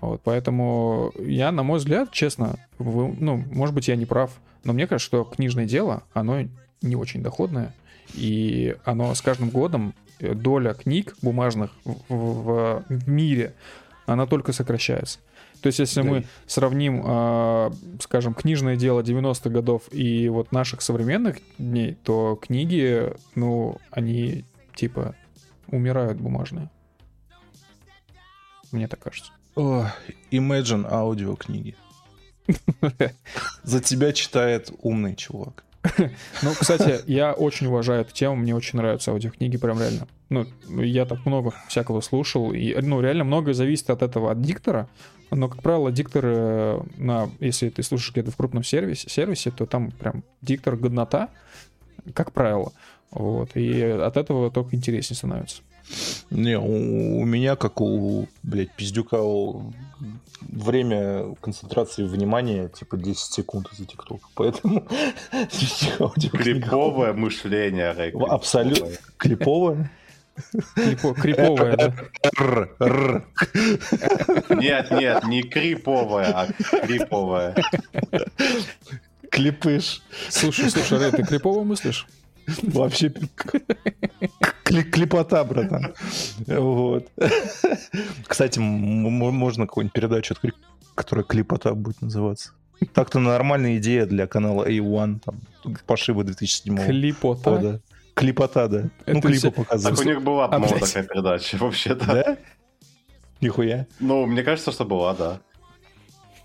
Вот, 0.00 0.20
поэтому 0.24 1.12
я, 1.18 1.52
на 1.52 1.62
мой 1.62 1.78
взгляд, 1.78 2.10
честно, 2.10 2.56
вы, 2.78 3.14
ну, 3.18 3.42
может 3.50 3.74
быть, 3.74 3.88
я 3.88 3.96
не 3.96 4.06
прав, 4.06 4.30
но 4.64 4.72
мне 4.72 4.86
кажется, 4.86 5.06
что 5.06 5.24
книжное 5.24 5.66
дело, 5.66 6.02
оно 6.12 6.44
не 6.82 6.96
очень 6.96 7.22
доходное, 7.22 7.72
и 8.12 8.76
оно 8.84 9.14
с 9.14 9.22
каждым 9.22 9.50
годом 9.50 9.94
доля 10.20 10.74
книг 10.74 11.16
бумажных 11.22 11.70
в, 11.84 11.96
в, 12.08 12.84
в 12.88 13.08
мире, 13.08 13.54
она 14.06 14.26
только 14.26 14.52
сокращается. 14.52 15.18
То 15.60 15.68
есть, 15.68 15.78
если 15.78 16.02
да. 16.02 16.08
мы 16.08 16.24
сравним, 16.46 17.02
э, 17.06 17.70
скажем, 18.00 18.34
книжное 18.34 18.76
дело 18.76 19.00
90-х 19.00 19.48
годов 19.48 19.84
и 19.92 20.28
вот 20.28 20.52
наших 20.52 20.82
современных 20.82 21.38
дней, 21.56 21.96
то 22.04 22.36
книги, 22.36 23.14
ну, 23.34 23.78
они 23.90 24.44
типа 24.74 25.14
умирают 25.68 26.18
бумажные. 26.18 26.70
Мне 28.72 28.88
так 28.88 29.00
кажется. 29.00 29.32
О, 29.56 29.86
Imagine 30.30 30.86
аудиокниги. 30.90 31.76
За 33.62 33.80
тебя 33.80 34.12
читает 34.12 34.70
умный 34.82 35.14
чувак. 35.16 35.63
Ну, 36.42 36.52
кстати, 36.58 37.00
я 37.06 37.32
очень 37.32 37.66
уважаю 37.66 38.02
эту 38.02 38.12
тему, 38.12 38.36
мне 38.36 38.54
очень 38.54 38.78
нравятся 38.78 39.10
аудиокниги, 39.10 39.56
прям 39.56 39.78
реально. 39.78 40.06
Ну, 40.30 40.46
я 40.82 41.04
так 41.04 41.24
много 41.26 41.52
всякого 41.68 42.00
слушал, 42.00 42.52
и, 42.52 42.74
ну, 42.80 43.00
реально 43.00 43.24
многое 43.24 43.54
зависит 43.54 43.90
от 43.90 44.02
этого, 44.02 44.30
от 44.30 44.40
диктора, 44.40 44.88
но, 45.30 45.48
как 45.48 45.62
правило, 45.62 45.90
диктор, 45.90 46.24
э, 46.26 46.80
на, 46.96 47.28
если 47.40 47.68
ты 47.68 47.82
слушаешь 47.82 48.12
где-то 48.12 48.30
в 48.30 48.36
крупном 48.36 48.62
сервисе, 48.62 49.08
сервисе, 49.08 49.50
то 49.50 49.66
там 49.66 49.90
прям 49.90 50.22
диктор 50.42 50.76
годнота, 50.76 51.28
как 52.14 52.32
правило. 52.32 52.72
Вот, 53.10 53.50
и 53.54 53.82
от 53.82 54.16
этого 54.16 54.50
только 54.50 54.76
интереснее 54.76 55.16
становится. 55.16 55.62
Не, 56.30 56.58
у, 56.58 57.20
у 57.20 57.24
меня, 57.24 57.56
как 57.56 57.80
у, 57.80 58.26
блядь, 58.42 58.72
пиздюка, 58.72 59.18
время 60.40 61.34
концентрации 61.40 62.04
внимания 62.04 62.68
типа 62.68 62.96
10 62.96 63.18
секунд 63.32 63.68
за 63.72 63.84
ТикТок. 63.84 64.20
Поэтому... 64.34 64.86
Клиповое 66.32 67.12
мышление, 67.12 67.92
Рэй. 67.92 68.12
Абсолютно. 68.12 68.88
Клиповое? 69.16 69.90
Криповое, 71.20 71.76
да? 71.76 71.94
Нет, 74.50 74.90
нет, 74.90 75.24
не 75.24 75.42
криповое, 75.42 76.26
а 76.26 76.48
криповое. 76.86 77.54
Клипыш. 79.30 80.02
Слушай, 80.28 80.70
слушай, 80.70 80.98
Рэй, 80.98 81.12
ты 81.12 81.22
крипово 81.24 81.62
мыслишь? 81.62 82.06
Вообще 82.62 83.12
клепота, 84.64 85.44
братан. 85.44 85.94
Вот. 86.46 87.10
Кстати, 88.26 88.58
можно 88.58 89.66
какую-нибудь 89.66 89.92
передачу 89.92 90.34
открыть, 90.34 90.54
которая 90.94 91.24
клепота 91.24 91.74
будет 91.74 92.00
называться. 92.02 92.52
Так-то 92.92 93.18
нормальная 93.18 93.78
идея 93.78 94.06
для 94.06 94.26
канала 94.26 94.68
A1, 94.68 95.20
там, 95.24 95.40
пошиба 95.86 96.24
2007 96.24 96.76
Клипота? 96.86 97.50
года. 97.50 97.80
Клипота, 98.14 98.68
да. 98.68 98.78
Это 99.06 99.14
ну, 99.14 99.20
клипы 99.20 99.38
все... 99.38 99.50
показывают. 99.50 99.98
Так 99.98 100.06
у 100.06 100.08
них 100.08 100.22
была, 100.22 100.48
по-моему, 100.48 100.78
такая 100.78 101.04
передача, 101.04 101.56
вообще-то. 101.56 102.06
Да? 102.06 102.36
Нихуя. 103.40 103.86
Ну, 104.00 104.26
мне 104.26 104.42
кажется, 104.42 104.72
что 104.72 104.84
была, 104.84 105.14
да. 105.14 105.40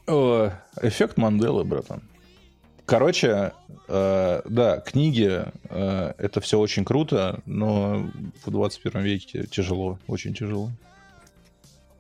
О, 0.08 0.52
эффект 0.82 1.18
Манделы, 1.18 1.64
братан. 1.64 2.02
Короче, 2.90 3.54
э, 3.88 4.42
да, 4.46 4.80
книги 4.80 5.46
э, 5.70 6.14
это 6.18 6.42
все 6.42 6.58
очень 6.58 6.84
круто, 6.84 7.40
но 7.46 8.10
в 8.44 8.50
21 8.50 9.02
веке 9.02 9.46
тяжело, 9.46 10.00
очень 10.08 10.34
тяжело. 10.34 10.72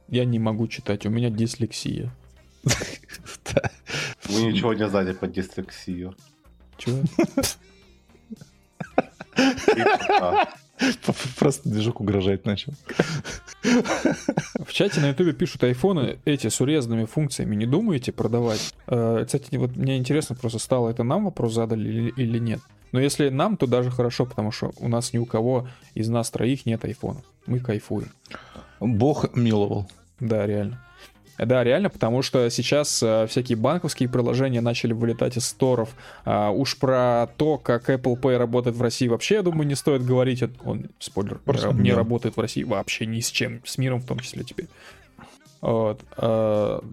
Я 0.08 0.26
не 0.26 0.40
могу 0.40 0.68
читать, 0.68 1.06
у 1.06 1.12
меня 1.12 1.30
дислексия. 1.30 2.12
Вы 2.64 4.42
ничего 4.42 4.74
не 4.74 4.90
знаете 4.90 5.14
под 5.14 5.32
дислексию. 5.32 6.16
Чего? 6.78 7.04
Просто 11.40 11.70
движок 11.70 12.02
угрожать 12.02 12.46
начал. 12.46 12.74
В 13.64 14.72
чате 14.72 15.02
на 15.02 15.10
ютубе 15.10 15.34
пишут 15.34 15.64
айфоны 15.64 16.20
эти 16.26 16.48
с 16.48 16.62
урезанными 16.62 17.06
функциями. 17.06 17.56
Не 17.56 17.66
думаете 17.66 18.12
продавать? 18.12 18.74
Э, 18.88 19.24
кстати, 19.26 19.56
вот 19.56 19.76
мне 19.76 19.98
интересно 19.98 20.36
просто 20.36 20.60
стало, 20.60 20.90
это 20.90 21.04
нам 21.04 21.26
вопрос 21.26 21.54
задали 21.54 21.88
или, 21.90 22.10
или 22.16 22.40
нет. 22.40 22.62
Но 22.92 23.00
если 23.00 23.30
нам, 23.30 23.58
то 23.58 23.68
даже 23.68 23.92
хорошо, 23.92 24.26
потому 24.26 24.52
что 24.52 24.72
у 24.78 24.88
нас 24.88 25.14
ни 25.14 25.18
у 25.20 25.26
кого 25.26 25.68
из 25.94 26.10
нас 26.10 26.32
троих 26.32 26.66
нет 26.66 26.84
айфонов. 26.86 27.24
Мы 27.46 27.60
кайфуем. 27.60 28.10
Бог 28.80 29.36
миловал. 29.36 29.88
Да, 30.20 30.46
реально. 30.48 30.84
Да, 31.46 31.64
реально, 31.64 31.90
потому 31.90 32.22
что 32.22 32.50
сейчас 32.50 33.02
э, 33.02 33.26
всякие 33.28 33.58
банковские 33.58 34.10
приложения 34.10 34.60
начали 34.60 34.92
вылетать 34.92 35.38
из 35.38 35.46
сторов. 35.46 35.90
А, 36.26 36.50
уж 36.50 36.78
про 36.78 37.28
то, 37.38 37.58
как 37.58 37.90
Apple 37.90 38.20
Pay 38.20 38.38
работает 38.38 38.76
в 38.76 38.82
России, 38.82 39.08
вообще, 39.08 39.36
я 39.36 39.42
думаю, 39.42 39.66
не 39.66 39.76
стоит 39.76 40.06
говорить. 40.06 40.44
Он, 40.66 40.88
спойлер, 41.00 41.40
Просто 41.46 41.70
не, 41.70 41.82
не 41.82 41.94
работает 41.94 42.36
в 42.36 42.42
России 42.42 42.64
вообще 42.64 43.06
ни 43.06 43.22
с 43.22 43.32
чем, 43.32 43.62
с 43.66 43.78
миром 43.78 44.02
в 44.02 44.06
том 44.06 44.20
числе 44.20 44.44
теперь. 44.44 44.68
Вот. 45.62 46.02
А, 46.18 46.84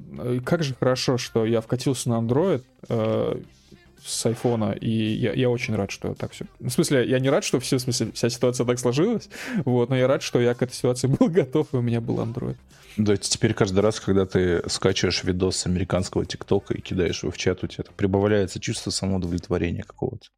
как 0.44 0.62
же 0.62 0.74
хорошо, 0.78 1.18
что 1.18 1.44
я 1.44 1.60
вкатился 1.60 2.08
на 2.10 2.14
Android. 2.14 2.62
А, 2.88 3.40
с 4.06 4.26
айфона, 4.26 4.72
и 4.72 4.90
я, 4.90 5.32
я 5.32 5.50
очень 5.50 5.74
рад, 5.74 5.90
что 5.90 6.14
так 6.14 6.32
все... 6.32 6.46
В 6.60 6.70
смысле, 6.70 7.08
я 7.08 7.18
не 7.18 7.28
рад, 7.28 7.44
что 7.44 7.58
все, 7.60 7.78
в 7.78 7.80
смысле, 7.80 8.12
вся 8.12 8.30
ситуация 8.30 8.64
так 8.64 8.78
сложилась, 8.78 9.28
вот, 9.64 9.90
но 9.90 9.96
я 9.96 10.06
рад, 10.06 10.22
что 10.22 10.40
я 10.40 10.54
к 10.54 10.62
этой 10.62 10.74
ситуации 10.74 11.06
был 11.18 11.28
готов, 11.28 11.68
и 11.72 11.76
у 11.76 11.82
меня 11.82 12.00
был 12.00 12.20
Android. 12.20 12.56
Да, 12.96 13.16
теперь 13.16 13.52
каждый 13.52 13.80
раз, 13.80 14.00
когда 14.00 14.24
ты 14.24 14.62
скачиваешь 14.68 15.22
видос 15.22 15.58
с 15.58 15.66
американского 15.66 16.24
ТикТока 16.24 16.74
и 16.74 16.80
кидаешь 16.80 17.22
его 17.22 17.30
в 17.30 17.36
чат, 17.36 17.62
у 17.62 17.66
тебя 17.66 17.84
прибавляется 17.96 18.58
чувство 18.58 18.90
самоудовлетворения 18.90 19.82
какого-то. 19.82 20.28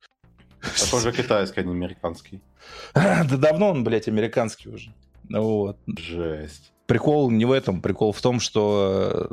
А 0.61 0.91
тоже 0.91 1.13
китайский, 1.13 1.61
а 1.61 1.63
не 1.63 1.73
американский. 1.73 2.41
Да 2.95 3.37
давно 3.37 3.71
он, 3.71 3.85
блядь, 3.85 4.09
американский 4.09 4.71
уже. 4.71 4.93
Вот. 5.31 5.79
Жесть. 5.87 6.73
Прикол 6.89 7.31
не 7.31 7.45
в 7.45 7.53
этом, 7.53 7.83
прикол 7.83 8.13
в 8.13 8.21
том, 8.23 8.41
что 8.41 9.29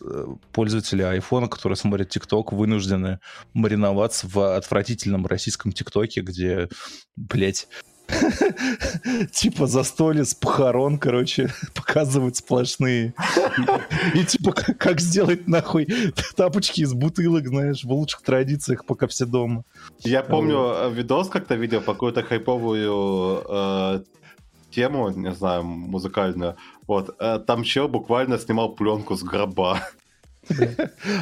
э, 0.00 0.26
пользователи 0.50 1.04
iPhone, 1.04 1.48
которые 1.48 1.76
смотрят 1.76 2.08
ТикТок, 2.08 2.52
вынуждены 2.52 3.20
мариноваться 3.54 4.26
в 4.26 4.56
отвратительном 4.56 5.24
российском 5.24 5.70
ТикТоке, 5.70 6.22
где, 6.22 6.68
блядь, 7.14 7.68
типа 9.32 9.68
застолье 9.68 10.24
с 10.24 10.34
похорон, 10.34 10.98
короче, 10.98 11.52
показывают 11.76 12.34
сплошные. 12.34 13.14
И, 14.14 14.24
типа 14.24 14.50
как, 14.50 15.00
сделать 15.00 15.46
нахуй 15.46 15.86
тапочки 16.34 16.80
из 16.80 16.94
бутылок, 16.94 17.46
знаешь, 17.46 17.84
в 17.84 17.92
лучших 17.92 18.22
традициях, 18.22 18.84
пока 18.84 19.06
все 19.06 19.24
дома. 19.24 19.62
Я 20.00 20.24
помню 20.24 20.72
э, 20.74 20.92
видос 20.92 21.28
как-то 21.28 21.54
видел, 21.54 21.80
какую-то 21.80 22.24
хайповую 22.24 23.44
э, 23.48 24.00
тему, 24.70 25.10
не 25.10 25.32
знаю, 25.32 25.62
музыкальную. 25.62 26.56
Вот, 26.88 27.14
э, 27.20 27.38
там 27.46 27.62
чел 27.64 27.86
буквально 27.86 28.38
снимал 28.38 28.70
пленку 28.74 29.14
с 29.14 29.22
гроба. 29.22 29.80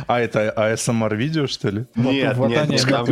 А 0.07 0.21
это 0.21 0.55
ASMR 0.57 1.17
видео, 1.17 1.49
что 1.49 1.71
ли? 1.71 1.87
Нет, 1.97 2.39
нет, 2.39 2.85
там, 2.89 3.07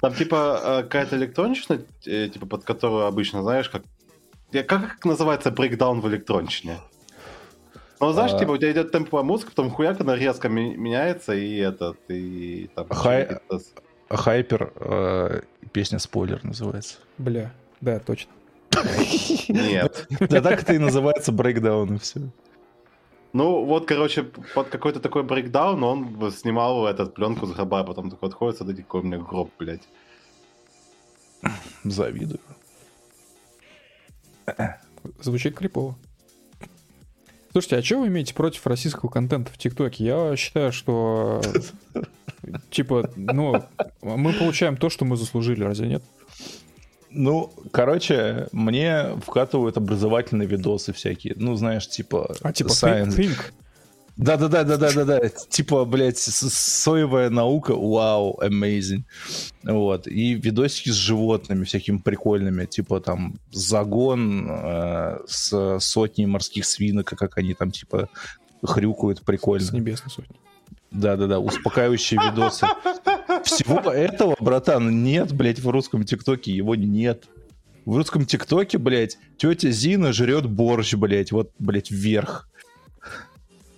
там 0.00 0.14
типа 0.14 0.60
э, 0.64 0.82
какая-то 0.82 1.16
электронщина, 1.16 1.80
э, 2.04 2.28
типа 2.28 2.46
под 2.46 2.64
которую 2.64 3.06
обычно, 3.06 3.42
знаешь, 3.42 3.70
как... 3.70 3.84
Как 4.66 5.04
называется 5.04 5.52
брейкдаун 5.52 6.00
в 6.00 6.08
электронщине? 6.08 6.78
Ну, 8.00 8.12
знаешь, 8.12 8.32
а... 8.32 8.38
типа, 8.38 8.50
у 8.50 8.56
тебя 8.56 8.72
идет 8.72 8.90
темповая 8.90 9.24
музыка, 9.24 9.50
потом 9.50 9.70
хуяк, 9.70 10.00
она 10.00 10.16
резко 10.16 10.48
меняется, 10.48 11.32
и 11.32 11.56
это, 11.58 11.94
ты 12.08 12.68
там... 12.74 12.88
Хай... 12.90 13.38
Хайпер, 14.10 14.72
э, 14.76 15.40
песня 15.72 16.00
спойлер 16.00 16.40
называется. 16.42 16.96
Бля, 17.16 17.52
да, 17.80 18.00
точно. 18.00 18.32
Нет. 19.48 20.06
Да 20.20 20.40
так 20.40 20.62
это 20.62 20.74
и 20.74 20.78
называется 20.78 21.32
брейкдаун, 21.32 21.94
и 21.94 21.98
все. 21.98 22.20
Ну, 23.32 23.64
вот, 23.64 23.86
короче, 23.86 24.24
под 24.54 24.68
какой-то 24.68 25.00
такой 25.00 25.22
брейкдаун 25.22 25.82
он 25.82 26.32
снимал 26.32 26.86
этот 26.86 27.14
пленку 27.14 27.46
с 27.46 27.52
гроба, 27.52 27.80
а 27.80 27.84
потом 27.84 28.10
такой 28.10 28.28
отходит, 28.28 28.58
смотри, 28.58 28.76
какой 28.82 29.00
у 29.00 29.04
меня 29.04 29.18
гроб, 29.18 29.50
блядь. 29.58 29.88
Завидую. 31.84 32.40
Звучит 35.20 35.54
крипово. 35.54 35.96
Слушайте, 37.52 37.76
а 37.76 37.82
что 37.82 38.00
вы 38.00 38.06
имеете 38.08 38.34
против 38.34 38.66
российского 38.66 39.10
контента 39.10 39.52
в 39.52 39.58
ТикТоке? 39.58 40.04
Я 40.04 40.36
считаю, 40.36 40.72
что 40.72 41.42
типа, 42.70 43.10
ну, 43.16 43.62
мы 44.00 44.32
получаем 44.32 44.76
то, 44.76 44.88
что 44.88 45.04
мы 45.04 45.16
заслужили, 45.16 45.62
разве 45.62 45.88
нет? 45.88 46.02
Ну, 47.14 47.52
короче, 47.70 48.48
мне 48.52 49.16
вкатывают 49.24 49.76
образовательные 49.76 50.48
видосы 50.48 50.92
всякие. 50.92 51.34
Ну, 51.36 51.54
знаешь, 51.56 51.88
типа... 51.88 52.34
А, 52.42 52.52
типа 52.52 52.68
Science. 52.68 53.16
Think? 53.16 53.38
Да-да-да-да-да-да-да. 54.16 55.28
Типа, 55.48 55.84
блядь, 55.84 56.18
соевая 56.18 57.30
наука, 57.30 57.74
вау, 57.74 58.38
amazing. 58.42 59.04
Вот. 59.62 60.06
И 60.06 60.34
видосики 60.34 60.90
с 60.90 60.94
животными 60.94 61.64
всякими 61.64 61.98
прикольными. 61.98 62.66
Типа 62.66 63.00
там 63.00 63.36
загон 63.50 64.48
э, 64.50 65.18
с 65.26 65.78
сотней 65.80 66.26
морских 66.26 66.66
свинок, 66.66 67.06
как 67.06 67.38
они 67.38 67.54
там, 67.54 67.70
типа, 67.70 68.08
хрюкают 68.64 69.22
прикольно. 69.22 69.66
С 69.66 69.72
небесной 69.72 70.10
сотни. 70.10 70.36
Да-да-да, 70.90 71.38
успокаивающие 71.38 72.20
видосы. 72.22 72.66
Всего 73.54 73.90
этого, 73.90 74.36
братан, 74.40 75.02
нет, 75.02 75.32
блядь, 75.32 75.60
в 75.60 75.68
русском 75.68 76.04
ТикТоке. 76.04 76.52
Его 76.52 76.74
нет. 76.74 77.24
В 77.84 77.96
русском 77.96 78.26
ТикТоке, 78.26 78.78
блядь, 78.78 79.18
тетя 79.36 79.70
Зина 79.70 80.12
жрет 80.12 80.48
борщ, 80.48 80.94
блядь, 80.94 81.32
вот, 81.32 81.50
блядь, 81.58 81.90
вверх. 81.90 82.48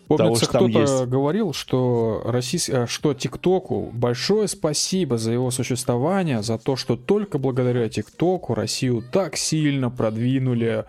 Помнится, 0.06 0.46
кто-то 0.46 1.06
говорил, 1.06 1.54
что, 1.54 2.22
российс... 2.26 2.68
Э, 2.68 2.86
что 2.86 3.14
ТикТоку 3.14 3.90
большое 3.92 4.48
спасибо 4.48 5.16
за 5.16 5.32
его 5.32 5.50
существование, 5.50 6.42
за 6.42 6.58
то, 6.58 6.76
что 6.76 6.96
только 6.96 7.38
благодаря 7.38 7.88
ТикТоку 7.88 8.54
Россию 8.54 9.02
так 9.10 9.36
сильно 9.36 9.90
продвинули 9.90 10.84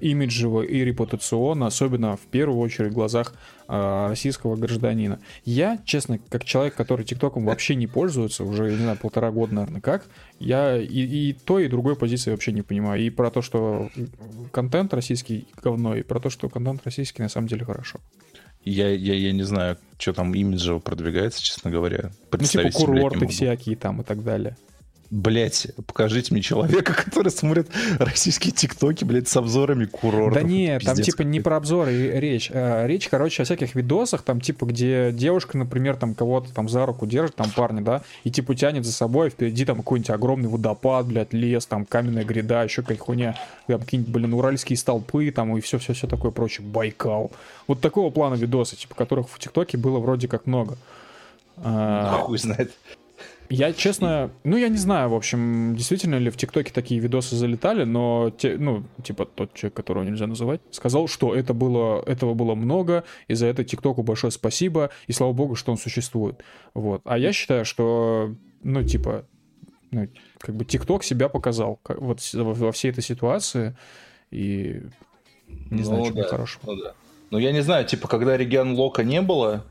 имиджево 0.00 0.62
и 0.62 0.84
репутационно, 0.84 1.66
особенно 1.66 2.16
в 2.16 2.26
первую 2.26 2.60
очередь 2.60 2.90
в 2.90 2.94
глазах 2.94 3.34
э, 3.68 4.06
российского 4.08 4.56
гражданина. 4.56 5.20
Я, 5.44 5.78
честно, 5.84 6.18
как 6.28 6.44
человек, 6.44 6.74
который 6.74 7.04
ТикТоком 7.04 7.44
вообще 7.44 7.74
не 7.74 7.86
пользуется, 7.86 8.44
уже, 8.44 8.70
не 8.70 8.76
знаю, 8.76 8.98
полтора 8.98 9.30
года, 9.30 9.54
наверное, 9.54 9.80
как, 9.80 10.06
я 10.40 10.76
и, 10.76 10.86
и 10.86 11.32
той, 11.32 11.66
и 11.66 11.68
другой 11.68 11.96
позиции 11.96 12.30
вообще 12.30 12.52
не 12.52 12.62
понимаю. 12.62 13.02
И 13.02 13.10
про 13.10 13.30
то, 13.30 13.42
что 13.42 13.90
контент 14.52 14.92
российский 14.94 15.46
говно, 15.62 15.94
и 15.94 16.02
про 16.02 16.20
то, 16.20 16.30
что 16.30 16.48
контент 16.48 16.82
российский 16.84 17.22
на 17.22 17.28
самом 17.28 17.48
деле 17.48 17.64
хорошо. 17.64 18.00
Я, 18.64 18.90
я, 18.90 19.14
я 19.14 19.32
не 19.32 19.44
знаю, 19.44 19.78
что 19.98 20.12
там 20.12 20.34
имиджево 20.34 20.78
продвигается, 20.78 21.42
честно 21.42 21.70
говоря. 21.70 22.10
Ну, 22.32 22.38
типа 22.38 22.70
курорты 22.70 23.26
всякие 23.28 23.76
там 23.76 24.00
и 24.00 24.04
так 24.04 24.24
далее. 24.24 24.56
Блять, 25.10 25.68
покажите 25.86 26.34
мне 26.34 26.42
человека, 26.42 26.92
который 27.04 27.30
смотрит 27.30 27.70
российские 27.98 28.52
тиктоки, 28.52 29.04
блядь, 29.04 29.26
с 29.26 29.36
обзорами 29.38 29.86
курортов. 29.86 30.34
Да 30.34 30.42
нет, 30.42 30.84
там 30.84 30.96
типа 30.96 31.22
не 31.22 31.40
про 31.40 31.56
обзоры 31.56 32.10
речь. 32.20 32.50
А, 32.52 32.86
речь, 32.86 33.08
короче, 33.08 33.42
о 33.42 33.44
всяких 33.46 33.74
видосах, 33.74 34.20
там 34.20 34.42
типа, 34.42 34.66
где 34.66 35.10
девушка, 35.12 35.56
например, 35.56 35.96
там 35.96 36.14
кого-то 36.14 36.52
там 36.52 36.68
за 36.68 36.84
руку 36.84 37.06
держит, 37.06 37.36
там 37.36 37.50
парня, 37.50 37.80
да, 37.80 38.02
и 38.24 38.30
типа 38.30 38.54
тянет 38.54 38.84
за 38.84 38.92
собой, 38.92 39.30
впереди 39.30 39.64
там 39.64 39.78
какой-нибудь 39.78 40.10
огромный 40.10 40.48
водопад, 40.50 41.06
блядь, 41.06 41.32
лес, 41.32 41.64
там 41.64 41.86
каменная 41.86 42.24
гряда, 42.24 42.64
еще 42.64 42.82
какая-то 42.82 43.04
хуйня, 43.04 43.34
там 43.66 43.80
какие-нибудь, 43.80 44.12
блин, 44.12 44.34
уральские 44.34 44.76
столпы, 44.76 45.30
там 45.30 45.56
и 45.56 45.62
все-все-все 45.62 46.06
такое 46.06 46.32
прочее, 46.32 46.66
Байкал. 46.66 47.30
Вот 47.66 47.80
такого 47.80 48.10
плана 48.10 48.34
видосы, 48.34 48.76
типа, 48.76 48.94
которых 48.94 49.30
в 49.30 49.38
ТикТоке 49.38 49.78
было 49.78 50.00
вроде 50.00 50.28
как 50.28 50.46
много. 50.46 50.76
А... 51.56 52.20
Хуй 52.20 52.36
знает. 52.36 52.72
Я, 53.50 53.72
честно, 53.72 54.30
ну, 54.44 54.56
я 54.58 54.68
не 54.68 54.76
знаю, 54.76 55.08
в 55.08 55.14
общем, 55.14 55.74
действительно 55.74 56.16
ли 56.16 56.28
в 56.30 56.36
ТикТоке 56.36 56.70
такие 56.70 57.00
видосы 57.00 57.34
залетали, 57.34 57.84
но, 57.84 58.30
те, 58.36 58.58
ну, 58.58 58.84
типа, 59.02 59.24
тот 59.24 59.54
человек, 59.54 59.74
которого 59.74 60.04
нельзя 60.04 60.26
называть, 60.26 60.60
сказал, 60.70 61.08
что 61.08 61.34
это 61.34 61.54
было, 61.54 62.02
этого 62.06 62.34
было 62.34 62.54
много, 62.54 63.04
и 63.26 63.34
за 63.34 63.46
это 63.46 63.64
ТикТоку 63.64 64.02
большое 64.02 64.32
спасибо, 64.32 64.90
и 65.06 65.12
слава 65.12 65.32
богу, 65.32 65.54
что 65.54 65.72
он 65.72 65.78
существует. 65.78 66.42
Вот. 66.74 67.00
А 67.04 67.16
я 67.16 67.32
считаю, 67.32 67.64
что, 67.64 68.34
ну, 68.62 68.84
типа, 68.84 69.24
ну, 69.92 70.08
как 70.38 70.54
бы 70.54 70.66
ТикТок 70.66 71.02
себя 71.02 71.30
показал 71.30 71.80
вот 71.88 72.20
во 72.34 72.72
всей 72.72 72.90
этой 72.90 73.02
ситуации, 73.02 73.76
и 74.30 74.82
не 75.70 75.78
ну, 75.78 75.84
знаю, 75.84 76.02
да, 76.02 76.08
чего 76.10 76.22
хорошего. 76.24 76.62
Ну, 76.66 76.82
да. 76.82 76.94
Ну, 77.30 77.38
я 77.38 77.52
не 77.52 77.62
знаю, 77.62 77.86
типа, 77.86 78.08
когда 78.08 78.36
регион 78.36 78.74
Лока 78.74 79.04
не 79.04 79.22
было, 79.22 79.64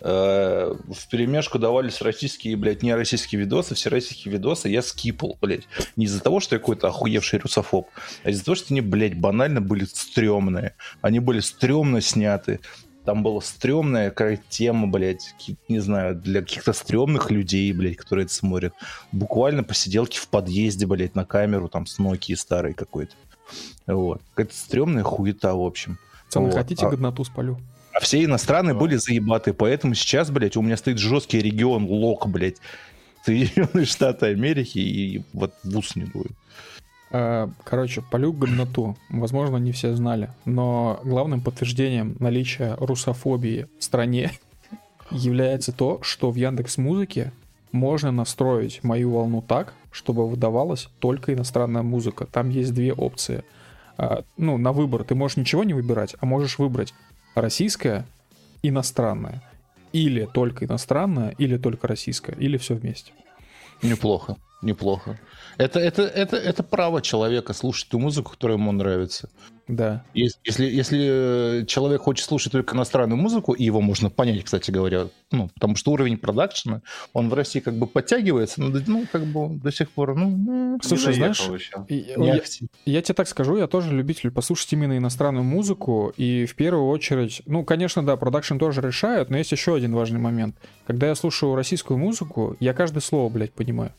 в 0.00 1.08
перемешку 1.10 1.58
давались 1.58 2.00
российские, 2.02 2.56
блядь, 2.56 2.82
не 2.82 2.94
российские 2.94 3.40
видосы, 3.40 3.74
все 3.74 3.88
российские 3.88 4.32
видосы 4.32 4.68
я 4.68 4.82
скипал, 4.82 5.38
блядь. 5.40 5.66
Не 5.96 6.04
из-за 6.04 6.20
того, 6.22 6.40
что 6.40 6.56
я 6.56 6.58
какой-то 6.58 6.88
охуевший 6.88 7.38
русофоб, 7.38 7.88
а 8.22 8.30
из-за 8.30 8.44
того, 8.44 8.54
что 8.54 8.66
они, 8.70 8.80
блядь, 8.80 9.18
банально 9.18 9.60
были 9.60 9.84
стрёмные. 9.84 10.74
Они 11.00 11.20
были 11.20 11.40
стрёмно 11.40 12.00
сняты. 12.00 12.60
Там 13.04 13.22
была 13.22 13.40
стрёмная 13.40 14.10
какая 14.10 14.40
тема, 14.48 14.88
блядь, 14.88 15.34
не 15.68 15.78
знаю, 15.78 16.16
для 16.16 16.40
каких-то 16.40 16.72
стрёмных 16.72 17.30
людей, 17.30 17.72
блядь, 17.72 17.96
которые 17.96 18.24
это 18.24 18.34
смотрят. 18.34 18.74
Буквально 19.12 19.62
посиделки 19.62 20.18
в 20.18 20.28
подъезде, 20.28 20.86
блядь, 20.86 21.14
на 21.14 21.24
камеру, 21.24 21.68
там, 21.68 21.86
с 21.86 22.00
Nokia 22.00 22.34
старой 22.34 22.74
какой-то. 22.74 23.14
Вот. 23.86 24.20
Какая-то 24.34 24.56
стрёмная 24.56 25.04
хуета, 25.04 25.54
в 25.54 25.62
общем. 25.62 25.98
Пацаны, 26.26 26.46
вот. 26.46 26.54
хотите 26.54 26.84
а... 26.84 26.90
годноту 26.90 27.24
спалю? 27.24 27.60
А 27.96 28.00
все 28.00 28.22
иностранные 28.22 28.74
да. 28.74 28.80
были 28.80 28.96
заебаты, 28.96 29.54
поэтому 29.54 29.94
сейчас, 29.94 30.30
блядь, 30.30 30.56
у 30.58 30.62
меня 30.62 30.76
стоит 30.76 30.98
жесткий 30.98 31.40
регион 31.40 31.86
ЛОК, 31.86 32.28
блядь, 32.28 32.56
Соединенные 33.24 33.86
Штаты 33.86 34.26
Америки, 34.26 34.78
и 34.78 35.24
вот 35.32 35.54
в 35.64 35.78
ус 35.78 35.96
не 35.96 36.04
дует. 36.04 36.32
А, 37.10 37.50
короче, 37.64 38.02
полю 38.02 38.34
годноту. 38.34 38.98
Возможно, 39.08 39.56
не 39.56 39.72
все 39.72 39.94
знали, 39.94 40.30
но 40.44 41.00
главным 41.04 41.40
подтверждением 41.40 42.16
наличия 42.20 42.76
русофобии 42.78 43.66
в 43.78 43.84
стране 43.84 44.30
является 45.10 45.72
то, 45.72 45.98
что 46.02 46.30
в 46.30 46.34
Яндекс 46.34 46.76
Музыке 46.76 47.32
можно 47.72 48.12
настроить 48.12 48.84
мою 48.84 49.12
волну 49.12 49.40
так, 49.40 49.72
чтобы 49.90 50.28
выдавалась 50.28 50.90
только 50.98 51.32
иностранная 51.32 51.82
музыка. 51.82 52.26
Там 52.26 52.50
есть 52.50 52.74
две 52.74 52.92
опции. 52.92 53.42
А, 53.96 54.22
ну, 54.36 54.58
на 54.58 54.72
выбор 54.72 55.04
ты 55.04 55.14
можешь 55.14 55.38
ничего 55.38 55.64
не 55.64 55.72
выбирать, 55.72 56.14
а 56.20 56.26
можешь 56.26 56.58
выбрать 56.58 56.92
российская, 57.36 58.04
иностранная. 58.62 59.42
или 59.92 60.26
только 60.26 60.66
иностранная, 60.66 61.30
или 61.38 61.56
только 61.56 61.86
российская, 61.88 62.34
или 62.36 62.58
все 62.58 62.74
вместе. 62.74 63.12
Неплохо, 63.82 64.36
неплохо. 64.62 65.18
Это, 65.58 65.80
это, 65.80 66.02
это, 66.02 66.36
это 66.36 66.62
право 66.62 67.00
человека 67.00 67.52
слушать 67.52 67.88
ту 67.88 67.98
музыку, 67.98 68.32
которая 68.32 68.58
ему 68.58 68.72
нравится. 68.72 69.28
Да. 69.68 70.04
Если, 70.14 70.38
если, 70.44 70.66
если 70.66 71.64
человек 71.66 72.02
хочет 72.02 72.24
слушать 72.24 72.52
только 72.52 72.76
иностранную 72.76 73.20
музыку, 73.20 73.52
и 73.52 73.64
его 73.64 73.80
можно 73.80 74.10
понять, 74.10 74.44
кстати 74.44 74.70
говоря, 74.70 75.08
ну, 75.32 75.48
потому 75.54 75.74
что 75.74 75.90
уровень 75.90 76.18
продакшена, 76.18 76.82
он 77.12 77.28
в 77.28 77.34
России 77.34 77.58
как 77.58 77.74
бы 77.74 77.86
подтягивается, 77.88 78.60
но 78.60 78.80
ну, 78.86 79.06
как 79.10 79.24
бы 79.24 79.56
до 79.56 79.72
сих 79.72 79.90
пор, 79.90 80.14
ну... 80.14 80.78
Слушай, 80.82 81.14
знаешь, 81.14 81.48
я, 81.88 82.40
я 82.84 83.02
тебе 83.02 83.14
так 83.14 83.26
скажу, 83.26 83.56
я 83.56 83.66
тоже 83.66 83.92
любитель 83.92 84.30
послушать 84.30 84.72
именно 84.72 84.96
иностранную 84.96 85.44
музыку, 85.44 86.12
и 86.16 86.46
в 86.46 86.54
первую 86.54 86.86
очередь, 86.86 87.42
ну, 87.46 87.64
конечно, 87.64 88.04
да, 88.06 88.16
продакшн 88.16 88.58
тоже 88.58 88.80
решают, 88.82 89.30
но 89.30 89.38
есть 89.38 89.50
еще 89.50 89.74
один 89.74 89.94
важный 89.94 90.20
момент. 90.20 90.56
Когда 90.86 91.08
я 91.08 91.14
слушаю 91.16 91.56
российскую 91.56 91.98
музыку, 91.98 92.56
я 92.60 92.72
каждое 92.72 93.00
слово, 93.00 93.28
блядь, 93.30 93.52
понимаю. 93.52 93.92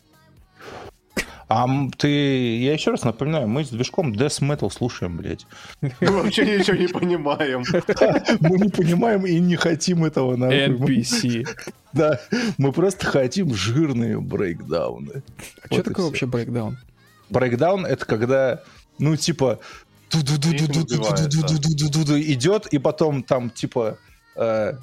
А 1.50 1.66
ты, 1.98 2.58
я 2.60 2.74
еще 2.74 2.92
раз 2.92 3.04
напоминаю, 3.04 3.48
мы 3.48 3.64
с 3.64 3.70
движком 3.70 4.12
Death 4.12 4.42
Metal 4.42 4.70
слушаем, 4.70 5.16
блядь. 5.18 5.48
Мы 5.82 5.90
вообще 6.02 6.58
ничего 6.58 6.76
не 6.76 6.88
понимаем. 6.88 7.64
Мы 8.42 8.58
не 8.58 8.70
понимаем 8.70 9.26
и 9.26 9.40
не 9.40 9.56
хотим 9.56 10.04
этого. 10.04 10.36
NPC. 10.36 11.48
Да, 11.94 12.20
мы 12.60 12.74
просто 12.74 13.06
хотим 13.08 13.56
жирные 13.56 14.20
брейкдауны. 14.20 15.24
А 15.64 15.74
что 15.74 15.84
такое 15.84 16.06
вообще 16.06 16.28
брейкдаун? 16.28 16.78
Брейкдаун— 17.30 17.86
это 17.88 18.06
когда, 18.06 18.62
ну, 19.00 19.16
типа, 19.16 19.60
идет, 22.22 22.68
и 22.68 22.78
потом 22.78 23.24
там, 23.24 23.50
типа, 23.50 23.98
Э, 24.38 24.74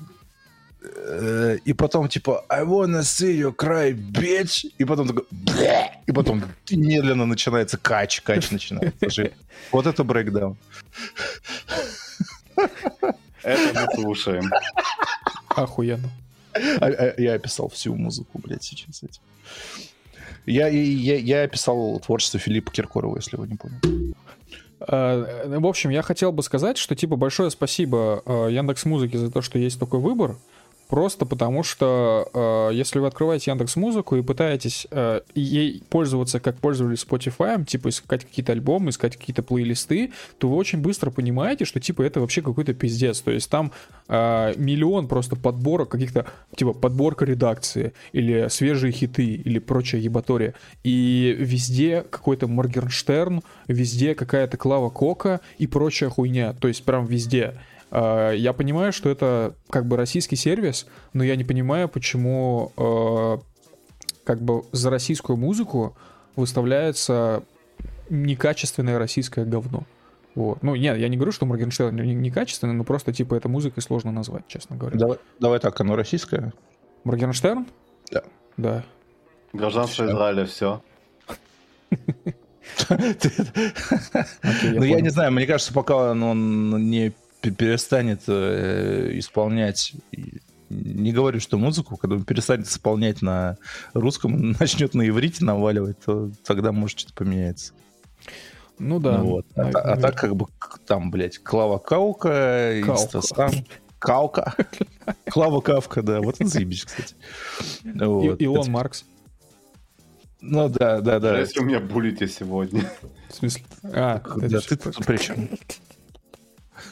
и 1.65 1.73
потом 1.73 2.09
типа 2.09 2.45
I 2.49 2.65
wanna 2.65 3.01
see 3.01 3.37
you 3.39 3.55
cry, 3.55 3.93
bitch, 3.95 4.73
и 4.79 4.85
потом 4.85 5.09
такой 5.09 5.25
и 6.07 6.13
потом 6.13 6.43
медленно 6.71 7.27
начинается 7.27 7.79
кач, 7.79 8.21
кач 8.21 8.51
начинается. 8.51 9.31
Вот 9.73 9.87
это 9.87 10.05
брейкдаун. 10.05 10.57
Это 13.43 13.81
мы 13.81 14.03
слушаем. 14.03 14.51
Охуенно. 15.49 16.11
А, 16.81 16.87
а, 16.87 17.21
я 17.21 17.35
описал 17.35 17.69
всю 17.69 17.95
музыку, 17.95 18.39
блядь, 18.39 18.63
сейчас 18.63 19.03
этим. 19.03 19.21
Я, 20.47 20.69
я, 20.69 21.17
я 21.17 21.43
описал 21.43 21.99
творчество 22.01 22.39
Филиппа 22.39 22.71
Киркорова, 22.71 23.17
если 23.17 23.37
вы 23.37 23.49
не 23.49 23.57
поняли. 23.57 24.15
А, 24.81 25.59
в 25.59 25.67
общем, 25.67 25.91
я 25.91 26.03
хотел 26.03 26.33
бы 26.33 26.43
сказать, 26.43 26.79
что 26.79 26.95
типа 26.95 27.17
большое 27.17 27.51
спасибо 27.51 28.23
Яндекс 28.51 28.85
Музыке 28.85 29.19
за 29.19 29.31
то, 29.31 29.43
что 29.43 29.59
есть 29.59 29.79
такой 29.79 30.01
выбор. 30.01 30.37
Просто 30.95 31.27
потому 31.27 31.65
что 31.65 32.31
э, 32.33 32.75
если 32.77 33.01
вы 33.01 33.09
открываете 33.09 33.51
Яндекс 33.51 33.75
Музыку 33.75 34.15
и 34.15 34.23
пытаетесь 34.23 34.87
э, 34.93 35.23
ей 35.35 35.83
пользоваться, 35.91 36.39
как 36.39 36.59
пользовались 36.59 37.05
Spotify, 37.05 37.65
типа 37.65 37.89
искать 37.89 38.25
какие-то 38.25 38.53
альбомы, 38.53 38.91
искать 38.91 39.17
какие-то 39.17 39.43
плейлисты, 39.43 40.13
то 40.39 40.49
вы 40.49 40.55
очень 40.55 40.81
быстро 40.81 41.11
понимаете, 41.11 41.65
что 41.65 41.81
типа 41.81 42.03
это 42.03 42.21
вообще 42.21 42.43
какой-то 42.43 42.75
пиздец. 42.75 43.23
То 43.23 43.33
есть 43.33 43.51
там 43.51 43.73
э, 44.07 44.55
миллион 44.57 45.09
просто 45.09 45.35
подборок 45.35 45.89
каких-то, 45.89 46.27
типа 46.55 46.75
подборка 46.75 47.25
редакции 47.25 47.93
или 48.13 48.47
свежие 48.49 48.93
хиты 48.93 49.27
или 49.27 49.59
прочая 49.59 50.01
ебатория. 50.01 50.55
И 50.85 51.35
везде 51.37 52.03
какой-то 52.09 52.47
Моргенштерн, 52.47 53.43
везде 53.67 54.15
какая-то 54.15 54.57
Клава 54.59 54.91
Кока 54.91 55.41
и 55.59 55.67
прочая 55.67 56.09
хуйня. 56.09 56.53
То 56.53 56.69
есть 56.69 56.85
прям 56.85 57.05
везде. 57.07 57.55
А, 57.95 58.33
я 58.33 58.53
понимаю, 58.53 58.93
что 58.93 59.09
это 59.09 59.55
как 59.71 59.87
бы 59.87 59.97
российский 59.97 60.35
сервис, 60.35 60.87
но 61.13 61.23
я 61.23 61.37
не 61.37 61.45
понимаю, 61.45 61.89
почему 61.89 62.73
а, 62.77 63.39
как 64.25 64.43
бы 64.43 64.65
за 64.73 64.91
российскую 64.91 65.37
музыку 65.37 65.97
выставляется 66.35 67.45
некачественное 68.11 68.99
российское 68.99 69.45
говно. 69.45 69.85
Вот. 70.35 70.65
Ну, 70.65 70.75
нет, 70.75 70.99
я 70.99 71.09
не 71.09 71.17
говорю, 71.17 71.31
что 71.31 71.47
Моргенштерн 71.47 71.95
некачественный, 71.95 72.75
но 72.75 72.83
просто, 72.83 73.13
типа, 73.13 73.37
это 73.37 73.49
музыкой 73.49 73.81
сложно 73.81 74.11
назвать, 74.11 74.49
честно 74.49 74.75
говоря. 74.75 74.99
Давай, 74.99 75.19
давай 75.39 75.61
так, 75.61 75.81
оно 75.81 75.95
российское? 75.95 76.53
Моргенштерн? 77.05 77.65
Да. 78.11 78.25
Да. 78.57 78.85
Гражданство 79.53 80.05
Израиля, 80.05 80.45
все. 80.47 80.83
Ну, 82.89 84.83
я 84.83 85.01
не 85.01 85.11
знаю, 85.11 85.31
мне 85.31 85.47
кажется, 85.47 85.73
пока 85.73 86.11
он 86.11 86.91
не 86.91 87.13
перестанет 87.51 88.23
э, 88.27 89.11
исполнять 89.15 89.95
не 90.71 91.13
говорю, 91.13 91.41
что 91.41 91.59
музыку, 91.59 91.97
когда 91.97 92.17
он 92.17 92.25
перестанет 92.25 92.67
исполнять 92.67 93.23
на 93.23 93.59
русском, 93.93 94.53
начнет 94.61 94.95
на 94.95 95.09
иврите 95.09 95.45
наваливать, 95.45 95.99
то 96.05 96.31
тогда 96.45 96.73
может 96.73 97.01
что-то 97.01 97.15
поменяется. 97.15 97.75
Ну 98.79 98.99
да. 98.99 99.19
Ну, 99.19 99.25
вот. 99.27 99.47
а, 99.57 99.69
а 99.69 99.97
так 99.97 100.17
как 100.17 100.35
бы 100.35 100.47
там, 100.87 101.11
блядь, 101.11 101.39
Клава 101.39 101.79
Каука, 101.79 102.81
Инстасам, 102.81 103.51
Каука, 103.99 104.55
Клава 105.31 105.61
Кавка, 105.61 106.03
да, 106.03 106.21
вот 106.21 106.37
это 106.37 106.47
заебись, 106.47 106.85
кстати. 106.85 107.15
Вот. 107.85 108.41
Илон 108.41 108.63
это... 108.63 108.71
Маркс. 108.71 109.05
Ну 110.41 110.69
да, 110.69 111.01
да, 111.01 111.21
да. 111.21 111.39
Если 111.39 111.61
у 111.61 111.65
меня 111.65 111.81
булите 111.81 112.29
сегодня. 112.29 112.91
В 113.31 113.35
смысле? 113.35 113.65
А, 113.85 114.21
да, 114.37 114.61
ты 114.61 114.77
при 114.77 115.17
чем? 115.17 115.49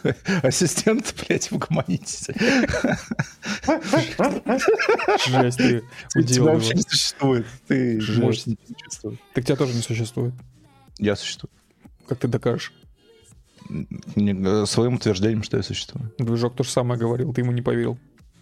Ассистент, 0.43 1.15
блядь, 1.27 1.53
угомонитесь. 1.53 2.29
Жесть, 5.27 5.59
ты 5.59 5.83
Тебя 6.25 6.53
вообще 6.53 6.75
не 6.75 6.83
существует. 6.83 7.47
Ты 7.69 8.01
можешь 8.19 8.47
не 8.47 8.57
чувствовать. 8.77 9.19
Так 9.35 9.45
тебя 9.45 9.57
тоже 9.57 9.75
не 9.75 9.83
существует. 9.83 10.35
Я 10.99 11.17
существую. 11.17 11.51
Как 12.09 12.19
ты 12.19 12.29
докажешь? 12.29 12.73
Своим 13.69 14.95
утверждением, 14.95 15.43
что 15.43 15.57
я 15.57 15.63
существую. 15.63 16.13
Движок 16.19 16.57
то 16.57 16.65
же 16.65 16.71
самое 16.71 16.99
говорил, 16.99 17.33
ты 17.33 17.41
ему 17.41 17.53
не 17.53 17.63
поверил. 17.63 17.99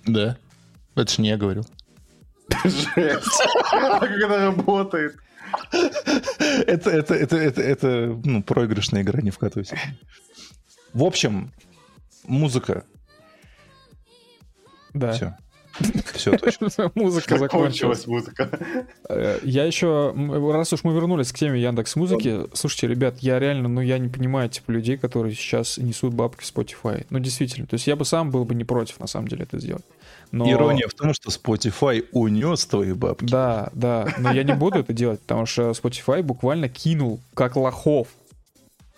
Да. 0.07 0.37
Это 0.95 1.13
же 1.13 1.23
не 1.23 1.29
я 1.29 1.37
говорил. 1.37 1.67
Жесть. 2.65 3.43
А 3.73 4.01
как 4.01 4.11
это 4.11 4.47
работает? 4.47 5.17
Это, 6.67 6.91
это, 6.91 7.15
это, 7.15 7.37
это, 7.37 7.61
это, 7.61 8.21
ну, 8.25 8.43
проигрышная 8.43 9.03
игра, 9.03 9.21
не 9.21 9.31
вкатывайся. 9.31 9.77
В 10.93 11.05
общем, 11.05 11.53
музыка. 12.25 12.85
Да. 14.93 15.13
Все. 15.13 15.37
Все 16.15 16.37
точно. 16.37 16.69
Музыка 16.95 17.39
закончилась. 17.39 18.07
музыка. 18.07 18.51
Э, 19.09 19.39
я 19.45 19.65
еще, 19.65 20.13
раз 20.53 20.73
уж 20.73 20.85
мы 20.85 20.93
вернулись 20.93 21.33
к 21.33 21.39
теме 21.39 21.61
Яндекс 21.61 21.97
Музыки, 21.97 22.41
слушайте, 22.53 22.89
ребят, 22.89 23.19
я 23.21 23.39
реально, 23.39 23.69
ну 23.69 23.81
я 23.81 23.99
не 23.99 24.09
понимаю 24.09 24.51
типа 24.51 24.73
людей, 24.73 24.97
которые 24.99 25.35
сейчас 25.35 25.79
несут 25.79 26.13
бабки 26.13 26.43
в 26.43 26.55
Spotify. 26.55 27.07
Ну 27.11 27.19
действительно, 27.19 27.67
то 27.67 27.75
есть 27.75 27.87
я 27.87 27.97
бы 27.97 28.05
сам 28.05 28.31
был 28.31 28.45
бы 28.45 28.55
не 28.55 28.65
против 28.65 29.01
на 29.01 29.07
самом 29.07 29.29
деле 29.29 29.45
это 29.45 29.59
сделать. 29.59 29.85
Но... 30.33 30.51
Ирония 30.51 30.87
в 30.87 30.95
том, 30.95 31.15
что 31.15 31.31
Spotify 31.31 32.05
унес 32.13 32.67
твои 32.67 32.93
бабки. 32.93 33.31
Да, 33.31 33.71
да, 33.73 34.09
но 34.19 34.33
я 34.33 34.43
не 34.43 34.55
буду 34.55 34.81
это 34.81 34.93
делать, 34.93 35.21
потому 35.21 35.47
что 35.47 35.71
Spotify 35.71 36.23
буквально 36.23 36.69
кинул 36.69 37.21
как 37.35 37.57
лохов 37.57 38.09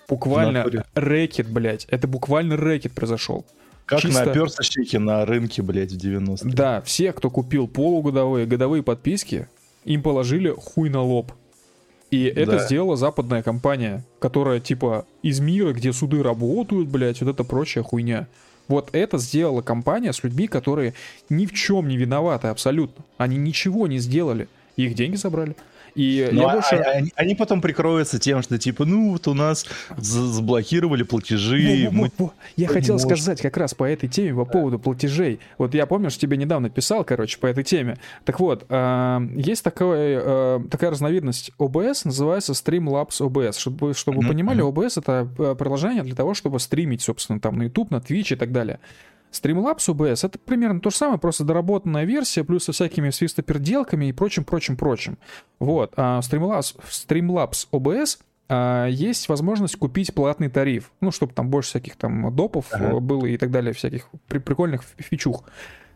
Буквально 0.09 0.66
рэкет, 0.95 1.49
блядь. 1.49 1.87
Это 1.87 2.07
буквально 2.09 2.57
рэкет 2.57 2.93
произошел. 2.93 3.45
Как 3.87 4.01
Чисто... 4.01 4.27
наперся 4.27 4.62
щеки 4.62 4.99
на 4.99 5.24
рынке, 5.27 5.62
блядь, 5.62 5.93
в 5.93 5.97
90-е. 5.97 6.53
Да, 6.53 6.81
все, 6.83 7.12
кто 7.12 7.31
купил 7.31 7.69
полугодовые, 7.69 8.47
годовые 8.47 8.83
подписки, 8.83 9.49
им 9.85 10.03
положили 10.03 10.55
хуй 10.57 10.89
на 10.89 11.03
лоб. 11.03 11.33
И 12.11 12.24
это 12.24 12.53
да. 12.53 12.66
сделала 12.66 12.97
западная 12.97 13.43
компания, 13.43 14.05
которая 14.19 14.61
типа 14.61 15.07
из 15.23 15.41
мира, 15.41 15.73
где 15.73 15.93
суды 15.93 16.23
работают, 16.23 16.89
блядь, 16.89 17.23
вот 17.23 17.31
это 17.31 17.43
прочая 17.43 17.83
хуйня. 17.83 18.29
Вот 18.69 18.91
это 18.93 19.19
сделала 19.19 19.62
компания 19.62 20.12
с 20.12 20.23
людьми, 20.23 20.47
которые 20.47 20.95
ни 21.29 21.47
в 21.47 21.53
чем 21.53 21.89
не 21.89 21.97
виноваты 21.97 22.49
абсолютно. 22.49 23.05
Они 23.16 23.37
ничего 23.37 23.87
не 23.87 23.99
сделали. 23.99 24.49
Их 24.77 24.95
деньги 24.95 25.16
забрали. 25.16 25.57
И 25.94 26.28
Но 26.32 26.43
я 26.43 26.48
а, 26.48 26.52
больше... 26.55 26.74
они, 26.77 27.12
они 27.16 27.35
потом 27.35 27.60
прикроются 27.60 28.19
тем, 28.19 28.43
что 28.43 28.59
типа, 28.59 28.85
ну 28.85 29.12
вот 29.12 29.28
у 29.28 29.35
нас 29.35 29.66
заблокировали 29.97 31.02
платежи. 31.02 31.89
Во, 31.90 32.02
во, 32.02 32.10
во, 32.19 32.35
Я 32.56 32.69
хотел 32.69 32.94
можем. 32.94 33.10
сказать 33.10 33.40
как 33.40 33.56
раз 33.56 33.74
по 33.74 33.85
этой 33.85 34.09
теме, 34.09 34.35
по 34.35 34.44
поводу 34.44 34.78
платежей. 34.78 35.40
Вот 35.59 35.74
я, 35.74 35.86
помнишь, 35.86 36.16
тебе 36.16 36.36
недавно 36.36 36.70
писал, 36.70 37.05
короче, 37.05 37.39
по 37.39 37.47
этой 37.47 37.64
теме. 37.64 37.98
Так 38.24 38.40
вот, 38.40 38.64
э, 38.69 39.19
есть 39.36 39.62
такой, 39.62 39.98
э, 39.98 40.60
такая 40.70 40.90
разновидность 40.90 41.52
OBS, 41.59 42.02
называется 42.05 42.52
Streamlabs 42.52 43.20
OBS. 43.20 43.59
Чтобы, 43.59 43.94
чтобы 43.94 44.19
mm-hmm. 44.19 44.23
вы 44.23 44.28
понимали, 44.28 44.64
OBS— 44.64 44.93
это 44.97 45.28
э, 45.39 45.55
приложение 45.59 46.02
для 46.02 46.14
того, 46.14 46.35
чтобы 46.35 46.59
стримить, 46.60 47.02
собственно, 47.02 47.40
там 47.40 47.59
на 47.59 47.64
YouTube, 47.64 47.90
на 47.90 47.97
Twitch 47.97 48.32
и 48.32 48.36
так 48.36 48.52
далее. 48.52 48.81
Streamlabs 49.33 49.89
OBS— 49.89 50.21
это 50.27 50.39
примерно 50.39 50.81
то 50.81 50.91
же 50.91 50.97
самое, 50.97 51.19
просто 51.19 51.45
доработанная 51.45 52.05
версия, 52.05 52.45
плюс 52.45 52.65
со 52.65 52.73
всякими 52.73 53.11
свистоперделками 53.11 54.07
и 54.07 54.13
прочим-прочим-прочим. 54.13 55.19
Вот. 55.59 55.95
А 55.97 56.21
Streamlabs, 56.21 56.77
Streamlabs 56.89 57.69
OBS 57.73 58.19
а, 58.49 58.87
есть 58.87 59.29
возможность 59.29 59.77
купить 59.77 60.15
платный 60.15 60.49
тариф, 60.49 60.93
ну, 61.01 61.11
чтобы 61.11 61.33
там 61.33 61.49
больше 61.49 61.71
всяких 61.71 61.97
там 61.97 62.35
допов 62.35 62.67
ага. 62.71 63.01
было 63.01 63.25
и 63.27 63.39
так 63.39 63.51
далее, 63.51 63.73
всяких 63.73 64.09
при 64.29 64.39
прикольных 64.39 64.83
фичух. 64.99 65.45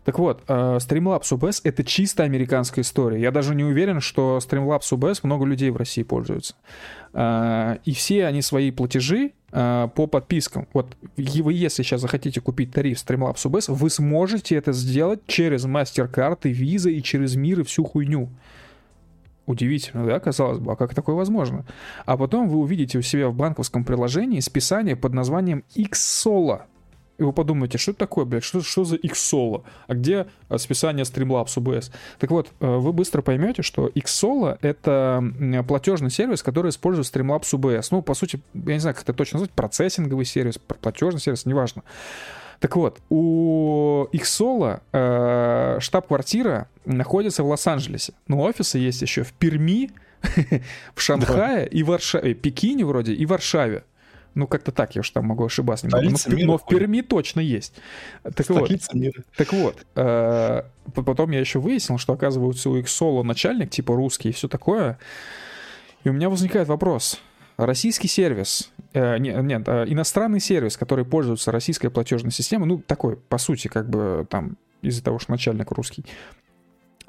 Так 0.06 0.20
вот, 0.20 0.44
э, 0.46 0.52
Streamlabs 0.76 1.32
OBS— 1.32 1.62
это 1.64 1.82
чисто 1.82 2.22
американская 2.22 2.84
история. 2.84 3.20
Я 3.20 3.32
даже 3.32 3.56
не 3.56 3.64
уверен, 3.64 4.00
что 4.00 4.38
Streamlabs 4.38 4.92
OBS 4.92 5.18
много 5.24 5.44
людей 5.44 5.70
в 5.70 5.76
России 5.76 6.04
пользуются. 6.04 6.54
Э, 7.12 7.78
и 7.84 7.92
все 7.92 8.26
они 8.26 8.40
свои 8.40 8.70
платежи 8.70 9.32
э, 9.50 9.88
по 9.96 10.06
подпискам. 10.06 10.68
Вот 10.72 10.96
вы, 11.16 11.52
если 11.54 11.82
сейчас 11.82 12.02
захотите 12.02 12.40
купить 12.40 12.70
тариф 12.70 12.98
Streamlabs 12.98 13.44
OBS, 13.46 13.74
вы 13.74 13.90
сможете 13.90 14.54
это 14.54 14.72
сделать 14.72 15.26
через 15.26 15.66
MasterCard 15.66 16.38
и 16.44 16.52
Visa 16.52 16.88
и 16.88 17.02
через 17.02 17.34
Мир 17.34 17.60
и 17.60 17.64
всю 17.64 17.82
хуйню. 17.82 18.28
Удивительно, 19.46 20.06
да, 20.06 20.20
казалось 20.20 20.60
бы, 20.60 20.70
а 20.70 20.76
как 20.76 20.94
такое 20.94 21.16
возможно? 21.16 21.64
А 22.04 22.16
потом 22.16 22.48
вы 22.48 22.58
увидите 22.58 22.98
у 22.98 23.02
себя 23.02 23.28
в 23.28 23.34
банковском 23.34 23.82
приложении 23.84 24.38
списание 24.38 24.94
под 24.94 25.14
названием 25.14 25.64
XSOLA. 25.74 26.62
И 27.18 27.22
вы 27.22 27.32
подумаете, 27.32 27.78
что 27.78 27.92
это 27.92 28.00
такое, 28.00 28.24
блядь, 28.24 28.44
что, 28.44 28.60
что 28.60 28.84
за 28.84 28.96
Xsolo? 28.96 29.64
А 29.86 29.94
где 29.94 30.26
а, 30.48 30.58
списание 30.58 31.04
Streamlabs 31.04 31.56
OBS? 31.56 31.90
Так 32.18 32.30
вот, 32.30 32.48
э, 32.60 32.66
вы 32.66 32.92
быстро 32.92 33.22
поймете, 33.22 33.62
что 33.62 33.88
Xsolo— 33.88 34.58
это 34.60 35.24
платежный 35.66 36.10
сервис, 36.10 36.42
который 36.42 36.68
использует 36.70 37.06
Streamlabs 37.06 37.52
OBS. 37.54 37.88
Ну, 37.90 38.02
по 38.02 38.14
сути, 38.14 38.40
я 38.52 38.74
не 38.74 38.80
знаю, 38.80 38.94
как 38.94 39.04
это 39.04 39.14
точно 39.14 39.38
назвать, 39.38 39.52
процессинговый 39.52 40.26
сервис, 40.26 40.58
платежный 40.58 41.20
сервис, 41.20 41.46
неважно. 41.46 41.82
Так 42.60 42.76
вот, 42.76 43.00
у 43.10 44.06
Xsolo 44.12 44.80
э, 44.92 45.78
штаб-квартира 45.80 46.68
находится 46.84 47.42
в 47.42 47.48
Лос-Анджелесе, 47.48 48.14
но 48.28 48.42
офисы 48.42 48.78
есть 48.78 49.02
еще 49.02 49.22
в 49.22 49.32
Перми, 49.32 49.90
в 50.94 51.00
Шанхае 51.00 51.68
и 51.68 51.82
Варшаве, 51.82 52.34
Пекине 52.34 52.84
вроде 52.84 53.12
и 53.12 53.26
Варшаве. 53.26 53.84
Ну, 54.36 54.46
как-то 54.46 54.70
так, 54.70 54.94
я 54.94 55.00
уж 55.00 55.10
там 55.10 55.24
могу 55.24 55.46
ошибаться 55.46 55.86
немного. 55.86 56.04
Но, 56.04 56.36
мира, 56.36 56.46
но 56.46 56.58
в 56.58 56.66
Перми 56.66 57.00
точно 57.00 57.40
есть. 57.40 57.72
Так 58.22 58.50
вот, 58.50 58.70
мира. 58.92 59.24
так 59.34 59.50
вот 59.54 59.86
э, 59.94 60.62
потом 60.92 61.30
я 61.30 61.40
еще 61.40 61.58
выяснил, 61.58 61.96
что, 61.96 62.12
оказывается, 62.12 62.68
у 62.68 62.78
Xsolo 62.78 63.22
начальник, 63.22 63.70
типа 63.70 63.96
русский 63.96 64.28
и 64.28 64.32
все 64.32 64.46
такое. 64.46 64.98
И 66.04 66.10
у 66.10 66.12
меня 66.12 66.28
возникает 66.28 66.68
вопрос. 66.68 67.18
Российский 67.56 68.08
сервис, 68.08 68.70
э, 68.92 69.16
нет, 69.16 69.42
нет 69.42 69.62
э, 69.68 69.86
иностранный 69.88 70.40
сервис, 70.40 70.76
который 70.76 71.06
пользуется 71.06 71.50
российской 71.50 71.88
платежной 71.88 72.30
системой, 72.30 72.68
ну, 72.68 72.78
такой, 72.78 73.16
по 73.16 73.38
сути, 73.38 73.68
как 73.68 73.88
бы 73.88 74.26
там 74.28 74.58
из-за 74.82 75.02
того, 75.02 75.18
что 75.18 75.30
начальник 75.30 75.70
русский, 75.70 76.04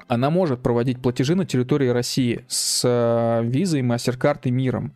она 0.06 0.30
может 0.30 0.62
проводить 0.62 1.02
платежи 1.02 1.34
на 1.34 1.44
территории 1.44 1.88
России 1.88 2.46
с 2.48 2.80
э, 2.86 3.44
визой, 3.44 3.82
MasterCard 3.82 4.40
и 4.44 4.50
миром. 4.50 4.94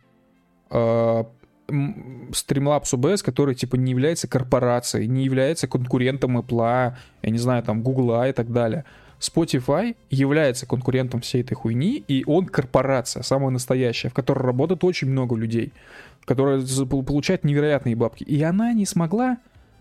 Streamlabs 1.67 2.93
OBS, 2.93 3.23
который 3.23 3.55
типа 3.55 3.75
не 3.75 3.91
является 3.91 4.27
корпорацией, 4.27 5.07
не 5.07 5.23
является 5.23 5.67
конкурентом 5.67 6.37
Apple, 6.37 6.93
я 7.21 7.29
не 7.29 7.37
знаю, 7.37 7.63
там 7.63 7.81
Google 7.81 8.23
и 8.23 8.31
так 8.31 8.51
далее. 8.51 8.85
Spotify 9.19 9.95
является 10.09 10.65
конкурентом 10.65 11.21
всей 11.21 11.41
этой 11.41 11.55
хуйни, 11.55 12.03
и 12.07 12.23
он 12.27 12.45
корпорация, 12.45 13.23
самая 13.23 13.51
настоящая, 13.51 14.09
в 14.09 14.13
которой 14.13 14.43
работает 14.43 14.83
очень 14.83 15.09
много 15.09 15.35
людей, 15.35 15.71
которая 16.25 16.61
получает 16.85 17.45
невероятные 17.45 17.95
бабки. 17.95 18.23
И 18.23 18.41
она 18.43 18.73
не 18.73 18.85
смогла 18.85 19.37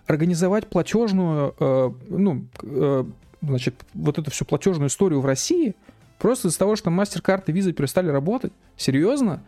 организовать 0.07 0.69
платежную, 0.69 1.55
э, 1.59 1.91
ну, 2.09 2.47
э, 2.63 3.05
значит, 3.41 3.75
вот 3.95 4.19
эту 4.19 4.31
всю 4.31 4.45
платежную 4.45 4.89
историю 4.89 5.21
в 5.21 5.27
России 5.27 5.75
просто 6.19 6.49
из-за 6.49 6.59
того, 6.61 6.77
что 6.77 6.91
MasterCard 6.91 7.45
и 7.47 7.53
Visa 7.53 7.73
перестали 7.73 8.09
работать. 8.09 8.53
Серьезно? 8.77 9.43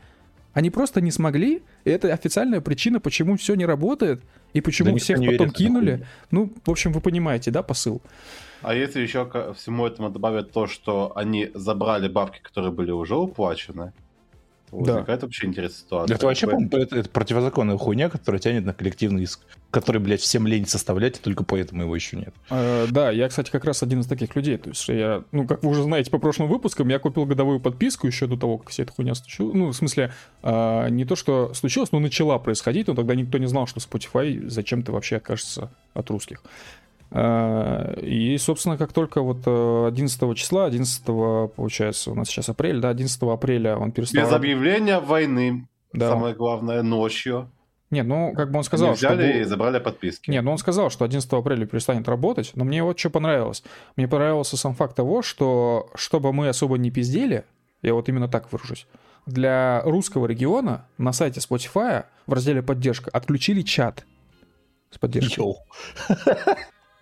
Они 0.55 0.71
просто 0.71 1.01
не 1.01 1.11
смогли, 1.11 1.63
и 1.85 1.91
это 1.91 2.13
официальная 2.13 2.61
причина, 2.61 3.01
почему 3.01 3.37
все 3.37 3.55
не 3.55 3.67
работает, 3.67 4.23
и 4.53 4.61
почему 4.61 4.93
да 4.93 4.99
всех 4.99 5.19
потом 5.19 5.51
кинули. 5.51 6.07
Ну, 6.31 6.53
в 6.65 6.71
общем, 6.71 6.93
вы 6.93 7.01
понимаете, 7.01 7.51
да, 7.51 7.63
посыл? 7.63 8.01
А 8.63 8.75
если 8.75 9.03
еще 9.03 9.27
ко 9.27 9.53
всему 9.53 9.85
этому 9.85 10.11
добавить 10.11 10.53
то, 10.53 10.67
что 10.67 11.13
они 11.17 11.51
забрали 11.55 12.09
бабки, 12.09 12.41
которые 12.41 12.73
были 12.73 12.93
уже 12.93 13.17
уплачены, 13.17 13.93
возникает 14.70 15.20
да. 15.20 15.27
вообще 15.27 15.47
интересная 15.47 15.78
ситуация. 15.78 16.15
Это 16.16 16.27
вообще, 16.27 16.47
по 16.47 16.77
это, 16.77 16.97
это 16.97 17.09
противозаконная 17.09 17.78
хуйня, 17.78 18.09
которая 18.09 18.41
тянет 18.41 18.65
на 18.65 18.73
коллективный 18.73 19.23
иск, 19.23 19.41
который, 19.70 20.01
блядь, 20.01 20.20
всем 20.20 20.47
лень 20.47 20.66
составлять, 20.66 21.19
и 21.19 21.20
только 21.20 21.45
поэтому 21.45 21.82
его 21.82 21.95
еще 21.95 22.16
нет. 22.16 22.35
Э, 22.51 22.86
да, 22.91 23.11
я, 23.11 23.28
кстати, 23.28 23.51
как 23.51 23.65
раз 23.65 23.82
один 23.82 24.01
из 24.01 24.07
таких 24.07 24.35
людей. 24.36 24.57
То 24.57 24.70
есть 24.70 24.89
я, 24.89 25.24
ну, 25.32 25.47
как 25.47 25.62
вы 25.62 25.70
уже 25.70 25.82
знаете 25.82 26.11
по 26.11 26.19
прошлым 26.19 26.49
выпускам, 26.49 26.89
я 26.89 26.99
купил 26.99 27.24
годовую 27.24 27.61
подписку 27.61 28.07
еще 28.07 28.27
до 28.27 28.36
того, 28.36 28.59
как 28.59 28.70
вся 28.70 28.85
эта 28.85 28.93
хуйня 28.93 29.15
случилась. 29.15 29.55
Ну, 29.55 29.69
в 29.69 29.74
смысле, 29.74 30.12
э, 30.43 30.89
не 30.91 31.05
то, 31.05 31.16
что 31.16 31.55
случилось, 31.55 31.93
но 31.93 31.99
начала 31.99 32.39
происходить, 32.39 32.89
но 32.89 32.95
тогда 32.95 33.15
никто 33.15 33.39
не 33.39 33.47
знал, 33.47 33.66
что 33.66 33.81
Spotify 33.81 34.49
зачем-то 34.49 34.93
вообще 34.93 35.16
окажется 35.16 35.70
от 35.93 36.11
русских. 36.11 36.43
Э, 37.11 38.01
и, 38.01 38.37
собственно, 38.39 38.77
как 38.77 38.93
только 38.93 39.23
вот 39.23 39.47
11 39.47 40.23
э, 40.23 40.35
числа, 40.35 40.67
11, 40.67 41.05
получается, 41.55 42.11
у 42.11 42.15
нас 42.15 42.29
сейчас 42.29 42.49
апрель, 42.49 42.81
да, 42.81 42.91
11 42.91 43.23
апреля 43.23 43.77
он 43.77 43.93
перестал... 43.93 44.23
Без 44.23 44.33
объявления 44.33 45.01
войны, 45.01 45.69
да. 45.93 46.11
самое 46.11 46.35
главное, 46.35 46.83
ночью. 46.83 47.51
Нет, 47.91 48.07
ну, 48.07 48.33
как 48.35 48.51
бы 48.51 48.59
он 48.59 48.65
сказал, 48.65 48.89
Они 48.89 48.97
взяли 48.97 49.31
что... 49.31 49.39
и 49.39 49.45
забрали 49.45 49.79
подписки. 49.79 50.29
Нет, 50.31 50.43
ну 50.43 50.51
он 50.51 50.59
сказал, 50.59 50.91
что 50.91 51.05
11 51.05 51.33
апреля 51.33 51.65
перестанет 51.65 52.09
работать, 52.09 52.51
но 52.55 52.65
мне 52.65 52.83
вот 52.83 52.99
что 52.99 53.11
понравилось. 53.11 53.63
Мне 53.97 54.09
понравился 54.09 54.57
сам 54.57 54.75
факт 54.75 54.97
того, 54.97 55.23
что 55.23 55.91
чтобы 55.95 56.33
мы 56.33 56.49
особо 56.49 56.77
не 56.77 56.91
пиздели, 56.91 57.45
я 57.83 57.95
вот 57.95 58.09
именно 58.09 58.29
так 58.29 58.51
выражусь, 58.53 58.87
для 59.27 59.81
русского 59.85 60.27
региона 60.27 60.87
на 60.99 61.13
сайте 61.13 61.41
Spotify 61.41 62.07
в 62.27 62.33
разделе 62.33 62.63
«Поддержка» 62.63 63.11
отключили 63.11 63.63
чат 63.63 64.05
с 64.91 64.99
поддержкой. 64.99 65.41
Йоу. 65.41 65.57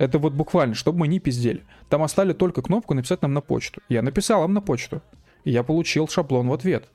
Это 0.03 0.19
вот 0.19 0.33
буквально, 0.33 0.75
чтобы 0.75 0.99
мы 0.99 1.07
не 1.07 1.21
пиздели. 1.21 1.63
Там 1.89 2.03
оставили 2.03 2.33
только 2.33 2.61
кнопку 2.61 2.93
написать 2.93 3.23
нам 3.23 3.35
на 3.35 3.41
почту. 3.41 3.81
Я 3.89 4.03
написал 4.03 4.45
им 4.45 4.53
на 4.53 4.61
почту. 4.61 5.01
И 5.45 5.53
я 5.53 5.63
получил 5.63 6.09
шаблон 6.09 6.49
в 6.49 6.53
ответ. 6.53 6.89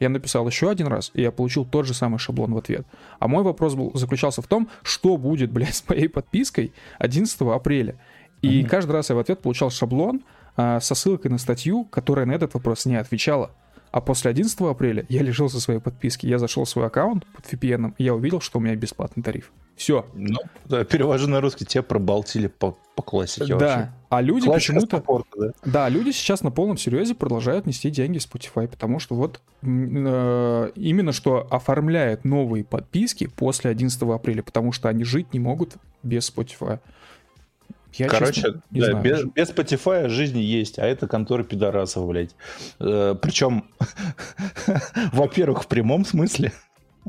Я 0.00 0.08
написал 0.08 0.44
еще 0.48 0.68
один 0.68 0.88
раз, 0.88 1.12
и 1.14 1.22
я 1.22 1.30
получил 1.30 1.64
тот 1.64 1.86
же 1.86 1.94
самый 1.94 2.18
шаблон 2.18 2.52
в 2.52 2.58
ответ. 2.58 2.84
А 3.20 3.28
мой 3.28 3.44
вопрос 3.44 3.76
был, 3.76 3.92
заключался 3.94 4.42
в 4.42 4.48
том, 4.48 4.68
что 4.82 5.16
будет, 5.16 5.52
блядь, 5.52 5.76
с 5.76 5.88
моей 5.88 6.08
подпиской 6.08 6.72
11 6.98 7.40
апреля. 7.42 7.94
И 8.42 8.62
mm-hmm. 8.62 8.68
каждый 8.68 8.90
раз 8.90 9.10
я 9.10 9.14
в 9.14 9.20
ответ 9.20 9.40
получал 9.40 9.70
шаблон 9.70 10.24
а, 10.56 10.80
со 10.80 10.96
ссылкой 10.96 11.30
на 11.30 11.38
статью, 11.38 11.84
которая 11.84 12.26
на 12.26 12.32
этот 12.32 12.54
вопрос 12.54 12.86
не 12.86 12.96
отвечала. 12.96 13.52
А 13.92 14.00
после 14.00 14.32
11 14.32 14.60
апреля 14.62 15.06
я 15.08 15.22
лишился 15.22 15.60
своей 15.60 15.78
подписки. 15.78 16.26
Я 16.26 16.38
зашел 16.40 16.64
в 16.64 16.68
свой 16.68 16.86
аккаунт 16.86 17.24
под 17.24 17.44
VPN, 17.44 17.94
и 17.98 18.02
я 18.02 18.16
увидел, 18.16 18.40
что 18.40 18.58
у 18.58 18.60
меня 18.60 18.74
бесплатный 18.74 19.22
тариф. 19.22 19.52
Все. 19.78 20.04
Ну, 20.12 20.40
да, 20.66 20.84
перевожу 20.84 21.28
на 21.28 21.40
русский, 21.40 21.64
тебя 21.64 21.84
пробалтили 21.84 22.48
по, 22.48 22.76
по 22.96 23.02
классике 23.02 23.46
Да, 23.46 23.54
вообще. 23.54 23.92
а 24.10 24.20
люди 24.20 24.46
почему-то... 24.46 25.02
Да? 25.38 25.52
да, 25.64 25.88
люди 25.88 26.10
сейчас 26.10 26.42
на 26.42 26.50
полном 26.50 26.76
серьезе 26.76 27.14
продолжают 27.14 27.64
нести 27.64 27.88
деньги 27.88 28.18
в 28.18 28.28
Spotify, 28.28 28.66
потому 28.66 28.98
что 28.98 29.14
вот 29.14 29.40
э, 29.62 30.70
именно 30.74 31.12
что 31.12 31.46
оформляет 31.48 32.24
новые 32.24 32.64
подписки 32.64 33.28
после 33.28 33.70
11 33.70 34.02
апреля, 34.02 34.42
потому 34.42 34.72
что 34.72 34.88
они 34.88 35.04
жить 35.04 35.32
не 35.32 35.38
могут 35.38 35.76
без 36.02 36.28
Spotify. 36.28 36.80
Я, 37.94 38.08
Короче, 38.08 38.42
честно, 38.42 38.62
да, 38.70 38.90
знаю. 38.90 39.04
Без, 39.04 39.24
без 39.24 39.50
Spotify 39.50 40.08
жизни 40.08 40.40
есть, 40.40 40.78
а 40.78 40.84
это 40.84 41.06
конторы 41.06 41.44
пидорасов, 41.44 42.06
блядь. 42.06 42.34
Э, 42.80 43.14
причем, 43.20 43.64
во-первых, 45.12 45.62
в 45.62 45.68
прямом 45.68 46.04
смысле. 46.04 46.52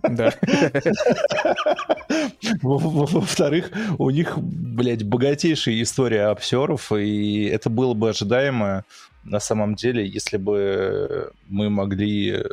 Да. 0.03 0.33
Во-вторых, 2.61 3.71
у 3.97 4.09
них, 4.09 4.37
блядь, 4.37 5.03
богатейшая 5.03 5.81
история 5.81 6.25
обсеров, 6.25 6.91
и 6.91 7.45
это 7.45 7.69
было 7.69 7.93
бы 7.93 8.09
ожидаемо 8.09 8.83
на 9.23 9.39
самом 9.39 9.75
деле, 9.75 10.05
если 10.07 10.37
бы 10.37 11.31
мы 11.47 11.69
могли 11.69 12.43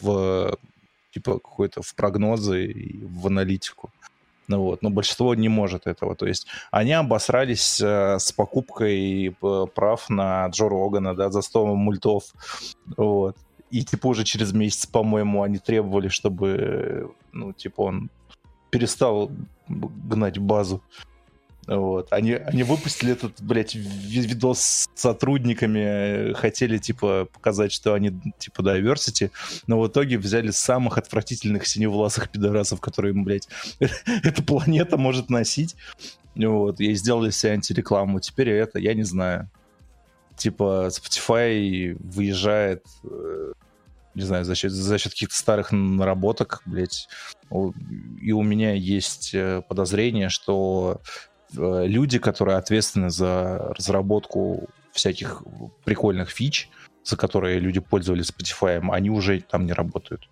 в 0.00 0.56
типа 1.12 1.34
какой-то 1.34 1.82
в 1.82 1.94
прогнозы 1.94 2.66
и 2.66 3.04
в 3.04 3.26
аналитику. 3.26 3.90
Ну 4.48 4.62
вот, 4.62 4.82
но 4.82 4.88
большинство 4.90 5.34
не 5.34 5.48
может 5.48 5.86
этого. 5.86 6.16
То 6.16 6.26
есть 6.26 6.46
они 6.70 6.92
обосрались 6.92 7.80
э, 7.82 8.18
с 8.18 8.32
покупкой 8.32 9.28
э, 9.28 9.66
прав 9.74 10.08
на 10.08 10.46
Джо 10.48 10.68
Рогана, 10.68 11.14
да, 11.14 11.30
за 11.30 11.42
100 11.42 11.66
мультов. 11.74 12.24
Вот. 12.96 13.36
И 13.70 13.84
типа 13.84 14.08
уже 14.08 14.24
через 14.24 14.52
месяц, 14.52 14.86
по-моему, 14.86 15.42
они 15.42 15.58
требовали, 15.58 16.08
чтобы, 16.08 17.12
ну, 17.32 17.52
типа 17.52 17.82
он 17.82 18.10
перестал 18.70 19.30
гнать 19.68 20.38
базу. 20.38 20.82
Вот. 21.68 22.10
Они, 22.12 22.32
они 22.32 22.62
выпустили 22.62 23.12
этот, 23.12 23.42
блядь, 23.42 23.74
видос 23.74 24.60
с 24.60 24.88
сотрудниками, 24.94 26.32
хотели, 26.32 26.78
типа, 26.78 27.28
показать, 27.30 27.72
что 27.72 27.92
они, 27.92 28.10
типа, 28.38 28.62
diversity, 28.62 29.30
но 29.66 29.78
в 29.78 29.86
итоге 29.86 30.16
взяли 30.16 30.50
самых 30.50 30.96
отвратительных 30.96 31.66
синевласых 31.66 32.30
пидорасов, 32.30 32.80
которые, 32.80 33.12
блядь, 33.12 33.48
эта 33.78 34.42
планета 34.42 34.96
может 34.96 35.28
носить. 35.28 35.76
Вот, 36.34 36.80
и 36.80 36.94
сделали 36.94 37.30
себе 37.30 37.52
антирекламу. 37.52 38.20
Теперь 38.20 38.50
это, 38.50 38.78
я 38.78 38.94
не 38.94 39.02
знаю. 39.02 39.50
Типа, 40.38 40.88
Spotify 40.88 41.96
выезжает 42.00 42.84
э, 43.04 43.52
не 44.18 44.24
знаю, 44.24 44.44
за 44.44 44.54
счет, 44.54 44.72
за 44.72 44.98
счет 44.98 45.12
каких-то 45.12 45.36
старых 45.36 45.70
наработок, 45.70 46.62
блядь. 46.66 47.08
И 48.20 48.32
у 48.32 48.42
меня 48.42 48.72
есть 48.74 49.34
э, 49.34 49.62
подозрение, 49.68 50.28
что 50.28 51.00
э, 51.56 51.86
люди, 51.86 52.18
которые 52.18 52.56
ответственны 52.56 53.10
за 53.10 53.72
разработку 53.76 54.68
всяких 54.92 55.42
прикольных 55.84 56.30
фич, 56.30 56.68
за 57.04 57.16
которые 57.16 57.60
люди 57.60 57.80
пользовались 57.80 58.30
Spotify, 58.30 58.80
они 58.90 59.10
уже 59.10 59.40
там 59.40 59.66
не 59.66 59.72
работают. 59.72 60.28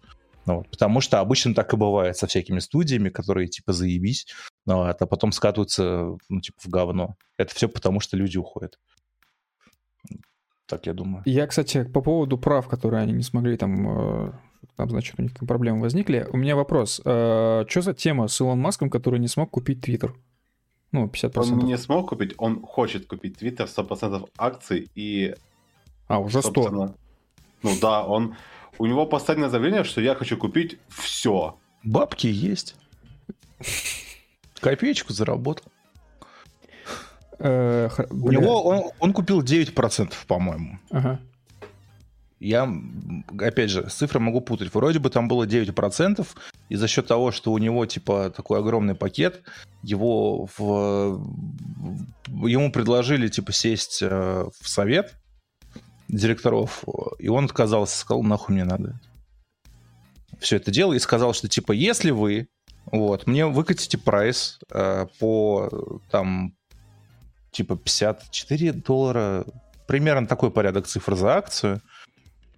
Ну, 0.46 0.58
вот, 0.58 0.68
потому 0.68 1.00
что 1.00 1.20
обычно 1.20 1.54
так 1.54 1.72
и 1.72 1.76
бывает 1.76 2.16
со 2.16 2.26
всякими 2.26 2.58
студиями, 2.60 3.08
которые 3.08 3.48
типа 3.48 3.72
заебись, 3.72 4.26
ну, 4.64 4.78
вот, 4.78 5.00
а 5.00 5.06
потом 5.06 5.32
скатываются 5.32 6.16
ну, 6.28 6.40
типа 6.40 6.58
в 6.62 6.68
говно. 6.68 7.16
Это 7.36 7.54
все 7.54 7.68
потому, 7.68 8.00
что 8.00 8.16
люди 8.16 8.36
уходят. 8.36 8.78
Так 10.66 10.86
я 10.86 10.94
думаю. 10.94 11.22
Я, 11.26 11.46
кстати, 11.46 11.84
по 11.84 12.02
поводу 12.02 12.38
прав, 12.38 12.68
которые 12.68 13.02
они 13.02 13.12
не 13.12 13.22
смогли 13.22 13.56
там, 13.56 14.28
э, 14.28 14.32
там 14.76 14.90
значит, 14.90 15.14
у 15.18 15.22
них 15.22 15.32
проблемы 15.34 15.80
возникли. 15.80 16.26
У 16.32 16.36
меня 16.36 16.56
вопрос. 16.56 17.00
Э, 17.04 17.64
что 17.68 17.82
за 17.82 17.94
тема 17.94 18.26
с 18.28 18.40
Илон 18.40 18.60
Маском, 18.60 18.90
который 18.90 19.20
не 19.20 19.28
смог 19.28 19.50
купить 19.50 19.80
Твиттер? 19.80 20.14
Ну, 20.92 21.06
50%. 21.06 21.38
Он 21.38 21.58
не 21.58 21.78
смог 21.78 22.08
купить, 22.08 22.34
он 22.38 22.62
хочет 22.62 23.06
купить 23.06 23.38
Твиттер 23.38 23.66
100% 23.66 24.28
акций 24.38 24.90
и... 24.94 25.34
А, 26.08 26.18
уже 26.18 26.42
100. 26.42 26.94
Ну 27.62 27.72
да, 27.80 28.04
он... 28.04 28.34
У 28.78 28.86
него 28.86 29.06
последнее 29.06 29.48
заявление, 29.48 29.84
что 29.84 30.00
я 30.00 30.14
хочу 30.14 30.36
купить 30.36 30.78
все. 30.88 31.58
Бабки 31.82 32.26
есть. 32.26 32.76
Копеечку 34.60 35.12
заработал. 35.12 35.72
Э, 37.38 37.88
У 38.10 38.30
него 38.30 38.62
он, 38.62 38.90
он 38.98 39.12
купил 39.12 39.42
9%, 39.42 40.12
по-моему. 40.26 40.78
Ага. 40.90 41.20
Я, 42.38 42.70
опять 43.38 43.70
же, 43.70 43.82
цифры 43.88 44.20
могу 44.20 44.42
путать. 44.42 44.72
Вроде 44.74 44.98
бы 44.98 45.08
там 45.08 45.26
было 45.26 45.44
9%, 45.46 46.26
и 46.68 46.76
за 46.76 46.86
счет 46.86 47.06
того, 47.06 47.32
что 47.32 47.52
у 47.52 47.58
него, 47.58 47.86
типа, 47.86 48.30
такой 48.30 48.58
огромный 48.58 48.94
пакет, 48.94 49.42
его 49.82 50.46
в... 50.56 51.22
ему 52.28 52.70
предложили, 52.70 53.28
типа, 53.28 53.52
сесть 53.52 54.02
э, 54.02 54.44
в 54.60 54.68
совет 54.68 55.14
директоров, 56.08 56.84
и 57.18 57.28
он 57.28 57.46
отказался, 57.46 57.96
сказал, 57.96 58.22
нахуй 58.22 58.54
мне 58.54 58.64
надо. 58.64 59.00
Все 60.38 60.56
это 60.56 60.70
дело, 60.70 60.92
и 60.92 60.98
сказал, 60.98 61.32
что, 61.32 61.48
типа, 61.48 61.72
если 61.72 62.10
вы 62.10 62.48
вот, 62.92 63.26
мне 63.26 63.46
выкатите 63.46 63.98
прайс 63.98 64.58
э, 64.70 65.06
по 65.18 65.68
там 66.10 66.54
типа 67.56 67.76
54 67.76 68.72
доллара, 68.72 69.46
примерно 69.86 70.26
такой 70.26 70.50
порядок 70.50 70.86
цифр 70.86 71.14
за 71.14 71.36
акцию, 71.36 71.80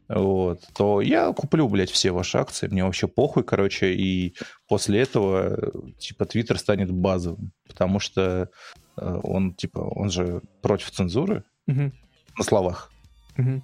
вот, 0.09 0.61
то 0.75 1.01
я 1.01 1.33
куплю, 1.33 1.69
блядь, 1.69 1.91
все 1.91 2.11
ваши 2.11 2.39
акции, 2.39 2.67
мне 2.67 2.83
вообще 2.83 3.07
похуй, 3.07 3.45
короче, 3.45 3.93
и 3.95 4.35
после 4.67 5.03
этого, 5.03 5.73
типа, 5.99 6.25
Твиттер 6.25 6.59
станет 6.59 6.91
базовым, 6.91 7.53
потому 7.69 8.01
что 8.01 8.51
э, 8.97 9.21
он, 9.23 9.55
типа, 9.55 9.79
он 9.79 10.11
же 10.11 10.41
против 10.63 10.91
цензуры 10.91 11.45
угу. 11.67 11.93
на 12.39 12.45
словах. 12.45 12.91
Угу. 13.37 13.63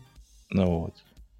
Ну 0.50 0.66
вот. 0.66 0.94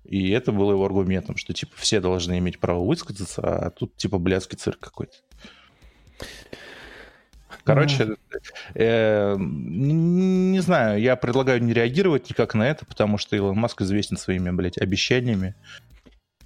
И 0.04 0.30
это 0.30 0.52
было 0.52 0.72
его 0.72 0.84
аргументом, 0.86 1.36
что, 1.36 1.52
типа, 1.52 1.72
все 1.76 2.00
должны 2.00 2.38
иметь 2.38 2.58
право 2.58 2.84
высказаться, 2.84 3.42
а 3.42 3.70
тут, 3.70 3.96
типа, 3.96 4.18
блядский 4.18 4.58
цирк 4.58 4.80
какой-то. 4.80 5.16
Короче, 7.64 8.16
э, 8.74 9.36
не 9.38 10.60
знаю, 10.60 11.00
я 11.00 11.16
предлагаю 11.16 11.62
не 11.62 11.72
реагировать 11.72 12.28
никак 12.28 12.54
на 12.54 12.68
это, 12.68 12.84
потому 12.84 13.18
что 13.18 13.36
Илон 13.36 13.56
Маск 13.56 13.80
известен 13.82 14.16
своими, 14.16 14.50
блядь, 14.50 14.78
обещаниями. 14.78 15.54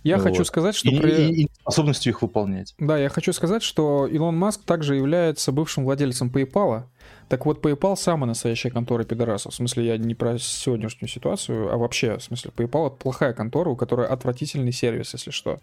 Я 0.04 0.16
вот. 0.16 0.28
хочу 0.28 0.44
сказать, 0.44 0.74
что... 0.76 0.88
И, 0.88 1.00
при... 1.00 1.42
и, 1.42 1.48
способностью 1.60 2.12
их 2.12 2.22
выполнять. 2.22 2.74
Да, 2.78 2.96
я 2.96 3.08
хочу 3.08 3.32
сказать, 3.32 3.62
что 3.62 4.06
Илон 4.06 4.36
Маск 4.36 4.62
также 4.64 4.94
является 4.94 5.50
бывшим 5.52 5.84
владельцем 5.84 6.30
PayPal. 6.30 6.84
Так 7.28 7.44
вот, 7.44 7.64
PayPal 7.64 7.94
самая 7.96 8.26
настоящая 8.26 8.70
контора 8.70 9.04
пидорасов. 9.04 9.52
В 9.52 9.56
смысле, 9.56 9.86
я 9.86 9.98
не 9.98 10.14
про 10.14 10.38
сегодняшнюю 10.38 11.08
ситуацию, 11.10 11.72
а 11.72 11.76
вообще, 11.76 12.16
в 12.16 12.22
смысле, 12.22 12.52
PayPal— 12.56 12.86
это 12.88 12.96
плохая 12.96 13.34
контора, 13.34 13.68
у 13.68 13.76
которой 13.76 14.06
отвратительный 14.06 14.72
сервис, 14.72 15.12
если 15.12 15.30
что. 15.30 15.60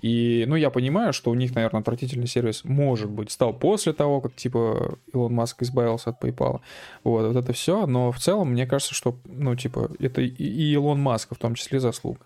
И, 0.00 0.44
ну, 0.48 0.56
я 0.56 0.70
понимаю, 0.70 1.12
что 1.12 1.30
у 1.30 1.34
них, 1.34 1.54
наверное, 1.54 1.80
отвратительный 1.80 2.26
сервис, 2.26 2.64
может 2.64 3.08
быть, 3.08 3.30
стал 3.30 3.54
после 3.54 3.92
того, 3.92 4.20
как, 4.20 4.34
типа, 4.34 4.98
Илон 5.14 5.32
Маск 5.32 5.62
избавился 5.62 6.10
от 6.10 6.22
PayPal. 6.22 6.60
Вот, 7.04 7.26
вот 7.26 7.36
это 7.36 7.52
все. 7.52 7.86
Но 7.86 8.10
в 8.10 8.18
целом, 8.18 8.50
мне 8.50 8.66
кажется, 8.66 8.94
что, 8.94 9.16
ну, 9.24 9.54
типа, 9.54 9.90
это 10.00 10.20
и 10.20 10.72
Илон 10.72 11.00
Маска 11.00 11.34
в 11.34 11.38
том 11.38 11.54
числе 11.54 11.78
заслуга. 11.80 12.20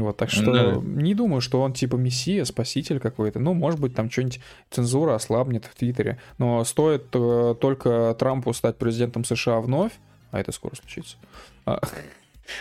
Вот, 0.00 0.16
так 0.16 0.30
что 0.30 0.52
да. 0.52 0.80
не 0.82 1.14
думаю, 1.14 1.42
что 1.42 1.60
он 1.60 1.74
типа 1.74 1.96
мессия, 1.96 2.44
спаситель 2.44 2.98
какой-то. 2.98 3.38
Ну, 3.38 3.52
может 3.52 3.78
быть, 3.78 3.94
там 3.94 4.10
что-нибудь 4.10 4.40
цензура 4.70 5.14
ослабнет 5.14 5.66
в 5.66 5.74
Твиттере. 5.74 6.18
Но 6.38 6.64
стоит 6.64 7.06
э, 7.12 7.54
только 7.60 8.16
Трампу 8.18 8.54
стать 8.54 8.78
президентом 8.78 9.24
США 9.24 9.60
вновь, 9.60 9.92
а 10.30 10.40
это 10.40 10.50
скоро 10.52 10.74
случится, 10.74 11.18
а, 11.66 11.80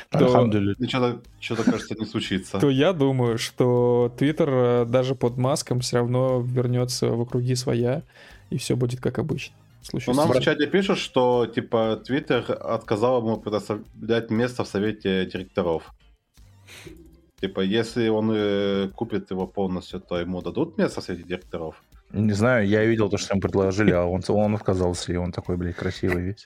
то, 0.09 0.27
что-то, 0.27 1.21
что-то, 1.39 1.63
кажется, 1.63 1.95
не 1.95 2.05
случится. 2.05 2.59
То 2.59 2.69
я 2.69 2.91
думаю, 2.91 3.37
что 3.37 4.13
Твиттер 4.17 4.49
э, 4.51 4.85
даже 4.85 5.15
под 5.15 5.37
маском 5.37 5.79
все 5.79 5.97
равно 5.97 6.41
вернется 6.41 7.07
в 7.07 7.21
округи 7.21 7.55
своя, 7.55 8.03
и 8.49 8.57
все 8.57 8.75
будет 8.75 8.99
как 8.99 9.19
обычно. 9.19 9.55
Ну, 9.93 10.13
нам 10.13 10.31
в 10.31 10.39
чате 10.41 10.67
пишут, 10.67 10.99
что 10.99 11.47
типа 11.47 12.01
Твиттер 12.05 12.45
отказал 12.59 13.19
ему 13.21 13.37
предоставлять 13.37 14.29
место 14.29 14.63
в 14.63 14.67
совете 14.67 15.25
директоров. 15.25 15.91
Типа, 17.41 17.61
если 17.61 18.07
он 18.07 18.31
э, 18.31 18.89
купит 18.95 19.31
его 19.31 19.47
полностью, 19.47 19.99
то 19.99 20.19
ему 20.19 20.41
дадут 20.41 20.77
место 20.77 21.01
совете 21.01 21.23
директоров? 21.23 21.75
Не 22.11 22.33
знаю, 22.33 22.67
я 22.67 22.85
видел 22.85 23.09
то, 23.09 23.17
что 23.17 23.33
ему 23.33 23.41
предложили, 23.41 23.91
а 23.91 24.03
он, 24.03 24.21
он 24.27 24.55
отказался, 24.55 25.11
и 25.11 25.15
он 25.15 25.31
такой, 25.31 25.57
блядь, 25.57 25.75
красивый 25.75 26.21
весь. 26.21 26.45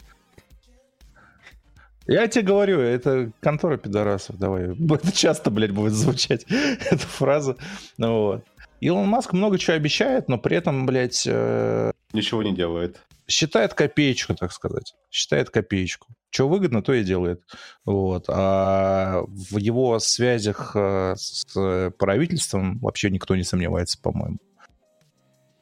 Я 2.07 2.27
тебе 2.27 2.45
говорю, 2.45 2.79
это 2.79 3.31
контора 3.41 3.77
пидорасов, 3.77 4.37
давай. 4.37 4.73
Это 4.73 5.11
часто, 5.11 5.51
блядь, 5.51 5.71
будет 5.71 5.93
звучать, 5.93 6.45
эта 6.49 6.97
фраза. 6.97 7.57
Ну, 7.97 8.21
вот. 8.21 8.45
Илон 8.79 9.07
Маск 9.07 9.33
много 9.33 9.57
чего 9.57 9.75
обещает, 9.75 10.29
но 10.29 10.37
при 10.37 10.55
этом, 10.55 10.85
блядь... 10.85 11.25
Э... 11.27 11.91
Ничего 12.13 12.41
не 12.43 12.55
делает. 12.55 13.01
Считает 13.27 13.73
копеечку, 13.73 14.35
так 14.35 14.53
сказать. 14.53 14.93
Считает 15.09 15.49
копеечку. 15.49 16.07
Что 16.35 16.49
выгодно, 16.49 16.81
то 16.81 16.93
и 16.93 17.01
делает. 17.01 17.41
Вот. 17.85 18.25
А 18.27 19.21
в 19.25 19.55
его 19.55 19.97
связях 19.99 20.75
э, 20.75 21.13
с 21.15 21.93
правительством 21.97 22.77
вообще 22.79 23.09
никто 23.09 23.37
не 23.37 23.43
сомневается, 23.43 23.97
по-моему. 24.01 24.39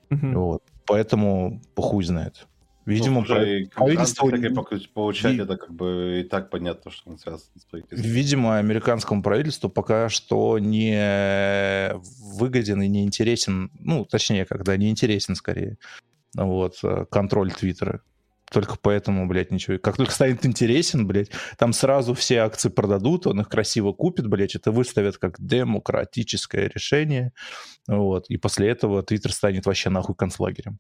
Угу. 0.10 0.28
Вот. 0.34 0.64
Поэтому 0.88 1.62
похуй 1.76 2.04
знает. 2.04 2.48
Видимо, 2.88 3.20
ну, 3.20 3.28
слушай, 3.28 3.70
правительство... 3.76 4.26
получать, 4.96 5.38
это 5.38 5.58
как 5.58 5.72
бы 5.72 6.22
и 6.22 6.24
так 6.28 6.50
понятно, 6.50 6.90
что 6.90 7.12
он 7.12 7.20
связан 7.20 7.46
с 7.56 7.66
правительством. 7.66 8.12
Видимо, 8.12 8.58
американскому 8.58 9.22
правительству 9.22 9.70
пока 9.70 10.10
что 10.10 10.58
не 10.58 11.94
выгоден 12.40 12.82
и 12.82 12.88
не 12.88 13.04
интересен, 13.04 13.70
ну, 13.80 14.06
точнее, 14.06 14.46
когда 14.46 14.76
не 14.76 14.90
интересен 14.90 15.36
скорее, 15.36 15.78
вот, 16.34 16.80
э, 16.84 17.06
контроль 17.12 17.52
Твиттера. 17.52 18.02
Только 18.54 18.78
поэтому, 18.80 19.28
блядь, 19.28 19.52
ничего. 19.52 19.80
Как 19.80 19.98
только 19.98 20.14
станет 20.14 20.46
интересен, 20.46 21.08
блядь, 21.08 21.32
там 21.58 21.74
сразу 21.74 22.14
все 22.14 22.38
акции 22.38 22.70
продадут, 22.70 23.26
он 23.26 23.42
их 23.42 23.50
красиво 23.50 23.94
купит, 23.94 24.28
блядь, 24.28 24.56
это 24.56 24.72
выставят 24.72 25.18
как 25.18 25.36
демократическое 25.40 26.70
решение, 26.70 27.34
вот, 27.88 28.30
и 28.30 28.38
после 28.38 28.70
этого 28.70 29.02
Твиттер 29.02 29.34
станет 29.34 29.66
вообще 29.66 29.90
нахуй 29.90 30.16
концлагерем. 30.16 30.80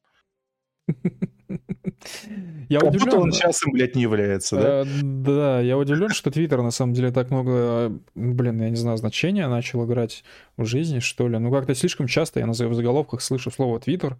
Я 2.70 2.80
как 2.80 2.90
удивлен, 2.90 3.06
будто 3.06 3.20
он 3.20 3.32
сейчас 3.32 3.66
им, 3.66 3.74
блядь, 3.74 3.96
не 3.96 4.04
является, 4.04 4.56
да? 4.56 4.82
Э, 4.82 4.86
да, 5.02 5.62
я 5.62 5.78
удивлен, 5.78 6.10
что 6.10 6.30
Твиттер 6.30 6.62
на 6.62 6.72
самом 6.72 6.94
деле 6.94 7.12
так 7.12 7.32
много, 7.32 7.98
блин, 8.16 8.62
я 8.62 8.70
не 8.70 8.76
знаю, 8.76 8.98
значения 8.98 9.48
начал 9.48 9.86
играть 9.86 10.24
в 10.58 10.66
жизни, 10.66 11.00
что 11.00 11.28
ли. 11.28 11.38
Ну, 11.40 11.52
как-то 11.52 11.74
слишком 11.74 12.08
часто 12.08 12.40
я 12.40 12.46
на 12.46 12.54
заголовках 12.54 13.22
слышу 13.22 13.50
слово 13.50 13.80
Твиттер. 13.80 14.18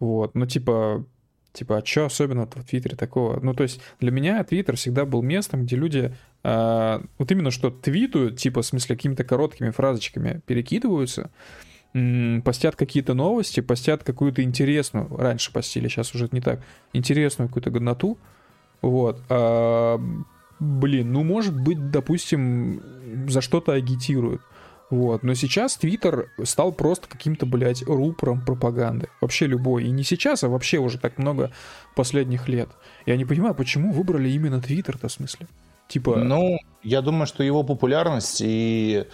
Вот, 0.00 0.34
ну, 0.34 0.46
типа, 0.46 1.06
типа, 1.52 1.78
а 1.78 1.84
что 1.84 2.06
особенно 2.06 2.46
в 2.46 2.64
Твиттере 2.64 2.96
такого? 2.96 3.38
Ну, 3.40 3.54
то 3.54 3.62
есть 3.62 3.80
для 4.00 4.10
меня 4.10 4.42
Твиттер 4.44 4.76
всегда 4.76 5.04
был 5.04 5.22
местом, 5.22 5.64
где 5.64 5.76
люди 5.76 6.14
э, 6.44 7.00
вот 7.18 7.30
именно 7.30 7.50
что 7.50 7.70
твитуют, 7.70 8.38
типа, 8.38 8.62
в 8.62 8.66
смысле, 8.66 8.96
какими-то 8.96 9.24
короткими 9.24 9.70
фразочками 9.70 10.40
перекидываются, 10.46 11.30
постят 11.92 12.76
какие-то 12.76 13.14
новости, 13.14 13.60
постят 13.60 14.02
какую-то 14.02 14.42
интересную, 14.42 15.14
раньше 15.14 15.52
постили, 15.52 15.88
сейчас 15.88 16.14
уже 16.14 16.28
не 16.32 16.40
так, 16.40 16.60
интересную 16.92 17.48
какую-то 17.48 17.70
годноту, 17.70 18.18
вот, 18.80 19.22
а, 19.28 20.00
блин, 20.58 21.12
ну, 21.12 21.22
может 21.22 21.54
быть, 21.54 21.90
допустим, 21.90 22.82
за 23.28 23.42
что-то 23.42 23.72
агитируют, 23.72 24.40
вот, 24.92 25.22
но 25.22 25.32
сейчас 25.32 25.78
Твиттер 25.78 26.30
стал 26.44 26.70
просто 26.70 27.08
каким-то, 27.08 27.46
блядь, 27.46 27.82
рупором 27.82 28.44
пропаганды, 28.44 29.08
вообще 29.22 29.46
любой, 29.46 29.84
и 29.84 29.90
не 29.90 30.02
сейчас, 30.02 30.44
а 30.44 30.50
вообще 30.50 30.76
уже 30.76 30.98
так 30.98 31.16
много 31.16 31.50
последних 31.96 32.46
лет. 32.46 32.68
Я 33.06 33.16
не 33.16 33.24
понимаю, 33.24 33.54
почему 33.54 33.90
выбрали 33.90 34.28
именно 34.28 34.60
Твиттер-то, 34.60 35.08
в 35.08 35.12
смысле? 35.12 35.46
Типа... 35.88 36.16
Ну, 36.16 36.58
я 36.82 37.00
думаю, 37.00 37.26
что 37.26 37.42
его 37.42 37.62
популярность 37.62 38.42
и 38.44 39.06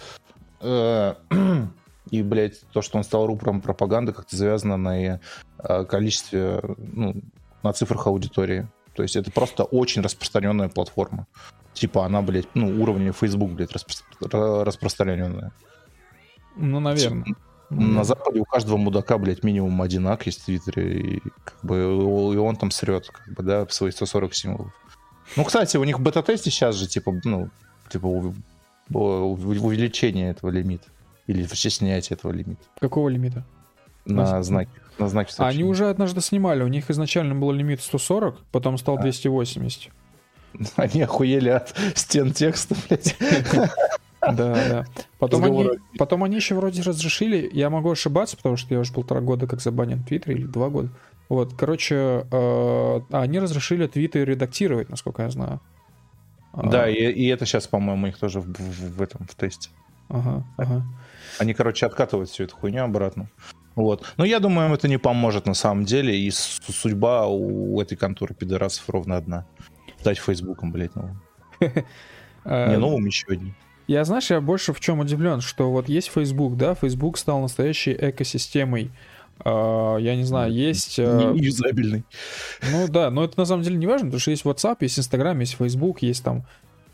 э, 0.59 1.13
И, 2.09 2.23
блядь, 2.23 2.59
то, 2.73 2.81
что 2.81 2.97
он 2.97 3.05
стал 3.05 3.25
рупором 3.25 3.61
пропаганды, 3.61 4.11
как-то 4.11 4.35
завязано 4.35 4.75
на 4.75 5.19
э, 5.59 5.85
количестве, 5.85 6.61
ну, 6.77 7.21
на 7.63 7.71
цифрах 7.71 8.07
аудитории. 8.07 8.67
То 8.95 9.03
есть 9.03 9.15
это 9.15 9.31
просто 9.31 9.63
очень 9.63 10.01
распространенная 10.01 10.67
платформа. 10.67 11.25
Типа 11.79 12.05
она, 12.05 12.21
блядь, 12.21 12.53
ну, 12.55 12.81
уровня 12.81 13.13
Facebook, 13.13 13.51
блядь, 13.51 13.71
распро- 13.71 14.63
распространенная. 14.65 15.53
Ну, 16.57 16.81
наверное. 16.81 17.23
На 17.69 18.03
Западе 18.03 18.41
у 18.41 18.43
каждого 18.43 18.75
мудака, 18.75 19.17
блядь, 19.17 19.43
минимум 19.45 19.81
один 19.81 20.05
ак 20.07 20.25
есть 20.25 20.41
в 20.41 20.45
Твиттере, 20.45 20.99
и, 20.99 21.21
как 21.45 21.57
бы, 21.63 21.75
и 21.77 22.37
он 22.37 22.57
там 22.57 22.69
срет, 22.71 23.07
как 23.07 23.33
бы, 23.33 23.43
да, 23.43 23.65
в 23.65 23.73
свои 23.73 23.91
140 23.91 24.33
символов. 24.33 24.73
Ну, 25.37 25.45
кстати, 25.45 25.77
у 25.77 25.85
них 25.85 25.99
в 25.99 26.01
бета-тесте 26.01 26.51
сейчас 26.51 26.75
же, 26.75 26.85
типа, 26.85 27.13
ну, 27.23 27.49
типа, 27.89 28.07
увеличение 28.89 30.31
этого 30.31 30.49
лимита. 30.49 30.87
Или 31.27 31.43
вообще 31.43 31.69
снятие 31.69 32.17
этого 32.17 32.33
лимита. 32.33 32.63
Какого 32.81 33.07
лимита? 33.07 33.45
На 34.03 34.43
знаки. 34.43 34.71
На 34.97 35.07
знаки 35.07 35.31
сообщения. 35.31 35.63
Они 35.63 35.71
уже 35.71 35.89
однажды 35.89 36.19
снимали. 36.19 36.63
У 36.63 36.67
них 36.67 36.89
изначально 36.89 37.35
был 37.35 37.51
лимит 37.51 37.81
140, 37.81 38.37
потом 38.51 38.77
стал 38.77 38.97
а. 38.97 39.01
280. 39.01 39.91
Они 40.75 41.01
охуели 41.01 41.49
от 41.49 41.75
стен 41.95 42.31
текста, 42.33 42.75
блядь. 42.87 43.15
Да, 44.21 44.53
да. 44.53 44.85
Потом 45.17 45.45
они, 45.45 45.69
потом 45.97 46.25
они 46.25 46.35
еще 46.35 46.53
вроде 46.53 46.81
разрешили, 46.81 47.49
я 47.53 47.69
могу 47.69 47.89
ошибаться, 47.89 48.35
потому 48.35 48.57
что 48.57 48.73
я 48.73 48.81
уже 48.81 48.91
полтора 48.91 49.21
года 49.21 49.47
как 49.47 49.61
забанен 49.61 49.99
в 49.99 50.07
Твиттере, 50.07 50.35
или 50.35 50.45
два 50.45 50.67
года. 50.67 50.89
Вот, 51.29 51.53
короче, 51.53 52.25
э, 52.29 53.01
они 53.11 53.39
разрешили 53.39 53.87
твиты 53.87 54.25
редактировать, 54.25 54.89
насколько 54.89 55.23
я 55.23 55.29
знаю. 55.29 55.61
Да, 56.53 56.83
а... 56.83 56.89
и, 56.89 56.95
и 56.95 57.27
это 57.27 57.45
сейчас, 57.45 57.67
по-моему, 57.67 58.07
их 58.07 58.17
тоже 58.17 58.41
в, 58.41 58.45
в, 58.45 58.97
в 58.97 59.01
этом 59.01 59.25
в 59.25 59.35
тесте. 59.35 59.69
Ага, 60.09 60.43
ага. 60.57 60.83
Они, 61.37 61.53
короче, 61.53 61.85
откатывают 61.85 62.29
всю 62.29 62.43
эту 62.43 62.55
хуйню 62.55 62.83
обратно. 62.83 63.29
Вот. 63.75 64.03
Но 64.17 64.25
я 64.25 64.39
думаю, 64.39 64.67
им 64.67 64.73
это 64.73 64.87
не 64.87 64.97
поможет 64.97 65.45
на 65.45 65.53
самом 65.53 65.85
деле, 65.85 66.17
и 66.17 66.31
судьба 66.31 67.27
у 67.27 67.79
этой 67.79 67.95
конторы 67.95 68.33
пидорасов 68.33 68.89
ровно 68.89 69.15
одна. 69.15 69.45
Стать 69.99 70.17
Фейсбуком, 70.19 70.71
блядь, 70.71 70.95
новым. 70.95 71.21
Не 72.45 72.77
новым, 72.77 73.05
еще 73.05 73.27
одним. 73.29 73.55
Я, 73.87 74.03
знаешь, 74.05 74.29
я 74.29 74.39
больше 74.39 74.71
в 74.71 74.79
чем 74.79 74.99
удивлен, 74.99 75.41
что 75.41 75.71
вот 75.71 75.89
есть 75.89 76.09
Facebook, 76.09 76.55
да, 76.55 76.75
Facebook 76.75 77.17
стал 77.17 77.41
настоящей 77.41 77.95
экосистемой. 77.99 78.91
Uh, 79.39 79.99
я 80.01 80.15
не 80.15 80.23
знаю, 80.23 80.53
есть... 80.53 80.99
Uh, 80.99 81.33
Неюзабельный. 81.33 82.03
Ну 82.71 82.87
да, 82.87 83.09
но 83.09 83.23
это 83.23 83.39
на 83.39 83.45
самом 83.45 83.63
деле 83.63 83.77
не 83.77 83.87
важно, 83.87 84.07
потому 84.07 84.19
что 84.19 84.31
есть 84.31 84.43
WhatsApp, 84.43 84.77
есть 84.81 84.99
Instagram, 84.99 85.39
есть 85.39 85.55
Facebook, 85.55 86.01
есть 86.01 86.23
там 86.23 86.45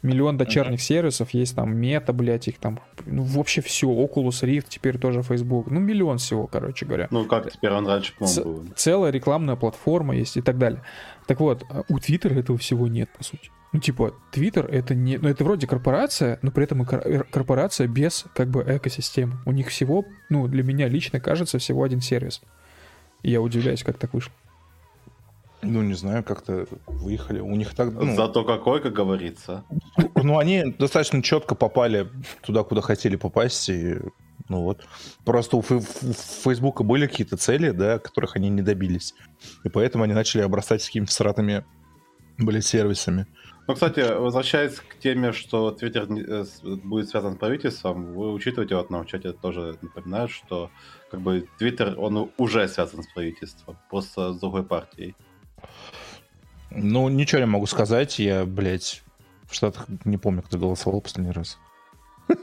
миллион 0.06 0.38
дочерних 0.38 0.80
uh-huh. 0.80 0.84
сервисов, 0.84 1.32
есть 1.32 1.56
там 1.56 1.76
мета, 1.76 2.14
блядь, 2.14 2.48
их 2.48 2.60
там, 2.60 2.80
ну, 3.06 3.24
вообще 3.24 3.62
все, 3.62 3.88
Oculus 3.88 4.44
Rift, 4.44 4.68
теперь 4.70 4.98
тоже 4.98 5.24
Facebook, 5.24 5.68
ну, 5.70 5.80
миллион 5.80 6.18
всего, 6.18 6.48
короче 6.48 6.86
говоря. 6.86 7.08
Ну, 7.12 7.26
как 7.26 7.52
теперь 7.52 7.72
он 7.72 7.88
раньше, 7.88 8.14
по-моему, 8.18 8.44
был. 8.44 8.66
Целая 8.76 9.12
рекламная 9.12 9.56
платформа 9.56 10.16
есть 10.16 10.38
и 10.38 10.42
так 10.42 10.58
далее. 10.58 10.82
Так 11.28 11.40
вот, 11.40 11.64
у 11.90 11.98
Twitter 11.98 12.38
этого 12.40 12.58
всего 12.58 12.88
нет, 12.88 13.10
по 13.18 13.24
сути. 13.24 13.50
Ну, 13.76 13.82
типа, 13.82 14.14
Twitter 14.32 14.66
это 14.66 14.96
не... 14.96 15.18
Ну, 15.18 15.28
это 15.28 15.44
вроде 15.44 15.68
корпорация, 15.68 16.40
но 16.42 16.50
при 16.50 16.64
этом 16.64 16.84
и 16.84 16.86
э, 16.90 17.24
корпорация 17.30 17.88
без, 17.88 18.26
как 18.34 18.48
бы, 18.48 18.64
экосистемы. 18.66 19.38
У 19.46 19.52
них 19.52 19.68
всего, 19.68 20.06
ну, 20.30 20.48
для 20.48 20.64
меня 20.64 20.88
лично 20.88 21.20
кажется, 21.20 21.58
всего 21.58 21.84
один 21.84 22.00
сервис. 22.00 22.42
И 23.22 23.32
я 23.32 23.42
удивляюсь, 23.42 23.84
как 23.84 23.98
так 23.98 24.14
вышло. 24.14 24.32
Ну, 25.66 25.82
не 25.82 25.94
знаю, 25.94 26.24
как-то 26.24 26.68
выехали. 26.88 27.40
У 27.40 27.56
них 27.56 27.74
так... 27.74 27.92
Ну, 27.94 28.16
Зато 28.16 28.44
какой, 28.44 28.82
как 28.82 28.94
говорится. 28.94 29.64
Ну, 30.16 30.38
они 30.38 30.76
достаточно 30.78 31.22
четко 31.22 31.56
попали 31.56 32.08
туда, 32.42 32.64
куда 32.64 32.82
хотели 32.82 33.16
попасть, 33.16 33.70
и 33.70 33.98
ну 34.50 34.62
вот. 34.62 34.86
Просто 35.26 35.58
у 35.58 35.62
Фейсбука 35.62 36.84
были 36.84 37.08
какие-то 37.08 37.38
цели, 37.38 37.72
да, 37.72 38.00
которых 38.00 38.36
они 38.36 38.50
не 38.50 38.62
добились. 38.62 39.16
И 39.64 39.70
поэтому 39.70 40.04
они 40.04 40.14
начали 40.14 40.42
обрастать 40.42 40.86
какими-то 40.86 41.12
сратыми, 41.12 41.66
блядь, 42.38 42.66
сервисами. 42.66 43.26
Ну, 43.68 43.74
кстати, 43.74 44.00
возвращаясь 44.00 44.76
к 44.76 45.00
теме, 45.00 45.32
что 45.32 45.72
Твиттер 45.72 46.08
э, 46.12 46.46
будет 46.84 47.10
связан 47.10 47.34
с 47.34 47.38
правительством, 47.38 48.14
вы 48.14 48.32
учитываете, 48.32 48.76
вот 48.76 48.92
нам 48.92 49.06
в 49.06 49.08
чате 49.08 49.32
тоже 49.32 49.80
напоминают, 49.82 50.30
что 50.30 50.70
как 51.10 51.22
бы 51.22 51.48
Твиттер, 51.58 51.96
он 51.98 52.30
уже 52.38 52.68
связан 52.68 53.02
с 53.02 53.08
правительством, 53.08 53.78
просто 53.90 54.34
с 54.34 54.40
другой 54.40 54.64
партией. 54.64 55.16
Ну, 56.72 57.08
ничего 57.10 57.40
не 57.40 57.48
могу 57.48 57.66
сказать, 57.68 58.20
я, 58.20 58.46
блядь, 58.46 59.04
в 59.48 59.56
Штатах 59.56 59.88
не 60.04 60.18
помню, 60.18 60.42
кто 60.42 60.58
голосовал 60.58 61.02
последний 61.02 61.32
раз. 61.32 61.58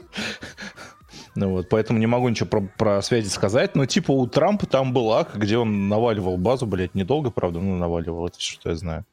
Ну 1.35 1.49
вот, 1.49 1.67
поэтому 1.67 1.97
не 1.97 2.05
могу 2.05 2.29
ничего 2.29 2.47
про, 2.47 2.61
про 2.61 3.01
связи 3.01 3.27
сказать. 3.27 3.75
Но 3.75 3.87
типа 3.87 4.11
у 4.11 4.27
Трампа 4.27 4.67
там 4.67 4.93
был 4.93 5.11
ак, 5.13 5.35
где 5.35 5.57
он 5.57 5.89
наваливал 5.89 6.37
базу, 6.37 6.67
блядь, 6.67 6.93
недолго, 6.93 7.31
правда, 7.31 7.59
но 7.59 7.75
наваливал. 7.75 8.27
Это 8.27 8.37
все, 8.37 8.53
что 8.53 8.69
я 8.69 8.75
знаю. 8.75 9.05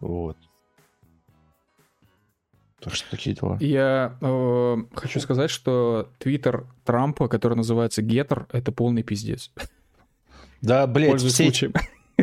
Вот. 0.00 0.36
Так 2.80 2.94
что 2.94 3.10
такие 3.10 3.36
дела. 3.36 3.58
Я 3.60 4.16
э, 4.20 4.76
хочу 4.94 5.20
сказать, 5.20 5.50
что 5.50 6.10
твиттер 6.18 6.66
Трампа, 6.84 7.28
который 7.28 7.54
называется 7.54 8.02
Геттер, 8.02 8.46
это 8.52 8.72
полный 8.72 9.02
пиздец. 9.02 9.50
Да, 10.62 10.86
блядь, 10.86 11.22
все 11.22 11.70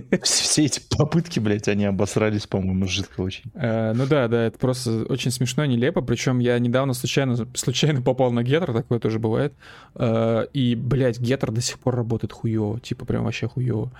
все 0.23 0.65
эти 0.65 0.81
попытки, 0.97 1.39
блядь, 1.39 1.67
они 1.67 1.85
обосрались, 1.85 2.47
по-моему, 2.47 2.87
жидко 2.87 3.21
очень. 3.21 3.51
Э, 3.53 3.93
ну 3.93 4.05
да, 4.05 4.27
да, 4.27 4.45
это 4.45 4.57
просто 4.57 5.05
очень 5.05 5.31
смешно 5.31 5.65
нелепо. 5.65 6.01
Причем 6.01 6.39
я 6.39 6.57
недавно 6.59 6.93
случайно, 6.93 7.35
случайно 7.55 8.01
попал 8.01 8.31
на 8.31 8.43
Геттер, 8.43 8.73
такое 8.73 8.99
тоже 8.99 9.19
бывает. 9.19 9.53
Э, 9.95 10.45
и, 10.53 10.75
блядь, 10.75 11.19
Геттер 11.19 11.51
до 11.51 11.61
сих 11.61 11.79
пор 11.79 11.95
работает 11.95 12.33
хуево, 12.33 12.79
типа 12.79 13.05
прям 13.05 13.23
вообще 13.23 13.47
хуево. 13.47 13.91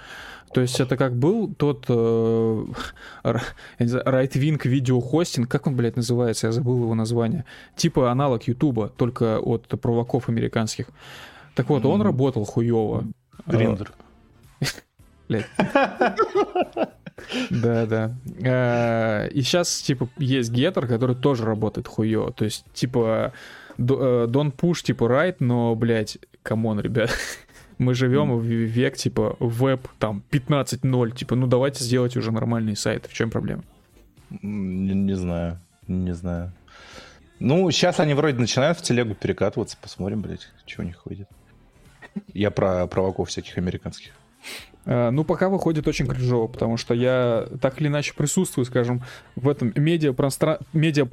То 0.53 0.61
есть 0.61 0.80
это 0.80 0.95
как 0.95 1.18
был 1.18 1.53
тот 1.53 1.86
э, 1.90 1.94
right-wing 3.24 4.60
видеохостинг, 4.64 5.49
как 5.49 5.68
он, 5.68 5.76
блядь, 5.76 5.98
называется, 5.98 6.48
я 6.48 6.53
забыл 6.53 6.84
его 6.84 6.95
название. 6.95 7.45
Типа 7.76 8.11
аналог 8.11 8.44
Ютуба, 8.44 8.90
только 8.90 9.40
от 9.40 9.68
провоков 9.82 10.30
американских. 10.30 10.88
Так 11.56 11.69
вот, 11.69 11.86
он 11.86 12.02
работал 12.02 12.45
хуево. 12.45 13.03
Гриндер. 13.45 13.91
Блядь. 15.27 15.45
Да, 17.49 17.85
да. 17.85 18.15
Э, 18.43 19.27
и 19.29 19.41
сейчас, 19.41 19.81
типа, 19.81 20.07
есть 20.17 20.51
геттер, 20.51 20.87
который 20.87 21.15
тоже 21.15 21.45
работает 21.45 21.87
хуё. 21.87 22.29
То 22.29 22.45
есть, 22.45 22.63
типа, 22.73 23.33
Дон 23.77 24.51
Пуш, 24.51 24.83
типа, 24.83 25.07
райт, 25.07 25.39
но, 25.39 25.75
блядь, 25.75 26.19
камон, 26.43 26.79
ребят. 26.79 27.11
Мы 27.77 27.93
живем 27.93 28.37
в 28.37 28.43
век, 28.43 28.97
типа, 28.97 29.35
веб, 29.39 29.87
там, 29.99 30.23
15.0. 30.31 31.15
Типа, 31.15 31.35
ну 31.35 31.47
давайте 31.47 31.83
сделать 31.83 32.17
уже 32.17 32.31
нормальный 32.31 32.75
сайт. 32.75 33.07
В 33.07 33.13
чем 33.13 33.29
проблема? 33.29 33.63
Не, 34.41 34.93
не 34.93 35.15
знаю. 35.15 35.59
Не 35.87 36.13
знаю. 36.13 36.53
Ну, 37.39 37.69
сейчас 37.69 37.99
они 37.99 38.15
вроде 38.15 38.39
начинают 38.39 38.79
в 38.79 38.81
телегу 38.81 39.13
перекатываться. 39.13 39.77
Посмотрим, 39.79 40.21
блядь, 40.21 40.49
что 40.65 40.81
у 40.81 40.85
них 40.85 41.05
выйдет. 41.05 41.29
Я 42.33 42.49
про 42.49 42.87
провоков 42.87 43.29
всяких 43.29 43.57
американских. 43.59 44.11
Э, 44.88 45.09
ну, 45.11 45.26
пока 45.26 45.49
выходит 45.49 45.85
очень 45.88 46.07
кринжово, 46.07 46.47
потому 46.47 46.77
что 46.77 46.93
я 46.93 47.45
так 47.61 47.80
или 47.81 47.88
иначе 47.89 48.14
присутствую, 48.15 48.65
скажем, 48.65 49.03
в 49.35 49.49
этом 49.49 49.73
медиапространстве 49.76 50.65
медиа 50.73 51.05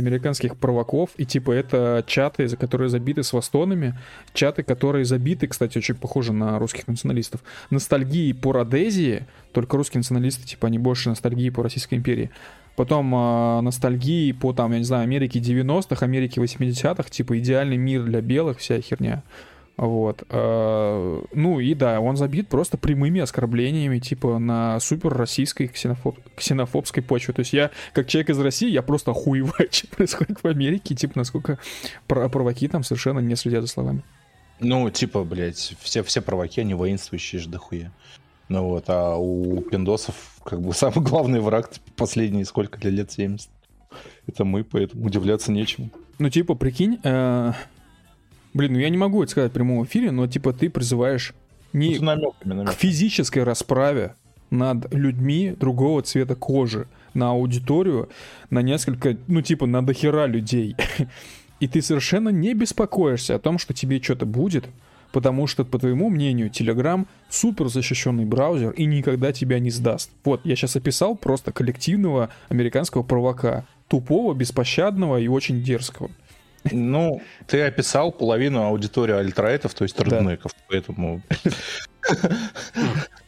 американских 0.00 0.56
провоков, 0.56 1.10
и 1.16 1.24
типа 1.24 1.52
это 1.52 2.02
чаты, 2.06 2.48
за 2.48 2.56
которые 2.56 2.88
забиты 2.88 3.22
с 3.22 3.32
вастонами, 3.32 3.96
чаты, 4.34 4.64
которые 4.64 5.04
забиты, 5.04 5.46
кстати, 5.46 5.78
очень 5.78 5.94
похожи 5.94 6.32
на 6.32 6.58
русских 6.58 6.88
националистов, 6.88 7.42
ностальгии 7.70 8.32
по 8.32 8.52
Родезии, 8.52 9.24
только 9.52 9.76
русские 9.76 10.00
националисты, 10.00 10.44
типа, 10.44 10.66
они 10.66 10.78
больше 10.78 11.08
ностальгии 11.08 11.50
по 11.50 11.62
Российской 11.62 11.94
империи. 11.94 12.30
Потом 12.74 13.14
э, 13.14 13.60
ностальгии 13.60 14.32
по, 14.32 14.52
там, 14.52 14.72
я 14.72 14.78
не 14.78 14.84
знаю, 14.84 15.04
Америке 15.04 15.38
90-х, 15.38 16.04
Америке 16.04 16.40
80-х, 16.40 17.08
типа 17.08 17.38
идеальный 17.38 17.76
мир 17.76 18.02
для 18.02 18.20
белых, 18.20 18.58
вся 18.58 18.80
херня. 18.80 19.22
Вот. 19.82 20.22
Э, 20.28 21.22
ну 21.32 21.58
и 21.58 21.74
да, 21.74 22.00
он 22.00 22.16
забит 22.16 22.46
просто 22.46 22.78
прямыми 22.78 23.20
оскорблениями, 23.20 23.98
типа 23.98 24.38
на 24.38 24.78
супер 24.78 25.12
российской 25.12 25.66
ксенофоб... 25.66 26.20
ксенофобской 26.36 27.02
почве. 27.02 27.34
То 27.34 27.40
есть 27.40 27.52
я, 27.52 27.72
как 27.92 28.06
человек 28.06 28.30
из 28.30 28.38
России, 28.38 28.70
я 28.70 28.82
просто 28.82 29.10
охуеваю, 29.10 29.68
что 29.72 29.88
происходит 29.88 30.40
в 30.40 30.46
Америке, 30.46 30.94
типа 30.94 31.14
насколько 31.16 31.58
провоки 32.06 32.68
там 32.68 32.84
совершенно 32.84 33.18
не 33.18 33.34
следят 33.34 33.62
за 33.62 33.66
словами. 33.66 34.04
Ну, 34.60 34.88
типа, 34.88 35.24
блядь, 35.24 35.74
все, 35.80 36.04
все 36.04 36.22
провоки, 36.22 36.60
они 36.60 36.74
воинствующие 36.74 37.40
же 37.40 37.48
дохуя. 37.48 37.90
Ну 38.48 38.68
вот, 38.68 38.84
а 38.86 39.16
у 39.16 39.62
пиндосов 39.62 40.14
как 40.44 40.60
бы 40.60 40.72
самый 40.74 41.04
главный 41.04 41.40
враг 41.40 41.72
последние 41.96 42.44
сколько 42.44 42.88
лет, 42.88 43.10
70. 43.10 43.50
Это 44.28 44.44
мы, 44.44 44.62
поэтому 44.62 45.04
удивляться 45.06 45.50
нечему. 45.50 45.90
Ну, 46.20 46.30
типа, 46.30 46.54
прикинь, 46.54 47.00
э, 47.02 47.52
Блин, 48.54 48.74
ну 48.74 48.78
я 48.78 48.90
не 48.90 48.98
могу 48.98 49.22
это 49.22 49.32
сказать 49.32 49.50
в 49.50 49.54
прямом 49.54 49.84
эфире, 49.84 50.10
но 50.10 50.26
типа 50.26 50.52
ты 50.52 50.68
призываешь 50.68 51.34
не 51.72 51.98
ну, 51.98 52.04
намеками, 52.04 52.52
намеками. 52.52 52.74
к 52.74 52.78
физической 52.78 53.44
расправе 53.44 54.14
над 54.50 54.92
людьми 54.92 55.54
другого 55.58 56.02
цвета 56.02 56.34
кожи, 56.34 56.86
на 57.14 57.30
аудиторию, 57.30 58.10
на 58.50 58.60
несколько, 58.60 59.16
ну 59.26 59.40
типа 59.40 59.66
на 59.66 59.84
дохера 59.84 60.26
людей. 60.26 60.76
И 61.60 61.68
ты 61.68 61.80
совершенно 61.80 62.28
не 62.30 62.54
беспокоишься 62.54 63.36
о 63.36 63.38
том, 63.38 63.58
что 63.58 63.72
тебе 63.72 64.02
что-то 64.02 64.26
будет, 64.26 64.66
потому 65.12 65.46
что, 65.46 65.64
по 65.64 65.78
твоему 65.78 66.10
мнению, 66.10 66.50
Telegram 66.50 67.06
супер 67.28 67.68
защищенный 67.68 68.24
браузер 68.24 68.72
и 68.72 68.84
никогда 68.84 69.32
тебя 69.32 69.60
не 69.60 69.70
сдаст. 69.70 70.10
Вот, 70.24 70.40
я 70.44 70.56
сейчас 70.56 70.74
описал 70.74 71.14
просто 71.14 71.52
коллективного 71.52 72.30
американского 72.48 73.02
провока. 73.02 73.64
Тупого, 73.86 74.34
беспощадного 74.34 75.18
и 75.18 75.28
очень 75.28 75.62
дерзкого. 75.62 76.10
Ну, 76.70 77.20
ты 77.46 77.62
описал 77.62 78.12
половину 78.12 78.62
аудитории 78.62 79.14
альтраэтов, 79.14 79.74
то 79.74 79.84
есть 79.84 79.98
реднеков, 79.98 80.52
поэтому... 80.68 81.22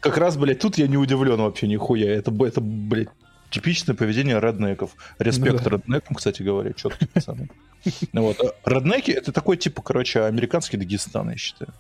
Как 0.01 0.19
раз, 0.19 0.37
блядь, 0.37 0.61
тут 0.61 0.79
я 0.79 0.87
не 0.87 0.97
удивлен 0.97 1.41
вообще 1.41 1.67
нихуя. 1.67 2.11
Это, 2.11 2.33
это 2.45 2.61
блядь, 2.61 3.09
типичное 3.51 3.95
поведение 3.95 4.39
реднеков. 4.41 4.97
Респект 5.19 5.65
ну, 5.65 5.71
да. 5.71 5.77
реднекам, 5.77 6.17
кстати 6.17 6.43
говоря, 6.43 6.73
четко 6.73 7.07
пацаны. 7.07 7.49
Ну 8.13 8.23
вот. 8.23 8.39
Реднеки— 8.65 9.11
это 9.13 9.33
такой, 9.33 9.57
типа, 9.57 9.83
короче, 9.83 10.23
американский 10.23 10.77
Дагестан, 10.77 11.31
я 11.31 11.37
считаю. 11.37 11.73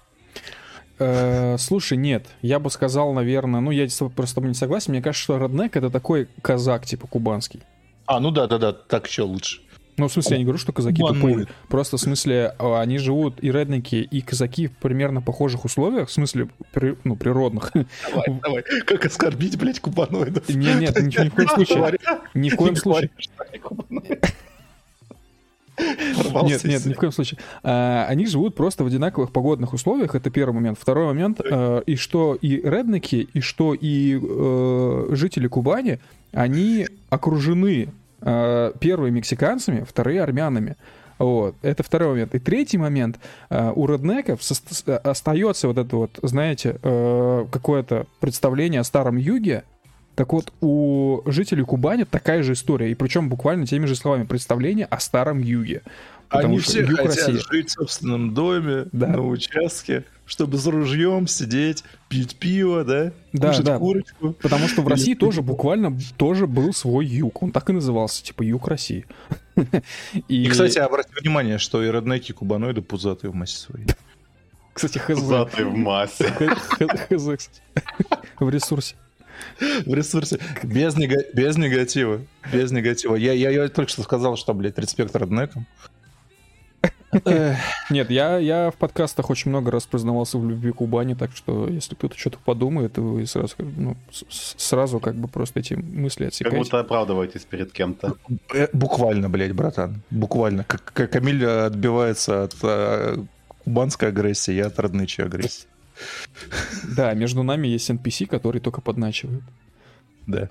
Э, 0.99 1.57
слушай, 1.59 1.99
нет, 1.99 2.27
я 2.43 2.59
бы 2.59 2.71
сказал, 2.71 3.13
наверное, 3.13 3.61
ну 3.61 3.71
я 3.73 3.89
просто 3.99 4.27
с 4.27 4.35
тобой 4.35 4.49
не 4.49 4.55
согласен, 4.55 4.93
мне 4.93 5.03
кажется, 5.03 5.25
что 5.25 5.39
реднек 5.39 5.77
это 5.77 5.91
такой 5.91 6.29
казак, 6.41 6.87
типа 6.87 7.09
кубанский. 7.09 7.63
А, 8.07 8.21
ну 8.21 8.31
да, 8.31 8.47
да, 8.47 8.59
да, 8.59 8.73
так 8.73 9.09
еще 9.09 9.23
лучше. 9.23 9.61
Ну, 9.97 10.09
в 10.09 10.13
смысле, 10.13 10.35
я 10.35 10.39
не 10.39 10.45
говорю, 10.45 10.59
что 10.59 10.73
казаки 10.73 11.03
тупые. 11.03 11.47
Просто, 11.69 11.97
в 11.97 12.01
смысле, 12.01 12.55
а, 12.59 12.81
они 12.81 12.99
живут, 12.99 13.43
и 13.43 13.53
редники, 13.53 13.97
и 13.97 14.21
казаки 14.21 14.67
в 14.67 14.73
примерно 14.73 15.23
похожих 15.23 15.65
условиях, 15.65 16.09
в 16.09 16.13
смысле, 16.13 16.49
при, 16.73 16.97
ну, 17.05 17.17
природных. 17.17 17.71
Давай, 17.73 18.41
давай, 18.43 18.63
как 18.63 19.05
оскорбить, 19.07 19.59
блядь, 19.59 19.81
кубаноидов? 19.81 20.49
Не, 20.49 20.75
нет, 20.75 21.01
ничего, 21.01 21.25
ни 21.25 21.29
в 21.29 21.35
коем 21.35 21.49
случае. 21.49 21.99
Ни 22.35 22.51
в 22.51 22.57
коем 22.57 22.77
случае. 22.77 23.11
Нет, 25.79 26.65
нет, 26.65 26.87
ни 26.87 26.93
в 26.93 26.97
коем 26.97 27.13
случае. 27.13 27.39
А, 27.63 28.07
они 28.09 28.27
живут 28.27 28.55
просто 28.55 28.85
в 28.85 28.87
одинаковых 28.87 29.33
погодных 29.33 29.73
условиях, 29.73 30.15
это 30.15 30.31
первый 30.31 30.55
момент. 30.55 30.79
Второй 30.81 31.07
момент, 31.07 31.41
а, 31.41 31.81
и 31.81 31.97
что 31.97 32.37
и 32.41 32.61
редники, 32.63 33.29
и 33.33 33.41
что 33.41 33.75
и 33.75 34.19
э, 34.21 35.07
жители 35.11 35.49
Кубани, 35.49 35.99
они 36.33 36.87
окружены 37.11 37.85
э, 37.85 38.04
первые 38.25 39.13
мексиканцами, 39.13 39.85
вторые 39.87 40.23
армянами. 40.23 40.77
Вот. 41.19 41.55
Это 41.63 41.83
второй 41.83 42.11
момент. 42.11 42.35
И 42.35 42.39
третий 42.39 42.79
момент. 42.79 43.19
Э, 43.51 43.73
у 43.75 43.87
реднеков 43.87 44.41
остается 45.05 45.69
вот 45.69 45.79
это 45.79 45.97
вот, 45.97 46.19
знаете, 46.23 46.77
э, 46.83 47.47
какое-то 47.51 48.07
представление 48.21 48.81
о 48.81 48.85
старом 48.85 49.17
юге. 49.17 49.65
Так 50.17 50.33
вот, 50.33 50.53
у 50.61 51.23
жителей 51.27 51.65
Кубани 51.65 52.05
такая 52.05 52.43
же 52.43 52.53
история. 52.53 52.91
И 52.91 52.95
причем 52.95 53.29
буквально 53.29 53.67
теми 53.67 53.87
же 53.87 53.97
словами 53.97 54.25
представление 54.25 54.87
о 54.87 55.01
старом 55.01 55.41
юге. 55.41 55.83
Они 56.29 56.59
все 56.59 56.85
хотят 56.85 57.29
России. 57.29 57.41
жить 57.51 57.69
в 57.69 57.73
собственном 57.73 58.35
доме, 58.35 58.87
да. 58.93 59.09
на 59.09 59.27
участке 59.27 60.05
чтобы 60.27 60.59
с 60.59 60.67
ружьем 60.67 61.27
сидеть, 61.27 61.85
пить 62.09 62.37
пиво, 62.37 62.85
да? 62.85 63.13
Да, 63.33 63.49
кушать 63.49 63.65
да. 63.65 63.79
курочку. 63.79 64.33
Потому 64.41 64.69
что 64.69 64.83
в 64.83 64.89
России 64.89 65.15
тоже 65.15 65.43
буквально 65.43 65.99
тоже 66.17 66.47
был 66.47 66.73
свой 66.73 67.07
юг. 67.07 67.43
Он 67.43 67.53
так 67.53 67.69
и 67.71 67.73
назывался, 67.73 68.23
типа 68.23 68.43
юг 68.43 68.69
России. 68.69 69.07
И, 70.29 70.45
и 70.45 70.49
кстати, 70.49 70.79
обратите 70.79 71.15
внимание, 71.21 71.59
что 71.59 71.81
и 71.83 71.91
реднеки 71.91 72.33
кубаноиды 72.33 72.83
пузатые 72.83 73.31
в 73.31 73.35
массе 73.35 73.57
своей. 73.57 73.87
Кстати, 74.73 74.99
хз. 74.99 75.21
Пузатые 75.21 75.67
в 75.67 75.77
массе. 75.77 76.25
Хз, 76.29 76.99
кстати. 77.09 77.63
В 78.41 78.51
ресурсе. 78.51 78.97
В 79.87 79.95
ресурсе. 79.95 80.41
Без, 80.65 80.97
нега... 80.97 81.17
без 81.33 81.57
негатива. 81.57 82.21
Без 82.53 82.73
негатива. 82.73 83.15
Я, 83.15 83.33
я, 83.33 83.51
я 83.51 83.69
только 83.69 83.91
что 83.91 84.03
сказал, 84.03 84.37
что, 84.37 84.53
блядь, 84.55 84.79
респект 84.79 85.15
реднекам. 85.15 85.67
Нет, 87.91 88.11
я, 88.11 88.39
я 88.39 88.71
в 88.71 88.75
подкастах 88.77 89.31
очень 89.31 89.51
много 89.51 89.71
раз 89.71 89.87
признавался 89.87 90.39
в 90.39 90.49
любви 90.49 90.73
Кубани, 90.73 91.15
так 91.15 91.31
что 91.35 91.69
если 91.69 91.95
кто-то 91.95 92.19
что-то 92.19 92.39
подумает, 92.45 92.99
вы 92.99 93.27
сразу, 93.27 93.55
ну, 93.59 93.97
сразу 94.57 95.01
как 95.01 95.15
бы 95.15 95.29
просто 95.29 95.61
эти 95.61 95.75
мысли 95.75 96.27
отсекаете. 96.27 96.57
Как 96.57 96.65
будто 96.65 96.81
оправдываетесь 96.81 97.45
перед 97.45 97.73
кем-то. 97.73 98.17
Э, 98.55 98.69
буквально, 98.73 99.29
блядь, 99.29 99.53
братан. 99.53 100.03
Буквально. 100.11 100.65
Как, 100.65 100.93
как 100.93 101.11
Камиль 101.11 101.47
отбивается 101.47 102.45
от 102.45 102.57
а, 102.63 103.25
кубанской 103.65 104.09
агрессии, 104.09 104.53
я 104.53 104.67
от 104.67 104.79
роднычей 104.79 105.25
агрессии. 105.25 105.67
Да, 106.97 107.15
между 107.15 107.43
нами 107.43 107.69
есть 107.69 107.89
NPC, 107.89 108.27
который 108.27 108.61
только 108.61 108.81
подначивает. 108.81 109.43
Да. 110.27 110.49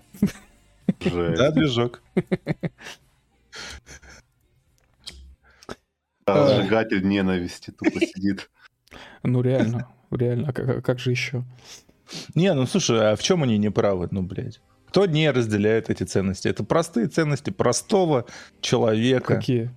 Да, 1.00 1.52
движок. 1.52 2.02
Разжигатель 6.26 7.08
ненависти 7.08 7.72
тупо 7.72 8.00
сидит. 8.00 8.50
Ну 9.24 9.42
реально, 9.42 9.88
реально, 10.12 10.50
а 10.50 10.54
как, 10.54 10.70
а 10.70 10.82
как 10.82 11.00
же 11.00 11.12
еще? 11.12 11.44
Не, 12.36 12.54
ну 12.54 12.66
слушай, 12.66 13.12
а 13.12 13.16
в 13.16 13.24
чем 13.24 13.44
они 13.44 13.58
не 13.58 13.70
правы, 13.70 14.08
ну, 14.12 14.22
блядь? 14.22 14.62
Кто 14.88 15.06
не 15.08 15.32
разделяет 15.32 15.90
эти 15.90 16.04
ценности? 16.04 16.48
Это 16.48 16.64
простые 16.64 17.08
ценности 17.08 17.50
простого 17.50 18.26
человека. 18.62 19.36
Какие? 19.36 19.72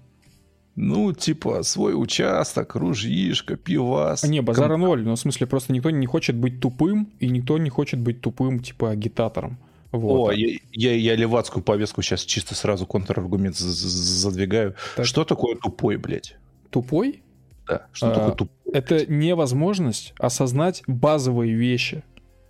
Ну, 0.74 1.14
типа, 1.14 1.62
свой 1.62 1.94
участок, 1.94 2.74
ружьишка, 2.74 3.56
пивас. 3.56 4.24
Не, 4.24 4.43
базара 4.43 4.73
ком... 4.73 4.82
ноль. 4.82 5.05
Ну, 5.05 5.14
в 5.14 5.18
смысле, 5.18 5.47
просто 5.47 5.73
никто 5.73 5.89
не 5.89 6.06
хочет 6.06 6.36
быть 6.36 6.60
тупым, 6.60 7.10
и 7.18 7.28
никто 7.28 7.56
не 7.56 7.70
хочет 7.70 7.98
быть 7.98 8.20
тупым, 8.20 8.60
типа, 8.60 8.90
агитатором. 8.90 9.59
Вот. 9.92 10.30
О, 10.30 10.32
я, 10.32 10.58
я, 10.72 10.94
я 10.94 11.14
левацкую 11.16 11.62
повестку 11.62 12.02
сейчас 12.02 12.22
чисто 12.22 12.54
сразу 12.54 12.86
контраргумент 12.86 13.56
задвигаю. 13.56 14.74
Так. 14.96 15.06
Что 15.06 15.24
такое 15.24 15.56
тупой, 15.56 15.96
блядь? 15.96 16.36
Тупой? 16.70 17.22
Да. 17.66 17.86
Что 17.92 18.10
а, 18.10 18.14
такое 18.14 18.34
тупой? 18.34 18.72
Это 18.72 19.06
невозможность 19.06 20.14
осознать 20.18 20.82
базовые 20.86 21.54
вещи. 21.54 22.02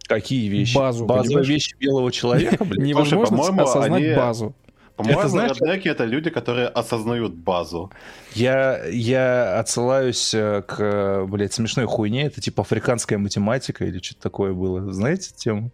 Какие 0.06 0.48
вещи? 0.48 0.76
Базу. 0.76 1.04
Базовые 1.04 1.46
вещи 1.46 1.76
белого 1.78 2.12
человека, 2.12 2.64
блядь? 2.64 2.78
Невозможность 2.86 3.50
осознать 3.58 4.16
базу. 4.16 4.54
По-моему, 4.96 5.20
это, 5.20 5.28
знаешь, 5.28 5.60
реднеки— 5.60 5.88
это 5.90 6.04
люди, 6.06 6.30
которые 6.30 6.68
осознают 6.68 7.34
базу. 7.34 7.92
Я, 8.32 8.82
я 8.86 9.58
отсылаюсь 9.58 10.32
э, 10.32 10.62
к, 10.62 11.26
блядь, 11.26 11.52
смешной 11.52 11.84
хуйне. 11.84 12.24
Это 12.24 12.40
типа 12.40 12.62
африканская 12.62 13.18
математика 13.18 13.84
или 13.84 13.98
что-то 14.00 14.22
такое 14.22 14.54
было. 14.54 14.90
Знаете 14.94 15.34
тему? 15.36 15.70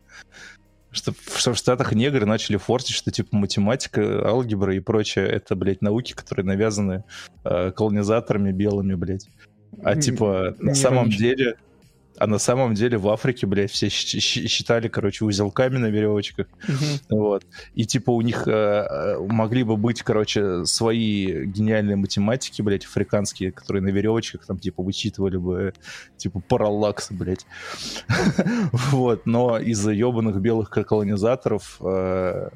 Что, 0.92 1.12
что 1.34 1.54
в 1.54 1.56
Штатах 1.56 1.92
негры 1.92 2.26
начали 2.26 2.56
форсить, 2.56 2.94
что 2.94 3.10
типа 3.10 3.36
математика, 3.36 4.26
алгебра 4.26 4.76
и 4.76 4.80
прочее, 4.80 5.26
это, 5.26 5.56
блядь, 5.56 5.82
науки, 5.82 6.12
которые 6.12 6.46
навязаны 6.46 7.04
э, 7.44 7.72
колонизаторами 7.72 8.52
белыми, 8.52 8.94
блядь. 8.94 9.28
А 9.82 9.96
типа 9.96 10.54
на 10.58 10.74
самом 10.74 11.08
деле 11.08 11.56
а 12.22 12.28
на 12.28 12.38
самом 12.38 12.74
деле 12.74 12.98
в 12.98 13.08
Африке, 13.08 13.48
блядь, 13.48 13.72
все 13.72 13.88
считали, 13.88 14.86
короче, 14.86 15.24
узелками 15.24 15.78
на 15.78 15.86
веревочках. 15.86 16.46
Угу. 16.68 17.18
Вот. 17.18 17.44
И 17.74 17.84
типа 17.84 18.12
у 18.12 18.20
них 18.20 18.46
э, 18.46 18.52
э, 18.52 19.18
могли 19.18 19.64
бы 19.64 19.76
быть, 19.76 20.02
короче, 20.02 20.64
свои 20.64 21.46
гениальные 21.46 21.96
математики, 21.96 22.62
блядь, 22.62 22.84
африканские, 22.84 23.50
которые 23.50 23.82
на 23.82 23.88
веревочках 23.88 24.46
там, 24.46 24.60
типа, 24.60 24.84
вычитывали 24.84 25.36
бы, 25.36 25.74
типа, 26.16 26.40
параллакс, 26.46 27.10
блядь. 27.10 27.44
Вот. 28.92 29.26
Но 29.26 29.58
из-за 29.58 29.90
ебаных 29.90 30.40
белых 30.40 30.70
колонизаторов 30.70 31.78
э, 31.80 32.50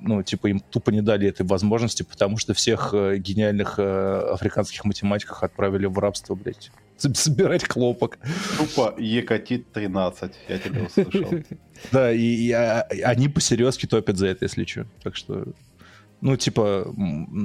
ну, 0.00 0.22
типа, 0.22 0.48
им 0.48 0.60
тупо 0.60 0.90
не 0.90 1.02
дали 1.02 1.28
этой 1.28 1.46
возможности, 1.46 2.02
потому 2.02 2.36
что 2.38 2.54
всех 2.54 2.90
э, 2.92 3.16
гениальных 3.18 3.78
э, 3.78 4.30
африканских 4.32 4.84
математиков 4.84 5.42
отправили 5.42 5.86
в 5.86 5.98
рабство, 5.98 6.34
блядь, 6.34 6.70
собирать 6.96 7.68
хлопок. 7.68 8.18
Тупо 8.56 8.94
Екатит 8.98 9.72
13, 9.72 10.32
я 10.48 10.58
тебя 10.58 10.82
услышал. 10.84 11.30
Да, 11.92 12.12
и, 12.12 12.18
и 12.18 12.50
а, 12.50 12.88
они 13.04 13.28
посерьезки 13.28 13.86
топят 13.86 14.16
за 14.16 14.26
это, 14.26 14.46
если 14.46 14.64
что. 14.64 14.84
Так 15.04 15.14
что, 15.14 15.44
ну, 16.20 16.36
типа, 16.36 16.92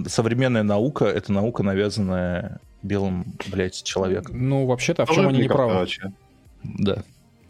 современная 0.08 0.64
наука— 0.64 1.06
это 1.06 1.32
наука, 1.32 1.62
навязанная 1.62 2.60
белым, 2.82 3.38
блядь, 3.52 3.84
человеком. 3.84 4.50
Ну, 4.50 4.66
вообще-то, 4.66 5.04
а 5.04 5.06
в 5.06 5.12
чем 5.12 5.28
они 5.28 5.42
не 5.42 5.48
правы? 5.48 5.88
Да. 6.64 7.04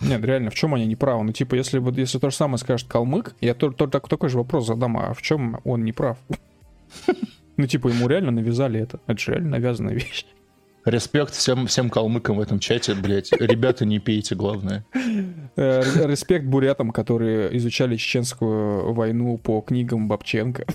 Нет, 0.08 0.24
реально, 0.24 0.50
в 0.50 0.56
чем 0.56 0.74
они 0.74 0.86
не 0.86 0.96
правы? 0.96 1.24
Ну, 1.24 1.32
типа, 1.32 1.56
если 1.56 1.80
вот 1.80 1.98
если 1.98 2.20
то 2.20 2.30
же 2.30 2.36
самое 2.36 2.58
скажет 2.58 2.88
калмык, 2.88 3.36
я 3.42 3.54
то, 3.54 3.72
то, 3.72 3.88
так, 3.88 4.08
такой 4.08 4.30
же 4.30 4.38
вопрос 4.38 4.68
задам, 4.68 4.98
а 4.98 5.14
в 5.14 5.22
чем 5.22 5.60
он 5.64 5.84
не 5.84 5.92
прав? 5.92 6.18
Ну, 7.56 7.68
типа, 7.68 7.90
ему 7.90 8.08
реально 8.08 8.32
навязали 8.32 8.80
это. 8.80 9.00
Это 9.06 9.20
же 9.20 9.34
реально 9.34 9.52
навязанная 9.52 9.94
вещь. 9.94 10.26
Респект 10.86 11.34
всем, 11.34 11.68
всем 11.68 11.92
калмыкам 11.92 12.38
в 12.38 12.42
этом 12.42 12.58
чате, 12.58 12.96
блядь. 12.96 13.32
Ребята, 13.32 13.86
не 13.86 14.00
пейте, 14.00 14.34
главное. 14.34 14.84
Э, 15.56 15.84
респект 16.08 16.46
бурятам, 16.46 16.90
которые 16.92 17.56
изучали 17.58 17.96
чеченскую 17.96 18.92
войну 18.92 19.38
по 19.38 19.62
книгам 19.62 20.08
Бабченко. 20.08 20.66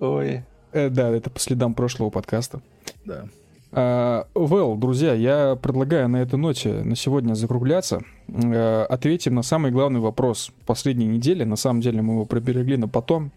Ой. 0.00 0.42
Э, 0.72 0.88
да, 0.88 1.10
это 1.10 1.30
по 1.30 1.38
следам 1.38 1.74
прошлого 1.74 2.10
подкаста. 2.10 2.60
Да. 3.04 3.28
Uh, 3.74 4.24
well, 4.34 4.76
друзья, 4.78 5.14
я 5.14 5.56
предлагаю 5.56 6.08
на 6.08 6.18
этой 6.18 6.38
ноте 6.38 6.84
на 6.84 6.94
сегодня 6.94 7.34
закругляться. 7.34 8.02
Uh, 8.28 8.84
ответим 8.84 9.34
на 9.34 9.42
самый 9.42 9.72
главный 9.72 9.98
вопрос 9.98 10.52
последней 10.64 11.06
недели. 11.06 11.42
На 11.42 11.56
самом 11.56 11.80
деле 11.80 12.00
мы 12.00 12.14
его 12.14 12.24
приберегли 12.24 12.76
на 12.76 12.86
потом. 12.86 13.32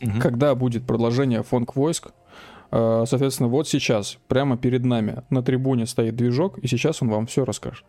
Uh-huh. 0.00 0.20
Когда 0.20 0.54
будет 0.54 0.84
продолжение 0.84 1.42
фонг 1.42 1.74
войск? 1.74 2.12
Э, 2.70 3.04
соответственно, 3.06 3.48
вот 3.48 3.68
сейчас, 3.68 4.18
прямо 4.28 4.56
перед 4.56 4.84
нами 4.84 5.22
на 5.30 5.42
трибуне 5.42 5.86
стоит 5.86 6.16
движок, 6.16 6.58
и 6.58 6.66
сейчас 6.66 7.02
он 7.02 7.08
вам 7.08 7.26
все 7.26 7.44
расскажет. 7.44 7.84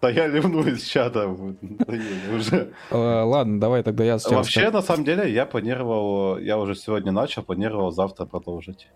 Да 0.00 0.10
я 0.10 0.28
ливну 0.28 0.62
из 0.66 0.82
чата 0.84 1.26
уже. 1.28 2.72
Э, 2.90 3.22
ладно, 3.22 3.60
давай 3.60 3.82
тогда 3.82 4.04
я... 4.04 4.18
Вообще, 4.30 4.70
на 4.70 4.82
самом 4.82 5.04
деле, 5.04 5.32
я 5.32 5.44
планировал, 5.44 6.38
я 6.38 6.58
уже 6.58 6.74
сегодня 6.74 7.10
начал, 7.10 7.42
планировал 7.42 7.90
завтра 7.90 8.24
продолжить. 8.26 8.88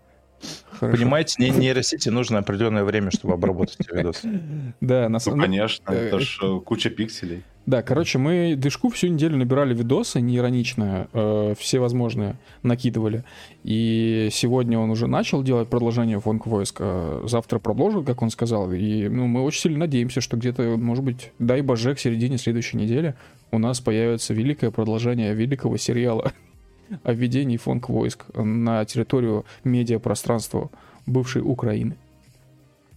Хорошо. 0.71 0.97
Понимаете, 0.97 1.35
не, 1.39 1.49
нейросети 1.51 2.09
нужно 2.09 2.39
определенное 2.39 2.83
время, 2.83 3.11
чтобы 3.11 3.33
обработать 3.33 3.77
эти 3.79 3.95
видосы. 3.95 4.41
Да, 4.81 5.09
на 5.09 5.19
самом 5.19 5.39
ну, 5.39 5.43
конечно, 5.43 5.91
это 5.91 6.19
ж 6.19 6.39
э, 6.41 6.59
куча 6.59 6.89
пикселей. 6.89 7.43
Да, 7.65 7.81
короче, 7.81 8.17
мы 8.17 8.55
движку 8.57 8.89
всю 8.89 9.07
неделю 9.07 9.37
набирали 9.37 9.73
видосы 9.73 10.19
неироничные, 10.19 11.07
э, 11.13 11.53
все 11.57 11.79
возможные 11.79 12.35
накидывали. 12.61 13.23
И 13.63 14.27
сегодня 14.31 14.77
он 14.77 14.89
уже 14.89 15.07
начал 15.07 15.43
делать 15.43 15.69
продолжение 15.69 16.19
фонк 16.19 16.45
войска. 16.45 17.21
Завтра 17.23 17.59
продолжит, 17.59 18.05
как 18.05 18.21
он 18.21 18.31
сказал. 18.31 18.71
И 18.73 19.07
ну, 19.07 19.27
мы 19.27 19.41
очень 19.43 19.61
сильно 19.61 19.79
надеемся, 19.79 20.19
что 20.19 20.35
где-то, 20.35 20.75
может 20.77 21.05
быть, 21.05 21.31
дай 21.39 21.61
боже, 21.61 21.95
к 21.95 21.99
середине 21.99 22.37
следующей 22.37 22.75
недели 22.75 23.15
у 23.51 23.59
нас 23.59 23.79
появится 23.79 24.33
великое 24.33 24.69
продолжение 24.69 25.33
великого 25.33 25.77
сериала 25.77 26.33
о 27.03 27.13
введении 27.13 27.55
фонк 27.55 27.87
войск 27.87 28.25
на 28.35 28.83
территорию 28.83 29.45
медиапространства 29.63 30.69
бывшей 31.05 31.41
Украины. 31.41 31.95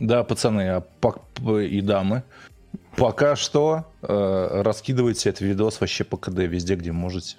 Да, 0.00 0.24
пацаны 0.24 0.62
а 0.62 0.84
и 1.60 1.80
дамы, 1.80 2.24
пока 2.96 3.36
что 3.36 3.84
э, 4.02 4.62
раскидывайте 4.62 5.30
этот 5.30 5.42
видос 5.42 5.80
вообще 5.80 6.04
по 6.04 6.16
КД 6.16 6.38
везде, 6.38 6.74
где 6.74 6.92
можете. 6.92 7.36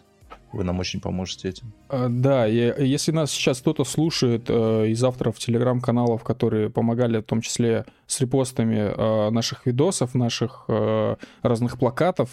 Вы 0.51 0.63
нам 0.63 0.79
очень 0.79 1.01
поможете 1.01 1.49
этим. 1.49 1.73
А, 1.89 2.07
да, 2.09 2.45
если 2.45 3.11
нас 3.11 3.31
сейчас 3.31 3.59
кто-то 3.59 3.85
слушает 3.85 4.45
э, 4.49 4.87
из 4.87 5.03
авторов 5.03 5.39
телеграм-каналов, 5.39 6.23
которые 6.23 6.69
помогали 6.69 7.19
в 7.19 7.23
том 7.23 7.41
числе 7.41 7.85
с 8.07 8.19
репостами 8.19 8.75
э, 8.75 9.29
наших 9.29 9.65
видосов, 9.65 10.13
наших 10.13 10.65
э, 10.67 11.15
разных 11.43 11.77
плакатов, 11.77 12.29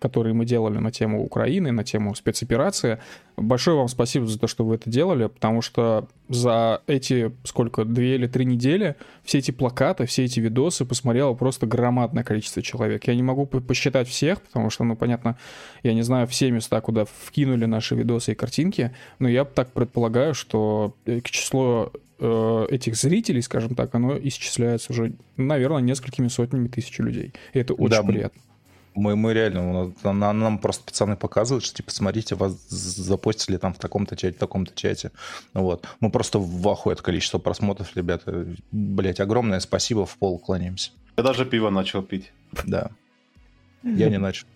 которые 0.00 0.34
мы 0.34 0.44
делали 0.44 0.78
на 0.78 0.90
тему 0.90 1.24
Украины, 1.24 1.70
на 1.70 1.84
тему 1.84 2.14
спецоперации, 2.14 2.98
большое 3.36 3.76
вам 3.76 3.88
спасибо 3.88 4.26
за 4.26 4.38
то, 4.38 4.46
что 4.46 4.64
вы 4.64 4.76
это 4.76 4.90
делали, 4.90 5.26
потому 5.26 5.62
что 5.62 6.08
за 6.28 6.82
эти, 6.86 7.32
сколько, 7.44 7.84
две 7.84 8.14
или 8.14 8.26
три 8.26 8.44
недели 8.44 8.96
все 9.22 9.38
эти 9.38 9.50
плакаты, 9.50 10.06
все 10.06 10.24
эти 10.24 10.40
видосы 10.40 10.84
посмотрело 10.84 11.34
просто 11.34 11.66
громадное 11.66 12.24
количество 12.24 12.62
человек. 12.62 13.06
Я 13.06 13.14
не 13.14 13.22
могу 13.22 13.46
посчитать 13.46 14.08
всех, 14.08 14.40
потому 14.42 14.70
что, 14.70 14.84
ну, 14.84 14.96
понятно, 14.96 15.36
я 15.82 15.94
не 15.94 16.02
знаю 16.02 16.26
все 16.26 16.50
места, 16.50 16.80
куда 16.80 17.04
вкинули 17.04 17.66
наши 17.66 17.94
видосы 17.94 18.32
и 18.32 18.34
картинки, 18.34 18.71
но 19.18 19.28
я 19.28 19.44
так 19.44 19.72
предполагаю, 19.72 20.34
что 20.34 20.94
число 21.24 21.92
э, 22.18 22.66
этих 22.70 22.96
зрителей, 22.96 23.42
скажем 23.42 23.74
так, 23.74 23.94
оно 23.94 24.18
исчисляется 24.18 24.92
уже, 24.92 25.12
наверное, 25.36 25.80
несколькими 25.80 26.28
сотнями 26.28 26.68
тысяч 26.68 26.98
людей. 26.98 27.32
И 27.52 27.58
это 27.58 27.74
очень 27.74 27.90
да, 27.90 28.02
приятно. 28.02 28.40
Мы, 28.94 29.16
мы 29.16 29.32
реально, 29.32 29.92
нам, 30.04 30.38
нам 30.38 30.58
просто 30.58 30.84
пацаны 30.84 31.16
показывают, 31.16 31.64
что, 31.64 31.76
типа, 31.76 31.90
смотрите, 31.90 32.34
вас 32.34 32.52
запостили 32.68 33.56
там 33.56 33.72
в 33.72 33.78
таком-то 33.78 34.16
чате, 34.16 34.36
в 34.36 34.40
таком-то 34.40 34.74
чате. 34.74 35.12
Вот. 35.54 35.88
Мы 36.00 36.10
просто 36.10 36.38
в 36.38 36.68
ахуе 36.68 36.92
от 36.92 37.00
количества 37.00 37.38
просмотров, 37.38 37.96
ребята. 37.96 38.46
Блять, 38.70 39.20
огромное 39.20 39.60
спасибо, 39.60 40.04
в 40.04 40.16
пол 40.18 40.38
кланяемся. 40.38 40.90
Я 41.16 41.22
даже 41.22 41.46
пиво 41.46 41.70
начал 41.70 42.02
пить. 42.02 42.32
Да. 42.64 42.90
Я 43.82 44.10
не 44.10 44.18
начал. 44.18 44.46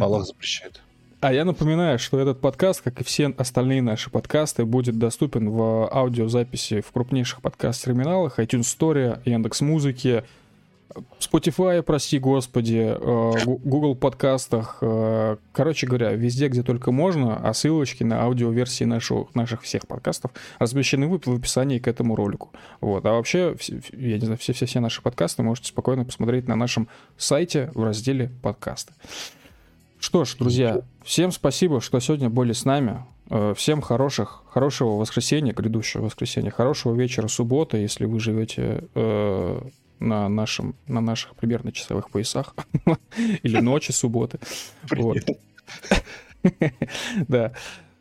Аллах 0.00 0.26
запрещает. 0.26 0.82
А 1.20 1.32
я 1.32 1.44
напоминаю, 1.46 1.98
что 1.98 2.20
этот 2.20 2.40
подкаст, 2.40 2.82
как 2.82 3.00
и 3.00 3.04
все 3.04 3.34
остальные 3.38 3.80
наши 3.80 4.10
подкасты, 4.10 4.66
будет 4.66 4.98
доступен 4.98 5.48
в 5.48 5.88
аудиозаписи 5.90 6.82
в 6.82 6.92
крупнейших 6.92 7.40
подкаст-терминалах, 7.40 8.38
iTunes 8.38 8.76
Store, 8.78 9.20
Яндекс.Музыке, 9.24 10.24
Spotify, 11.18 11.82
прости 11.82 12.18
господи, 12.18 12.94
э, 12.98 13.32
Google 13.44 13.94
подкастах, 13.96 14.78
э, 14.82 15.36
короче 15.52 15.86
говоря, 15.86 16.12
везде, 16.12 16.48
где 16.48 16.62
только 16.62 16.92
можно, 16.92 17.36
а 17.36 17.52
ссылочки 17.54 18.02
на 18.02 18.22
аудиоверсии 18.22 18.84
наших, 18.84 19.34
наших 19.34 19.62
всех 19.62 19.86
подкастов 19.86 20.32
размещены 20.58 21.08
в 21.08 21.14
описании 21.14 21.78
к 21.78 21.88
этому 21.88 22.14
ролику. 22.14 22.52
Вот. 22.80 23.04
А 23.06 23.12
вообще, 23.12 23.56
я 23.92 24.18
не 24.18 24.24
знаю, 24.24 24.38
все-все-все 24.38 24.80
наши 24.80 25.02
подкасты 25.02 25.42
можете 25.42 25.68
спокойно 25.68 26.04
посмотреть 26.04 26.46
на 26.46 26.56
нашем 26.56 26.88
сайте 27.16 27.70
в 27.74 27.82
разделе 27.84 28.30
подкасты. 28.42 28.92
Что 29.98 30.24
ж, 30.24 30.34
друзья, 30.36 30.82
всем 31.04 31.32
спасибо, 31.32 31.80
что 31.80 31.98
сегодня 32.00 32.28
были 32.28 32.52
с 32.52 32.64
нами. 32.64 33.04
Э, 33.28 33.54
всем 33.56 33.80
хороших, 33.80 34.44
хорошего 34.50 34.96
воскресенья, 34.96 35.52
грядущего 35.52 36.02
воскресенья, 36.02 36.50
хорошего 36.50 36.94
вечера 36.94 37.28
субботы, 37.28 37.78
если 37.78 38.04
вы 38.04 38.20
живете 38.20 38.84
э, 38.94 39.60
на, 39.98 40.28
нашем, 40.28 40.76
на 40.86 41.00
наших 41.00 41.34
примерно 41.34 41.72
часовых 41.72 42.10
поясах 42.10 42.54
или 43.42 43.60
ночи 43.60 43.92
субботы. 43.92 44.38
Да. 47.26 47.52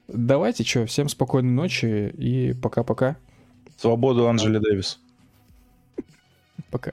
Давайте, 0.07 0.63
что, 0.63 0.85
всем 0.85 1.09
спокойной 1.09 1.51
ночи 1.51 2.09
и 2.09 2.53
пока-пока. 2.53 3.17
Свободу 3.75 4.27
Анжели 4.27 4.59
Дэвис. 4.59 4.99
Пока. 6.69 6.91